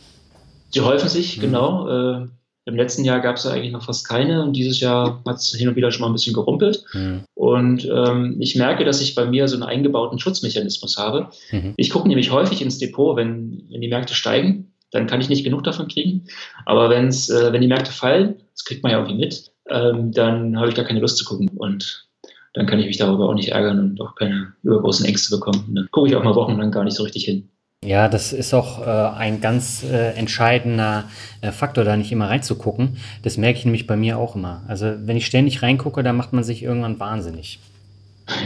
Sie 0.70 0.80
häufen 0.80 1.08
sich, 1.08 1.36
mhm. 1.36 1.40
genau. 1.42 1.88
Äh, 1.88 2.26
im 2.66 2.76
letzten 2.76 3.04
Jahr 3.04 3.20
gab 3.20 3.36
es 3.36 3.44
ja 3.44 3.50
eigentlich 3.50 3.72
noch 3.72 3.84
fast 3.84 4.08
keine 4.08 4.42
und 4.42 4.54
dieses 4.54 4.80
Jahr 4.80 5.22
hat 5.26 5.36
es 5.36 5.54
hin 5.54 5.68
und 5.68 5.76
wieder 5.76 5.90
schon 5.90 6.00
mal 6.00 6.06
ein 6.08 6.14
bisschen 6.14 6.32
gerumpelt. 6.32 6.84
Mhm. 6.94 7.24
Und 7.34 7.84
ähm, 7.84 8.36
ich 8.40 8.56
merke, 8.56 8.84
dass 8.84 9.02
ich 9.02 9.14
bei 9.14 9.26
mir 9.26 9.48
so 9.48 9.56
einen 9.56 9.64
eingebauten 9.64 10.18
Schutzmechanismus 10.18 10.96
habe. 10.96 11.28
Mhm. 11.52 11.74
Ich 11.76 11.90
gucke 11.90 12.08
nämlich 12.08 12.30
häufig 12.30 12.62
ins 12.62 12.78
Depot, 12.78 13.16
wenn, 13.16 13.64
wenn 13.70 13.80
die 13.82 13.88
Märkte 13.88 14.14
steigen, 14.14 14.72
dann 14.90 15.06
kann 15.06 15.20
ich 15.20 15.28
nicht 15.28 15.44
genug 15.44 15.64
davon 15.64 15.88
kriegen. 15.88 16.24
Aber 16.64 16.88
wenn's, 16.88 17.28
äh, 17.28 17.52
wenn 17.52 17.60
die 17.60 17.68
Märkte 17.68 17.92
fallen, 17.92 18.36
das 18.52 18.64
kriegt 18.64 18.82
man 18.82 18.92
ja 18.92 18.98
irgendwie 18.98 19.18
mit, 19.18 19.52
ähm, 19.68 20.12
dann 20.12 20.58
habe 20.58 20.70
ich 20.70 20.74
gar 20.74 20.86
keine 20.86 21.00
Lust 21.00 21.18
zu 21.18 21.24
gucken. 21.26 21.48
Und 21.48 22.06
dann 22.54 22.66
kann 22.66 22.78
ich 22.78 22.86
mich 22.86 22.96
darüber 22.96 23.28
auch 23.28 23.34
nicht 23.34 23.50
ärgern 23.50 23.78
und 23.78 24.00
auch 24.00 24.14
keine 24.14 24.54
übergroßen 24.62 25.04
Ängste 25.04 25.36
bekommen. 25.36 25.64
Und 25.68 25.74
dann 25.74 25.88
gucke 25.90 26.08
ich 26.08 26.16
auch 26.16 26.24
mal 26.24 26.36
wochenlang 26.36 26.70
gar 26.70 26.84
nicht 26.84 26.96
so 26.96 27.02
richtig 27.02 27.24
hin. 27.24 27.50
Ja, 27.84 28.08
das 28.08 28.32
ist 28.32 28.54
auch 28.54 28.80
äh, 28.80 28.90
ein 28.90 29.40
ganz 29.40 29.84
äh, 29.84 30.12
entscheidender 30.12 31.04
äh, 31.42 31.52
Faktor, 31.52 31.84
da 31.84 31.96
nicht 31.96 32.12
immer 32.12 32.30
reinzugucken. 32.30 32.96
Das 33.22 33.36
merke 33.36 33.58
ich 33.58 33.64
nämlich 33.64 33.86
bei 33.86 33.96
mir 33.96 34.18
auch 34.18 34.36
immer. 34.36 34.62
Also 34.68 34.94
wenn 35.04 35.16
ich 35.16 35.26
ständig 35.26 35.62
reingucke, 35.62 36.02
dann 36.02 36.16
macht 36.16 36.32
man 36.32 36.44
sich 36.44 36.62
irgendwann 36.62 36.98
wahnsinnig. 36.98 37.58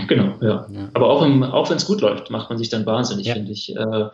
Genau, 0.09 0.35
ja. 0.41 0.67
ja. 0.73 0.89
Aber 0.93 1.09
auch, 1.09 1.23
im, 1.23 1.45
auch 1.45 1.71
wenn 1.71 1.77
es 1.77 1.87
gut 1.87 2.01
läuft, 2.01 2.31
macht 2.31 2.51
man 2.51 2.59
sich 2.59 2.69
dann 2.69 2.85
wahnsinnig, 2.85 3.27
ja. 3.27 3.35
finde 3.35 3.53
ich. 3.53 3.77
Äh, 3.77 4.07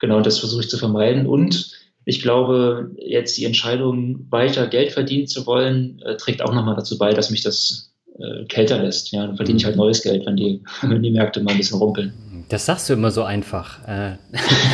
genau, 0.00 0.20
das 0.20 0.40
versuche 0.40 0.62
ich 0.62 0.68
zu 0.68 0.76
vermeiden. 0.76 1.26
Und 1.26 1.72
ich 2.04 2.20
glaube, 2.20 2.90
jetzt 2.98 3.36
die 3.38 3.44
Entscheidung, 3.44 4.26
weiter 4.30 4.66
Geld 4.66 4.92
verdienen 4.92 5.28
zu 5.28 5.46
wollen, 5.46 6.02
äh, 6.04 6.16
trägt 6.16 6.42
auch 6.42 6.52
nochmal 6.52 6.74
dazu 6.74 6.98
bei, 6.98 7.12
dass 7.12 7.30
mich 7.30 7.42
das 7.42 7.92
äh, 8.18 8.44
kälter 8.46 8.82
lässt. 8.82 9.12
Ja, 9.12 9.26
dann 9.26 9.36
verdiene 9.36 9.58
ich 9.58 9.64
halt 9.64 9.76
neues 9.76 10.02
Geld, 10.02 10.26
wenn 10.26 10.36
die, 10.36 10.62
wenn 10.82 11.02
die 11.02 11.12
Märkte 11.12 11.40
mal 11.42 11.52
ein 11.52 11.58
bisschen 11.58 11.78
rumpeln. 11.78 12.12
Das 12.48 12.64
sagst 12.64 12.88
du 12.88 12.94
immer 12.94 13.10
so 13.10 13.24
einfach. 13.24 13.86
Äh, 13.86 14.12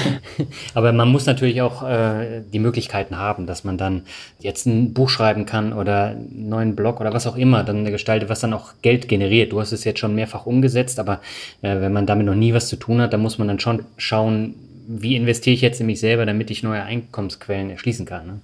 aber 0.74 0.92
man 0.92 1.10
muss 1.10 1.26
natürlich 1.26 1.60
auch 1.60 1.82
äh, 1.82 2.42
die 2.52 2.60
Möglichkeiten 2.60 3.18
haben, 3.18 3.46
dass 3.46 3.64
man 3.64 3.78
dann 3.78 4.02
jetzt 4.38 4.66
ein 4.66 4.94
Buch 4.94 5.08
schreiben 5.08 5.44
kann 5.44 5.72
oder 5.72 6.10
einen 6.10 6.48
neuen 6.48 6.76
Blog 6.76 7.00
oder 7.00 7.12
was 7.12 7.26
auch 7.26 7.36
immer 7.36 7.64
dann 7.64 7.84
gestaltet, 7.84 8.28
was 8.28 8.40
dann 8.40 8.52
auch 8.52 8.74
Geld 8.82 9.08
generiert. 9.08 9.52
Du 9.52 9.60
hast 9.60 9.72
es 9.72 9.84
jetzt 9.84 9.98
schon 9.98 10.14
mehrfach 10.14 10.46
umgesetzt, 10.46 11.00
aber 11.00 11.20
äh, 11.62 11.80
wenn 11.80 11.92
man 11.92 12.06
damit 12.06 12.26
noch 12.26 12.36
nie 12.36 12.54
was 12.54 12.68
zu 12.68 12.76
tun 12.76 13.00
hat, 13.00 13.12
dann 13.12 13.22
muss 13.22 13.38
man 13.38 13.48
dann 13.48 13.60
schon 13.60 13.84
schauen, 13.96 14.54
wie 14.86 15.16
investiere 15.16 15.54
ich 15.54 15.60
jetzt 15.60 15.80
in 15.80 15.86
mich 15.86 16.00
selber, 16.00 16.26
damit 16.26 16.50
ich 16.50 16.62
neue 16.62 16.82
Einkommensquellen 16.82 17.70
erschließen 17.70 18.06
kann. 18.06 18.26
Ne? 18.26 18.40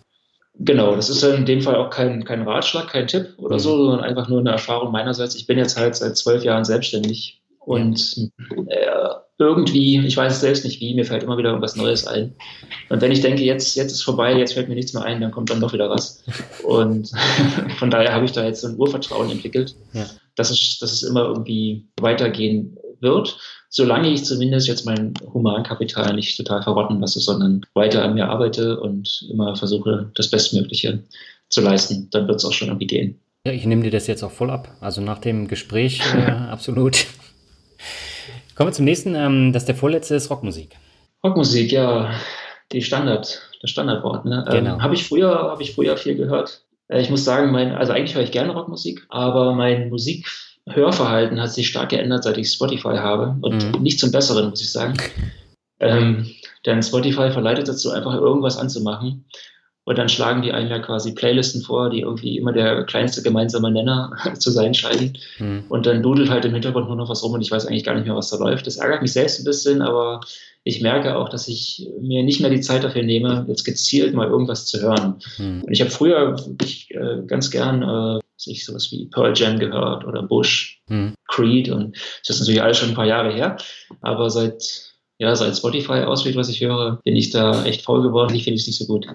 Genau, 0.59 0.95
das 0.97 1.09
ist 1.09 1.22
in 1.22 1.47
dem 1.47 1.62
Fall 1.62 1.76
auch 1.76 1.91
kein, 1.91 2.24
kein 2.24 2.43
Ratschlag, 2.43 2.89
kein 2.89 3.07
Tipp 3.07 3.35
oder 3.39 3.57
mhm. 3.57 3.61
so, 3.61 3.85
sondern 3.85 4.01
einfach 4.01 4.28
nur 4.28 4.41
eine 4.41 4.51
Erfahrung 4.51 4.93
meinerseits. 4.93 5.35
Ich 5.37 5.47
bin 5.47 5.57
jetzt 5.57 5.78
halt 5.78 5.97
seit 5.97 6.16
zwölf 6.16 6.45
Jahren 6.45 6.64
selbstständig 6.64 7.39
und 7.61 8.30
äh, 8.68 8.86
irgendwie, 9.38 10.04
ich 10.06 10.16
weiß 10.16 10.34
es 10.34 10.40
selbst 10.40 10.64
nicht 10.64 10.80
wie, 10.80 10.94
mir 10.94 11.04
fällt 11.04 11.22
immer 11.22 11.38
wieder 11.38 11.50
irgendwas 11.50 11.76
Neues 11.76 12.06
ein. 12.06 12.34
Und 12.88 13.00
wenn 13.00 13.12
ich 13.12 13.20
denke, 13.20 13.42
jetzt, 13.42 13.74
jetzt 13.76 13.92
ist 13.92 14.02
vorbei, 14.02 14.36
jetzt 14.36 14.54
fällt 14.54 14.68
mir 14.68 14.74
nichts 14.74 14.92
mehr 14.92 15.04
ein, 15.04 15.20
dann 15.20 15.30
kommt 15.30 15.50
dann 15.50 15.61
doch 15.61 15.72
wieder 15.72 15.88
was. 15.88 16.22
Und 16.64 17.11
von 17.78 17.90
daher 17.90 18.12
habe 18.12 18.24
ich 18.24 18.32
da 18.32 18.44
jetzt 18.44 18.61
so 18.62 18.68
ein 18.68 18.76
Urvertrauen 18.76 19.30
entwickelt, 19.30 19.74
ja. 19.92 20.06
dass, 20.36 20.50
es, 20.50 20.78
dass 20.78 20.92
es 20.92 21.02
immer 21.02 21.24
irgendwie 21.24 21.86
weitergehen 22.00 22.76
wird, 23.00 23.38
solange 23.70 24.11
ich 24.11 24.24
zumindest 24.24 24.68
jetzt 24.68 24.84
mein 24.84 25.14
Humankapital 25.32 26.14
nicht 26.14 26.36
total 26.36 26.62
verrotten 26.62 27.00
lasse, 27.00 27.20
sondern 27.20 27.62
weiter 27.74 28.04
an 28.04 28.14
mir 28.14 28.28
arbeite 28.28 28.78
und 28.80 29.26
immer 29.30 29.56
versuche, 29.56 30.11
das 30.14 30.30
Bestmögliche 30.30 31.04
zu 31.48 31.61
leisten, 31.62 32.08
dann 32.11 32.28
wird 32.28 32.38
es 32.38 32.44
auch 32.44 32.52
schon 32.52 32.68
irgendwie 32.68 32.86
gehen. 32.86 33.20
Ja, 33.46 33.52
ich 33.52 33.64
nehme 33.64 33.82
dir 33.82 33.90
das 33.90 34.06
jetzt 34.06 34.22
auch 34.22 34.30
voll 34.30 34.50
ab. 34.50 34.76
Also 34.80 35.00
nach 35.00 35.18
dem 35.18 35.48
Gespräch 35.48 36.02
äh, 36.14 36.30
absolut. 36.50 37.06
Kommen 38.61 38.72
wir 38.72 38.74
zum 38.74 38.84
nächsten. 38.84 39.14
Ähm, 39.14 39.54
das 39.54 39.62
ist 39.62 39.68
der 39.68 39.74
vorletzte 39.74 40.14
ist 40.16 40.28
Rockmusik. 40.28 40.76
Rockmusik, 41.24 41.72
ja, 41.72 42.12
die 42.72 42.82
Standard, 42.82 43.40
das 43.62 43.70
Standardwort. 43.70 44.26
Ne? 44.26 44.44
Ähm, 44.48 44.54
genau. 44.54 44.74
Ähm, 44.74 44.82
habe 44.82 44.92
ich 44.92 45.08
früher, 45.08 45.30
habe 45.30 45.62
ich 45.62 45.74
früher 45.74 45.96
viel 45.96 46.14
gehört. 46.14 46.62
Äh, 46.88 47.00
ich 47.00 47.08
muss 47.08 47.24
sagen, 47.24 47.52
mein, 47.52 47.72
also 47.72 47.94
eigentlich 47.94 48.14
höre 48.14 48.22
ich 48.22 48.32
gerne 48.32 48.52
Rockmusik, 48.52 49.06
aber 49.08 49.54
mein 49.54 49.88
Musikhörverhalten 49.88 51.40
hat 51.40 51.54
sich 51.54 51.68
stark 51.68 51.88
geändert, 51.88 52.22
seit 52.22 52.36
ich 52.36 52.52
Spotify 52.52 52.98
habe 52.98 53.34
und 53.40 53.78
mhm. 53.78 53.82
nicht 53.82 53.98
zum 53.98 54.12
Besseren, 54.12 54.50
muss 54.50 54.61
ich 54.61 54.70
sagen. 54.70 54.92
ähm, 55.80 56.30
denn 56.66 56.82
Spotify 56.82 57.30
verleitet 57.30 57.66
dazu, 57.66 57.92
einfach 57.92 58.12
irgendwas 58.12 58.58
anzumachen 58.58 59.24
und 59.85 59.99
dann 59.99 60.09
schlagen 60.09 60.43
die 60.43 60.53
einem 60.53 60.70
ja 60.70 60.78
quasi 60.78 61.14
Playlisten 61.14 61.62
vor, 61.62 61.91
die 61.91 62.01
irgendwie 62.01 62.37
immer 62.37 62.53
der 62.53 62.85
kleinste 62.85 63.22
gemeinsame 63.22 63.70
Nenner 63.70 64.12
zu 64.39 64.51
sein 64.51 64.74
scheinen. 64.74 65.18
Mhm. 65.39 65.64
Und 65.68 65.87
dann 65.87 66.03
dudelt 66.03 66.31
halt 66.31 66.45
im 66.45 66.53
Hintergrund 66.53 66.87
nur 66.87 66.97
noch 66.97 67.09
was 67.09 67.22
rum 67.22 67.33
und 67.33 67.41
ich 67.41 67.51
weiß 67.51 67.66
eigentlich 67.66 67.85
gar 67.85 67.95
nicht 67.95 68.07
mehr, 68.07 68.16
was 68.16 68.31
da 68.31 68.37
läuft. 68.37 68.66
Das 68.66 68.76
ärgert 68.76 69.03
mich 69.03 69.12
selbst 69.12 69.41
ein 69.41 69.45
bisschen, 69.45 69.83
aber 69.83 70.20
ich 70.62 70.83
merke 70.83 71.16
auch, 71.16 71.31
dass 71.31 71.49
ich 71.49 71.89
mir 72.01 72.22
nicht 72.22 72.41
mehr 72.41 72.51
die 72.51 72.61
Zeit 72.61 72.85
dafür 72.85 73.03
nehme, 73.03 73.47
jetzt 73.49 73.64
gezielt 73.64 74.14
mal 74.14 74.28
irgendwas 74.28 74.66
zu 74.66 74.81
hören. 74.81 75.16
Mhm. 75.39 75.62
Und 75.64 75.72
ich 75.72 75.81
habe 75.81 75.91
früher 75.91 76.37
ich, 76.62 76.91
äh, 76.91 77.22
ganz 77.26 77.51
gern 77.51 77.83
äh, 77.83 78.20
sich 78.37 78.64
sowas 78.66 78.93
wie 78.93 79.07
Pearl 79.07 79.33
Jam 79.35 79.59
gehört 79.59 80.05
oder 80.05 80.22
Bush, 80.22 80.83
mhm. 80.89 81.14
Creed 81.28 81.70
und 81.70 81.97
das 82.26 82.37
ist 82.37 82.41
natürlich 82.41 82.62
alles 82.62 82.78
schon 82.78 82.91
ein 82.91 82.95
paar 82.95 83.07
Jahre 83.07 83.33
her. 83.33 83.57
Aber 84.03 84.28
seit 84.31 84.62
Ja, 85.18 85.35
seit 85.37 85.57
Spotify 85.57 86.05
auswählt, 86.05 86.37
was 86.37 86.49
ich 86.49 86.61
höre, 86.62 87.01
bin 87.05 87.14
ich 87.14 87.28
da 87.31 87.64
echt 87.66 87.83
faul 87.83 88.03
geworden. 88.03 88.35
Ich 88.35 88.45
finde 88.45 88.59
es 88.59 88.66
nicht 88.66 88.78
so 88.78 88.87
gut. 88.87 89.07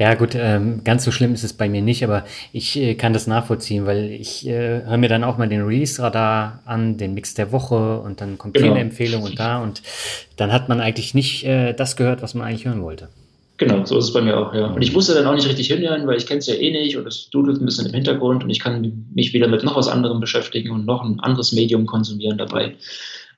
Ja, 0.00 0.14
gut, 0.14 0.30
ähm, 0.34 0.80
ganz 0.82 1.04
so 1.04 1.10
schlimm 1.10 1.34
ist 1.34 1.44
es 1.44 1.52
bei 1.52 1.68
mir 1.68 1.82
nicht, 1.82 2.02
aber 2.02 2.24
ich 2.54 2.74
äh, 2.78 2.94
kann 2.94 3.12
das 3.12 3.26
nachvollziehen, 3.26 3.84
weil 3.84 4.10
ich 4.10 4.46
äh, 4.46 4.82
höre 4.86 4.96
mir 4.96 5.10
dann 5.10 5.22
auch 5.22 5.36
mal 5.36 5.46
den 5.46 5.60
Release-Radar 5.60 6.62
an, 6.64 6.96
den 6.96 7.12
Mix 7.12 7.34
der 7.34 7.52
Woche 7.52 8.00
und 8.00 8.22
dann 8.22 8.38
kommt 8.38 8.54
genau. 8.54 8.68
hier 8.68 8.72
eine 8.72 8.80
Empfehlung 8.80 9.24
und 9.24 9.38
da 9.38 9.62
und 9.62 9.82
dann 10.38 10.52
hat 10.54 10.70
man 10.70 10.80
eigentlich 10.80 11.12
nicht 11.12 11.44
äh, 11.44 11.74
das 11.74 11.96
gehört, 11.96 12.22
was 12.22 12.32
man 12.32 12.46
eigentlich 12.46 12.64
hören 12.64 12.82
wollte. 12.82 13.10
Genau, 13.58 13.84
so 13.84 13.98
ist 13.98 14.06
es 14.06 14.12
bei 14.14 14.22
mir 14.22 14.38
auch, 14.38 14.54
ja. 14.54 14.68
Und 14.68 14.80
ich 14.80 14.94
musste 14.94 15.12
dann 15.12 15.26
auch 15.26 15.34
nicht 15.34 15.46
richtig 15.46 15.66
hinhören, 15.66 16.06
weil 16.06 16.16
ich 16.16 16.26
kenne 16.26 16.38
es 16.38 16.46
ja 16.46 16.54
eh 16.54 16.70
nicht 16.70 16.96
und 16.96 17.06
es 17.06 17.28
dudelt 17.28 17.60
ein 17.60 17.66
bisschen 17.66 17.84
im 17.84 17.92
Hintergrund 17.92 18.42
und 18.42 18.48
ich 18.48 18.60
kann 18.60 19.06
mich 19.14 19.34
wieder 19.34 19.48
mit 19.48 19.64
noch 19.64 19.76
was 19.76 19.88
anderem 19.88 20.18
beschäftigen 20.18 20.70
und 20.70 20.86
noch 20.86 21.04
ein 21.04 21.20
anderes 21.20 21.52
Medium 21.52 21.84
konsumieren 21.84 22.38
dabei. 22.38 22.74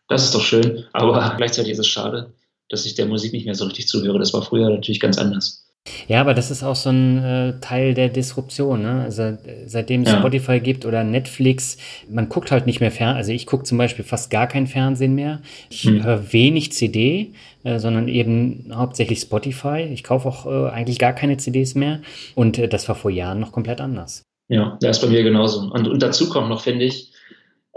Das 0.06 0.22
ist 0.22 0.32
doch 0.32 0.42
schön, 0.42 0.84
aber 0.92 1.34
gleichzeitig 1.38 1.72
ist 1.72 1.80
es 1.80 1.88
schade, 1.88 2.32
dass 2.68 2.86
ich 2.86 2.94
der 2.94 3.06
Musik 3.06 3.32
nicht 3.32 3.46
mehr 3.46 3.56
so 3.56 3.64
richtig 3.64 3.88
zuhöre. 3.88 4.20
Das 4.20 4.32
war 4.32 4.42
früher 4.42 4.70
natürlich 4.70 5.00
ganz 5.00 5.18
anders. 5.18 5.71
Ja, 6.06 6.20
aber 6.20 6.32
das 6.34 6.50
ist 6.50 6.62
auch 6.62 6.76
so 6.76 6.90
ein 6.90 7.18
äh, 7.24 7.60
Teil 7.60 7.94
der 7.94 8.08
Disruption. 8.08 8.82
Ne? 8.82 9.02
Also, 9.02 9.36
seitdem 9.66 10.02
es 10.02 10.10
ja. 10.10 10.18
Spotify 10.18 10.60
gibt 10.60 10.86
oder 10.86 11.02
Netflix, 11.02 11.76
man 12.08 12.28
guckt 12.28 12.52
halt 12.52 12.66
nicht 12.66 12.80
mehr 12.80 12.92
fern. 12.92 13.16
Also 13.16 13.32
ich 13.32 13.46
gucke 13.46 13.64
zum 13.64 13.78
Beispiel 13.78 14.04
fast 14.04 14.30
gar 14.30 14.46
kein 14.46 14.66
Fernsehen 14.66 15.14
mehr. 15.14 15.40
Ich 15.70 15.82
hm. 15.82 16.04
höre 16.04 16.32
wenig 16.32 16.72
CD, 16.72 17.32
äh, 17.64 17.78
sondern 17.78 18.06
eben 18.06 18.70
hauptsächlich 18.72 19.20
Spotify. 19.20 19.88
Ich 19.92 20.04
kaufe 20.04 20.28
auch 20.28 20.46
äh, 20.46 20.70
eigentlich 20.70 20.98
gar 20.98 21.12
keine 21.12 21.36
CDs 21.36 21.74
mehr. 21.74 22.00
Und 22.34 22.58
äh, 22.58 22.68
das 22.68 22.88
war 22.88 22.94
vor 22.94 23.10
Jahren 23.10 23.40
noch 23.40 23.50
komplett 23.52 23.80
anders. 23.80 24.22
Ja, 24.48 24.78
das 24.80 24.98
ist 24.98 25.02
bei 25.02 25.08
mir 25.08 25.22
genauso. 25.22 25.60
Und, 25.72 25.88
und 25.88 26.02
dazu 26.02 26.28
kommt 26.28 26.48
noch, 26.48 26.60
finde 26.60 26.84
ich, 26.84 27.11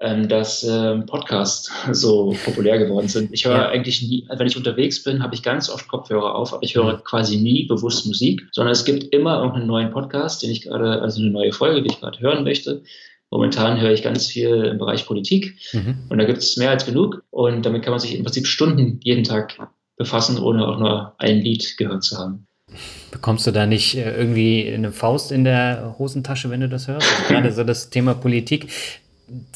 ähm, 0.01 0.27
dass 0.27 0.63
äh, 0.63 0.97
Podcasts 0.99 1.71
so 1.91 2.35
populär 2.43 2.77
geworden 2.77 3.07
sind. 3.07 3.31
Ich 3.33 3.45
höre 3.45 3.55
ja. 3.55 3.69
eigentlich 3.69 4.01
nie, 4.01 4.27
wenn 4.29 4.47
ich 4.47 4.57
unterwegs 4.57 5.03
bin, 5.03 5.23
habe 5.23 5.35
ich 5.35 5.43
ganz 5.43 5.69
oft 5.69 5.87
Kopfhörer 5.87 6.35
auf, 6.35 6.53
aber 6.53 6.63
ich 6.63 6.75
höre 6.75 6.97
mhm. 6.97 7.03
quasi 7.03 7.37
nie 7.37 7.65
bewusst 7.65 8.05
Musik, 8.05 8.41
sondern 8.51 8.73
es 8.73 8.85
gibt 8.85 9.13
immer 9.13 9.37
irgendeinen 9.37 9.67
neuen 9.67 9.91
Podcast, 9.91 10.43
den 10.43 10.51
ich 10.51 10.63
gerade, 10.63 11.01
also 11.01 11.21
eine 11.21 11.31
neue 11.31 11.53
Folge, 11.53 11.81
die 11.81 11.89
ich 11.89 11.99
gerade 11.99 12.19
hören 12.19 12.43
möchte. 12.43 12.83
Momentan 13.31 13.81
höre 13.81 13.91
ich 13.91 14.03
ganz 14.03 14.27
viel 14.27 14.65
im 14.65 14.77
Bereich 14.77 15.05
Politik 15.05 15.57
mhm. 15.73 16.03
und 16.09 16.17
da 16.17 16.25
gibt 16.25 16.39
es 16.39 16.57
mehr 16.57 16.69
als 16.69 16.85
genug 16.85 17.23
und 17.31 17.65
damit 17.65 17.83
kann 17.83 17.91
man 17.91 17.99
sich 17.99 18.15
im 18.15 18.23
Prinzip 18.23 18.47
Stunden 18.47 18.99
jeden 19.03 19.23
Tag 19.23 19.57
befassen, 19.97 20.37
ohne 20.37 20.67
auch 20.67 20.77
nur 20.77 21.13
ein 21.17 21.39
Lied 21.39 21.77
gehört 21.77 22.03
zu 22.03 22.17
haben. 22.17 22.47
Bekommst 23.11 23.47
du 23.47 23.51
da 23.51 23.65
nicht 23.65 23.95
äh, 23.95 24.17
irgendwie 24.17 24.69
eine 24.73 24.91
Faust 24.91 25.31
in 25.31 25.43
der 25.43 25.95
Hosentasche, 25.97 26.49
wenn 26.49 26.59
du 26.59 26.69
das 26.69 26.87
hörst? 26.87 27.07
Also 27.09 27.33
gerade 27.33 27.51
so 27.51 27.63
das 27.63 27.89
Thema 27.89 28.13
Politik 28.13 28.67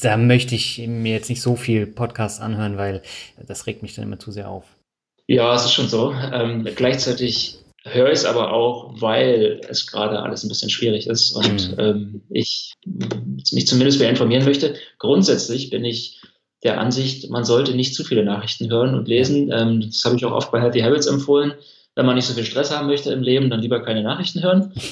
da 0.00 0.16
möchte 0.16 0.54
ich 0.54 0.78
mir 0.86 1.12
jetzt 1.12 1.30
nicht 1.30 1.42
so 1.42 1.56
viel 1.56 1.86
Podcasts 1.86 2.40
anhören, 2.40 2.76
weil 2.76 3.02
das 3.46 3.66
regt 3.66 3.82
mich 3.82 3.94
dann 3.94 4.04
immer 4.04 4.18
zu 4.18 4.32
sehr 4.32 4.48
auf. 4.48 4.64
Ja, 5.26 5.54
es 5.54 5.64
ist 5.64 5.72
schon 5.72 5.88
so. 5.88 6.12
Ähm, 6.12 6.66
gleichzeitig 6.74 7.58
höre 7.84 8.08
ich 8.08 8.18
es 8.18 8.24
aber 8.24 8.52
auch, 8.52 9.00
weil 9.00 9.60
es 9.68 9.86
gerade 9.86 10.20
alles 10.20 10.44
ein 10.44 10.48
bisschen 10.48 10.70
schwierig 10.70 11.06
ist 11.06 11.32
und 11.32 11.72
mhm. 11.72 11.78
ähm, 11.78 12.22
ich 12.28 12.74
mich 13.52 13.66
zumindest 13.66 13.98
wieder 13.98 14.10
informieren 14.10 14.44
möchte. 14.44 14.74
Grundsätzlich 14.98 15.70
bin 15.70 15.84
ich 15.84 16.20
der 16.62 16.78
Ansicht, 16.78 17.30
man 17.30 17.44
sollte 17.44 17.74
nicht 17.74 17.94
zu 17.94 18.04
viele 18.04 18.24
Nachrichten 18.24 18.70
hören 18.70 18.94
und 18.94 19.08
lesen. 19.08 19.50
Ähm, 19.52 19.80
das 19.80 20.04
habe 20.04 20.16
ich 20.16 20.24
auch 20.24 20.32
oft 20.32 20.52
bei 20.52 20.60
Healthy 20.60 20.80
Habits 20.80 21.06
empfohlen. 21.06 21.54
Wenn 21.94 22.06
man 22.06 22.16
nicht 22.16 22.26
so 22.26 22.34
viel 22.34 22.44
Stress 22.44 22.70
haben 22.70 22.86
möchte 22.86 23.12
im 23.12 23.22
Leben, 23.22 23.50
dann 23.50 23.60
lieber 23.60 23.82
keine 23.82 24.02
Nachrichten 24.02 24.42
hören. 24.42 24.72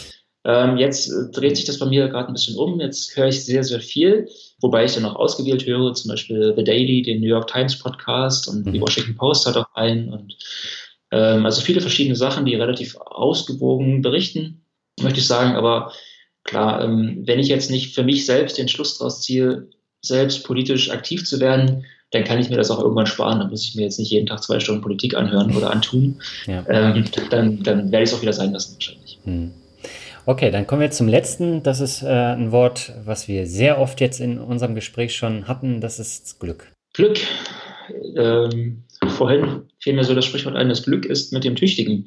Ähm, 0.45 0.79
jetzt 0.79 1.11
dreht 1.33 1.57
sich 1.57 1.67
das 1.67 1.79
bei 1.79 1.85
mir 1.85 2.09
gerade 2.09 2.29
ein 2.29 2.33
bisschen 2.33 2.57
um. 2.57 2.81
Jetzt 2.81 3.15
höre 3.17 3.27
ich 3.27 3.45
sehr, 3.45 3.65
sehr 3.65 3.81
viel, 3.81 4.29
wobei 4.61 4.85
ich 4.85 4.95
dann 4.95 5.05
auch 5.05 5.17
ausgewählt 5.17 5.67
höre, 5.67 5.95
zum 5.95 6.11
Beispiel 6.11 6.55
The 6.57 6.65
Daily, 6.65 7.03
den 7.03 7.21
New 7.21 7.29
York 7.29 7.49
Times 7.49 7.79
Podcast 7.79 8.49
und 8.49 8.67
mhm. 8.67 8.73
die 8.73 8.81
Washington 8.81 9.17
Post 9.17 9.47
hat 9.47 9.57
auch 9.57 9.75
einen 9.75 10.09
und 10.09 10.37
ähm, 11.11 11.45
also 11.45 11.61
viele 11.61 11.81
verschiedene 11.81 12.17
Sachen, 12.17 12.45
die 12.45 12.55
relativ 12.55 12.97
ausgewogen 12.97 14.03
berichten, 14.03 14.63
möchte 15.01 15.21
ich 15.21 15.27
sagen. 15.27 15.57
Aber 15.57 15.93
klar, 16.45 16.85
ähm, 16.85 17.23
wenn 17.25 17.39
ich 17.39 17.49
jetzt 17.49 17.71
nicht 17.71 17.95
für 17.95 18.03
mich 18.03 18.27
selbst 18.27 18.59
den 18.59 18.69
Schluss 18.69 18.99
daraus 18.99 19.23
ziehe, 19.23 19.69
selbst 20.03 20.45
politisch 20.45 20.91
aktiv 20.91 21.25
zu 21.25 21.41
werden, 21.41 21.85
dann 22.11 22.25
kann 22.25 22.39
ich 22.39 22.49
mir 22.49 22.57
das 22.57 22.71
auch 22.71 22.81
irgendwann 22.81 23.07
sparen. 23.07 23.39
Dann 23.39 23.51
muss 23.51 23.67
ich 23.67 23.75
mir 23.75 23.83
jetzt 23.83 23.99
nicht 23.99 24.11
jeden 24.11 24.27
Tag 24.27 24.43
zwei 24.43 24.61
Stunden 24.61 24.83
Politik 24.83 25.15
anhören 25.15 25.55
oder 25.57 25.71
antun. 25.71 26.21
Ja. 26.47 26.65
Ähm, 26.69 27.05
dann, 27.31 27.63
dann 27.63 27.93
werde 27.93 28.05
ich 28.05 28.11
es 28.11 28.17
auch 28.17 28.23
wieder 28.23 28.33
sein 28.33 28.53
lassen 28.53 28.75
wahrscheinlich. 28.75 29.19
Mhm. 29.25 29.53
Okay, 30.29 30.51
dann 30.51 30.67
kommen 30.67 30.83
wir 30.83 30.91
zum 30.91 31.09
letzten. 31.09 31.63
Das 31.63 31.81
ist 31.81 32.03
äh, 32.03 32.07
ein 32.07 32.53
Wort, 32.53 32.93
was 33.03 33.29
wir 33.29 33.47
sehr 33.47 33.81
oft 33.81 33.99
jetzt 34.03 34.21
in 34.21 34.39
unserem 34.39 34.75
Gespräch 34.75 35.17
schon 35.17 35.49
hatten. 35.49 35.81
Das 35.81 35.99
ist 35.99 36.39
Glück. 36.39 36.71
Glück. 36.93 37.19
Ähm, 38.15 38.85
vorhin 39.17 39.63
fiel 39.81 39.95
mir 39.95 40.05
so 40.05 40.15
das 40.15 40.27
Sprichwort 40.27 40.55
ein, 40.55 40.69
das 40.69 40.83
Glück 40.83 41.07
ist 41.07 41.33
mit 41.33 41.45
dem 41.45 41.57
Tüchtigen. 41.57 42.05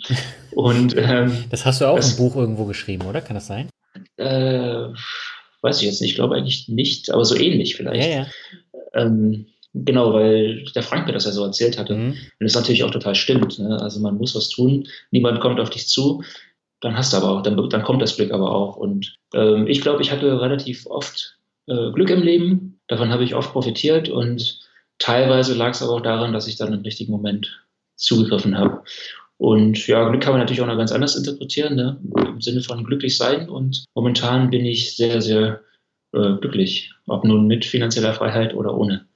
Und, 0.51 0.95
ähm, 0.97 1.45
das 1.49 1.65
hast 1.65 1.82
du 1.82 1.86
auch 1.86 1.95
das, 1.95 2.11
im 2.11 2.17
Buch 2.17 2.36
irgendwo 2.36 2.65
geschrieben, 2.65 3.07
oder? 3.07 3.22
Kann 3.22 3.34
das 3.34 3.47
sein? 3.47 3.69
Äh, 4.17 4.89
weiß 5.63 5.80
ich 5.80 5.88
jetzt 5.88 5.99
nicht. 5.99 6.11
Ich 6.11 6.15
glaube 6.15 6.36
eigentlich 6.36 6.67
nicht, 6.67 7.09
aber 7.09 7.26
so 7.26 7.36
ähnlich 7.36 7.76
vielleicht. 7.76 8.07
Ja, 8.07 8.17
ja. 8.17 8.28
Ähm, 8.93 9.47
Genau, 9.74 10.13
weil 10.13 10.65
der 10.76 10.84
Frank 10.84 11.07
mir 11.07 11.13
das 11.13 11.24
ja 11.24 11.32
so 11.32 11.45
erzählt 11.45 11.78
hatte. 11.78 11.95
Mhm. 11.95 12.09
Und 12.09 12.17
das 12.41 12.55
natürlich 12.55 12.84
auch 12.84 12.91
total 12.91 13.15
stimmt. 13.15 13.57
Ne? 13.57 13.80
Also 13.82 14.01
man 14.01 14.17
muss 14.17 14.36
was 14.36 14.49
tun, 14.49 14.86
niemand 15.11 15.39
kommt 15.39 15.61
auf 15.61 15.69
dich 15.69 15.88
zu 15.88 16.24
dann 16.82 16.97
hast 16.97 17.13
du 17.13 17.17
aber 17.17 17.29
auch, 17.29 17.41
dann, 17.43 17.69
dann 17.69 17.84
kommt 17.84 18.01
das 18.01 18.15
Glück 18.17 18.32
aber 18.32 18.51
auch. 18.51 18.75
Und 18.75 19.15
ähm, 19.34 19.67
ich 19.67 19.82
glaube, 19.82 20.01
ich 20.01 20.11
hatte 20.11 20.41
relativ 20.41 20.86
oft 20.88 21.38
äh, 21.67 21.91
Glück 21.91 22.09
im 22.09 22.23
Leben. 22.23 22.79
Davon 22.88 23.11
habe 23.11 23.23
ich 23.23 23.36
oft 23.36 23.51
profitiert 23.53 24.09
und 24.09 24.59
teilweise 24.97 25.53
lag 25.53 25.71
es 25.71 25.82
aber 25.82 25.93
auch 25.93 26.01
daran, 26.01 26.34
dass 26.34 26.47
ich 26.47 26.57
dann 26.57 26.73
im 26.73 26.82
richtigen 26.82 27.11
Moment 27.11 27.63
zugegriffen 27.95 28.57
habe. 28.57 28.84
Und 29.38 29.88
ja, 29.88 30.07
Glück 30.09 30.21
kann 30.21 30.34
man 30.34 30.39
natürlich 30.39 30.61
auch 30.61 30.67
noch 30.67 30.77
ganz 30.77 30.91
anders 30.91 31.15
interpretieren, 31.15 31.75
ne? 31.75 31.99
im 32.27 32.41
Sinne 32.41 32.61
von 32.61 32.84
glücklich 32.84 33.17
sein. 33.17 33.49
Und 33.49 33.86
momentan 33.95 34.49
bin 34.49 34.65
ich 34.65 34.95
sehr, 34.95 35.21
sehr 35.21 35.61
äh, 36.13 36.34
glücklich, 36.34 36.93
ob 37.07 37.23
nun 37.23 37.47
mit 37.47 37.65
finanzieller 37.65 38.13
Freiheit 38.13 38.53
oder 38.53 38.75
ohne. 38.75 39.07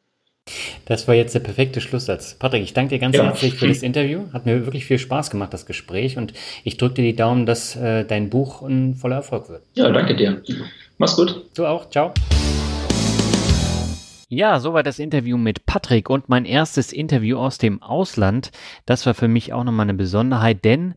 Das 0.85 1.07
war 1.07 1.15
jetzt 1.15 1.33
der 1.33 1.39
perfekte 1.39 1.81
Schlusssatz. 1.81 2.35
Patrick, 2.35 2.61
ich 2.61 2.73
danke 2.73 2.95
dir 2.95 2.99
ganz 2.99 3.15
ja. 3.15 3.23
herzlich 3.23 3.55
für 3.55 3.67
das 3.67 3.81
Interview. 3.81 4.31
Hat 4.33 4.45
mir 4.45 4.65
wirklich 4.65 4.85
viel 4.85 4.99
Spaß 4.99 5.31
gemacht, 5.31 5.53
das 5.53 5.65
Gespräch. 5.65 6.17
Und 6.17 6.33
ich 6.63 6.77
drücke 6.77 6.95
dir 6.95 7.01
die 7.01 7.15
Daumen, 7.15 7.45
dass 7.47 7.75
äh, 7.75 8.05
dein 8.05 8.29
Buch 8.29 8.61
ein 8.61 8.93
voller 8.95 9.15
Erfolg 9.17 9.49
wird. 9.49 9.63
Ja, 9.73 9.89
danke 9.91 10.15
dir. 10.15 10.43
Mach's 10.99 11.15
gut. 11.15 11.45
Du 11.55 11.65
auch. 11.65 11.89
Ciao. 11.89 12.13
Ja, 14.29 14.59
soweit 14.59 14.85
das 14.85 14.99
Interview 14.99 15.37
mit 15.37 15.65
Patrick 15.65 16.09
und 16.09 16.29
mein 16.29 16.45
erstes 16.45 16.93
Interview 16.93 17.37
aus 17.37 17.57
dem 17.57 17.81
Ausland. 17.81 18.51
Das 18.85 19.05
war 19.05 19.13
für 19.13 19.27
mich 19.27 19.53
auch 19.53 19.63
nochmal 19.63 19.85
eine 19.85 19.93
Besonderheit, 19.93 20.63
denn 20.65 20.95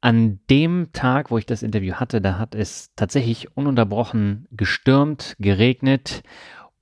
an 0.00 0.40
dem 0.50 0.88
Tag, 0.92 1.30
wo 1.30 1.38
ich 1.38 1.46
das 1.46 1.62
Interview 1.62 1.94
hatte, 1.94 2.20
da 2.20 2.38
hat 2.38 2.54
es 2.54 2.90
tatsächlich 2.96 3.56
ununterbrochen 3.56 4.48
gestürmt, 4.50 5.36
geregnet 5.38 6.22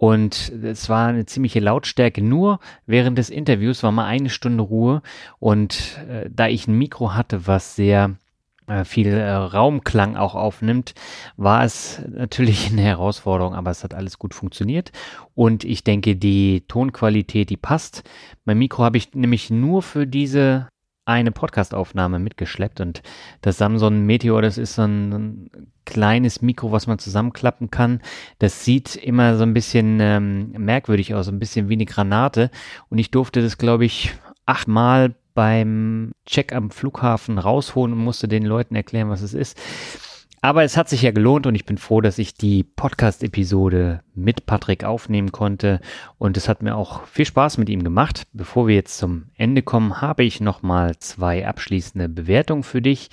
und 0.01 0.51
es 0.63 0.89
war 0.89 1.09
eine 1.09 1.27
ziemliche 1.27 1.61
Lautstärke. 1.61 2.23
Nur 2.23 2.59
während 2.87 3.19
des 3.19 3.29
Interviews 3.29 3.83
war 3.83 3.93
mal 3.93 4.07
eine 4.07 4.31
Stunde 4.31 4.63
Ruhe. 4.63 5.03
Und 5.39 5.99
äh, 6.09 6.31
da 6.35 6.49
ich 6.49 6.67
ein 6.67 6.79
Mikro 6.79 7.13
hatte, 7.13 7.47
was 7.47 7.77
sehr 7.77 8.17
äh, 8.67 8.85
viel 8.85 9.09
äh, 9.09 9.31
Raumklang 9.31 10.17
auch 10.17 10.35
aufnimmt, 10.35 10.95
war 11.37 11.65
es 11.65 12.01
natürlich 12.09 12.69
eine 12.73 12.81
Herausforderung, 12.81 13.55
aber 13.55 13.71
es 13.71 13.85
hat 13.85 13.93
alles 13.93 14.19
gut 14.19 14.33
funktioniert. 14.33 14.91
Und 15.35 15.65
ich 15.65 15.85
denke, 15.85 16.17
die 16.17 16.63
Tonqualität, 16.67 17.51
die 17.51 17.59
passt. 17.59 18.03
Mein 18.47 18.57
Mikro 18.57 18.83
habe 18.83 18.97
ich 18.97 19.13
nämlich 19.13 19.51
nur 19.51 19.83
für 19.83 20.07
diese 20.07 20.69
eine 21.05 21.33
Podcastaufnahme 21.33 22.19
mitgeschleppt 22.19 22.81
und 22.81 23.03
das 23.41 23.59
Samsung 23.59 24.05
Meteor, 24.07 24.43
das 24.43 24.59
ist 24.59 24.75
so 24.75 24.83
ein, 24.83 25.13
ein, 25.13 25.51
kleines 25.87 26.41
Mikro, 26.41 26.71
was 26.71 26.87
man 26.87 27.01
zusammenklappen 27.01 27.71
kann. 27.71 28.01
Das 28.39 28.65
sieht 28.65 28.95
immer 28.95 29.37
so 29.37 29.43
ein 29.43 29.55
bisschen 29.55 29.99
ähm, 30.01 30.53
merkwürdig 30.53 31.15
aus, 31.15 31.29
ein 31.29 31.41
bisschen 31.41 31.69
wie 31.69 31.75
eine 31.75 31.87
Granate 31.87 32.51
und 32.91 32.99
ich 32.99 33.11
durfte 33.11 33.43
das, 33.43 33.59
glaube 33.59 33.87
ich, 33.87 34.13
achtmal 34.47 35.17
beim 35.35 36.13
Check 36.27 36.53
am 36.53 36.71
Flughafen 36.71 37.39
rausholen 37.39 37.93
und 37.93 38.05
musste 38.05 38.29
den 38.29 38.45
Leuten 38.45 38.77
erklären, 38.77 39.11
was 39.11 39.23
es 39.23 39.35
ist. 39.35 39.59
Aber 40.43 40.63
es 40.65 40.79
hat 40.79 40.89
sich 40.89 41.03
ja 41.03 41.11
gelohnt 41.11 41.47
und 41.47 41.55
ich 41.55 41.67
bin 41.67 41.77
froh, 41.77 42.01
dass 42.01 42.17
ich 42.17 42.33
die 42.33 42.65
Podcast-Episode 42.65 44.01
mit 44.15 44.47
Patrick 44.47 44.85
aufnehmen 44.85 45.33
konnte 45.33 45.81
und 46.17 46.39
es 46.39 46.49
hat 46.49 46.63
mir 46.63 46.77
auch 46.77 47.05
viel 47.05 47.27
Spaß 47.27 47.59
mit 47.59 47.69
ihm 47.69 47.85
gemacht. 47.85 48.23
Bevor 48.33 48.67
wir 48.67 48.75
jetzt 48.75 48.97
zum 48.97 49.27
Ende 49.37 49.61
kommen, 49.61 50.01
habe 50.01 50.25
ich 50.25 50.41
nochmal 50.41 50.97
zwei 50.99 51.47
abschließende 51.47 52.09
Bewertungen 52.09 52.63
für 52.63 52.81
dich. 52.81 53.11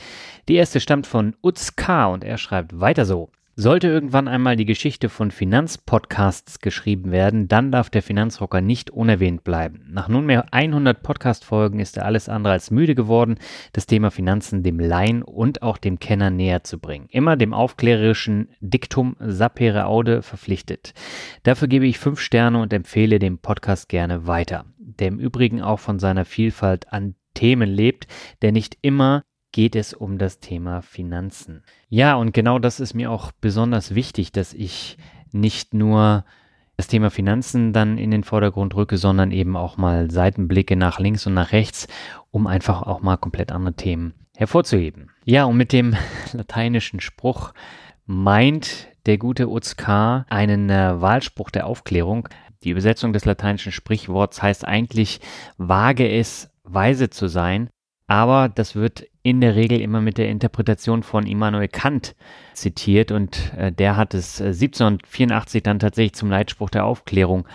Die 0.47 0.55
erste 0.55 0.80
stammt 0.80 1.05
von 1.05 1.36
Utz 1.43 1.75
K. 1.75 2.05
und 2.05 2.23
er 2.23 2.38
schreibt 2.38 2.80
weiter 2.80 3.05
so. 3.05 3.30
Sollte 3.60 3.88
irgendwann 3.88 4.28
einmal 4.28 4.55
die 4.55 4.68
Geschichte 4.68 5.10
von 5.10 5.32
Finanzpodcasts 5.32 6.60
geschrieben 6.60 7.12
werden, 7.12 7.47
dann 7.47 7.72
darf 7.72 7.89
der 7.89 8.03
Finanzrocker 8.03 8.62
nicht 8.62 8.91
unerwähnt 8.91 9.43
bleiben. 9.43 9.84
Nach 9.89 10.08
nunmehr 10.08 10.53
100 10.53 11.01
Podcast-Folgen 11.01 11.80
ist 11.80 11.97
er 11.97 12.05
alles 12.05 12.30
andere 12.30 12.53
als 12.53 12.70
müde 12.70 12.93
geworden, 12.93 13.39
das 13.74 13.88
Thema 13.88 14.12
Finanzen 14.12 14.62
dem 14.62 14.80
Laien 14.80 15.24
und 15.24 15.64
auch 15.64 15.80
dem 15.80 15.97
Kenner 15.97 16.30
näher 16.30 16.64
zu 16.64 16.78
bringen. 16.78 17.08
Immer 17.10 17.36
dem 17.36 17.55
aufklärerischen 17.55 18.49
Diktum 18.60 19.16
sapere 19.20 19.88
aude 19.88 20.22
verpflichtet. 20.22 20.93
Dafür 21.41 21.68
gebe 21.68 21.88
ich 21.88 21.97
fünf 21.97 22.20
Sterne 22.20 22.62
und 22.62 22.72
empfehle 22.74 23.18
den 23.18 23.39
Podcast 23.39 23.89
gerne 23.89 24.28
weiter, 24.28 24.66
der 24.78 25.08
im 25.08 25.18
Übrigen 25.18 25.64
auch 25.64 25.80
von 25.80 25.97
seiner 25.97 26.26
Vielfalt 26.26 26.93
an 26.93 27.16
Themen 27.34 27.72
lebt, 27.72 28.05
der 28.43 28.51
nicht 28.51 28.78
immer 28.84 29.24
geht 29.58 29.76
es 29.76 29.95
um 29.95 30.20
das 30.20 30.39
Thema 30.39 30.84
Finanzen. 30.84 31.64
Ja, 31.89 32.14
und 32.14 32.32
genau 32.32 32.60
das 32.60 32.80
ist 32.80 32.93
mir 32.93 33.10
auch 33.10 33.32
besonders 33.41 33.95
wichtig, 33.95 34.32
dass 34.32 34.53
ich 34.53 34.99
nicht 35.32 35.74
nur 35.74 36.26
das 36.76 36.86
Thema 36.86 37.10
Finanzen 37.10 37.74
dann 37.74 37.97
in 37.97 38.12
den 38.12 38.24
Vordergrund 38.24 38.76
rücke, 38.76 38.97
sondern 38.97 39.32
eben 39.32 39.58
auch 39.58 39.76
mal 39.76 40.12
Seitenblicke 40.12 40.76
nach 40.76 40.99
links 40.99 41.26
und 41.26 41.34
nach 41.34 41.53
rechts, 41.53 41.88
um 42.30 42.45
einfach 42.45 42.84
auch 42.84 43.01
mal 43.01 43.18
komplett 43.18 43.51
andere 43.51 43.74
Themen 43.74 44.14
hervorzuheben. 44.36 45.10
Ja, 45.26 45.45
und 45.45 45.58
mit 45.58 45.74
dem 45.74 45.95
lateinischen 46.34 46.99
Spruch 46.99 47.55
meint 48.05 48.89
der 49.08 49.18
gute 49.18 49.49
Uzkar 49.49 50.28
einen 50.30 50.70
äh, 50.70 51.01
Wahlspruch 51.01 51.49
der 51.49 51.66
Aufklärung. 51.66 52.30
Die 52.64 52.70
Übersetzung 52.70 53.12
des 53.12 53.26
lateinischen 53.26 53.72
Sprichworts 53.72 54.39
heißt 54.39 54.68
eigentlich, 54.68 55.20
wage 55.58 56.08
es, 56.08 56.51
weise 56.64 57.10
zu 57.10 57.28
sein. 57.28 57.72
Aber 58.05 58.49
das 58.49 58.76
wird 58.76 59.05
in 59.28 59.41
der 59.41 59.57
Regel 59.57 59.82
immer 59.82 59.99
mit 59.99 60.17
der 60.17 60.30
Interpretation 60.30 61.03
von 61.03 61.28
Immanuel 61.28 61.67
Kant 61.67 62.15
zitiert 62.53 63.11
und 63.11 63.51
äh, 63.57 63.73
der 63.73 63.97
hat 63.97 64.13
es 64.13 64.39
äh, 64.39 64.45
1784 64.45 65.61
dann 65.61 65.80
tatsächlich 65.80 66.13
zum 66.13 66.30
Leitspruch 66.30 66.69
der 66.69 66.86
Aufklärung 66.86 67.45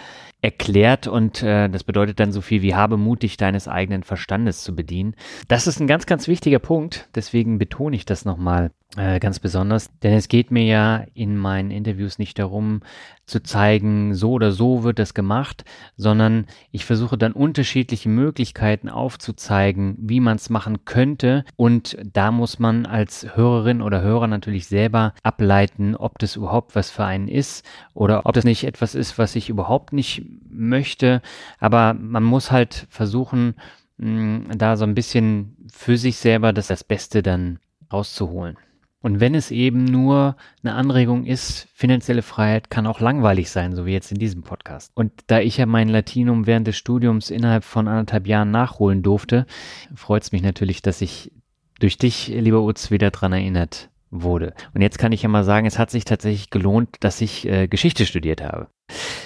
erklärt 0.42 1.06
und 1.06 1.42
äh, 1.42 1.70
das 1.70 1.82
bedeutet 1.82 2.20
dann 2.20 2.30
so 2.30 2.42
viel 2.42 2.60
wie 2.60 2.74
habe 2.74 2.98
mutig 2.98 3.38
deines 3.38 3.68
eigenen 3.68 4.02
Verstandes 4.02 4.62
zu 4.62 4.76
bedienen. 4.76 5.14
Das 5.48 5.66
ist 5.66 5.80
ein 5.80 5.86
ganz, 5.86 6.04
ganz 6.04 6.28
wichtiger 6.28 6.58
Punkt, 6.58 7.08
deswegen 7.14 7.56
betone 7.56 7.96
ich 7.96 8.04
das 8.04 8.26
nochmal 8.26 8.70
äh, 8.96 9.20
ganz 9.20 9.38
besonders, 9.38 9.90
denn 10.00 10.12
es 10.12 10.28
geht 10.28 10.50
mir 10.50 10.64
ja 10.64 11.04
in 11.14 11.38
meinen 11.38 11.70
Interviews 11.70 12.18
nicht 12.18 12.38
darum 12.38 12.80
zu 13.24 13.42
zeigen, 13.42 14.14
so 14.14 14.32
oder 14.32 14.52
so 14.52 14.82
wird 14.82 14.98
das 14.98 15.14
gemacht, 15.14 15.64
sondern 15.96 16.46
ich 16.72 16.84
versuche 16.84 17.16
dann 17.16 17.32
unterschiedliche 17.32 18.10
Möglichkeiten 18.10 18.90
aufzuzeigen, 18.90 19.96
wie 19.98 20.20
man 20.20 20.36
es 20.36 20.50
machen 20.50 20.84
könnte 20.84 21.46
und 21.56 21.96
da 22.04 22.30
muss 22.30 22.58
man 22.58 22.84
als 22.84 23.34
Hörerin 23.34 23.80
oder 23.80 24.02
Hörer 24.02 24.26
natürlich 24.26 24.66
selber 24.66 25.14
ableiten, 25.22 25.96
ob 25.96 26.18
das 26.18 26.36
überhaupt 26.36 26.74
was 26.74 26.90
für 26.90 27.04
einen 27.06 27.28
ist 27.28 27.64
oder 27.94 28.26
ob 28.26 28.34
das 28.34 28.44
nicht 28.44 28.64
etwas 28.64 28.94
ist, 28.94 29.16
was 29.16 29.36
ich 29.36 29.48
überhaupt 29.48 29.94
nicht 29.94 30.22
möchte, 30.50 31.22
aber 31.58 31.94
man 31.94 32.24
muss 32.24 32.50
halt 32.50 32.86
versuchen, 32.90 33.54
mh, 33.96 34.54
da 34.56 34.76
so 34.76 34.84
ein 34.84 34.94
bisschen 34.94 35.56
für 35.72 35.96
sich 35.96 36.18
selber 36.18 36.52
das, 36.52 36.66
das 36.66 36.84
Beste 36.84 37.22
dann 37.22 37.58
rauszuholen. 37.90 38.58
Und 39.02 39.20
wenn 39.20 39.34
es 39.34 39.50
eben 39.50 39.84
nur 39.84 40.36
eine 40.62 40.74
Anregung 40.74 41.26
ist, 41.26 41.68
finanzielle 41.74 42.22
Freiheit 42.22 42.70
kann 42.70 42.86
auch 42.86 43.00
langweilig 43.00 43.50
sein, 43.50 43.74
so 43.74 43.84
wie 43.84 43.92
jetzt 43.92 44.12
in 44.12 44.18
diesem 44.18 44.42
Podcast. 44.42 44.92
Und 44.94 45.12
da 45.26 45.40
ich 45.40 45.56
ja 45.56 45.66
mein 45.66 45.88
Latinum 45.88 46.46
während 46.46 46.66
des 46.66 46.76
Studiums 46.76 47.30
innerhalb 47.30 47.64
von 47.64 47.88
anderthalb 47.88 48.26
Jahren 48.26 48.50
nachholen 48.50 49.02
durfte, 49.02 49.46
freut 49.94 50.22
es 50.22 50.32
mich 50.32 50.42
natürlich, 50.42 50.82
dass 50.82 51.02
ich 51.02 51.32
durch 51.80 51.98
dich, 51.98 52.28
lieber 52.28 52.62
Utz, 52.62 52.90
wieder 52.92 53.10
dran 53.10 53.32
erinnert 53.32 53.90
wurde. 54.12 54.54
Und 54.74 54.82
jetzt 54.82 54.98
kann 54.98 55.10
ich 55.10 55.22
ja 55.22 55.28
mal 55.28 55.42
sagen, 55.42 55.66
es 55.66 55.78
hat 55.78 55.90
sich 55.90 56.04
tatsächlich 56.04 56.50
gelohnt, 56.50 56.96
dass 57.00 57.20
ich 57.20 57.48
äh, 57.48 57.66
Geschichte 57.66 58.06
studiert 58.06 58.42
habe. 58.42 58.68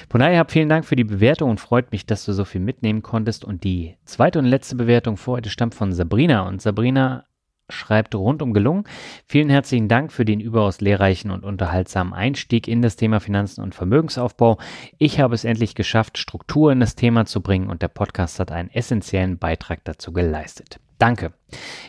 Von 0.09 0.21
daher 0.21 0.39
hab 0.39 0.53
vielen 0.53 0.69
Dank 0.69 0.85
für 0.85 0.97
die 0.97 1.05
Bewertung 1.05 1.51
und 1.51 1.61
freut 1.61 1.93
mich, 1.93 2.07
dass 2.07 2.25
du 2.25 2.33
so 2.33 2.45
viel 2.45 2.61
mitnehmen 2.61 3.03
konntest. 3.03 3.45
Und 3.45 3.65
die 3.65 3.97
zweite 4.05 4.39
und 4.39 4.45
letzte 4.45 4.77
Bewertung 4.77 5.17
vor 5.17 5.37
heute 5.37 5.51
stammt 5.51 5.75
von 5.75 5.93
Sabrina. 5.93 6.43
Und 6.43 6.63
Sabrina 6.63 7.25
schreibt 7.69 8.15
rundum 8.15 8.53
gelungen. 8.53 8.85
Vielen 9.27 9.51
herzlichen 9.51 9.89
Dank 9.89 10.13
für 10.13 10.25
den 10.25 10.41
überaus 10.41 10.81
lehrreichen 10.81 11.31
und 11.31 11.45
unterhaltsamen 11.45 12.13
Einstieg 12.13 12.69
in 12.69 12.83
das 12.83 12.97
Thema 12.97 13.21
Finanzen 13.21 13.63
und 13.63 13.75
Vermögensaufbau. 13.75 14.59
Ich 14.99 15.21
habe 15.21 15.35
es 15.35 15.45
endlich 15.45 15.75
geschafft, 15.75 16.19
Struktur 16.19 16.73
in 16.73 16.81
das 16.81 16.95
Thema 16.95 17.27
zu 17.27 17.41
bringen 17.41 17.69
und 17.69 17.83
der 17.83 17.89
Podcast 17.89 18.41
hat 18.41 18.53
einen 18.53 18.71
essentiellen 18.71 19.39
Beitrag 19.39 19.85
dazu 19.85 20.13
geleistet. 20.13 20.81
Danke. 20.99 21.33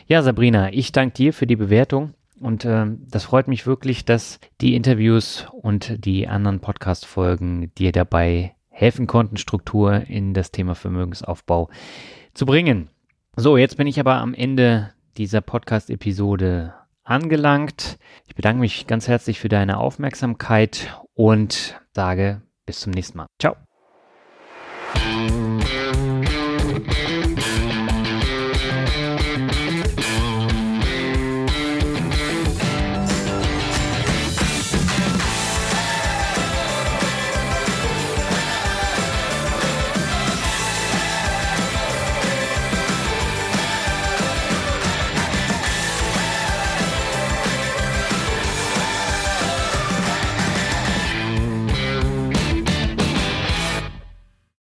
Ja, 0.06 0.22
Sabrina, 0.22 0.72
ich 0.72 0.92
danke 0.92 1.14
dir 1.14 1.32
für 1.32 1.46
die 1.46 1.56
Bewertung. 1.56 2.14
Und 2.40 2.64
äh, 2.64 2.86
das 3.10 3.24
freut 3.24 3.48
mich 3.48 3.66
wirklich, 3.66 4.04
dass 4.04 4.38
die 4.60 4.76
Interviews 4.76 5.46
und 5.50 6.04
die 6.04 6.28
anderen 6.28 6.60
Podcast-Folgen 6.60 7.74
dir 7.74 7.90
dabei 7.90 8.54
helfen 8.70 9.06
konnten, 9.08 9.36
Struktur 9.36 10.04
in 10.08 10.34
das 10.34 10.52
Thema 10.52 10.74
Vermögensaufbau 10.74 11.68
zu 12.34 12.46
bringen. 12.46 12.90
So, 13.34 13.56
jetzt 13.56 13.76
bin 13.76 13.86
ich 13.86 13.98
aber 13.98 14.16
am 14.16 14.34
Ende 14.34 14.92
dieser 15.16 15.40
Podcast-Episode 15.40 16.74
angelangt. 17.04 17.98
Ich 18.26 18.34
bedanke 18.34 18.60
mich 18.60 18.86
ganz 18.86 19.08
herzlich 19.08 19.40
für 19.40 19.48
deine 19.48 19.78
Aufmerksamkeit 19.78 21.00
und 21.14 21.80
sage 21.94 22.42
bis 22.66 22.80
zum 22.80 22.92
nächsten 22.92 23.18
Mal. 23.18 23.26
Ciao. 23.40 23.67